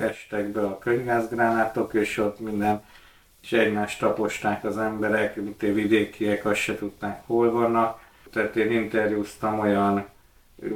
estek 0.00 0.46
be 0.46 0.60
a 0.60 0.78
könyvgázgránátok, 0.78 1.94
és 1.94 2.18
ott 2.18 2.40
minden 2.40 2.82
és 3.44 3.52
egymást 3.52 3.98
taposták 3.98 4.64
az 4.64 4.78
emberek, 4.78 5.36
mint 5.36 5.60
vidékiek, 5.60 6.44
azt 6.44 6.60
se 6.60 6.76
tudták 6.76 7.22
hol 7.26 7.50
vannak. 7.50 8.00
Tehát 8.32 8.56
én 8.56 8.72
interjúztam 8.72 9.58
olyan 9.58 10.06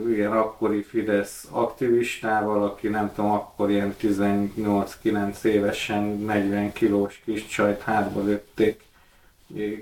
ilyen 0.09 0.33
akkori 0.33 0.83
Fidesz 0.83 1.49
aktivistával, 1.51 2.65
aki 2.65 2.89
nem 2.89 3.13
tudom, 3.15 3.31
akkor 3.31 3.71
ilyen 3.71 3.95
18-9 4.01 5.43
évesen 5.43 6.03
40 6.03 6.73
kilós 6.73 7.21
kis 7.25 7.47
csajt 7.47 7.83
hátba 7.83 8.23
lőtték 8.23 8.87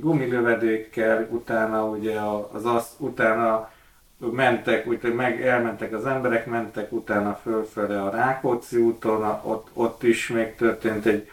gumilövedékkel, 0.00 1.28
utána 1.30 1.84
ugye 1.84 2.20
az 2.52 2.64
azt, 2.64 2.92
utána 2.98 3.70
mentek, 4.18 4.86
úgyhogy 4.86 5.14
meg 5.14 5.46
elmentek 5.46 5.92
az 5.92 6.06
emberek, 6.06 6.46
mentek 6.46 6.92
utána 6.92 7.34
fölfele 7.42 8.02
a 8.02 8.10
Rákóczi 8.10 8.76
úton, 8.76 9.40
ott, 9.42 9.68
ott 9.72 10.02
is 10.02 10.28
még 10.28 10.54
történt 10.54 11.06
egy 11.06 11.30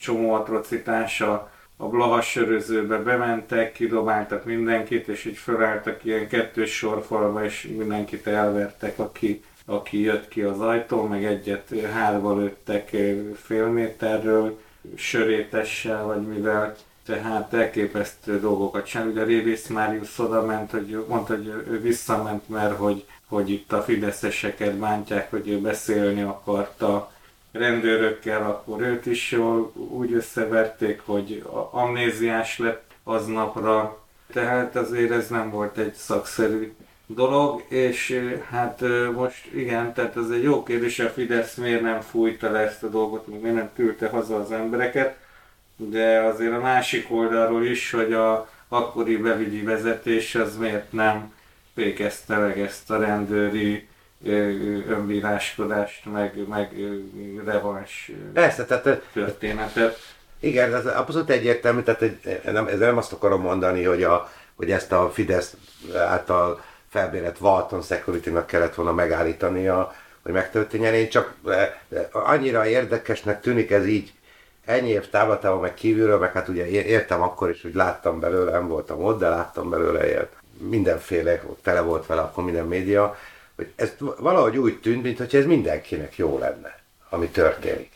csomó 0.00 0.32
atrocitása 0.32 1.50
a 1.76 2.20
sörözőbe 2.20 2.96
bementek, 2.98 3.72
kidobáltak 3.72 4.44
mindenkit, 4.44 5.08
és 5.08 5.24
így 5.24 5.36
felálltak 5.36 6.04
ilyen 6.04 6.28
kettős 6.28 6.76
sorfalba, 6.76 7.44
és 7.44 7.68
mindenkit 7.76 8.26
elvertek, 8.26 8.98
aki, 8.98 9.42
aki 9.64 10.00
jött 10.00 10.28
ki 10.28 10.42
az 10.42 10.60
ajtón, 10.60 11.08
meg 11.08 11.24
egyet 11.24 11.74
hátba 11.92 12.36
lőttek 12.36 12.96
fél 13.42 13.66
méterről, 13.66 14.60
sörétessel, 14.96 16.04
vagy 16.04 16.26
mivel 16.26 16.76
tehát 17.06 17.54
elképesztő 17.54 18.40
dolgokat 18.40 18.86
sem. 18.86 19.08
Ugye 19.08 19.24
Révész 19.24 19.66
Máriusz 19.66 20.18
oda 20.18 20.44
ment, 20.44 20.70
hogy 20.70 21.04
mondta, 21.08 21.36
hogy 21.36 21.46
ő 21.46 21.80
visszament, 21.80 22.48
mert 22.48 22.76
hogy, 22.76 23.04
hogy 23.28 23.50
itt 23.50 23.72
a 23.72 23.82
fideszeseket 23.82 24.74
bántják, 24.74 25.30
hogy 25.30 25.48
ő 25.48 25.58
beszélni 25.58 26.22
akarta 26.22 27.12
rendőrökkel, 27.52 28.42
akkor 28.42 28.80
őt 28.80 29.06
is 29.06 29.30
jól 29.30 29.72
úgy 29.74 30.12
összeverték, 30.12 31.00
hogy 31.04 31.44
amnéziás 31.70 32.58
lett 32.58 32.90
aznapra. 33.04 34.04
Tehát 34.32 34.76
azért 34.76 35.10
ez 35.10 35.28
nem 35.28 35.50
volt 35.50 35.78
egy 35.78 35.94
szakszerű 35.94 36.72
dolog, 37.06 37.64
és 37.68 38.20
hát 38.50 38.82
most 39.14 39.46
igen, 39.54 39.92
tehát 39.94 40.16
ez 40.16 40.30
egy 40.30 40.42
jó 40.42 40.62
kérdés, 40.62 40.98
a 40.98 41.08
Fidesz 41.08 41.54
miért 41.54 41.82
nem 41.82 42.00
fújta 42.00 42.50
le 42.50 42.58
ezt 42.58 42.82
a 42.82 42.88
dolgot, 42.88 43.26
miért 43.26 43.56
nem 43.56 43.70
küldte 43.74 44.08
haza 44.08 44.36
az 44.36 44.52
embereket, 44.52 45.18
de 45.76 46.20
azért 46.20 46.52
a 46.52 46.60
másik 46.60 47.06
oldalról 47.10 47.64
is, 47.64 47.90
hogy 47.90 48.12
a 48.12 48.48
akkori 48.68 49.16
belügyi 49.16 49.62
vezetés 49.62 50.34
az 50.34 50.56
miért 50.56 50.92
nem 50.92 51.32
fékezte 51.74 52.36
meg 52.36 52.60
ezt 52.60 52.90
a 52.90 52.98
rendőri 52.98 53.88
önbíráskodást, 54.88 56.04
meg, 56.12 56.48
meg 56.48 56.72
revans 57.44 58.10
Persze, 58.32 58.64
tehát 58.64 59.02
történetet. 59.12 59.98
Igen, 60.40 60.74
ez 60.74 60.86
abszolút 60.86 61.30
egyértelmű, 61.30 61.80
tehát 61.80 62.02
egy, 62.02 62.40
nem, 62.44 62.66
ez 62.66 62.78
nem 62.78 62.96
azt 62.96 63.12
akarom 63.12 63.40
mondani, 63.40 63.84
hogy, 63.84 64.02
a, 64.02 64.30
hogy 64.54 64.70
ezt 64.70 64.92
a 64.92 65.10
Fidesz 65.10 65.56
által 65.94 66.62
felbérett 66.88 67.40
Walton 67.40 67.82
security 67.82 68.28
kellett 68.46 68.74
volna 68.74 68.92
megállítania, 68.92 69.94
hogy 70.22 70.32
megtörténjen. 70.32 70.94
Én 70.94 71.08
csak 71.08 71.34
annyira 72.12 72.66
érdekesnek 72.66 73.40
tűnik 73.40 73.70
ez 73.70 73.86
így 73.86 74.12
ennyi 74.64 74.88
év 74.88 75.08
távlatában, 75.08 75.60
meg 75.60 75.74
kívülről, 75.74 76.18
meg 76.18 76.32
hát 76.32 76.48
ugye 76.48 76.66
értem 76.66 77.22
akkor 77.22 77.50
is, 77.50 77.62
hogy 77.62 77.74
láttam 77.74 78.20
belőle, 78.20 78.50
nem 78.50 78.68
voltam 78.68 79.04
ott, 79.04 79.18
de 79.18 79.28
láttam 79.28 79.70
belőle 79.70 80.08
ilyet. 80.08 80.32
Mindenféle, 80.58 81.42
tele 81.62 81.80
volt 81.80 82.06
vele 82.06 82.20
akkor 82.20 82.44
minden 82.44 82.66
média, 82.66 83.16
hogy 83.60 83.72
ez 83.76 83.92
valahogy 84.18 84.56
úgy 84.56 84.80
tűnt, 84.80 85.02
mintha 85.02 85.38
ez 85.38 85.44
mindenkinek 85.44 86.16
jó 86.16 86.38
lenne, 86.38 86.78
ami 87.08 87.28
történik. 87.28 87.92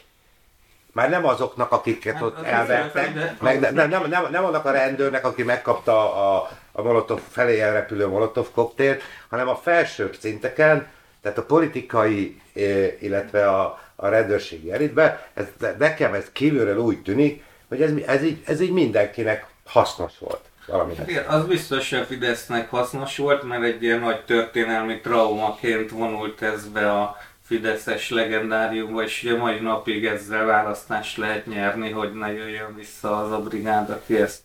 Már 0.93 1.11
nem 1.11 1.27
azoknak, 1.27 1.73
akiket 1.73 2.15
hát, 2.15 2.23
ott 2.23 2.43
elvettek, 2.43 3.41
meg 3.41 3.61
nem, 3.61 3.75
nem, 3.75 3.89
nem, 3.89 4.09
nem, 4.09 4.27
nem 4.31 4.45
annak 4.45 4.65
a 4.65 4.71
rendőrnek, 4.71 5.25
aki 5.27 5.43
megkapta 5.43 6.15
a, 6.15 6.51
a 6.73 6.83
Molotov 6.83 7.21
felé 7.31 7.61
elrepülő 7.61 8.07
Molotov 8.07 8.51
koktélt, 8.53 9.03
hanem 9.29 9.49
a 9.49 9.57
felsőbb 9.57 10.17
szinteken, 10.21 10.87
tehát 11.23 11.39
a 11.39 11.45
politikai, 11.45 12.41
illetve 13.01 13.49
a, 13.49 13.81
a 13.97 14.09
rendőrségi 14.09 14.73
elitbe, 14.73 15.29
ez, 15.35 15.47
nekem 15.79 16.15
ez 16.15 16.25
kívülről 16.33 16.79
úgy 16.79 17.03
tűnik, 17.03 17.43
hogy 17.69 17.83
ez, 17.83 17.91
ez, 18.07 18.23
így, 18.23 18.43
ez 18.47 18.61
így 18.61 18.73
mindenkinek 18.73 19.47
hasznos 19.65 20.13
volt. 20.19 20.45
Hát 20.99 21.09
igen, 21.09 21.27
az 21.27 21.47
biztos, 21.47 21.91
hogy 21.91 21.99
a 21.99 22.05
Fidesznek 22.05 22.71
hasznos 22.71 23.17
volt, 23.17 23.43
mert 23.43 23.63
egy 23.63 23.83
ilyen 23.83 24.01
nagy 24.01 24.25
történelmi 24.25 25.01
traumaként 25.01 25.91
vonult 25.91 26.43
ez 26.43 26.69
be 26.69 26.93
a 26.93 27.17
Fideszes 27.47 28.11
legendáriumba, 28.11 29.03
és 29.03 29.23
ugye 29.23 29.37
mai 29.37 29.59
napig 29.59 30.05
ezzel 30.05 30.45
választást 30.45 31.17
lehet 31.17 31.47
nyerni, 31.47 31.91
hogy 31.91 32.13
ne 32.13 32.33
jöjjön 32.33 32.75
vissza 32.75 33.17
az 33.17 33.33
a 33.33 33.41
brigád, 33.41 33.91
aki 33.91 34.17
ezt 34.17 34.41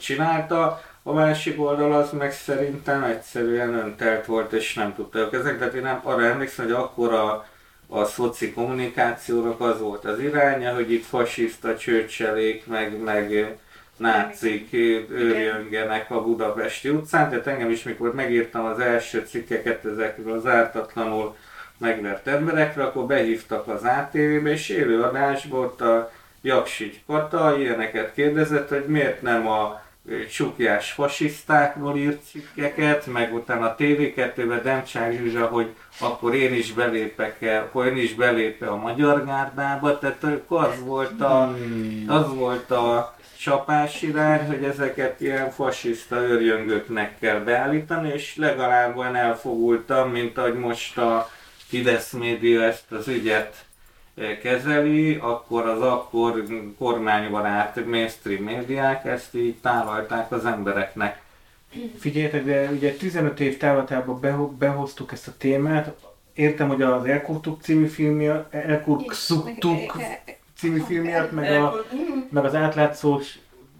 csinálta. 0.00 0.82
A 1.02 1.12
másik 1.12 1.60
oldal 1.60 1.92
az 1.92 2.10
meg 2.10 2.32
szerintem 2.32 3.02
egyszerűen 3.02 3.74
öntelt 3.74 4.26
volt, 4.26 4.52
és 4.52 4.74
nem 4.74 4.94
tudta 4.94 5.28
ezek. 5.32 5.58
Tehát 5.58 5.74
én 5.74 5.82
nem 5.82 6.00
arra 6.02 6.24
emlékszem, 6.24 6.64
hogy 6.64 6.74
akkor 6.74 7.12
a, 7.12 7.46
a 7.88 8.04
szoci 8.04 8.52
kommunikációnak 8.52 9.60
az 9.60 9.80
volt 9.80 10.04
az 10.04 10.18
iránya, 10.18 10.74
hogy 10.74 10.92
itt 10.92 11.04
fasiszta 11.04 11.76
csőcselék, 11.76 12.66
meg, 12.66 12.98
meg 13.02 13.56
nácik 13.96 14.72
őrjöngenek 15.10 16.10
a 16.10 16.22
budapesti 16.22 16.88
utcán, 16.88 17.28
tehát 17.28 17.46
engem 17.46 17.70
is, 17.70 17.82
mikor 17.82 18.14
megírtam 18.14 18.64
az 18.64 18.78
első 18.78 19.24
cikkeket 19.28 19.84
ezekről 19.84 20.32
az 20.32 20.46
ártatlanul 20.46 21.36
megvert 21.78 22.26
emberekre, 22.26 22.84
akkor 22.84 23.06
behívtak 23.06 23.68
az 23.68 23.82
ATV-be, 23.82 24.50
és 24.50 24.68
élő 24.68 25.02
adásból 25.02 25.64
ott 25.64 25.80
a 25.80 26.12
Jaksics 26.42 26.96
Kata 27.06 27.58
ilyeneket 27.58 28.14
kérdezett, 28.14 28.68
hogy 28.68 28.84
miért 28.86 29.22
nem 29.22 29.48
a 29.48 29.82
csukjás 30.30 30.92
fasisztákról 30.92 31.96
írt 31.96 32.22
cikkeket, 32.24 33.06
meg 33.06 33.34
utána 33.34 33.66
a 33.66 33.74
TV2-ben 33.78 34.62
Demcsák 34.62 35.12
Zsuzsa, 35.12 35.46
hogy 35.46 35.74
akkor 36.00 36.34
én 36.34 36.54
is 36.54 36.72
belépek 36.72 37.42
el, 37.42 37.62
akkor 37.62 37.86
én 37.86 37.96
is 37.96 38.14
belépek 38.14 38.70
a 38.70 38.76
Magyar 38.76 39.24
Gárdába, 39.24 39.98
tehát 39.98 40.24
akkor 40.24 40.64
az 40.64 40.80
volt 40.84 41.20
a, 41.20 41.44
hmm. 41.44 42.04
az 42.08 42.34
volt 42.34 42.70
a 42.70 43.14
csapás 43.44 44.02
irány, 44.02 44.46
hogy 44.46 44.64
ezeket 44.64 45.20
ilyen 45.20 45.50
fasiszta 45.50 46.16
őrjöngöknek 46.20 47.18
kell 47.18 47.38
beállítani, 47.38 48.12
és 48.12 48.36
legalább 48.36 48.96
olyan 48.96 49.16
elfogultam, 49.16 50.10
mint 50.10 50.38
ahogy 50.38 50.54
most 50.54 50.98
a 50.98 51.30
Fidesz 51.66 52.12
média 52.12 52.62
ezt 52.62 52.92
az 52.92 53.08
ügyet 53.08 53.64
eh, 54.14 54.38
kezeli, 54.42 55.14
akkor 55.14 55.66
az 55.66 55.80
akkor 55.80 56.44
kormánybarát 56.78 57.86
mainstream 57.86 58.42
médiák 58.42 59.04
ezt 59.04 59.34
így 59.34 59.56
tálalták 59.56 60.32
az 60.32 60.44
embereknek. 60.44 61.22
Figyeljetek, 61.98 62.44
de 62.44 62.68
ugye 62.70 62.92
15 62.92 63.40
év 63.40 63.56
távlatában 63.56 64.56
behoztuk 64.58 65.12
ezt 65.12 65.28
a 65.28 65.32
témát, 65.38 65.94
értem, 66.34 66.68
hogy 66.68 66.82
az 66.82 67.04
Elkurtuk 67.04 67.62
című 67.62 67.86
film 67.86 68.44
Elkurtuk 68.50 69.14
című 70.64 70.80
film 70.86 71.02
miatt, 71.02 71.32
meg, 71.32 71.62
a, 71.62 71.84
meg 72.30 72.44
az 72.44 72.54
átlátszós 72.54 73.38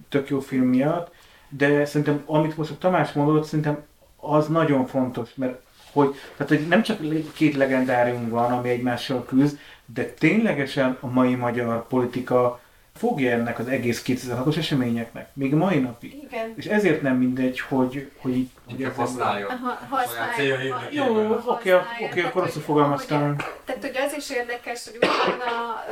tök 0.09 0.29
jó 0.29 0.41
film 0.41 0.69
miatt, 0.69 1.15
de 1.49 1.85
szerintem 1.85 2.23
amit 2.27 2.57
most 2.57 2.71
a 2.71 2.79
Tamás 2.79 3.13
mondott, 3.13 3.45
szerintem 3.45 3.83
az 4.17 4.49
nagyon 4.49 4.87
fontos, 4.87 5.31
mert 5.35 5.61
hogy, 5.93 6.15
tehát, 6.37 6.49
hogy 6.49 6.69
nem 6.69 6.83
csak 6.83 6.99
két 7.33 7.55
legendárium 7.55 8.29
van, 8.29 8.53
ami 8.53 8.69
egymással 8.69 9.25
küzd, 9.25 9.59
de 9.87 10.05
ténylegesen 10.05 10.97
a 11.01 11.07
mai 11.07 11.35
magyar 11.35 11.87
politika 11.87 12.61
fogja 12.97 13.31
ennek 13.31 13.59
az 13.59 13.69
egész 13.69 14.03
2006-os 14.07 14.57
eseményeknek, 14.57 15.29
még 15.33 15.53
a 15.53 15.57
mai 15.57 15.79
napig. 15.79 16.15
Igen. 16.23 16.53
És 16.57 16.67
ezért 16.67 17.03
nem 17.03 17.17
mindegy, 17.17 17.61
hogy, 17.61 18.11
hogy 18.17 18.37
így... 18.37 18.49
Hogy 18.65 18.93
használjon. 18.97 19.51
Használjon. 19.89 20.79
Jó, 20.91 21.35
oké, 21.47 21.73
oké, 22.11 22.23
akkor 22.23 22.43
azt 22.43 22.59
fogalmaztam. 22.59 23.37
Tehát, 23.65 23.83
hogy 23.83 23.97
az 23.97 24.15
is 24.17 24.31
érdekes, 24.31 24.85
hogy 24.85 24.97
utána 24.97 25.85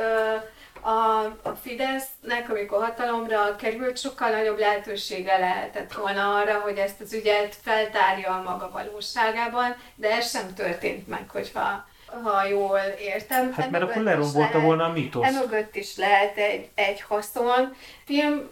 a, 0.83 1.23
a 1.41 1.57
Fidesznek, 1.61 2.49
amikor 2.49 2.83
hatalomra 2.83 3.55
került, 3.55 3.97
sokkal 3.97 4.29
nagyobb 4.29 4.59
lehetősége 4.59 5.37
lehetett 5.37 5.93
volna 5.93 6.35
arra, 6.35 6.59
hogy 6.59 6.77
ezt 6.77 7.01
az 7.01 7.13
ügyet 7.13 7.55
feltárja 7.61 8.29
a 8.31 8.41
maga 8.41 8.69
valóságában, 8.71 9.75
de 9.95 10.11
ez 10.11 10.29
sem 10.29 10.53
történt 10.53 11.07
meg, 11.07 11.29
hogyha 11.29 11.85
ha 12.23 12.45
jól 12.45 12.79
értem. 12.99 13.53
Hát 13.53 13.69
mert 13.69 13.83
akkor 13.83 14.01
lerombolta 14.01 14.59
volna 14.59 14.83
a 14.83 14.91
mitosz. 14.91 15.27
Emögött 15.27 15.75
is 15.75 15.97
lehet 15.97 16.37
egy, 16.37 16.69
egy 16.75 17.01
haszon. 17.01 17.75
Film 18.05 18.49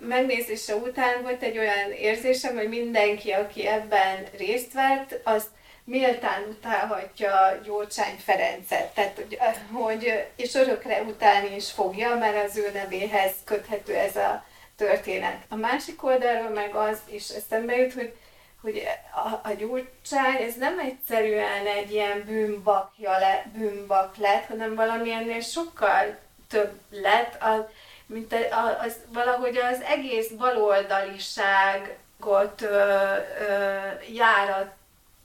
megnézése 0.00 0.74
után 0.74 1.22
volt 1.22 1.42
egy 1.42 1.58
olyan 1.58 1.92
érzésem, 1.98 2.56
hogy 2.56 2.68
mindenki, 2.68 3.30
aki 3.30 3.66
ebben 3.66 4.24
részt 4.38 4.72
vett, 4.72 5.20
azt 5.24 5.48
méltán 5.88 6.42
utálhatja 6.48 7.60
Gyurcsány 7.64 8.16
Ferencet, 8.24 8.94
tehát 8.94 9.16
hogy, 9.16 9.38
hogy, 9.72 10.26
és 10.36 10.54
örökre 10.54 11.02
utálni 11.02 11.54
is 11.54 11.70
fogja, 11.70 12.16
mert 12.16 12.48
az 12.48 12.56
ő 12.56 12.70
nevéhez 12.72 13.32
köthető 13.44 13.94
ez 13.94 14.16
a 14.16 14.44
történet. 14.76 15.42
A 15.48 15.56
másik 15.56 16.04
oldalról 16.04 16.50
meg 16.50 16.74
az 16.74 16.98
is 17.10 17.28
eszembe 17.28 17.76
jut, 17.76 17.92
hogy, 17.92 18.16
hogy 18.62 18.82
a, 19.14 19.48
a 19.48 19.52
Gyurcsány, 19.52 20.42
ez 20.42 20.54
nem 20.54 20.78
egyszerűen 20.78 21.66
egy 21.66 21.92
ilyen 21.92 22.22
bűnbakja 22.26 23.18
le, 23.18 23.46
bűnbak 23.54 24.16
lett, 24.16 24.46
hanem 24.46 24.74
valami 24.74 25.12
ennél 25.12 25.40
sokkal 25.40 26.18
több 26.48 26.80
lett, 26.90 27.42
a, 27.42 27.70
mint 28.06 28.32
a, 28.32 28.78
az, 28.80 28.96
valahogy 29.12 29.56
az 29.56 29.80
egész 29.80 30.28
baloldaliságot 30.28 32.62
ö, 32.62 33.12
ö, 33.40 33.78
járat 34.12 34.76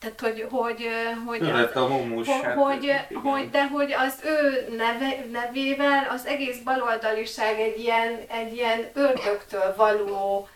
tehát, 0.03 0.19
hogy, 0.19 0.47
hogy, 0.49 0.87
hogy, 1.25 1.49
az, 1.49 1.75
a 1.75 1.85
humus, 1.85 2.27
hogy, 2.27 2.41
hát, 2.43 2.53
hogy, 2.55 2.91
hogy, 3.23 3.49
de 3.49 3.67
hogy 3.67 3.93
az 3.93 4.19
ő 4.23 4.67
neve, 4.75 5.25
nevével 5.31 6.07
az 6.09 6.25
egész 6.25 6.57
baloldaliság 6.57 7.59
egy 7.59 7.79
ilyen, 7.79 8.19
egy 8.27 8.53
ilyen 8.53 8.89
ördögtől 8.93 9.73
való 9.77 10.47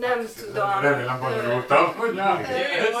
nem 0.00 0.10
hát, 0.10 0.44
tudom. 0.46 0.80
Remélem 0.80 1.20
bonyolultam, 1.20 1.94
hogy 1.96 2.12
nem. 2.12 2.46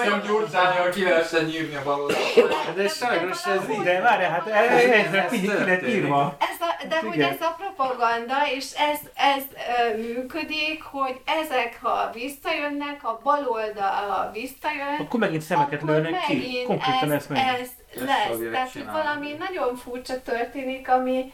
Nem 0.04 0.22
gyurcányjal 0.26 0.88
ki 0.90 1.02
lehessen 1.02 1.44
nyírni 1.44 1.74
a 1.74 1.82
baloldalt. 1.84 2.74
De 2.74 2.88
sajnos 2.88 3.46
ez 3.46 3.68
ide, 3.68 4.00
várj, 4.00 4.22
hát 4.24 4.46
ez 4.46 5.30
ki 5.30 5.46
lett 5.46 5.88
írva. 5.88 6.36
Ez 6.38 6.60
a, 6.60 6.86
de 6.88 6.98
hogy 6.98 7.14
igen. 7.14 7.30
ez 7.30 7.40
a 7.40 7.56
propaganda, 7.58 8.34
és 8.54 8.72
ez, 8.72 8.98
ez 9.14 9.42
ö, 9.52 9.96
működik, 9.96 10.82
hogy 10.82 11.20
ezek, 11.42 11.78
ha 11.82 12.10
visszajönnek, 12.12 13.04
a 13.04 13.20
baloldal, 13.22 14.08
ha 14.08 14.30
visszajön, 14.32 14.96
Akkor 15.00 15.20
megint 15.20 15.42
szemeket 15.42 15.82
akkor 15.82 15.94
lőnek 15.94 16.24
ki. 16.26 16.62
Konkrétan 16.66 17.12
ez, 17.12 17.26
ez 17.30 17.38
Ezt 17.38 17.82
lesz. 17.94 18.38
Tehát, 18.52 18.72
hogy 18.72 18.86
valami 18.92 19.32
nagyon 19.38 19.76
furcsa 19.76 20.22
történik, 20.22 20.88
ami 20.88 21.32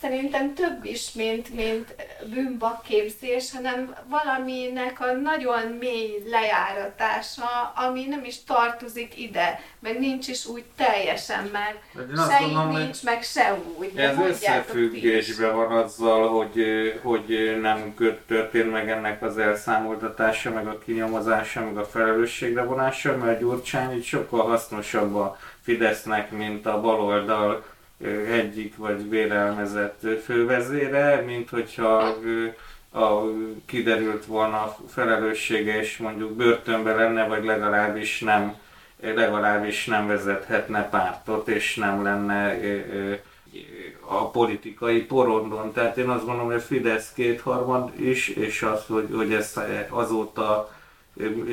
szerintem 0.00 0.54
több 0.54 0.84
is, 0.84 1.12
mint, 1.12 1.54
mint 1.54 1.94
bűnbakképzés, 2.34 3.52
hanem 3.52 3.94
valaminek 4.08 5.00
a 5.00 5.12
nagyon 5.12 5.66
mély 5.80 6.22
lejáratása, 6.30 7.72
ami 7.74 8.04
nem 8.04 8.24
is 8.24 8.44
tartozik 8.44 9.18
ide, 9.18 9.60
meg 9.78 9.98
nincs 9.98 10.28
is 10.28 10.46
úgy 10.46 10.64
teljesen, 10.76 11.50
mert 11.52 11.78
azt 12.16 12.30
se 12.30 12.38
gondolom, 12.38 12.70
így 12.70 12.76
nincs, 12.76 13.02
meg 13.02 13.22
se 13.22 13.58
úgy. 13.78 13.92
Ez 13.96 14.18
összefüggésben 14.18 15.56
van 15.56 15.72
azzal, 15.72 16.28
hogy, 16.28 16.62
hogy 17.02 17.58
nem 17.60 17.94
történt 18.26 18.70
meg 18.70 18.90
ennek 18.90 19.22
az 19.22 19.38
elszámoltatása, 19.38 20.50
meg 20.50 20.66
a 20.66 20.78
kinyomozása, 20.78 21.64
meg 21.64 21.76
a 21.76 21.84
felelősségre 21.84 22.62
vonása, 22.62 23.16
mert 23.16 23.38
Gyurcsány 23.38 23.96
így 23.96 24.04
sokkal 24.04 24.46
hasznosabb 24.46 25.14
a 25.14 25.38
Fidesznek, 25.62 26.30
mint 26.30 26.66
a 26.66 26.80
baloldal 26.80 27.64
egyik 28.30 28.76
vagy 28.76 29.08
vélelmezett 29.08 30.00
fővezére, 30.24 31.22
mint 31.26 31.50
hogyha 31.50 32.14
a, 32.92 33.22
kiderült 33.66 34.26
volna 34.26 34.56
a 34.56 34.76
felelőssége, 34.88 35.80
és 35.80 35.96
mondjuk 35.96 36.32
börtönbe 36.32 36.94
lenne, 36.94 37.26
vagy 37.26 37.44
legalábbis 37.44 38.20
nem 38.20 38.56
legalábbis 39.00 39.84
nem 39.84 40.06
vezethetne 40.06 40.88
pártot, 40.88 41.48
és 41.48 41.74
nem 41.74 42.02
lenne 42.02 42.58
a 44.00 44.30
politikai 44.30 45.00
porondon. 45.00 45.72
Tehát 45.72 45.96
én 45.96 46.08
azt 46.08 46.24
gondolom, 46.24 46.46
hogy 46.46 46.56
a 46.56 46.60
Fidesz 46.60 47.12
kétharmad 47.12 48.00
is, 48.00 48.28
és 48.28 48.62
az, 48.62 48.84
hogy, 48.86 49.08
hogy 49.14 49.32
ezt 49.32 49.60
azóta 49.88 50.76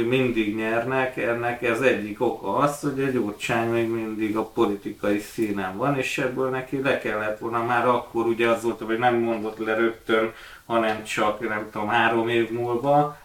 mindig 0.08 0.56
nyernek, 0.56 1.18
ennek 1.18 1.64
ez 1.64 1.82
egyik 1.82 2.22
oka 2.22 2.56
az, 2.56 2.80
hogy 2.80 3.04
a 3.04 3.10
Gyurcsány 3.10 3.70
még 3.70 3.90
mindig 3.90 4.38
a 4.38 4.46
politikai 4.46 5.20
színen 5.20 5.78
van, 5.78 5.98
és 5.98 6.18
ebből 6.18 6.50
neki 6.50 6.82
le 6.82 7.00
kellett 7.00 7.40
volna 7.40 7.64
már 7.64 7.88
akkor, 7.88 8.26
ugye 8.26 8.50
az 8.50 8.64
volt, 8.64 8.82
hogy 8.82 8.98
nem 8.98 9.16
mondott 9.16 9.58
le 9.58 9.76
rögtön, 9.76 10.34
hanem 10.66 11.04
csak 11.04 11.48
nem 11.50 11.70
tudom, 11.72 11.88
három 11.88 12.30
év 12.30 12.52
múlva, 12.52 13.18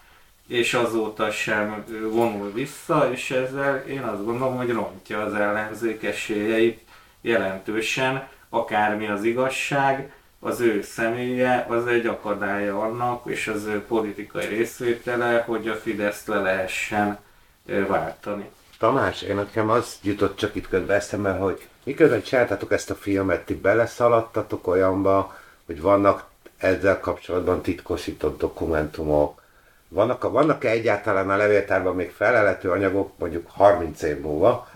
és 0.47 0.75
azóta 0.75 1.31
sem 1.31 1.85
vonul 2.11 2.53
vissza, 2.53 3.11
és 3.13 3.31
ezzel 3.31 3.85
én 3.89 4.03
azt 4.03 4.25
gondolom, 4.25 4.57
hogy 4.57 4.71
rontja 4.71 5.21
az 5.21 5.35
ellenzék 5.35 6.03
esélyeit 6.03 6.81
jelentősen, 7.21 8.29
akármi 8.49 9.07
az 9.07 9.25
igazság, 9.25 10.13
az 10.41 10.61
ő 10.61 10.83
személye 10.83 11.67
az 11.69 11.87
egy 11.87 12.07
akadálya 12.07 12.81
annak, 12.81 13.23
és 13.27 13.49
az 13.49 13.65
ő 13.65 13.85
politikai 13.85 14.47
részvétele, 14.47 15.43
hogy 15.47 15.69
a 15.69 15.75
Fideszt 15.75 16.27
le 16.27 16.41
lehessen 16.41 17.19
váltani. 17.89 18.51
Tamás, 18.79 19.23
én 19.23 19.35
nekem 19.35 19.71
az 19.71 19.99
jutott 20.03 20.37
csak 20.37 20.55
itt 20.55 20.69
közben 20.69 20.97
eszembe, 20.97 21.33
hogy 21.33 21.69
miközben 21.85 22.23
csináltatok 22.23 22.73
ezt 22.73 22.91
a 22.91 22.95
filmet, 22.95 23.45
ti 23.45 23.55
beleszaladtatok 23.55 24.67
olyanba, 24.67 25.37
hogy 25.67 25.81
vannak 25.81 26.25
ezzel 26.57 27.01
kapcsolatban 27.01 27.63
titkosított 27.63 28.39
dokumentumok, 28.39 29.43
vannak, 29.89 30.31
vannak-e 30.31 30.69
egyáltalán 30.69 31.31
a 31.31 31.37
levéltárban 31.37 31.95
még 31.95 32.11
felelhető 32.11 32.71
anyagok 32.71 33.19
mondjuk 33.19 33.51
30 33.51 34.03
év 34.03 34.21
múlva, 34.21 34.69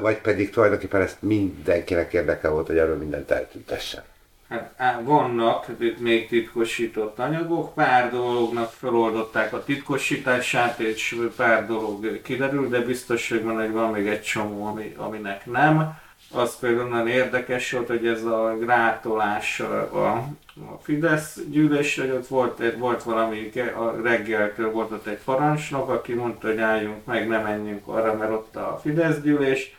vagy 0.00 0.20
pedig 0.20 0.50
tulajdonképpen 0.50 1.00
ezt 1.00 1.22
mindenkinek 1.22 2.12
érdekel 2.12 2.50
volt, 2.50 2.66
hogy 2.66 2.78
erről 2.78 2.96
mindent 2.96 3.30
eltüntessen. 3.30 4.02
Hát 4.48 4.74
á, 4.76 5.00
vannak 5.02 5.66
még 5.98 6.28
titkosított 6.28 7.18
anyagok, 7.18 7.74
pár 7.74 8.10
dolognak 8.10 8.70
feloldották 8.70 9.52
a 9.52 9.64
titkosítását, 9.64 10.78
és 10.78 11.16
pár 11.36 11.66
dolog 11.66 12.22
kiderül, 12.22 12.68
de 12.68 12.80
biztos, 12.80 13.28
hogy 13.28 13.42
van, 13.42 13.54
hogy 13.54 13.72
van 13.72 13.90
még 13.90 14.06
egy 14.06 14.22
csomó, 14.22 14.66
ami, 14.66 14.94
aminek 14.96 15.46
nem. 15.46 16.02
Az 16.32 16.58
például 16.58 16.88
nagyon 16.88 17.08
érdekes 17.08 17.72
volt, 17.72 17.86
hogy 17.86 18.06
ez 18.06 18.24
a 18.24 18.56
grátolás 18.60 19.60
a, 19.60 20.04
a, 20.04 20.30
Fidesz 20.82 21.38
gyűlésre, 21.50 22.02
hogy 22.02 22.12
ott 22.12 22.26
volt, 22.26 22.76
volt 22.78 23.02
valami, 23.02 23.50
a 23.76 24.00
reggeltől 24.02 24.70
volt 24.70 24.90
ott 24.90 25.06
egy 25.06 25.20
parancsnok, 25.24 25.88
aki 25.88 26.12
mondta, 26.12 26.46
hogy 26.46 26.58
álljunk 26.58 27.04
meg, 27.04 27.28
ne 27.28 27.38
menjünk 27.38 27.86
arra, 27.86 28.14
mert 28.14 28.30
ott 28.30 28.56
a 28.56 28.78
Fidesz 28.82 29.20
gyűlés, 29.20 29.76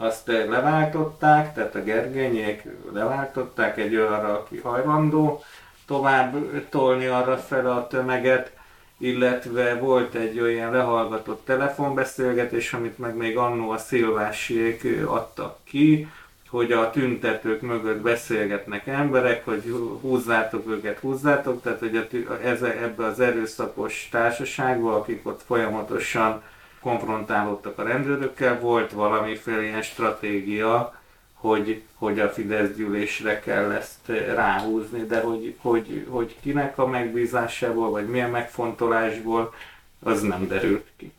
azt 0.00 0.28
eh, 0.28 0.46
leváltották, 0.48 1.54
tehát 1.54 1.74
a 1.74 1.82
Gergényék 1.82 2.62
leváltották 2.92 3.78
egy 3.78 3.96
olyanra, 3.96 4.38
aki 4.38 4.58
hajlandó 4.58 5.42
tovább 5.86 6.36
tolni 6.68 7.06
arra 7.06 7.36
fel 7.36 7.70
a 7.70 7.86
tömeget, 7.86 8.52
illetve 8.98 9.74
volt 9.74 10.14
egy 10.14 10.40
olyan 10.40 10.72
lehallgatott 10.72 11.44
telefonbeszélgetés, 11.44 12.72
amit 12.72 12.98
meg 12.98 13.16
még 13.16 13.36
annó 13.36 13.70
a 13.70 13.78
szilvásiék 13.78 14.84
eh, 14.84 15.12
adtak 15.12 15.58
ki, 15.64 16.08
hogy 16.48 16.72
a 16.72 16.90
tüntetők 16.90 17.60
mögött 17.60 18.00
beszélgetnek 18.00 18.86
emberek, 18.86 19.44
hogy 19.44 19.74
húzzátok 20.00 20.70
őket, 20.70 20.98
húzzátok, 20.98 21.62
tehát 21.62 21.78
hogy 21.78 22.08
ez, 22.44 22.62
ebbe 22.62 23.04
az 23.04 23.20
erőszakos 23.20 24.08
társaságban, 24.10 24.94
akik 24.94 25.26
ott 25.26 25.42
folyamatosan 25.46 26.42
konfrontálódtak 26.80 27.78
a 27.78 27.82
rendőrökkel, 27.82 28.60
volt 28.60 28.92
valamiféle 28.92 29.62
ilyen 29.62 29.82
stratégia, 29.82 31.00
hogy, 31.34 31.82
hogy 31.94 32.20
a 32.20 32.28
Fidesz 32.28 32.76
gyűlésre 32.76 33.40
kell 33.40 33.70
ezt 33.70 34.06
ráhúzni, 34.34 35.06
de 35.06 35.20
hogy, 35.20 35.56
hogy, 35.60 36.06
hogy 36.08 36.36
kinek 36.40 36.78
a 36.78 36.86
megbízásából, 36.86 37.90
vagy 37.90 38.08
milyen 38.08 38.30
megfontolásból, 38.30 39.54
az 40.02 40.22
nem 40.22 40.48
derült 40.48 40.86
ki. 40.96 41.12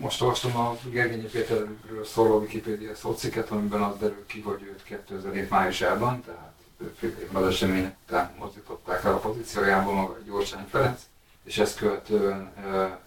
Most 0.00 0.22
olvastam 0.22 0.56
a 0.56 0.76
Gergényi 0.90 1.22
Péterről 1.22 2.04
szóló 2.04 2.38
Wikipédia 2.38 2.94
szóciket, 2.94 3.50
amiben 3.50 3.82
az 3.82 3.98
derül 3.98 4.26
ki, 4.26 4.40
hogy 4.40 4.62
őt 4.62 4.82
2007 4.82 5.50
májusában, 5.50 6.22
tehát 6.24 6.52
fél 6.98 7.16
évvel 7.20 7.42
az 7.42 7.48
események 7.48 7.96
után 8.06 8.34
mozdították 8.38 9.04
el 9.04 9.12
a 9.12 9.18
pozíciójából 9.18 9.94
maga 9.94 10.18
Gyurcsány 10.24 10.66
Ferenc, 10.70 11.00
és 11.44 11.58
ezt 11.58 11.78
követően 11.78 12.52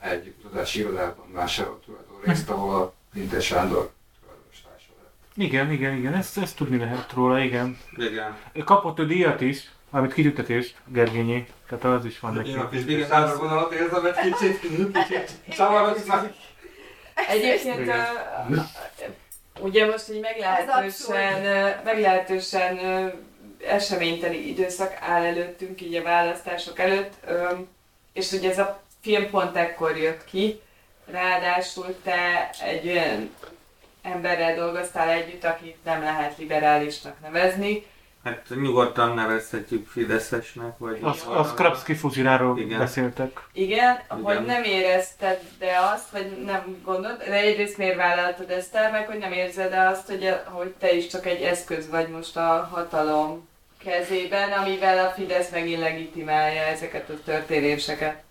egy 0.01 0.33
utazási 0.43 0.79
irodában 0.79 1.31
vásárolt 1.31 1.83
tulajdon 1.83 2.19
részt, 2.23 2.49
ahol 2.49 2.75
a 2.81 2.93
Pintér 3.13 3.41
Sándor 3.41 3.91
tulajdonos 4.21 4.61
társa 4.69 4.89
lett. 5.01 5.11
Igen, 5.35 5.71
igen, 5.71 5.95
igen, 5.95 6.13
ezt, 6.13 6.37
ezt 6.37 6.55
tudni 6.55 6.77
lehet 6.77 7.13
róla, 7.13 7.39
igen. 7.39 7.77
Igen. 7.97 8.37
Kapott 8.65 8.99
ő 8.99 9.05
díjat 9.05 9.41
is, 9.41 9.71
amit 9.89 10.13
kitüntetést, 10.13 10.75
Gergényi, 10.87 11.47
tehát 11.69 11.83
az 11.83 12.05
is 12.05 12.19
van 12.19 12.33
neki. 12.33 12.49
Én 12.49 12.57
a 12.57 12.67
Pintér 12.67 13.05
Sándor 13.07 13.37
vonalat 13.37 13.71
érzem 13.71 14.05
egy 14.05 14.13
kicsit, 14.15 14.59
kicsit 14.59 15.31
csavarodnak. 15.49 16.33
Egyébként 17.27 17.87
ö, 17.87 18.59
ugye 19.59 19.85
most 19.85 20.09
így 20.11 20.19
meglehetősen, 20.21 21.41
meglehetősen 21.83 22.79
eseményteli 23.67 24.49
időszak 24.49 24.97
áll 25.01 25.23
előttünk, 25.23 25.81
így 25.81 25.95
a 25.95 26.03
választások 26.03 26.79
előtt, 26.79 27.13
ö, 27.27 27.47
és 28.15 28.31
ugye 28.31 28.49
ez 28.49 28.59
a 28.59 28.81
film 29.01 29.29
pont 29.29 29.55
ekkor 29.55 29.97
jött 29.97 30.25
ki, 30.25 30.61
ráadásul 31.05 31.95
te 32.03 32.49
egy 32.63 32.87
olyan 32.87 33.29
emberrel 34.01 34.55
dolgoztál 34.55 35.09
együtt, 35.09 35.43
akit 35.43 35.77
nem 35.83 36.01
lehet 36.01 36.37
liberálisnak 36.37 37.15
nevezni, 37.21 37.85
Hát 38.23 38.45
nyugodtan 38.61 39.13
nevezhetjük 39.13 39.87
Fideszesnek, 39.87 40.77
vagy... 40.77 40.99
Az, 41.01 41.25
az 41.29 41.53
Krapszki 41.53 41.93
Fuziráról 41.93 42.59
Igen. 42.59 42.79
beszéltek. 42.79 43.47
Igen, 43.53 43.99
Igen. 44.05 44.23
hogy 44.23 44.45
nem 44.45 44.63
érezted 44.63 45.39
de 45.59 45.77
azt, 45.93 46.09
vagy 46.09 46.43
nem 46.45 46.81
gondolod, 46.83 47.17
de 47.17 47.33
egyrészt 47.33 47.77
miért 47.77 47.95
vállaltad 47.95 48.49
ezt 48.49 48.75
el, 48.75 48.91
meg 48.91 49.07
hogy 49.07 49.17
nem 49.17 49.31
érzed 49.31 49.69
de 49.69 49.79
azt, 49.79 50.07
hogy, 50.07 50.35
hogy 50.43 50.73
te 50.79 50.93
is 50.93 51.07
csak 51.07 51.25
egy 51.25 51.41
eszköz 51.41 51.89
vagy 51.89 52.09
most 52.09 52.37
a 52.37 52.69
hatalom 52.71 53.47
kezében, 53.85 54.51
amivel 54.51 55.05
a 55.05 55.09
Fidesz 55.09 55.51
megint 55.51 55.79
legitimálja 55.79 56.61
ezeket 56.61 57.09
a 57.09 57.13
történéseket. 57.25 58.23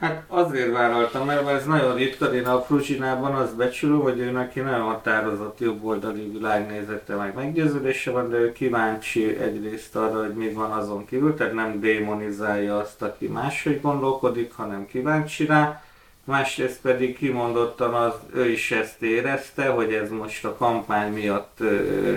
Hát 0.00 0.22
azért 0.28 0.72
vállaltam 0.72 1.26
mert 1.26 1.48
ez 1.48 1.66
nagyon 1.66 1.94
ritka, 1.94 2.34
én 2.34 2.46
a 2.46 2.62
Fruzsinában 2.62 3.34
azt 3.34 3.56
becsülöm, 3.56 4.00
hogy 4.00 4.18
ő 4.18 4.30
neki 4.30 4.60
nagyon 4.60 4.80
határozott 4.80 5.60
jobboldali 5.60 6.30
világnézete 6.32 7.14
meg 7.14 7.34
meggyőződése 7.34 8.10
van, 8.10 8.30
de 8.30 8.36
ő 8.36 8.52
kíváncsi 8.52 9.38
egyrészt 9.38 9.96
arra, 9.96 10.20
hogy 10.20 10.34
mi 10.34 10.52
van 10.52 10.70
azon 10.70 11.06
kívül, 11.06 11.34
tehát 11.34 11.52
nem 11.52 11.80
démonizálja 11.80 12.78
azt, 12.78 13.02
aki 13.02 13.26
máshogy 13.26 13.80
gondolkodik, 13.80 14.52
hanem 14.54 14.86
kíváncsi 14.86 15.46
rá. 15.46 15.82
Másrészt 16.24 16.80
pedig 16.80 17.16
kimondottan 17.16 17.94
az, 17.94 18.14
ő 18.34 18.48
is 18.48 18.70
ezt 18.70 19.02
érezte, 19.02 19.68
hogy 19.68 19.92
ez 19.92 20.10
most 20.10 20.44
a 20.44 20.56
kampány 20.56 21.12
miatt 21.12 21.56
ö, 21.60 22.14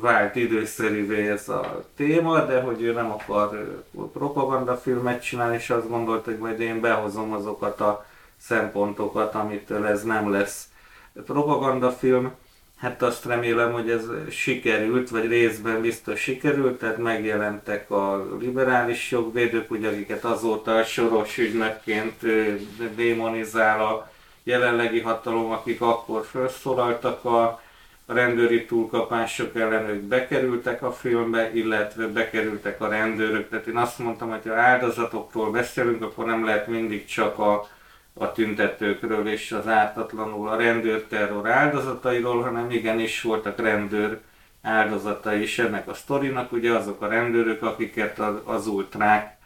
vált 0.00 0.36
időszerűvé 0.36 1.30
ez 1.30 1.48
a 1.48 1.84
téma, 1.96 2.44
de 2.44 2.60
hogy 2.60 2.82
ő 2.82 2.92
nem 2.92 3.10
akar 3.10 3.82
propagandafilmet 4.12 5.22
csinálni, 5.22 5.54
és 5.56 5.70
azt 5.70 5.88
gondolta, 5.88 6.30
hogy 6.30 6.38
majd 6.38 6.60
én 6.60 6.80
behozom 6.80 7.32
azokat 7.32 7.80
a 7.80 8.06
szempontokat, 8.38 9.34
amitől 9.34 9.86
ez 9.86 10.02
nem 10.02 10.30
lesz 10.30 10.68
propagandafilm, 11.26 12.32
Hát 12.84 13.02
azt 13.02 13.24
remélem, 13.24 13.72
hogy 13.72 13.90
ez 13.90 14.04
sikerült, 14.30 15.10
vagy 15.10 15.26
részben 15.26 15.80
biztos 15.80 16.20
sikerült, 16.20 16.78
tehát 16.78 16.98
megjelentek 16.98 17.90
a 17.90 18.26
liberális 18.40 19.10
jogvédők, 19.10 19.70
ugye, 19.70 19.88
akiket 19.88 20.24
azóta 20.24 20.76
a 20.76 20.84
soros 20.84 21.38
ügynökként 21.38 22.20
démonizál 22.94 23.84
a 23.84 24.10
jelenlegi 24.42 25.00
hatalom, 25.00 25.50
akik 25.50 25.80
akkor 25.80 26.24
felszólaltak 26.24 27.24
a 27.24 27.62
a 28.06 28.12
rendőri 28.12 28.64
túlkapások 28.64 29.56
ellen 29.56 29.88
ők 29.88 30.02
bekerültek 30.02 30.82
a 30.82 30.92
filmbe, 30.92 31.50
illetve 31.54 32.06
bekerültek 32.06 32.80
a 32.80 32.88
rendőrök. 32.88 33.48
Tehát 33.48 33.66
én 33.66 33.76
azt 33.76 33.98
mondtam, 33.98 34.30
hogy 34.30 34.40
ha 34.44 34.54
áldozatokról 34.54 35.50
beszélünk, 35.50 36.02
akkor 36.02 36.24
nem 36.26 36.44
lehet 36.44 36.66
mindig 36.66 37.04
csak 37.04 37.38
a, 37.38 37.68
a 38.14 38.32
tüntetőkről 38.32 39.28
és 39.28 39.52
az 39.52 39.68
ártatlanul 39.68 40.48
a 40.48 40.56
rendőrterror 40.56 41.48
áldozatairól, 41.48 42.42
hanem 42.42 42.70
igenis 42.70 43.22
voltak 43.22 43.58
rendőr 43.58 44.20
áldozatai 44.62 45.42
is 45.42 45.58
ennek 45.58 45.88
a 45.88 45.94
sztorinak. 45.94 46.52
Ugye 46.52 46.72
azok 46.72 47.02
a 47.02 47.08
rendőrök, 47.08 47.62
akiket 47.62 48.18
az, 48.44 48.66
ultrák 48.66 49.36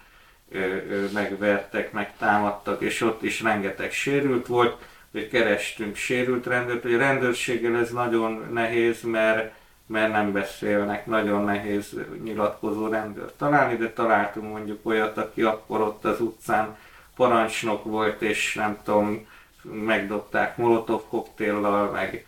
megvertek, 1.13 1.93
megtámadtak, 1.93 2.81
és 2.81 3.01
ott 3.01 3.23
is 3.23 3.43
rengeteg 3.43 3.93
sérült 3.93 4.47
volt 4.47 4.77
hogy 5.13 5.29
kerestünk 5.29 5.97
sérült 5.97 6.47
rendőrt, 6.47 6.83
hogy 6.83 6.95
a 6.95 6.99
rendőrséggel 6.99 7.77
ez 7.77 7.91
nagyon 7.91 8.49
nehéz, 8.53 9.03
mert, 9.03 9.55
mert 9.87 10.13
nem 10.13 10.33
beszélnek, 10.33 11.07
nagyon 11.07 11.45
nehéz 11.45 11.95
nyilatkozó 12.23 12.87
rendőrt 12.89 13.35
találni, 13.35 13.77
de 13.77 13.93
találtunk 13.93 14.53
mondjuk 14.53 14.87
olyat, 14.87 15.17
aki 15.17 15.43
akkor 15.43 15.81
ott 15.81 16.05
az 16.05 16.21
utcán 16.21 16.77
parancsnok 17.17 17.85
volt, 17.85 18.23
és 18.23 18.55
nem 18.55 18.79
tudom, 18.85 19.27
megdobták 19.63 20.57
molotov 20.57 21.03
koktéllal, 21.09 21.91
meg 21.91 22.27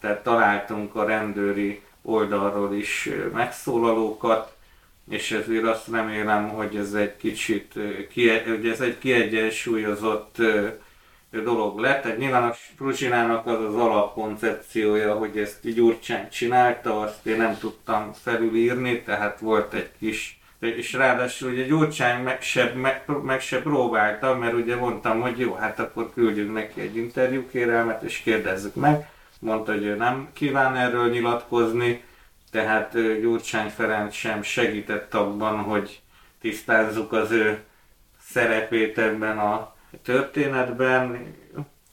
tehát 0.00 0.22
találtunk 0.22 0.94
a 0.94 1.04
rendőri 1.04 1.80
oldalról 2.02 2.74
is 2.74 3.08
megszólalókat, 3.32 4.54
és 5.10 5.32
ezért 5.32 5.64
azt 5.64 5.88
remélem, 5.88 6.48
hogy 6.48 6.76
ez 6.76 6.94
egy 6.94 7.16
kicsit, 7.16 7.72
hogy 8.46 8.68
ez 8.68 8.80
egy 8.80 8.98
kiegyensúlyozott 8.98 10.36
dolog 11.42 11.78
lett. 11.78 12.02
Tehát 12.02 12.18
nyilván 12.18 12.42
a 12.42 12.54
Pruzsinának 12.76 13.46
az 13.46 13.64
az 13.64 13.74
alapkoncepciója, 13.74 15.14
hogy 15.14 15.38
ezt 15.38 15.74
Gyurcsány 15.74 16.28
csinálta, 16.28 17.00
azt 17.00 17.26
én 17.26 17.36
nem 17.36 17.56
tudtam 17.58 18.12
felülírni, 18.12 19.02
tehát 19.02 19.40
volt 19.40 19.74
egy 19.74 19.90
kis 19.98 20.40
és 20.58 20.92
ráadásul 20.92 21.50
ugye 21.50 21.62
Gyurcsány 21.62 22.22
meg 22.22 22.42
se, 22.42 22.72
meg, 22.74 23.04
meg 23.22 23.40
se 23.40 23.62
próbálta, 23.62 24.36
mert 24.36 24.54
ugye 24.54 24.76
mondtam, 24.76 25.20
hogy 25.20 25.38
jó, 25.38 25.54
hát 25.54 25.78
akkor 25.78 26.12
küldjünk 26.14 26.52
neki 26.52 26.80
egy 26.80 26.96
interjúkérelmet, 26.96 28.02
és 28.02 28.18
kérdezzük 28.18 28.74
meg. 28.74 29.08
Mondta, 29.40 29.72
hogy 29.72 29.84
ő 29.84 29.94
nem 29.94 30.28
kíván 30.32 30.76
erről 30.76 31.10
nyilatkozni, 31.10 32.04
tehát 32.50 33.20
Gyurcsány 33.20 33.68
Ferenc 33.68 34.14
sem 34.14 34.42
segített 34.42 35.14
abban, 35.14 35.58
hogy 35.58 36.00
tisztázzuk 36.40 37.12
az 37.12 37.30
ő 37.30 37.58
szerepét 38.20 38.98
ebben 38.98 39.38
a 39.38 39.75
történetben, 40.02 41.34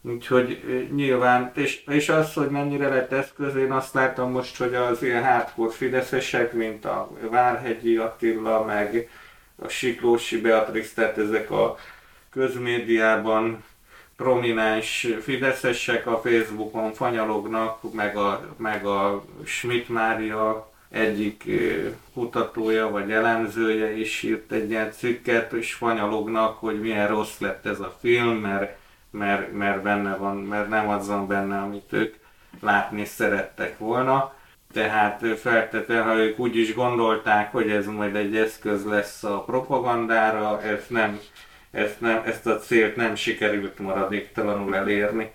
úgyhogy 0.01 0.63
nyilván, 0.95 1.51
és, 1.55 1.83
és 1.87 2.09
az, 2.09 2.33
hogy 2.33 2.49
mennyire 2.49 2.87
lett 2.87 3.11
eszköz, 3.11 3.55
én 3.55 3.71
azt 3.71 3.93
látom 3.93 4.31
most, 4.31 4.57
hogy 4.57 4.73
az 4.73 5.03
ilyen 5.03 5.23
hardcore 5.23 5.71
fideszesek, 5.71 6.53
mint 6.53 6.85
a 6.85 7.09
Várhegyi 7.29 7.97
Attila, 7.97 8.63
meg 8.65 9.09
a 9.55 9.67
Siklósi 9.67 10.41
Beatrice, 10.41 10.93
tehát 10.93 11.17
ezek 11.17 11.51
a 11.51 11.77
közmédiában 12.29 13.63
prominens 14.15 15.07
fideszesek 15.21 16.07
a 16.07 16.21
Facebookon 16.23 16.93
fanyalognak, 16.93 17.93
meg 17.93 18.17
a, 18.17 18.55
meg 18.57 18.85
a 18.85 19.25
Schmidt 19.43 19.89
Mária 19.89 20.72
egyik 20.93 21.43
kutatója 22.13 22.89
vagy 22.89 23.11
elemzője 23.11 23.97
is 23.97 24.23
írt 24.23 24.51
egy 24.51 24.69
ilyen 24.69 24.91
cikket, 24.91 25.53
és 25.53 25.73
fanyalognak, 25.73 26.57
hogy 26.57 26.81
milyen 26.81 27.07
rossz 27.07 27.39
lett 27.39 27.65
ez 27.65 27.79
a 27.79 27.95
film, 27.99 28.37
mert, 28.37 28.77
mert, 29.11 29.53
mert 29.53 29.81
benne 29.81 30.15
van, 30.15 30.37
mert 30.37 30.69
nem 30.69 30.89
az 30.89 31.07
van 31.07 31.27
benne, 31.27 31.57
amit 31.57 31.93
ők 31.93 32.15
látni 32.61 33.05
szerettek 33.05 33.77
volna. 33.77 34.33
Tehát 34.73 35.39
feltétlenül, 35.39 36.03
ha 36.03 36.15
ők 36.15 36.39
úgy 36.39 36.57
is 36.57 36.73
gondolták, 36.73 37.51
hogy 37.51 37.69
ez 37.69 37.87
majd 37.87 38.15
egy 38.15 38.35
eszköz 38.35 38.85
lesz 38.85 39.23
a 39.23 39.43
propagandára, 39.43 40.61
ezt, 40.61 40.89
nem, 40.89 41.19
ezt, 41.71 42.01
nem, 42.01 42.21
ezt 42.25 42.45
a 42.45 42.57
célt 42.57 42.95
nem 42.95 43.15
sikerült 43.15 43.79
maradéktalanul 43.79 44.75
elérni. 44.75 45.31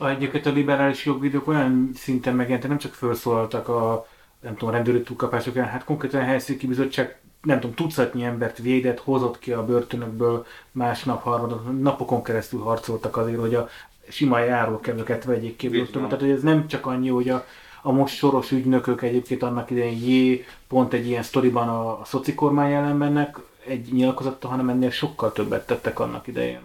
Egyébként 0.00 0.46
a 0.46 0.50
liberális 0.50 1.04
jogvédők 1.04 1.48
olyan 1.48 1.90
szinten 1.94 2.34
megjelentek, 2.34 2.68
nem 2.68 2.78
csak 2.78 2.94
felszólaltak 2.94 3.68
a 3.68 4.06
nem 4.40 4.56
tudom, 4.56 4.74
rendőri 4.74 5.02
túlkapások 5.02 5.56
ellen, 5.56 5.68
hát 5.68 5.84
konkrétan 5.84 6.20
a 6.20 6.24
Helsinki 6.24 6.66
Bizottság 6.66 7.18
nem 7.42 7.60
tudom, 7.60 7.76
tucatnyi 7.76 8.24
embert 8.24 8.58
védett, 8.58 8.98
hozott 8.98 9.38
ki 9.38 9.52
a 9.52 9.64
börtönökből, 9.64 10.46
másnap, 10.70 11.22
harmadok, 11.22 11.80
napokon 11.80 12.22
keresztül 12.22 12.60
harcoltak 12.60 13.16
azért, 13.16 13.38
hogy 13.38 13.54
a 13.54 13.68
sima 14.08 14.38
járókelőket 14.38 15.24
vegyék 15.24 15.56
ki 15.56 15.66
a 15.66 15.70
börtönből. 15.70 16.08
Tehát, 16.08 16.24
hogy 16.24 16.34
ez 16.34 16.42
nem 16.42 16.66
csak 16.66 16.86
annyi, 16.86 17.08
hogy 17.08 17.28
a, 17.28 17.46
a 17.82 17.92
most 17.92 18.16
soros 18.16 18.50
ügynökök 18.50 19.02
egyébként 19.02 19.42
annak 19.42 19.70
idején 19.70 19.98
jé, 19.98 20.44
pont 20.68 20.92
egy 20.92 21.06
ilyen 21.06 21.22
sztoriban 21.22 21.68
a, 21.68 22.00
a 22.00 22.04
szoci 22.04 22.34
kormány 22.34 22.72
ellen 22.72 22.96
mennek 22.96 23.36
egy 23.66 23.92
nyilatkozattal, 23.92 24.50
hanem 24.50 24.68
ennél 24.68 24.90
sokkal 24.90 25.32
többet 25.32 25.66
tettek 25.66 26.00
annak 26.00 26.26
idején. 26.26 26.60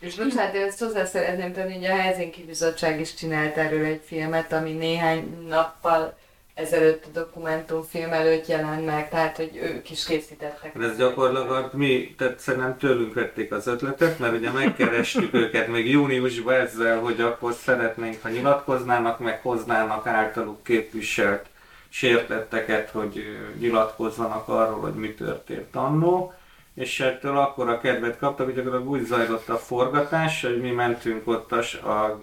És 0.00 0.16
bocsánat, 0.16 0.54
én 0.54 0.62
ezt 0.62 0.78
hozzá 0.78 1.04
szeretném 1.04 1.52
tenni, 1.52 1.74
hogy 1.74 1.84
a 1.84 1.96
Helsinki 1.96 2.44
Bizottság 2.44 3.00
is 3.00 3.14
csinált 3.14 3.56
erről 3.56 3.84
egy 3.84 4.00
filmet, 4.04 4.52
ami 4.52 4.72
néhány 4.72 5.46
nappal 5.48 6.18
ezelőtt 6.60 7.04
a 7.04 7.08
dokumentumfilm 7.12 8.12
előtt 8.12 8.46
jelent 8.46 8.86
meg, 8.86 9.08
tehát 9.08 9.36
hogy 9.36 9.60
ők 9.62 9.90
is 9.90 10.04
készítettek. 10.04 10.74
Ez 10.82 10.96
gyakorlatilag 10.96 11.70
mi, 11.72 12.14
tehát 12.18 12.38
szerintem 12.38 12.78
tőlünk 12.78 13.14
vették 13.14 13.52
az 13.52 13.66
ötletet, 13.66 14.18
mert 14.18 14.36
ugye 14.36 14.50
megkerestük 14.50 15.34
őket 15.34 15.68
még 15.68 15.90
júniusban 15.90 16.54
ezzel, 16.54 16.98
hogy 16.98 17.20
akkor 17.20 17.52
szeretnénk, 17.52 18.22
ha 18.22 18.28
nyilatkoznának, 18.28 19.18
meg 19.18 19.40
hoznának 19.42 20.06
általuk 20.06 20.62
képviselt 20.62 21.46
sértetteket, 21.88 22.90
hogy 22.90 23.24
nyilatkozzanak 23.58 24.48
arról, 24.48 24.80
hogy 24.80 24.94
mi 24.94 25.14
történt 25.14 25.76
annó 25.76 26.34
és 26.74 27.00
ettől 27.00 27.38
akkor 27.38 27.68
a 27.68 27.80
kedvet 27.80 28.18
kaptak, 28.18 28.46
hogy 28.46 28.54
gyakorlatilag 28.54 28.92
úgy 28.92 29.04
zajlott 29.04 29.48
a 29.48 29.56
forgatás, 29.56 30.42
hogy 30.42 30.60
mi 30.60 30.70
mentünk 30.70 31.28
ott 31.28 31.52
a, 31.52 31.88
a 31.88 32.20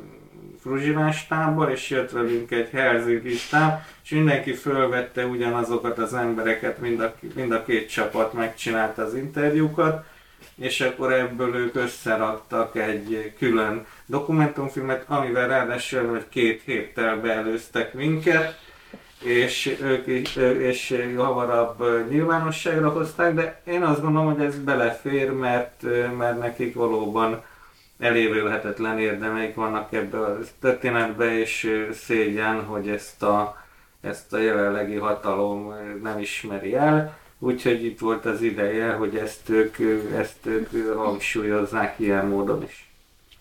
Fruzsinás 0.68 1.28
tábor, 1.28 1.72
és 1.72 1.90
jött 1.90 2.12
velünk 2.12 2.52
egy 2.52 2.70
Helsinki 2.70 3.36
táb, 3.50 3.80
és 4.04 4.10
mindenki 4.10 4.54
fölvette 4.54 5.26
ugyanazokat 5.26 5.98
az 5.98 6.14
embereket, 6.14 6.80
mind 6.80 7.00
a, 7.00 7.16
mind 7.36 7.52
a 7.52 7.64
két 7.64 7.90
csapat 7.90 8.34
megcsinálta 8.34 9.02
az 9.02 9.16
interjúkat, 9.16 10.06
és 10.56 10.82
akkor 10.82 11.14
ebből 11.14 11.56
ők 11.56 11.76
összeraktak 11.76 12.76
egy 12.76 13.34
külön 13.38 13.86
dokumentumfilmet, 14.06 15.04
amivel 15.08 15.48
ráadásul 15.48 16.08
hogy 16.08 16.26
két 16.30 16.62
héttel 16.66 17.16
beelőztek 17.16 17.94
minket, 17.94 18.60
és 19.24 19.78
ők 19.82 20.08
és 20.62 21.04
hamarabb 21.16 22.10
nyilvánosságra 22.10 22.90
hozták, 22.90 23.34
de 23.34 23.62
én 23.66 23.84
azt 23.84 24.02
gondolom, 24.02 24.34
hogy 24.34 24.46
ez 24.46 24.60
belefér, 24.60 25.32
mert, 25.32 25.84
mert 26.18 26.40
nekik 26.40 26.76
valóban 26.76 27.44
elévülhetetlen 28.00 29.00
érdemeik 29.00 29.56
vannak 29.56 29.94
ebbe 29.94 30.20
a 30.20 30.38
történetbe, 30.60 31.40
és 31.40 31.86
szégyen, 31.92 32.64
hogy 32.64 32.90
ezt 32.90 33.24
a, 33.24 33.66
ezt 34.02 34.34
a 34.34 34.38
jelenlegi 34.38 34.96
hatalom 34.96 35.74
nem 36.04 36.20
ismeri 36.20 36.76
el. 36.76 37.18
Úgyhogy 37.40 37.86
itt 37.86 38.00
volt 38.00 38.26
az 38.26 38.42
ideje, 38.42 38.92
hogy 38.92 39.16
ezt 39.16 39.50
ők, 39.50 39.78
ezt 40.16 40.46
ők 40.46 40.96
hangsúlyozzák 40.96 42.00
ilyen 42.00 42.26
módon 42.28 42.64
is. 42.64 42.90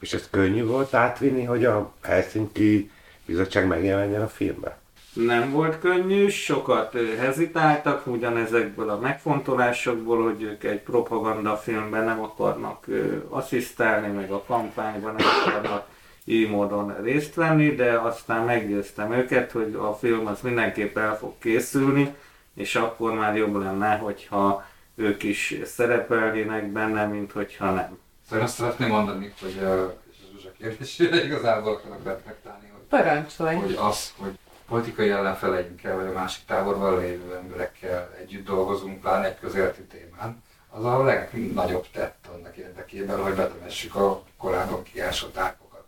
És 0.00 0.12
ez 0.12 0.28
könnyű 0.30 0.64
volt 0.64 0.94
átvinni, 0.94 1.44
hogy 1.44 1.64
a 1.64 1.92
Helsinki 2.02 2.90
bizottság 3.26 3.66
megjelenjen 3.66 4.22
a 4.22 4.28
filmben? 4.28 4.74
Nem 5.16 5.50
volt 5.50 5.78
könnyű, 5.78 6.28
sokat 6.28 6.96
hezitáltak 7.18 8.06
ugyanezekből 8.06 8.90
a 8.90 8.98
megfontolásokból, 8.98 10.24
hogy 10.24 10.42
ők 10.42 10.64
egy 10.64 10.80
propaganda 10.80 11.56
filmben 11.56 12.04
nem 12.04 12.22
akarnak 12.22 12.86
asszisztálni, 13.28 14.08
meg 14.08 14.30
a 14.30 14.42
kampányban 14.46 15.14
nem 15.14 15.26
akarnak 15.46 15.86
így 16.24 16.50
módon 16.50 16.96
részt 17.02 17.34
venni, 17.34 17.74
de 17.74 17.98
aztán 17.98 18.44
meggyőztem 18.44 19.12
őket, 19.12 19.50
hogy 19.52 19.74
a 19.74 19.92
film 19.92 20.26
az 20.26 20.40
mindenképp 20.40 20.96
el 20.96 21.18
fog 21.18 21.32
készülni, 21.38 22.14
és 22.54 22.74
akkor 22.74 23.12
már 23.12 23.36
jobb 23.36 23.54
lenne, 23.54 23.96
hogyha 23.96 24.64
ők 24.94 25.22
is 25.22 25.54
szerepelnének 25.64 26.66
benne, 26.66 27.04
mint 27.06 27.32
hogyha 27.32 27.72
nem. 27.72 27.98
Szóval 28.28 28.44
azt 28.44 28.54
szeretném 28.54 28.88
mondani, 28.88 29.32
hogy 29.40 29.64
a 29.64 29.96
Zsuzsa 30.32 30.52
kérdésére 30.58 31.24
igazából 31.24 31.72
akarok 31.72 32.04
reflektálni, 32.04 32.68
hogy, 32.72 32.82
Parancsolj. 32.88 33.56
hogy 33.56 33.76
az, 33.80 34.12
hogy 34.16 34.38
politikai 34.68 35.10
ellenfeleinkkel, 35.10 35.96
vagy 35.96 36.06
a 36.06 36.12
másik 36.12 36.44
táborban 36.44 36.98
lévő 36.98 37.34
emberekkel 37.34 38.14
együtt 38.20 38.46
dolgozunk, 38.46 39.00
pláne 39.00 39.26
egy 39.26 39.38
közéleti 39.40 39.82
témán, 39.82 40.42
az 40.70 40.84
a 40.84 41.02
legnagyobb 41.02 41.86
tett 41.92 42.26
annak 42.34 42.56
érdekében, 42.56 43.22
hogy 43.22 43.34
betemessük 43.34 43.94
a 43.94 44.22
korábban 44.38 44.82
kiásott 44.82 45.36
árkokat. 45.36 45.84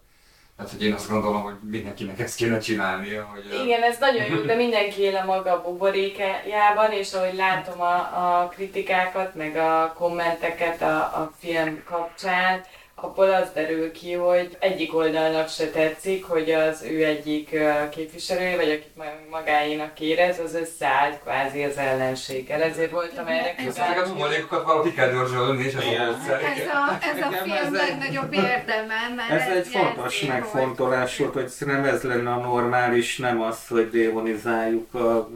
Tehát, 0.56 0.72
hogy 0.72 0.82
én 0.82 0.92
azt 0.92 1.10
gondolom, 1.10 1.42
hogy 1.42 1.54
mindenkinek 1.62 2.20
ezt 2.20 2.36
kéne 2.36 2.58
csinálnia, 2.58 3.24
hogy... 3.24 3.64
Igen, 3.64 3.82
ez 3.82 3.98
nagyon 3.98 4.24
jó, 4.24 4.40
de 4.40 4.54
mindenki 4.54 5.00
él 5.00 5.16
a 5.16 5.24
maga 5.24 5.62
buborékjában, 5.62 6.92
és 6.92 7.12
ahogy 7.12 7.34
látom 7.34 7.80
a, 7.80 7.94
a 8.42 8.48
kritikákat, 8.48 9.34
meg 9.34 9.56
a 9.56 9.94
kommenteket 9.96 10.82
a, 10.82 10.96
a 10.96 11.32
film 11.38 11.82
kapcsán, 11.84 12.64
abból 13.00 13.30
az 13.30 13.48
derül 13.54 13.92
ki, 13.92 14.12
hogy 14.12 14.56
egyik 14.58 14.94
oldalnak 14.94 15.48
se 15.48 15.70
tetszik, 15.70 16.24
hogy 16.24 16.50
az 16.50 16.82
ő 16.82 17.04
egyik 17.04 17.58
képviselője, 17.90 18.56
vagy 18.56 18.70
akit 18.70 19.06
magáénak 19.30 20.00
érez, 20.00 20.38
az 20.38 20.54
összeállt 20.54 21.20
kvázi 21.22 21.62
az 21.62 21.76
ellenséggel. 21.76 22.62
Ezért 22.62 22.90
voltam 22.90 23.26
erre 23.26 23.54
kíváncsi. 23.54 23.80
Ez 23.80 24.10
a 24.50 24.62
valaki 24.64 24.94
kell 24.94 25.10
dörzsölni, 25.10 25.64
és 25.64 25.74
ez 25.74 25.84
a, 25.84 26.98
ez 27.00 27.22
a 27.22 27.30
film 27.42 27.72
legnagyobb 27.74 28.32
érdeme, 28.32 29.12
mert 29.16 29.30
ez, 29.30 29.48
ez 29.48 29.56
egy 29.56 29.66
fontos 29.66 30.20
megfontolás 30.20 31.16
volt, 31.18 31.32
hogy 31.32 31.52
nem 31.66 31.84
ez 31.84 32.02
lenne 32.02 32.30
a 32.30 32.36
normális, 32.36 33.16
nem 33.16 33.40
az, 33.40 33.68
hogy 33.68 33.90
démonizáljuk 33.90 34.94
a 34.94 35.28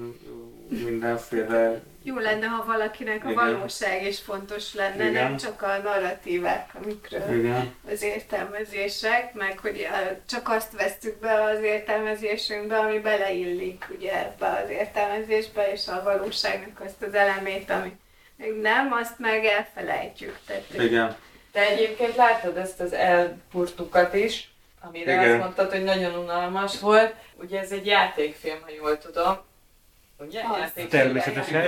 mindenféle 0.69 1.83
jó 2.03 2.19
lenne, 2.19 2.47
ha 2.47 2.65
valakinek 2.65 3.25
a 3.25 3.31
Igen. 3.31 3.35
valóság 3.35 4.07
is 4.07 4.19
fontos 4.19 4.75
lenne, 4.75 5.09
Igen. 5.09 5.13
nem 5.13 5.37
csak 5.37 5.63
a 5.63 5.79
narratívák, 5.83 6.71
amikről 6.83 7.39
Igen. 7.39 7.75
az 7.91 8.03
értelmezések, 8.03 9.35
meg 9.35 9.59
hogy 9.59 9.89
csak 10.29 10.49
azt 10.49 10.73
vesztük 10.73 11.19
be 11.19 11.43
az 11.43 11.61
értelmezésünkbe, 11.61 12.79
ami 12.79 12.99
beleillik 12.99 13.87
ugye 13.97 14.19
ebbe 14.19 14.63
az 14.65 14.71
értelmezésbe, 14.71 15.73
és 15.73 15.89
a 15.89 16.03
valóságnak 16.03 16.81
azt 16.81 17.03
az 17.03 17.15
elemét, 17.15 17.71
ami 17.71 17.97
még 18.37 18.61
nem, 18.61 18.93
azt 18.93 19.19
meg 19.19 19.45
elfelejtjük. 19.45 20.39
Tehát, 20.47 20.65
Igen. 20.75 21.17
Te 21.53 21.61
egyébként 21.61 22.17
láttad 22.17 22.57
ezt 22.57 22.81
az 22.81 22.93
elpurtukat 22.93 24.15
is, 24.15 24.51
amire 24.81 25.13
Igen. 25.13 25.31
azt 25.31 25.41
mondtad, 25.41 25.71
hogy 25.71 25.85
nagyon 25.85 26.15
unalmas 26.15 26.81
volt. 26.81 27.15
Ugye 27.35 27.61
ez 27.61 27.71
egy 27.71 27.87
játékfilm, 27.87 28.59
ha 28.63 28.71
jól 28.71 28.99
tudom, 28.99 29.39
Ugye? 30.27 30.43
Természetesen. 30.89 31.63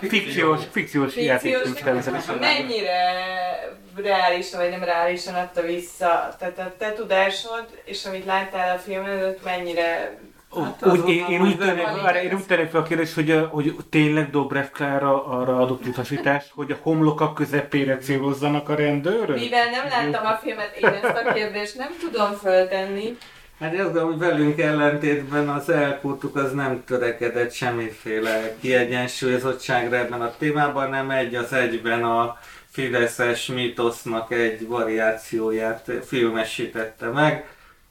Fikciós, 0.00 0.60
fikciós 0.70 1.16
játékfilm 1.16 1.74
természetesen. 1.74 2.38
Mennyire 2.38 3.00
reálisan 3.96 4.60
vagy 4.60 4.70
nem 4.70 4.84
reálisan 4.84 5.34
adta 5.34 5.62
vissza, 5.62 6.36
tehát 6.38 6.58
a 6.58 6.74
te 6.78 6.92
tudásod, 6.92 7.66
és 7.84 8.04
amit 8.04 8.24
láttál 8.24 8.76
a 8.76 8.78
film 8.78 9.04
előtt, 9.04 9.44
mennyire 9.44 10.18
Hát 10.54 10.86
úgy, 10.86 11.08
én, 11.08 11.26
én, 11.28 11.40
úgy 11.40 11.58
tennék, 11.58 11.86
én 12.22 12.34
úgy 12.34 12.46
tennék 12.46 12.70
fel 12.70 12.80
a 12.80 12.84
kérdést, 12.84 13.14
hogy, 13.14 13.46
hogy 13.50 13.74
tényleg 13.90 14.30
Dobrev 14.30 14.66
Klára 14.66 15.24
arra 15.26 15.58
adott 15.58 15.86
utasítást, 15.86 16.50
hogy 16.54 16.70
a 16.70 16.76
homlokak 16.82 17.34
közepére 17.34 17.96
célozzanak 17.96 18.68
a 18.68 18.74
rendőrök? 18.74 19.38
Mivel 19.38 19.70
nem 19.70 19.88
láttam 19.88 20.26
a 20.26 20.38
filmet, 20.42 20.76
én 20.76 20.88
ezt 21.02 21.26
a 21.26 21.32
kérdést 21.32 21.76
nem 21.76 21.90
tudom 22.00 22.32
föltenni. 22.32 23.16
Hát 23.58 23.72
azt 23.72 23.82
gondolom, 23.82 24.08
hogy 24.08 24.18
velünk 24.18 24.60
ellentétben 24.60 25.48
az 25.48 25.68
elkúrtuk 25.68 26.36
az 26.36 26.52
nem 26.52 26.82
törekedett 26.84 27.52
semmiféle 27.52 28.56
kiegyensúlyozottságra 28.60 29.96
ebben 29.96 30.22
a 30.22 30.36
témában, 30.38 30.90
nem 30.90 31.10
egy 31.10 31.34
az 31.34 31.52
egyben 31.52 32.04
a 32.04 32.38
Fideszes 32.70 33.46
mítosznak 33.46 34.32
egy 34.32 34.66
variációját 34.66 35.90
filmesítette 36.04 37.06
meg. 37.06 37.46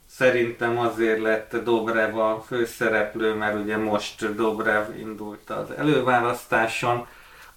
Szerintem 0.09 0.79
azért 0.79 1.21
lett 1.21 1.55
Dobrev 1.63 2.17
a 2.17 2.43
főszereplő, 2.47 3.33
mert 3.33 3.59
ugye 3.63 3.77
most 3.77 4.35
Dobrev 4.35 4.83
indult 4.99 5.49
az 5.49 5.71
előválasztáson 5.77 7.07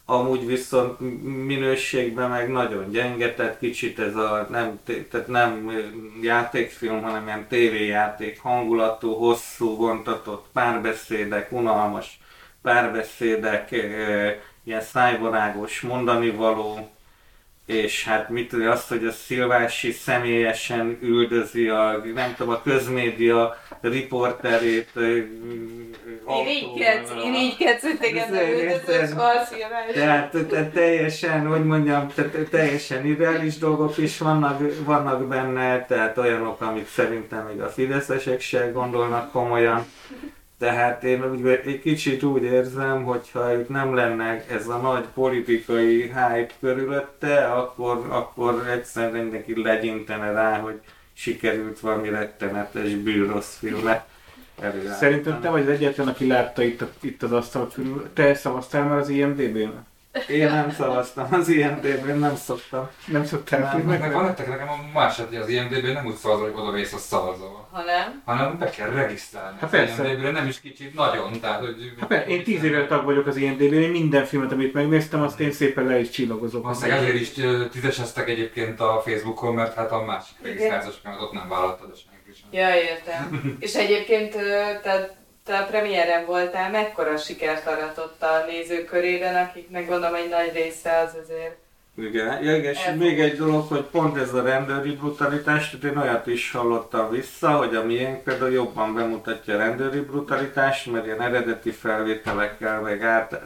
amúgy 0.07 0.47
viszont 0.47 1.01
minőségben 1.47 2.31
meg 2.31 2.51
nagyon 2.51 2.91
gyenge, 2.91 3.35
tehát 3.35 3.59
kicsit 3.59 3.99
ez 3.99 4.17
a 4.17 4.47
nem, 4.51 4.81
tehát 5.11 5.27
nem 5.27 5.71
játékfilm, 6.23 7.03
hanem 7.03 7.27
ilyen 7.27 7.49
tévéjáték 7.49 8.41
hangulatú, 8.41 9.13
hosszú, 9.13 9.77
vontatott 9.77 10.47
párbeszédek, 10.53 11.53
unalmas 11.53 12.21
párbeszédek, 12.63 13.71
ilyen 14.65 14.81
szájbarágos 14.81 15.81
mondani 15.81 16.31
való, 16.31 16.94
és 17.67 18.05
hát 18.05 18.29
mit 18.29 18.49
tudja 18.49 18.71
azt, 18.71 18.89
hogy 18.89 19.07
a 19.07 19.11
Szilvási 19.11 19.91
személyesen 19.91 20.99
üldözi 21.03 21.69
a, 21.69 22.03
nem 22.15 22.35
tudom, 22.37 22.53
a 22.53 22.63
közmédia 22.63 23.57
riporterét. 23.81 24.91
Így 27.35 27.57
ketsz, 27.57 27.83
hogy 27.83 27.99
téged 27.99 28.31
üldözös 28.31 29.11
Tehát 29.95 30.37
teljesen, 30.73 31.47
hogy 31.47 31.65
mondjam, 31.65 32.07
teljesen 32.51 33.07
irreális 33.07 33.59
dolgok 33.59 33.99
is 33.99 34.19
vannak, 34.19 34.61
vannak 34.85 35.29
benne, 35.29 35.85
tehát 35.87 36.19
olyanok, 36.19 36.61
amik 36.61 36.89
szerintem 36.89 37.47
még 37.47 37.61
a 37.61 37.69
fideszesek 37.69 38.41
se 38.41 38.71
gondolnak 38.71 39.31
komolyan. 39.31 39.87
Tehát 40.59 41.05
én 41.05 41.31
úgy, 41.31 41.47
egy 41.47 41.81
kicsit 41.81 42.23
úgy 42.23 42.43
érzem, 42.43 43.05
hogy 43.05 43.31
ha 43.31 43.55
itt 43.55 43.69
nem 43.69 43.95
lenne 43.95 44.45
ez 44.49 44.69
a 44.69 44.77
nagy 44.77 45.05
politikai 45.15 46.03
hype 46.03 46.51
körülötte, 46.61 47.45
akkor, 47.45 48.07
akkor 48.09 48.69
egyszerűen 48.69 49.23
mindenki 49.23 49.63
legyintene 49.63 50.31
rá, 50.31 50.59
hogy 50.59 50.81
sikerült 51.13 51.81
valami 51.81 52.09
rettenetes 52.09 52.95
bűrossz 52.95 53.57
filmet 53.57 54.07
Szerintem 54.99 55.41
te 55.41 55.51
vagy 55.51 55.61
az 55.63 55.69
egyetlen, 55.69 56.09
aki 56.09 56.27
látta 56.27 56.63
itt, 56.63 56.85
itt 57.01 57.23
az 57.23 57.33
asztal 57.33 57.69
körül. 57.75 58.09
Te 58.13 58.35
szavaztál 58.35 58.85
már 58.85 58.99
az 58.99 59.09
IMDB-n? 59.09 59.69
Én 60.29 60.47
nem 60.47 60.71
szavaztam 60.71 61.29
az 61.31 61.49
IMDB-n, 61.49 62.19
nem 62.19 62.37
szoktam. 62.37 62.89
Nem 63.07 63.25
szoktál 63.25 63.71
filmek? 63.71 64.01
Meg 64.01 64.13
van 64.13 64.25
nektek 64.25 64.49
nekem 64.49 64.69
a 64.69 64.77
másod, 64.93 65.29
hogy 65.29 65.37
az 65.37 65.49
IMDB 65.49 65.85
nem 65.87 66.07
úgy 66.07 66.15
szavazol, 66.15 66.51
hogy 66.51 66.61
oda 66.61 66.71
mész 66.71 66.93
a 66.93 66.99
szavazol. 66.99 67.69
Hanem? 67.73 68.23
Hanem 68.25 68.59
be 68.59 68.71
kell 68.71 68.91
regisztrálni. 68.91 69.57
Hát 69.61 69.71
persze. 69.71 70.03
Az 70.03 70.09
IMDB-re 70.09 70.31
nem 70.31 70.47
is 70.47 70.61
kicsit, 70.61 70.95
nagyon. 70.95 71.41
Tehát, 71.41 71.61
hogy 71.61 71.93
hát 72.01 72.09
persze, 72.09 72.27
én 72.27 72.45
tíz 72.45 72.63
éve 72.63 72.87
tag 72.87 73.05
vagyok 73.05 73.27
az 73.27 73.37
IMDB-n, 73.37 73.75
én 73.75 73.91
minden 73.91 74.25
filmet, 74.25 74.53
amit 74.53 74.73
megnéztem, 74.73 75.23
azt 75.23 75.41
én 75.41 75.53
szépen 75.53 75.85
le 75.85 75.99
is 75.99 76.11
csillagozok. 76.11 76.69
Azt 76.69 76.85
ezért 76.85 77.15
is 77.15 77.31
tízeseztek 77.71 78.29
egyébként 78.29 78.81
a 78.81 79.03
Facebookon, 79.05 79.55
mert 79.55 79.75
hát 79.75 79.93
a 79.93 80.05
másik 80.05 80.37
regisztrációs 80.43 80.95
ott 81.21 81.33
nem 81.33 81.49
vállaltad 81.49 81.91
a 81.93 81.97
senki 81.97 82.39
sem. 82.41 82.49
Ja, 82.51 82.75
értem. 82.75 83.41
És 83.61 83.75
egyébként 83.75 84.33
tehát 84.83 85.24
te 85.45 85.59
a 85.59 85.65
premiéren 85.65 86.27
voltál, 86.27 86.71
mekkora 86.71 87.17
sikert 87.17 87.67
aratott 87.67 88.23
a 88.23 88.45
nézők 88.47 88.87
körében, 88.87 89.45
akiknek 89.45 89.89
gondolom 89.89 90.15
egy 90.15 90.29
nagy 90.29 90.53
része 90.53 90.99
az 90.99 91.17
azért 91.23 91.57
igen, 91.97 92.43
ja, 92.43 92.57
igen, 92.57 92.73
és 92.73 92.91
még 92.99 93.21
egy 93.21 93.37
dolog, 93.37 93.69
hogy 93.69 93.83
pont 93.83 94.17
ez 94.17 94.35
a 94.35 94.43
rendőri 94.43 94.91
brutalitás, 94.91 95.71
tehát 95.71 95.97
én 95.97 96.03
olyat 96.03 96.27
is 96.27 96.51
hallottam 96.51 97.11
vissza, 97.11 97.51
hogy 97.51 97.75
a 97.75 97.85
miénk 97.85 98.23
például 98.23 98.51
jobban 98.51 98.95
bemutatja 98.95 99.55
a 99.55 99.59
rendőri 99.59 100.01
brutalitást, 100.01 100.91
mert 100.91 101.07
ilyen 101.07 101.23
eredeti 101.23 101.71
felvételekkel, 101.71 102.81
meg 102.81 103.03
át, 103.03 103.41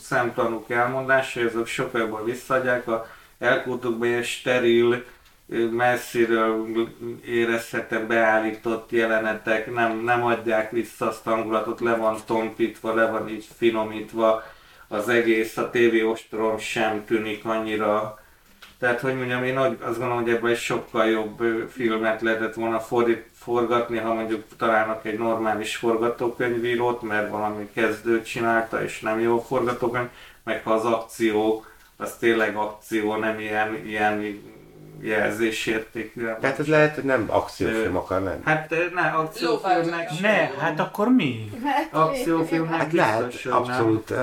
szemtanúk 0.00 0.70
elmondásai, 0.70 1.44
azok 1.44 1.66
sokkal 1.66 2.00
jobban 2.00 2.24
visszaadják 2.24 2.88
a 2.88 3.06
elkútukban 3.38 4.08
ilyen 4.08 4.22
steril 4.22 5.04
messziről 5.70 6.66
érezhető 7.26 8.06
beállított 8.06 8.90
jelenetek 8.90 9.74
nem, 9.74 9.98
nem 9.98 10.24
adják 10.24 10.70
vissza 10.70 11.08
azt 11.08 11.24
hangulatot, 11.24 11.80
le 11.80 11.96
van 11.96 12.16
tompítva, 12.26 12.94
le 12.94 13.10
van 13.10 13.28
így 13.28 13.46
finomítva, 13.56 14.42
az 14.88 15.08
egész, 15.08 15.56
a 15.56 15.70
TV 15.70 16.06
ostrom 16.06 16.58
sem 16.58 17.04
tűnik 17.04 17.44
annyira. 17.44 18.18
Tehát, 18.78 19.00
hogy 19.00 19.16
mondjam, 19.16 19.44
én 19.44 19.56
azt 19.58 19.98
gondolom, 19.98 20.22
hogy 20.22 20.32
ebben 20.32 20.50
egy 20.50 20.58
sokkal 20.58 21.06
jobb 21.06 21.42
filmet 21.70 22.22
lehetett 22.22 22.54
volna 22.54 22.80
fordít, 22.80 23.26
forgatni, 23.32 23.98
ha 23.98 24.14
mondjuk 24.14 24.44
találnak 24.56 25.04
egy 25.06 25.18
normális 25.18 25.76
forgatókönyvírót, 25.76 27.02
mert 27.02 27.30
valami 27.30 27.70
kezdőt 27.74 28.26
csinálta, 28.26 28.82
és 28.82 29.00
nem 29.00 29.20
jó 29.20 29.40
forgatókönyv, 29.40 30.08
meg 30.44 30.62
ha 30.64 30.72
az 30.72 30.84
akció, 30.84 31.64
az 31.96 32.16
tényleg 32.16 32.56
akció, 32.56 33.16
nem 33.16 33.38
ilyen, 33.38 33.86
ilyen 33.86 34.42
jelzésértékű. 35.00 36.24
Tehát 36.40 36.58
ez 36.58 36.66
lehet, 36.66 36.94
hogy 36.94 37.04
nem 37.04 37.24
akciófilm 37.28 37.96
akar 37.96 38.22
lenni. 38.22 38.40
Hát 38.44 38.74
ne, 38.94 39.00
akciófilmnek 39.00 40.20
Ne, 40.20 40.50
hát 40.60 40.80
akkor 40.80 41.08
mi? 41.08 41.50
Akciófilmnek 41.90 42.78
hát 42.78 42.92
lehet, 42.92 43.46
abszolút. 43.50 44.14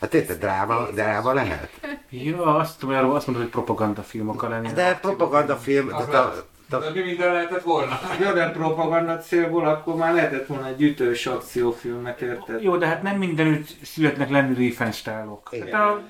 Hát 0.00 0.14
érted, 0.14 0.38
dráma, 0.38 0.86
dráma 0.94 1.32
lehet? 1.32 1.70
Jó, 2.10 2.42
azt, 2.42 2.82
azt 2.82 3.26
mondod, 3.26 3.44
hogy 3.44 3.52
propagandafilm 3.52 4.28
akar 4.28 4.50
lenni. 4.50 4.72
De 4.72 4.98
propagandafilm, 5.00 5.88
de 5.88 6.16
a, 6.16 6.46
de 6.68 6.90
mi 6.94 7.00
minden 7.00 7.32
lehetett 7.32 7.62
volna? 7.62 8.00
De 8.34 8.50
propaganda 8.50 9.18
célból 9.18 9.66
akkor 9.68 9.94
már 9.94 10.14
lehetett 10.14 10.46
volna 10.46 10.66
egy 10.66 10.82
ütős 10.82 11.26
akciófilmet, 11.26 12.20
érted? 12.20 12.62
Jó, 12.62 12.76
de 12.76 12.86
hát 12.86 13.02
nem 13.02 13.16
mindenütt 13.16 13.68
születnek 13.82 14.30
lenni 14.30 14.54
Riefenstahlok. 14.54 15.50
Hát 15.60 15.72
a 15.72 16.02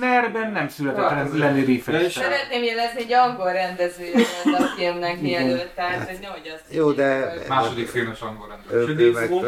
Nerben 0.00 0.52
nem 0.52 0.68
született 0.68 1.08
hát, 1.08 1.38
lenni 1.38 1.64
Riefenstahl. 1.64 2.24
Szeretném 2.24 2.62
jelezni, 2.62 3.02
hogy 3.02 3.12
angol 3.12 3.52
rendezője 3.52 4.24
a 4.44 4.62
filmnek 4.76 5.20
mielőtt, 5.20 5.74
tehát 5.74 6.08
hogy 6.08 6.18
nehogy 6.20 6.52
azt 6.54 6.74
Jó, 6.74 6.92
de... 6.92 7.34
Második 7.48 7.88
filmes 7.88 8.20
angol 8.20 8.60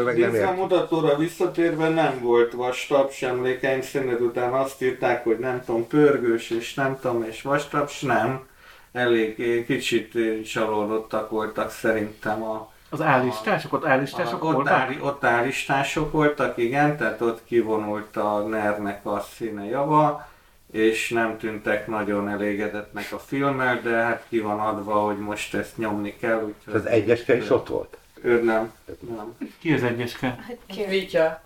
rendező. 0.05 0.43
a 0.43 0.51
mutatóra 0.51 1.17
visszatérve 1.17 1.89
nem 1.89 2.19
volt 2.19 2.53
vastaps 2.53 3.21
emlékeim 3.21 3.81
szerint, 3.81 4.19
után 4.19 4.53
azt 4.53 4.81
írták, 4.81 5.23
hogy 5.23 5.37
nem 5.37 5.63
tudom, 5.65 5.87
pörgős 5.87 6.49
és 6.49 6.73
nem 6.73 6.97
tudom, 7.01 7.23
és 7.23 7.41
vastaps 7.41 8.01
nem 8.01 8.49
elég 8.91 9.65
kicsit 9.65 10.17
csalódottak 10.47 11.29
voltak 11.29 11.71
szerintem 11.71 12.43
a, 12.43 12.71
Az 12.89 13.01
állistások, 13.01 13.73
ott 13.73 13.85
állistások 13.85 14.43
a, 14.43 14.47
ott, 14.47 14.53
voltak? 14.53 14.73
áll, 14.73 14.93
ott 14.99 15.23
állistások 15.23 16.11
voltak, 16.11 16.57
igen, 16.57 16.97
tehát 16.97 17.21
ott 17.21 17.41
kivonult 17.45 18.17
a 18.17 18.39
nernek 18.47 19.05
a 19.05 19.19
színe 19.35 19.65
java, 19.65 20.29
és 20.71 21.09
nem 21.09 21.37
tűntek 21.37 21.87
nagyon 21.87 22.29
elégedetnek 22.29 23.11
a 23.11 23.19
filmmel, 23.19 23.81
de 23.81 23.89
hát 23.89 24.25
ki 24.29 24.39
van 24.39 24.59
adva, 24.59 24.93
hogy 24.93 25.17
most 25.17 25.53
ezt 25.53 25.77
nyomni 25.77 26.15
kell, 26.19 26.43
úgyhogy... 26.43 26.73
Az 26.73 26.85
egyeske 26.85 27.37
is 27.37 27.49
ott 27.49 27.67
volt. 27.67 27.97
Ő 28.21 28.43
nem, 28.43 28.73
nem. 29.15 29.37
Ki 29.59 29.73
az 29.73 29.83
egyeske? 29.83 30.27
Hát 30.27 30.57
Ki 30.65 30.85
Vitya. 30.85 31.41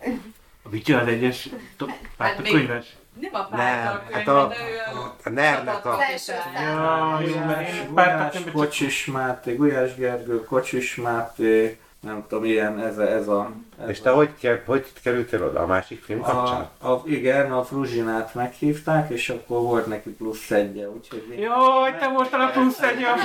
A 0.63 0.69
Vitya 0.69 0.99
az 0.99 1.07
egyes 1.07 1.49
to- 1.77 1.91
párt 2.17 2.39
a 2.39 2.41
könyves? 2.41 2.95
Nem 3.21 3.29
a 3.33 3.47
Nem, 3.49 3.59
pártal 3.59 4.01
hát 4.11 4.23
könyve, 4.23 4.39
a- 4.41 4.47
de 4.47 4.55
ő 4.55 4.97
a... 4.97 5.15
A 5.23 5.29
NER-nek 5.29 5.85
a... 5.85 5.93
Az 5.93 5.99
első 6.11 6.33
Ja, 6.53 7.19
jó, 7.27 7.35
mert 7.45 7.73
én 7.73 7.93
pártak 7.93 8.51
Gulyás 8.51 8.51
nem 8.51 9.05
Máté, 9.05 9.53
Gulyás 9.55 9.95
Gergő, 9.95 10.43
Kocsis 10.43 10.95
Máté, 10.95 11.79
nem 12.05 12.25
tudom, 12.27 12.43
ilyen 12.43 12.79
ez 12.79 12.97
a... 12.97 13.07
Ez 13.09 13.27
a 13.27 13.51
ez 13.83 13.89
És 13.89 14.01
te 14.01 14.09
hogy, 14.09 14.29
ke- 14.39 14.65
hogy 14.65 14.85
kerültél 15.03 15.43
oda? 15.43 15.59
A 15.59 15.65
másik 15.65 16.03
film? 16.03 16.21
Kapcsán? 16.21 16.69
a, 16.81 16.91
a, 16.91 17.01
igen, 17.05 17.51
a 17.51 17.63
Fruzsinát 17.63 18.33
meghívták, 18.33 19.09
és 19.09 19.29
akkor 19.29 19.61
volt 19.61 19.85
neki 19.85 20.09
plusz 20.09 20.51
egyje, 20.51 20.89
úgyhogy... 20.89 21.23
Jaj, 21.39 21.97
te 21.99 22.07
voltál 22.07 22.41
a 22.41 22.49
plusz 22.49 22.81
egy 22.81 23.03
a 23.03 23.15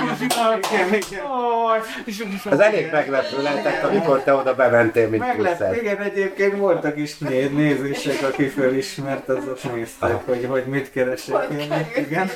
és 2.05 2.23
Az 2.49 2.59
elég 2.59 2.91
meglepő 2.91 3.41
lehetett, 3.41 3.83
amikor 3.83 4.23
te 4.23 4.33
oda 4.33 4.55
bementél, 4.55 5.09
mint 5.09 5.25
Meglep, 5.27 5.57
plusz 5.57 5.77
igen, 5.77 5.97
egyébként 6.01 6.57
voltak 6.57 6.97
is 6.97 7.17
né- 7.17 7.53
nézések, 7.53 8.29
aki 8.31 8.47
fölismert, 8.47 9.29
azok 9.29 9.75
néztek, 9.75 10.25
hogy, 10.25 10.45
hogy 10.49 10.63
mit 10.65 10.91
keresek 10.91 11.47
én. 11.51 11.73
Igen. 11.97 12.29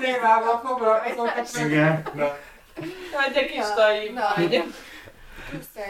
Témával 0.00 0.62
foglalkozok, 0.64 1.66
igen. 1.66 2.02
Adja 3.26 3.46
kis 3.46 3.64
taim. 3.76 4.14
Na. 4.14 4.34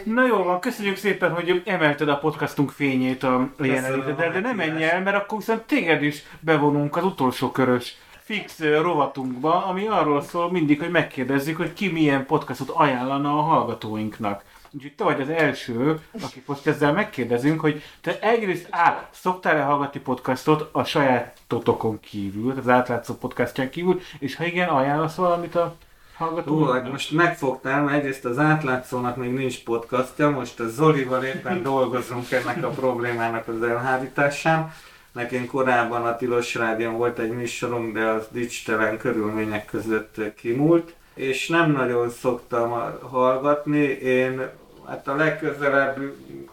Na 0.05 0.27
jó 0.27 0.43
van, 0.43 0.61
köszönjük 0.61 0.97
szépen, 0.97 1.35
hogy 1.35 1.63
emelted 1.65 2.09
a 2.09 2.19
podcastunk 2.19 2.71
fényét 2.71 3.23
a 3.23 3.51
jelenléteddel, 3.59 4.33
de 4.33 4.41
nem 4.41 4.57
menj 4.57 4.85
el, 4.85 5.01
mert 5.01 5.17
akkor 5.17 5.39
viszont 5.39 5.63
téged 5.63 6.03
is 6.03 6.23
bevonunk 6.41 6.97
az 6.97 7.05
utolsó 7.05 7.51
körös 7.51 7.97
fix 8.25 8.59
rovatunkba, 8.59 9.67
ami 9.67 9.87
arról 9.87 10.23
szól 10.23 10.51
mindig, 10.51 10.81
hogy 10.81 10.91
megkérdezzük, 10.91 11.57
hogy 11.57 11.73
ki 11.73 11.89
milyen 11.89 12.27
podcastot 12.27 12.69
ajánlana 12.69 13.39
a 13.39 13.43
hallgatóinknak. 13.43 14.43
Úgyhogy 14.71 14.95
te 14.95 15.05
vagy 15.05 15.21
az 15.21 15.29
első, 15.29 16.01
aki 16.23 16.43
most 16.47 16.67
ezzel 16.67 16.93
megkérdezünk, 16.93 17.61
hogy 17.61 17.83
te 18.01 18.19
egyrészt 18.21 18.69
A. 18.71 19.09
Szoktál-e 19.11 19.63
hallgatni 19.63 20.01
podcastot 20.01 20.69
a 20.73 20.85
sajátotokon 20.85 22.01
kívül, 22.01 22.55
az 22.59 22.69
átlátszó 22.69 23.15
podcastján 23.15 23.71
kívül, 23.71 24.01
és 24.19 24.37
ha 24.37 24.45
igen, 24.45 24.69
ajánlasz 24.69 25.15
valamit 25.15 25.55
a 25.55 25.77
Hú, 26.19 26.65
hát 26.65 26.91
most 26.91 27.11
megfogtál, 27.11 27.83
mert 27.83 27.99
egyrészt 27.99 28.25
az 28.25 28.39
átlátszónak 28.39 29.17
még 29.17 29.33
nincs 29.33 29.65
podcastja, 29.65 30.31
most 30.31 30.61
a 30.61 30.69
Zolival 30.69 31.25
éppen 31.25 31.63
dolgozunk 31.63 32.31
ennek 32.31 32.65
a 32.65 32.69
problémának 32.69 33.49
az 33.49 33.63
elhárításán. 33.63 34.73
Nekünk 35.13 35.47
korábban 35.47 36.07
a 36.07 36.17
Tilos 36.17 36.55
Rádion 36.55 36.97
volt 36.97 37.19
egy 37.19 37.31
műsorunk, 37.31 37.95
de 37.95 38.05
az 38.05 38.27
dicstelen 38.31 38.99
körülmények 38.99 39.65
között 39.65 40.35
kimúlt, 40.37 40.95
és 41.15 41.49
nem 41.49 41.71
nagyon 41.71 42.11
szoktam 42.11 42.71
hallgatni. 43.11 43.85
Én 44.03 44.49
hát 44.87 45.09
a 45.09 45.17
legközelebb, 45.17 45.99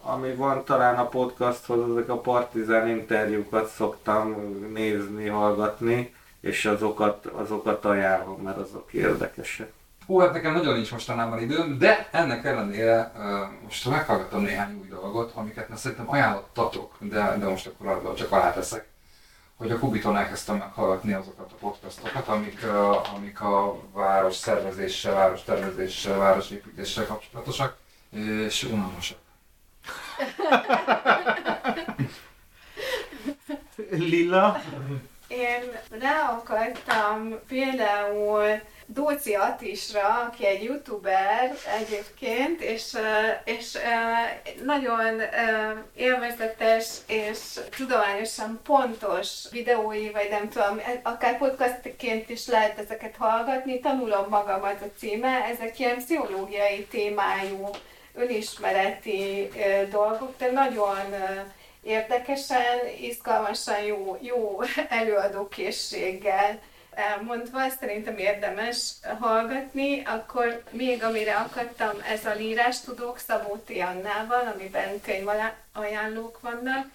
ami 0.01 0.33
van 0.33 0.63
talán 0.63 0.95
a 0.95 1.07
podcasthoz, 1.07 1.91
ezek 1.91 2.09
a 2.09 2.17
partizán 2.17 2.88
interjúkat 2.88 3.67
szoktam 3.67 4.35
nézni, 4.73 5.27
hallgatni, 5.27 6.13
és 6.41 6.65
azokat, 6.65 7.26
azokat 7.26 7.85
ajánlom, 7.85 8.41
mert 8.41 8.57
azok 8.57 8.93
érdekesek. 8.93 9.72
Hú, 10.05 10.19
hát 10.19 10.34
nekem 10.34 10.53
nagyon 10.53 10.73
nincs 10.73 10.91
mostanában 10.91 11.39
időm, 11.39 11.77
de 11.77 12.09
ennek 12.11 12.45
ellenére 12.45 13.11
uh, 13.15 13.23
most 13.63 13.89
meghallgattam 13.89 14.41
néhány 14.41 14.80
új 14.81 14.88
dolgot, 14.88 15.31
amiket 15.35 15.69
na, 15.69 15.76
szerintem 15.76 16.09
ajánlottatok, 16.09 16.95
de, 16.99 17.38
de 17.38 17.47
most 17.47 17.68
akkor 17.68 17.88
arra 17.88 18.13
csak 18.13 18.31
aláteszek, 18.31 18.88
hogy 19.55 19.72
a 19.72 19.80
Kubiton 19.80 20.18
elkezdtem 20.18 20.55
meghallgatni 20.55 21.13
azokat 21.13 21.51
a 21.51 21.55
podcastokat, 21.59 22.27
amik, 22.27 22.59
uh, 22.63 23.13
amik 23.15 23.41
a 23.41 23.76
város 23.93 24.35
szervezéssel, 24.35 25.13
város 25.13 25.43
tervezéssel, 25.43 26.18
városépítéssel 26.18 27.05
kapcsolatosak, 27.05 27.77
és 28.09 28.63
unalmasak. 28.63 29.18
Lilla? 33.89 34.61
Én 35.32 35.78
rá 35.99 36.30
akartam 36.30 37.40
például 37.48 38.62
Dóci 38.86 39.34
Atisra, 39.34 40.28
aki 40.28 40.45
egy 40.45 40.64
youtuber 40.64 41.56
egyébként, 41.80 42.62
és, 42.62 42.98
és 43.44 43.78
nagyon 44.64 45.22
élvezetes 45.95 46.98
és 47.08 47.38
tudományosan 47.78 48.60
pontos 48.64 49.45
videói, 49.52 50.10
vagy 50.10 50.28
nem 50.30 50.49
tudom, 50.49 50.78
e- 50.78 50.99
akár 51.03 51.38
podcastként 51.38 52.30
is 52.30 52.48
lehet 52.48 52.80
ezeket 52.80 53.16
hallgatni, 53.16 53.80
tanulom 53.80 54.26
magamat 54.30 54.82
a 54.82 54.98
címe, 54.98 55.45
ezek 55.45 55.80
ilyen 55.80 55.98
pszichológiai 55.98 56.86
témájú, 56.86 57.70
önismereti 58.14 59.49
dolgok, 59.90 60.38
de 60.38 60.52
nagyon 60.52 60.95
érdekesen, 61.84 62.80
izgalmasan 63.02 63.82
jó, 63.84 64.18
jó 64.22 64.60
előadókészséggel 64.90 66.60
elmondva, 66.91 67.70
szerintem 67.70 68.18
érdemes 68.18 68.91
hallgatni, 69.20 70.03
akkor 70.06 70.64
még 70.72 71.03
amire 71.03 71.36
akadtam, 71.36 72.02
ez 72.10 72.26
a 72.26 72.34
Lírás 72.34 72.82
Tudók 72.82 73.18
Szabó 73.18 73.56
T. 73.56 73.70
Annával, 73.70 74.53
amiben 74.56 75.02
könyvajánlók 75.02 76.40
vannak, 76.41 76.88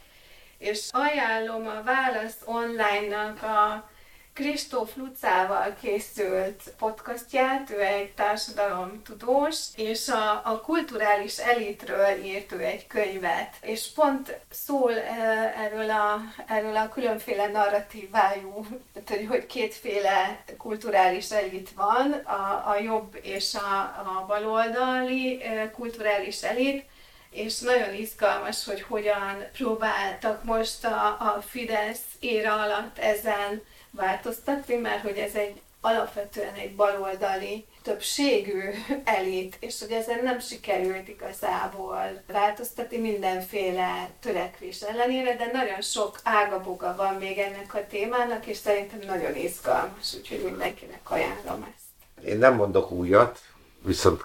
és 0.58 0.88
ajánlom 0.90 1.66
a 1.66 1.82
Válasz 1.82 2.38
Online-nak 2.44 3.42
a 3.42 3.90
Kristóf 4.36 4.96
Lucával 4.96 5.74
készült 5.80 6.62
podcastját, 6.78 7.70
ő 7.70 7.80
egy 7.80 8.12
társadalomtudós, 8.12 9.56
és 9.76 10.08
a, 10.08 10.40
a 10.44 10.60
kulturális 10.60 11.38
elitről 11.38 12.24
írt 12.24 12.52
ő 12.52 12.60
egy 12.60 12.86
könyvet, 12.86 13.54
és 13.60 13.88
pont 13.94 14.38
szól 14.50 14.92
eh, 14.92 15.64
erről 15.64 15.90
a, 15.90 16.20
erről 16.46 16.76
a 16.76 16.88
különféle 16.88 17.46
narratívájú, 17.46 18.66
hogy, 19.08 19.26
hogy 19.28 19.46
kétféle 19.46 20.44
kulturális 20.58 21.30
elit 21.30 21.70
van, 21.70 22.12
a, 22.12 22.70
a 22.70 22.78
jobb 22.78 23.18
és 23.22 23.54
a, 23.54 23.78
a 23.80 24.24
baloldali 24.26 25.42
eh, 25.42 25.70
kulturális 25.74 26.42
elit, 26.42 26.84
és 27.30 27.58
nagyon 27.58 27.94
izgalmas, 27.94 28.64
hogy 28.64 28.82
hogyan 28.82 29.44
próbáltak 29.52 30.44
most 30.44 30.84
a, 30.84 31.06
a 31.06 31.42
Fidesz 31.48 32.04
éra 32.20 32.62
alatt 32.62 32.98
ezen 32.98 33.62
változtatni, 33.96 34.74
mert 34.74 35.02
hogy 35.02 35.16
ez 35.16 35.34
egy 35.34 35.60
alapvetően 35.80 36.54
egy 36.54 36.74
baloldali 36.74 37.64
többségű 37.82 38.60
elit, 39.04 39.56
és 39.60 39.80
hogy 39.80 39.90
ezen 39.90 40.22
nem 40.22 40.38
sikerült 40.38 41.08
igazából 41.08 42.22
változtatni 42.26 42.98
mindenféle 42.98 44.08
törekvés 44.20 44.80
ellenére, 44.80 45.36
de 45.36 45.50
nagyon 45.52 45.80
sok 45.80 46.20
ágaboga 46.22 46.94
van 46.96 47.14
még 47.14 47.38
ennek 47.38 47.74
a 47.74 47.86
témának, 47.86 48.46
és 48.46 48.56
szerintem 48.56 48.98
nagyon 49.06 49.36
izgalmas, 49.36 50.14
úgyhogy 50.14 50.42
mindenkinek 50.44 51.00
ajánlom 51.10 51.72
ezt. 51.74 52.26
Én 52.28 52.38
nem 52.38 52.54
mondok 52.54 52.90
újat, 52.90 53.40
viszont 53.84 54.24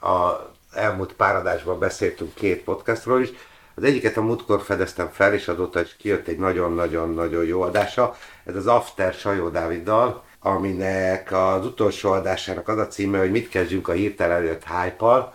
a 0.00 0.48
elmúlt 0.72 1.12
pár 1.12 1.62
beszéltünk 1.78 2.34
két 2.34 2.62
podcastról 2.64 3.22
is. 3.22 3.28
Az 3.74 3.82
egyiket 3.82 4.16
a 4.16 4.22
múltkor 4.22 4.62
fedeztem 4.62 5.10
fel, 5.10 5.34
és 5.34 5.48
azóta 5.48 5.80
is 5.80 5.96
kijött 5.96 6.26
egy 6.26 6.38
nagyon-nagyon-nagyon 6.38 7.44
jó 7.44 7.62
adása. 7.62 8.16
Ez 8.44 8.56
az 8.56 8.66
After 8.66 9.12
Sajó 9.12 9.48
Dáviddal, 9.48 10.24
aminek 10.40 11.32
az 11.32 11.66
utolsó 11.66 12.10
adásának 12.10 12.68
az 12.68 12.78
a 12.78 12.86
címe, 12.86 13.18
hogy 13.18 13.30
mit 13.30 13.48
kezdjünk 13.48 13.88
a 13.88 13.92
hirtelen 13.92 14.36
előtt 14.36 14.64
hype 14.64 15.32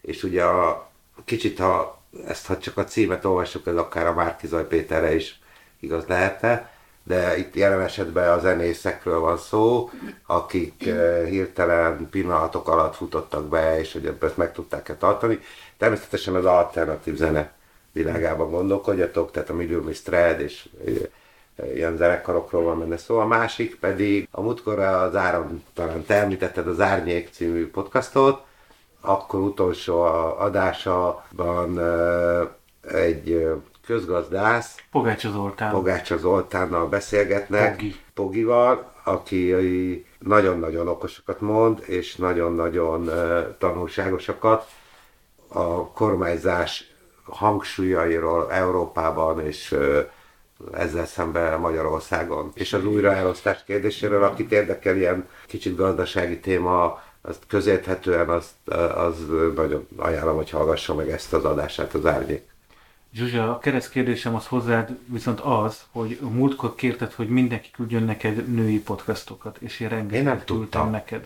és 0.00 0.22
ugye 0.22 0.44
a, 0.44 0.90
kicsit 1.24 1.58
ha 1.58 2.02
ezt 2.26 2.46
ha 2.46 2.58
csak 2.58 2.76
a 2.76 2.84
címet 2.84 3.24
olvassuk, 3.24 3.66
ez 3.66 3.76
akár 3.76 4.06
a 4.06 4.14
Márkizaj 4.14 4.66
Péterre 4.66 5.14
is 5.14 5.40
igaz 5.80 6.04
lehetne, 6.06 6.70
de 7.02 7.38
itt 7.38 7.54
jelen 7.54 7.80
esetben 7.80 8.30
a 8.32 8.38
zenészekről 8.38 9.20
van 9.20 9.38
szó, 9.38 9.90
akik 10.26 10.86
eh, 10.86 11.26
hirtelen 11.26 12.08
pillanatok 12.10 12.68
alatt 12.68 12.94
futottak 12.94 13.48
be, 13.48 13.78
és 13.78 13.92
hogy 13.92 14.06
ebből 14.06 14.28
ezt 14.28 14.38
meg 14.38 14.52
tudták-e 14.52 14.94
tartani. 14.94 15.40
Természetesen 15.76 16.34
az 16.34 16.44
alternatív 16.44 17.14
zene 17.14 17.52
világában 17.92 18.50
gondolkodjatok, 18.50 19.30
tehát 19.30 19.50
a 19.50 19.54
Million 19.54 19.84
Miss 19.84 20.00
Thread 20.00 20.40
és 20.40 20.68
eh, 20.86 20.94
ilyen 21.74 21.96
zenekarokról 21.96 22.62
van 22.62 22.78
benne 22.78 22.96
szó. 22.96 23.18
A 23.18 23.26
másik 23.26 23.78
pedig 23.78 24.28
a 24.30 24.40
múltkor 24.40 24.78
az 24.78 25.16
Áram, 25.16 25.62
talán 25.74 26.04
te 26.04 26.14
említetted 26.14 26.66
az 26.66 26.80
Árnyék 26.80 27.28
című 27.32 27.70
podcastot, 27.70 28.42
akkor 29.00 29.40
utolsó 29.40 30.00
adásában 30.38 31.80
egy 32.92 33.48
közgazdász, 33.86 34.74
Pogácsa 34.90 35.30
Zoltán. 35.30 35.70
Pogácsa 35.70 36.16
Zoltánnal 36.16 36.86
beszélgetnek. 36.88 37.76
Pogi. 37.76 37.94
Pogival, 38.14 38.92
aki 39.04 39.54
nagyon-nagyon 40.18 40.88
okosokat 40.88 41.40
mond, 41.40 41.82
és 41.86 42.16
nagyon-nagyon 42.16 43.10
tanulságosakat 43.58 44.68
a 45.48 45.92
kormányzás 45.92 46.92
hangsúlyairól 47.24 48.52
Európában 48.52 49.46
és 49.46 49.76
ezzel 50.72 51.06
szemben 51.06 51.60
Magyarországon. 51.60 52.50
És 52.54 52.72
az 52.72 52.84
újraelosztás 52.84 53.64
kérdéséről, 53.64 54.22
akit 54.22 54.52
érdekel 54.52 54.96
ilyen 54.96 55.28
kicsit 55.46 55.76
gazdasági 55.76 56.38
téma, 56.40 57.02
azt 57.22 57.42
közérthetően 57.46 58.28
azt, 58.28 58.68
az 58.94 59.26
nagyon 59.54 59.88
ajánlom, 59.96 60.36
hogy 60.36 60.50
hallgassa 60.50 60.94
meg 60.94 61.10
ezt 61.10 61.32
az 61.32 61.44
adását 61.44 61.94
az 61.94 62.06
árnyék. 62.06 62.48
Zsuzsa, 63.12 63.50
a 63.54 63.58
kereszt 63.58 63.90
kérdésem 63.90 64.34
az 64.34 64.46
hozzád 64.46 64.98
viszont 65.06 65.40
az, 65.40 65.82
hogy 65.90 66.18
múltkor 66.20 66.74
kérted, 66.74 67.12
hogy 67.12 67.28
mindenki 67.28 67.70
küldjön 67.70 68.02
neked 68.02 68.48
női 68.54 68.80
podcastokat, 68.80 69.56
és 69.60 69.80
én 69.80 69.88
rengeteget 69.88 70.18
Én 70.20 70.24
nem 70.24 70.36
küldtem 70.36 70.60
tudtam. 70.60 70.90
neked. 70.90 71.24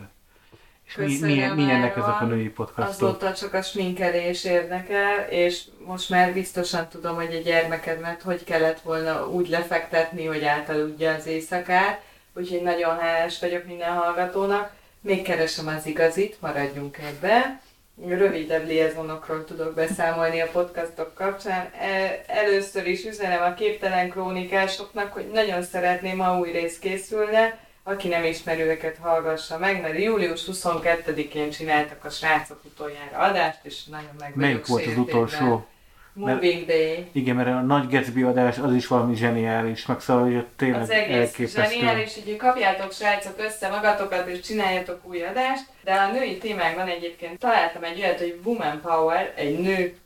És 0.97 1.19
mi, 1.19 1.27
milyen, 1.27 1.55
milyenek 1.55 1.97
Áron. 1.97 2.09
ezek 2.09 2.20
a 2.20 2.24
női 2.24 2.48
podcastok? 2.48 3.09
Azóta 3.09 3.32
csak 3.32 3.55
a 3.55 3.62
sminkelés 3.62 4.44
érdekel, 4.44 5.27
és 5.31 5.62
most 5.86 6.10
már 6.10 6.32
biztosan 6.32 6.89
tudom, 6.89 7.14
hogy 7.14 7.35
a 7.35 7.40
gyermekedet 7.48 8.23
hogy 8.23 8.44
kellett 8.44 8.81
volna 8.81 9.28
úgy 9.28 9.48
lefektetni, 9.48 10.27
hogy 10.27 10.44
átaludja 10.44 11.14
az 11.14 11.27
éjszakát. 11.27 12.01
Úgyhogy 12.35 12.62
nagyon 12.62 12.98
hálás 12.98 13.39
vagyok 13.40 13.64
minden 13.66 13.93
hallgatónak. 13.93 14.73
Még 15.01 15.23
keresem 15.23 15.66
az 15.66 15.86
igazit, 15.86 16.36
maradjunk 16.40 16.98
ebbe. 16.98 17.60
Rövidebb 18.06 18.66
liaisonokról 18.66 19.44
tudok 19.44 19.74
beszámolni 19.74 20.40
a 20.40 20.48
podcastok 20.52 21.14
kapcsán. 21.14 21.70
E- 21.81 22.23
Először 22.27 22.86
is 22.86 23.05
üzenem 23.05 23.43
a 23.43 23.55
képtelen 23.55 24.10
krónikásoknak, 24.10 25.12
hogy 25.12 25.31
nagyon 25.32 25.62
szeretném, 25.62 26.19
ha 26.19 26.39
új 26.39 26.51
rész 26.51 26.78
készülne, 26.78 27.59
aki 27.82 28.09
nem 28.09 28.24
ismeri 28.24 28.60
őket, 28.60 28.96
hallgassa 29.00 29.59
meg, 29.59 29.80
mert 29.80 29.98
július 29.98 30.42
22-én 30.52 31.50
csináltak 31.50 32.04
a 32.04 32.10
srácok 32.10 32.60
utoljára 32.64 33.18
adást, 33.18 33.59
és 33.62 33.84
nagyon 33.84 34.14
meg 34.18 34.36
Melyik 34.36 34.66
volt 34.66 34.86
az 34.86 34.96
utolsó? 34.96 35.66
Moving 36.14 36.66
Day. 36.66 37.09
Igen, 37.12 37.36
mert 37.36 37.48
a 37.48 37.60
nagy 37.60 37.88
Gatsby 37.90 38.22
adás 38.22 38.59
az 38.59 38.74
is 38.74 38.86
valami 38.86 39.14
zseniális, 39.14 39.86
meg 39.86 40.00
szóval 40.00 40.22
hogy 40.22 40.46
tényleg 40.56 40.80
Az 40.80 40.90
egész 40.90 41.16
elképesztő. 41.16 41.62
zseniális, 41.62 42.16
így 42.16 42.36
kapjátok 42.36 42.92
srácok 42.92 43.34
össze 43.38 43.68
magatokat 43.68 44.28
és 44.28 44.40
csináljatok 44.40 45.00
új 45.02 45.22
adást, 45.22 45.64
de 45.84 45.92
a 45.92 46.12
női 46.12 46.38
témákban 46.38 46.88
egyébként 46.88 47.38
találtam 47.38 47.84
egy 47.84 48.00
olyat, 48.00 48.18
hogy 48.18 48.40
Woman 48.44 48.80
Power, 48.80 49.32
egy 49.36 49.59
nő, 49.59 49.96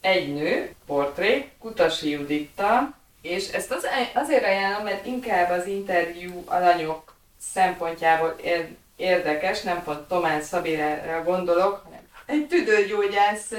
egy 0.00 0.34
nő, 0.34 0.74
portré, 0.86 1.48
Kutasi 1.58 2.10
Judittal, 2.10 2.94
és 3.22 3.48
ezt 3.48 3.72
az, 3.72 3.86
azért 4.14 4.44
ajánlom, 4.44 4.84
mert 4.84 5.06
inkább 5.06 5.50
az 5.50 5.66
interjú 5.66 6.42
alanyok 6.46 7.15
szempontjából 7.52 8.34
ér, 8.42 8.68
érdekes, 8.96 9.62
nem 9.62 9.82
pont 9.82 10.08
Tomás 10.08 10.44
Szabérára 10.44 11.22
gondolok, 11.22 11.80
hanem 11.84 12.00
egy 12.26 12.46
tüdőgyógyász 12.46 13.52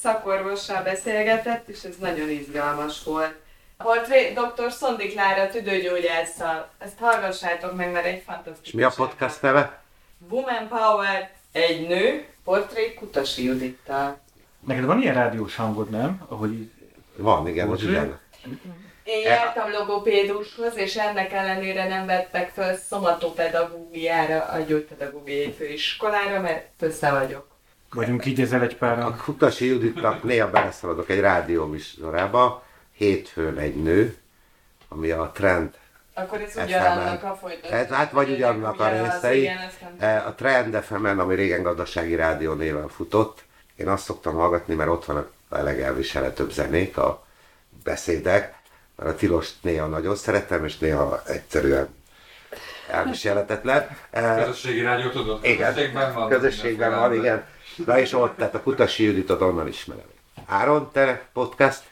szakorvossal 0.00 0.82
beszélgetett, 0.82 1.68
és 1.68 1.82
ez 1.82 1.96
nagyon 1.96 2.28
izgalmas 2.30 3.02
volt. 3.04 3.34
Portré 3.76 4.32
dr. 4.32 4.72
Szondi 4.72 5.08
Klára 5.08 5.50
tüdőgyógyásszal. 5.50 6.70
Ezt 6.78 6.98
hallgassátok 6.98 7.76
meg, 7.76 7.92
mert 7.92 8.06
egy 8.06 8.22
fantasztikus. 8.26 8.72
Mi 8.72 8.82
a 8.82 8.92
podcast 8.96 9.42
neve? 9.42 9.82
Woman 10.28 10.68
Power, 10.68 11.30
egy 11.52 11.88
nő, 11.88 12.26
portré 12.44 12.94
Kutasi 12.94 13.44
Judittal. 13.44 14.18
Neked 14.66 14.84
van 14.84 15.00
ilyen 15.00 15.14
rádiós 15.14 15.56
hangod, 15.56 15.90
nem? 15.90 16.22
Ahogy 16.28 16.70
Van, 17.16 17.48
igen, 17.48 17.68
az 17.70 17.84
Bocsánat. 17.84 18.18
Én 19.10 19.26
E- 19.26 19.28
jártam 19.28 19.70
logopédushoz, 19.70 20.76
és 20.76 20.96
ennek 20.96 21.32
ellenére 21.32 21.88
nem 21.88 22.06
vettek 22.06 22.50
fel 22.50 22.76
szomatopedagógiára, 22.76 24.44
a 24.44 24.58
gyógypedagógiai 24.58 25.52
főiskolára, 25.52 26.40
mert 26.40 26.66
össze 26.80 27.10
vagyok. 27.10 27.46
vagyunk 27.94 28.24
így 28.26 28.40
ezzel 28.40 28.62
egy 28.62 28.74
A 28.74 28.76
páran. 28.78 29.16
Kutasi 29.16 29.66
Juditnak 29.66 30.22
néha 30.22 30.50
beleszaladok 30.50 31.10
egy 31.10 31.20
rádió 31.20 31.66
műsorába, 31.66 32.64
hétfőn 32.92 33.58
egy 33.58 33.82
nő, 33.82 34.16
ami 34.88 35.10
a 35.10 35.30
trend 35.34 35.74
Akkor 36.14 36.40
ez 36.40 36.56
ugyanannak 36.64 37.22
a 37.22 37.38
folytatása. 37.40 37.74
Ez, 37.74 37.88
hát 37.88 38.10
vagy 38.10 38.30
ugyanannak 38.30 38.80
a 38.80 38.88
részei. 38.88 39.40
igen, 39.40 39.70
E, 39.98 40.26
A 40.26 40.34
Trend 40.34 40.76
fm 40.76 41.04
ami 41.04 41.34
régen 41.34 41.62
gazdasági 41.62 42.14
rádió 42.14 42.52
néven 42.52 42.88
futott, 42.88 43.44
én 43.76 43.88
azt 43.88 44.04
szoktam 44.04 44.34
hallgatni, 44.34 44.74
mert 44.74 44.90
ott 44.90 45.04
van 45.04 45.30
a 45.48 45.56
legelviselhetőbb 45.62 46.50
zenék, 46.52 46.96
a 46.98 47.24
beszédek, 47.84 48.58
mert 49.00 49.14
a 49.14 49.18
tilost 49.18 49.54
néha 49.60 49.86
nagyon 49.86 50.16
szeretem, 50.16 50.64
és 50.64 50.78
néha 50.78 51.22
egyszerűen 51.26 51.88
elviselhetetlen. 52.90 53.86
E, 54.10 54.34
Közösségi 54.44 54.80
rádió 54.80 55.08
tudod? 55.08 55.44
Igen, 55.44 55.74
Közösségben 55.74 56.14
van. 56.14 56.28
közösségben 56.28 56.98
van, 56.98 57.14
igen. 57.14 57.44
Na 57.86 57.98
és 57.98 58.12
ott, 58.12 58.36
tehát 58.36 58.54
a 58.54 58.62
Kutasi 58.62 59.04
Juditot 59.04 59.40
onnan 59.40 59.68
ismerem. 59.68 60.04
Áron, 60.46 60.88
te 60.92 61.28
podcast? 61.32 61.82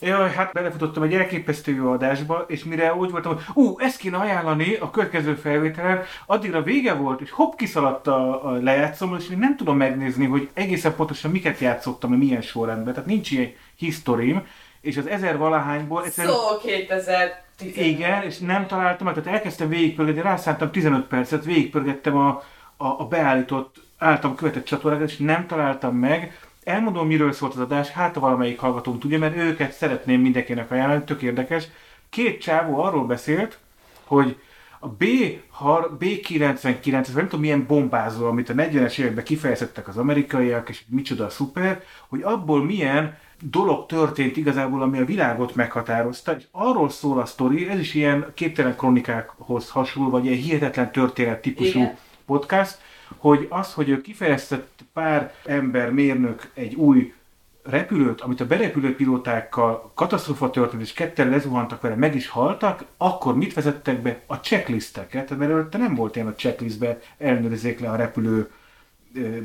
Jaj, 0.00 0.32
hát 0.32 0.52
belefutottam 0.52 1.02
egy 1.02 1.14
elképesztő 1.14 1.72
jó 1.74 1.92
adásba, 1.92 2.44
és 2.48 2.64
mire 2.64 2.94
úgy 2.94 3.10
voltam, 3.10 3.34
hogy 3.34 3.64
ú, 3.64 3.78
ezt 3.78 3.98
kéne 3.98 4.16
ajánlani 4.16 4.74
a 4.74 4.90
következő 4.90 5.34
felvételen, 5.34 6.02
addigra 6.26 6.62
vége 6.62 6.92
volt, 6.92 7.20
és 7.20 7.30
hopp 7.30 7.56
kiszaladt 7.56 8.06
a, 8.06 8.46
a 8.46 8.50
lejátszom, 8.50 9.16
és 9.18 9.26
még 9.26 9.38
nem 9.38 9.56
tudom 9.56 9.76
megnézni, 9.76 10.26
hogy 10.26 10.48
egészen 10.52 10.94
pontosan 10.94 11.30
miket 11.30 11.58
játszottam, 11.58 12.12
milyen 12.12 12.42
sorrendben, 12.42 12.94
tehát 12.94 13.08
nincs 13.08 13.30
ilyen 13.30 13.52
historim, 13.76 14.46
és 14.80 14.96
az 14.96 15.06
ezer 15.06 15.38
valahányból 15.38 16.04
egyszerűen... 16.04 16.34
Szó 16.34 16.58
2010. 16.62 17.76
Igen, 17.76 18.22
és 18.22 18.38
nem 18.38 18.66
találtam 18.66 19.06
meg, 19.06 19.14
tehát 19.14 19.32
elkezdtem 19.38 19.68
végigpörgetni, 19.68 20.20
rászántam 20.20 20.70
15 20.70 21.06
percet, 21.06 21.44
végigpörgettem 21.44 22.16
a, 22.16 22.28
a, 22.76 22.86
a 22.86 23.06
beállított, 23.08 23.82
általam 23.98 24.36
követett 24.36 24.64
csatornákat, 24.64 25.10
és 25.10 25.16
nem 25.16 25.46
találtam 25.46 25.96
meg. 25.96 26.38
Elmondom, 26.64 27.06
miről 27.06 27.32
szólt 27.32 27.54
az 27.54 27.60
adás, 27.60 27.88
hát 27.88 28.14
ha 28.14 28.20
valamelyik 28.20 28.58
hallgatónk 28.58 29.00
tudja, 29.00 29.18
mert 29.18 29.36
őket 29.36 29.72
szeretném 29.72 30.20
mindenkinek 30.20 30.70
ajánlani, 30.70 31.04
tök 31.04 31.22
érdekes. 31.22 31.68
Két 32.10 32.40
csávó 32.40 32.82
arról 32.82 33.06
beszélt, 33.06 33.58
hogy 34.04 34.36
a 34.82 34.88
B, 34.88 35.04
har, 35.50 35.96
B99, 36.00 36.98
ez 36.98 37.14
nem 37.14 37.24
tudom 37.24 37.40
milyen 37.40 37.66
bombázó, 37.66 38.26
amit 38.26 38.48
a 38.48 38.54
40-es 38.54 38.98
években 38.98 39.24
kifejeztettek 39.24 39.88
az 39.88 39.96
amerikaiak, 39.96 40.68
és 40.68 40.82
micsoda 40.88 41.24
a 41.24 41.30
szuper, 41.30 41.82
hogy 42.08 42.22
abból 42.22 42.64
milyen 42.64 43.18
dolog 43.40 43.86
történt 43.86 44.36
igazából, 44.36 44.82
ami 44.82 44.98
a 44.98 45.04
világot 45.04 45.54
meghatározta, 45.54 46.36
és 46.36 46.44
arról 46.50 46.90
szól 46.90 47.20
a 47.20 47.26
sztori, 47.26 47.68
ez 47.68 47.78
is 47.78 47.94
ilyen 47.94 48.26
képtelen 48.34 48.76
kronikákhoz 48.76 49.70
hasonló, 49.70 50.10
vagy 50.10 50.24
ilyen 50.24 50.38
hihetetlen 50.38 50.92
történet 50.92 51.42
típusú 51.42 51.78
Igen. 51.78 51.96
podcast, 52.26 52.78
hogy 53.16 53.46
az, 53.50 53.72
hogy 53.72 53.88
ő 53.88 54.00
kifejeztett 54.00 54.84
pár 54.92 55.34
ember, 55.44 55.92
mérnök 55.92 56.50
egy 56.54 56.74
új 56.74 57.12
repülőt, 57.62 58.20
amit 58.20 58.40
a 58.40 58.46
berepülő 58.46 58.94
pilótákkal 58.94 59.90
katasztrófa 59.94 60.50
történt, 60.50 60.82
és 60.82 60.92
ketten 60.92 61.28
lezuhantak 61.28 61.80
vele, 61.80 61.94
meg 61.94 62.14
is 62.14 62.28
haltak, 62.28 62.84
akkor 62.96 63.36
mit 63.36 63.54
vezettek 63.54 64.02
be? 64.02 64.20
A 64.26 64.34
checklisteket, 64.34 65.38
mert 65.38 65.50
előtte 65.50 65.78
nem 65.78 65.94
volt 65.94 66.16
ilyen 66.16 66.28
a 66.28 66.34
checklistbe, 66.34 66.98
ellenőrizzék 67.18 67.80
le 67.80 67.90
a 67.90 67.96
repülő 67.96 68.50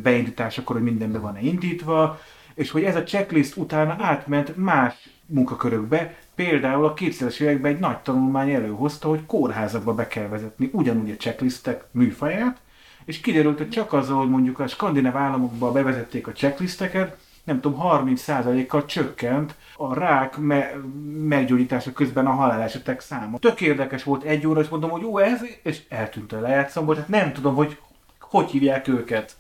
beindításakor, 0.03 0.76
hogy 0.76 0.85
minden 0.85 1.11
be 1.11 1.19
van-e 1.19 1.41
indítva, 1.41 2.19
és 2.56 2.72
hogy 2.72 2.84
ez 2.84 2.95
a 2.95 3.03
checklist 3.03 3.56
utána 3.56 3.95
átment 3.99 4.57
más 4.57 5.10
munkakörökbe, 5.26 6.15
például 6.36 6.86
a 6.86 6.94
2000-es 6.94 7.40
években 7.40 7.73
egy 7.73 7.80
nagy 7.80 7.98
tanulmány 7.98 8.49
előhozta, 8.49 9.07
hogy 9.10 9.26
kórházakba 9.26 9.94
be 9.94 10.07
kell 10.07 10.27
vezetni 10.27 10.69
ugyanúgy 10.73 11.11
a 11.11 11.15
checklistek 11.15 11.84
műfaját, 11.91 12.57
és 13.06 13.19
kiderült, 13.19 13.57
hogy 13.57 13.69
csak 13.69 13.94
azzal, 13.94 14.18
hogy 14.18 14.30
mondjuk 14.30 14.60
a 14.60 14.68
skandináv 14.68 15.15
államokban 15.15 15.73
bevezették 15.73 16.27
a 16.27 16.32
checklisteket, 16.32 17.18
nem 17.44 17.61
tudom, 17.61 17.80
30%-kal 17.82 18.86
csökkent 18.86 19.56
a 19.77 19.94
rák 19.94 20.38
me- 20.38 20.73
meggyógyítása 21.27 21.94
közben 21.94 22.26
a 22.26 22.32
halálesetek 22.32 22.99
száma. 22.99 23.40
Tök 23.40 23.61
érdekes 23.61 24.03
volt 24.03 24.23
egy 24.23 24.48
óra, 24.48 24.61
és 24.61 24.68
mondom, 24.68 24.90
hogy 24.90 25.02
jó 25.02 25.18
ez, 25.18 25.41
és 25.64 25.82
eltűnt 25.90 26.34
a 26.34 26.40
lejátszomból, 26.40 26.95
tehát 26.95 27.10
nem 27.10 27.34
tudom, 27.34 27.56
hogy 27.56 27.77
hogy 28.19 28.49
hívják 28.49 28.88
őket. 28.88 29.36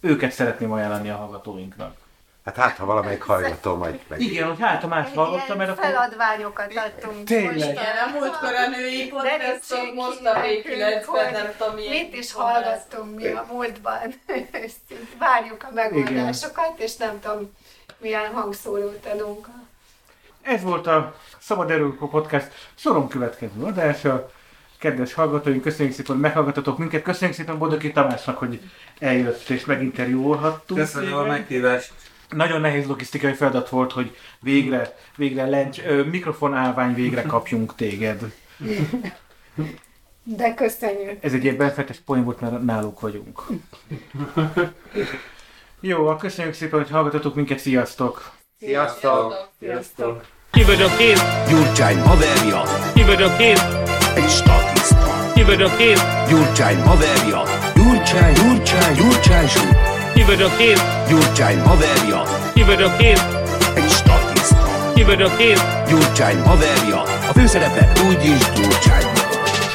Őket 0.00 0.32
szeretném 0.32 0.72
ajánlani 0.72 1.10
a 1.10 1.16
hallgatóinknak. 1.16 1.99
Hát 2.44 2.56
hát, 2.56 2.76
ha 2.76 2.84
valamelyik 2.84 3.22
hallgató 3.22 3.76
majd 3.76 4.00
meg. 4.08 4.20
Igen, 4.20 4.48
hogy 4.48 4.60
hát 4.60 4.84
a 4.84 4.86
más 4.86 5.08
ilyen 5.14 5.56
mert 5.56 5.70
akkor... 5.70 5.84
feladványokat 5.84 6.72
adtunk 6.76 7.24
Tényleg. 7.24 7.54
most. 7.54 7.70
Igen, 7.70 7.96
a 8.06 8.10
múltkor 8.12 8.54
a 8.54 8.68
női 8.68 9.08
podcastok, 9.08 9.94
most 9.94 10.24
a 10.24 10.40
ki 10.40 10.62
V9-ben, 10.64 11.32
nem 11.32 11.52
tudom 11.58 11.74
milyen. 11.74 11.92
Mit 11.92 12.14
is 12.14 12.32
hallgattunk 12.32 13.16
mi 13.16 13.26
a 13.26 13.46
múltban. 13.50 14.14
És 14.64 14.72
Várjuk 15.18 15.66
a 15.70 15.72
megoldásokat, 15.74 16.78
és 16.78 16.96
nem 16.96 17.20
tudom, 17.20 17.56
milyen 17.98 18.32
hangszórót 18.32 19.06
adunk. 19.06 19.46
Ez 20.42 20.62
volt 20.62 20.86
a 20.86 21.14
Szabad 21.38 21.70
Erő 21.70 21.96
Podcast 21.96 22.48
soron 22.74 23.08
következő 23.08 23.62
adása. 23.62 24.30
Kedves 24.78 25.14
hallgatóink, 25.14 25.62
köszönjük 25.62 25.94
szépen, 25.94 26.12
hogy 26.12 26.24
meghallgatotok 26.24 26.78
minket. 26.78 27.02
Köszönjük 27.02 27.36
szépen 27.36 27.58
Bodoki 27.58 27.92
Tamásnak, 27.92 28.38
hogy 28.38 28.60
eljött 28.98 29.48
és 29.48 29.64
meginterjúolhattunk. 29.64 30.80
Köszönöm 30.80 31.14
a 31.14 31.22
meghívást. 31.22 31.92
Nagyon 32.30 32.60
nehéz 32.60 32.86
logisztikai 32.86 33.32
feladat 33.32 33.68
volt, 33.68 33.92
hogy 33.92 34.16
végre, 34.40 34.96
végre 35.16 35.46
lencs, 35.46 35.78
ö, 35.86 36.02
mikrofonálvány 36.04 36.94
végre 36.94 37.22
kapjunk 37.22 37.74
téged. 37.74 38.20
De 40.22 40.54
köszönjük. 40.54 41.24
Ez 41.24 41.32
egy 41.32 41.44
ilyen 41.44 41.56
benfetes 41.56 41.98
poén 41.98 42.24
volt, 42.24 42.40
mert 42.40 42.62
náluk 42.64 43.00
vagyunk. 43.00 43.42
Jó, 45.80 46.06
akkor 46.06 46.16
köszönjük 46.20 46.54
szépen, 46.54 46.78
hogy 46.80 46.90
hallgatotok 46.90 47.34
minket, 47.34 47.58
sziasztok! 47.58 48.30
Sziasztok! 48.58 49.48
Sziasztok! 49.58 50.24
Ki 50.50 50.64
vagyok 50.64 51.00
én? 51.00 51.16
Gyurcsány 51.48 51.98
haverja, 52.00 52.62
Ki 52.94 53.02
vagyok 53.04 53.40
én? 53.40 53.56
egy 54.14 54.28
statiszta. 54.28 55.32
Ki 55.34 55.42
vagyok 55.44 55.80
én? 55.80 55.96
Gyurcsány 56.28 56.80
haverja, 56.82 57.42
Gyurcsány, 57.74 58.32
Gyurcsány, 58.34 58.94
Gyurcsány 58.94 59.48
zsú. 59.48 59.60
Ki 60.20 60.26
vagyok 60.26 60.60
én? 60.60 60.76
Gyurcsány 61.08 61.60
haverja, 61.60 62.22
Ki 62.54 62.62
vagyok 62.62 63.02
én? 63.02 63.16
egy 63.74 63.90
statiszta. 63.90 64.92
Ki 64.94 65.02
vagyok 65.02 65.40
én? 65.40 65.58
Gyurcsány 65.88 66.40
haverja, 66.40 67.02
a 67.02 67.32
főszerepe 67.32 67.92
úgyis 68.08 68.52
Gyurcsány. 68.54 69.19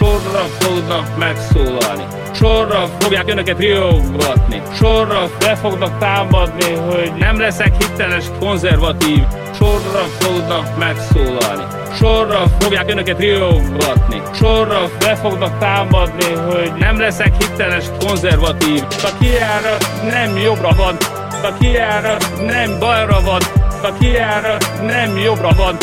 Sorra 0.05 0.45
fognak 0.59 1.17
megszólalni. 1.17 2.03
Sorra 2.33 2.87
fogják 2.99 3.29
önöket 3.29 3.57
riogatni. 3.57 4.61
Sorra 4.73 5.29
le 5.39 5.55
fognak 5.55 5.97
támadni, 5.97 6.73
hogy 6.73 7.11
nem 7.17 7.39
leszek 7.39 7.73
hiteles, 7.83 8.25
konzervatív. 8.39 9.23
Sorra 9.57 10.03
fognak 10.19 10.77
megszólalni. 10.77 11.63
Sorra 11.97 12.43
fogják 12.59 12.89
önöket 12.89 13.19
riogatni. 13.19 14.21
Sorra 14.33 14.89
le 14.99 15.15
fognak 15.15 15.57
támadni, 15.57 16.33
hogy 16.33 16.71
nem 16.77 16.99
leszek 16.99 17.33
hiteles, 17.37 17.85
konzervatív. 18.05 18.83
A 19.03 19.09
kiárat 19.19 19.87
nem 20.09 20.37
jobbra 20.37 20.69
van, 20.77 20.97
a 21.43 21.53
kiárat 21.59 22.45
nem 22.45 22.79
balra 22.79 23.21
van, 23.21 23.41
a 23.83 23.93
kiárat 23.99 24.81
nem 24.81 25.17
jobbra 25.17 25.49
van, 25.57 25.77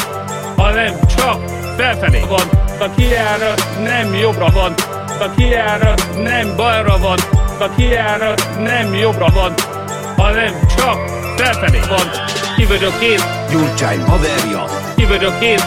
hanem 0.56 0.92
csak 1.16 1.40
felfelé 1.76 2.24
van. 2.28 2.71
A 2.82 2.90
kiárat 2.96 3.64
nem 3.82 4.14
jobbra 4.14 4.46
van, 4.50 4.74
a 5.20 5.30
kiárat 5.36 6.22
nem 6.22 6.56
balra 6.56 6.98
van, 6.98 7.18
a 7.59 7.74
kiárat 7.76 8.48
nem 8.59 8.94
jobbra 8.94 9.26
van, 9.34 9.54
hanem 10.16 10.52
csak 10.76 10.98
felfelé 11.36 11.78
van. 11.88 12.10
Ki 12.56 12.64
vagyok 12.64 13.02
én, 13.02 13.20
Gyurcsány 13.50 14.00
haverja, 14.00 14.64
ki 14.96 15.04
vagyok 15.04 15.42
én, 15.42 15.59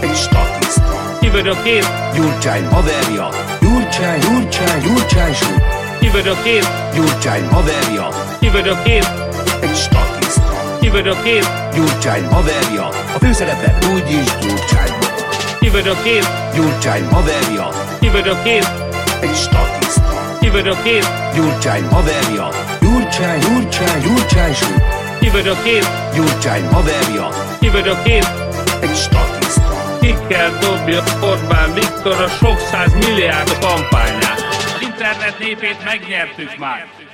egy 0.00 0.14
statiszta. 0.16 1.18
ki 1.20 1.28
vagyok 1.28 1.66
én, 1.66 1.84
Gyurcsány 2.14 2.66
haverja, 2.66 3.28
Gyurcsány, 3.60 4.18
Gyurcsány, 4.18 4.80
Gyurcsány 4.82 5.34
zsú. 5.34 5.54
ki 6.00 6.08
vagyok 6.08 6.46
én, 6.46 6.62
Gyurcsány 6.94 7.48
haverja, 7.48 8.08
ki 8.40 8.48
vagyok 8.48 8.88
én, 8.88 9.04
egy 9.60 9.76
statiszta. 9.76 10.78
ki 10.80 10.88
vagyok 10.88 11.26
én, 11.26 11.44
Gyurcsány 11.74 12.24
haverja, 12.26 12.88
a 12.88 13.18
főszerepe 13.18 13.78
úgyis 13.92 14.38
Gyurcsány. 14.40 15.05
Ki 15.66 15.72
vagyok 15.72 16.06
én, 16.06 16.22
Gyurcsány 16.54 17.04
haverja, 17.06 17.68
ki 18.00 18.08
vagyok 18.08 18.46
én, 18.46 18.62
egy 19.20 19.34
statiszta. 19.34 20.38
ki 20.40 20.48
vagyok 20.50 20.86
én, 20.86 21.02
Gyurcsány 21.34 21.84
haverja, 21.84 22.48
Gyurcsány, 22.80 23.38
Gyurcsány, 23.38 24.00
Gyurcsány 24.00 24.54
zsú. 24.54 24.66
ki 25.20 25.28
vagyok 25.30 25.66
én, 25.66 25.82
Gyurcsány 26.14 26.66
haverja, 26.66 27.28
ki 27.60 27.68
vagyok 27.68 28.08
én, 28.08 28.24
egy 28.80 28.96
statiszta. 28.96 29.98
Ki 30.00 30.14
kell 30.28 30.50
dobja 30.60 31.02
Orbán 31.22 31.74
Viktor 31.74 32.20
a 32.20 32.28
sok 32.28 32.58
száz 32.58 32.92
milliárd 32.94 33.58
kampányát. 33.58 34.40
Internet 34.80 35.38
népét 35.38 35.84
megnyertük 35.84 36.58
már. 36.58 37.05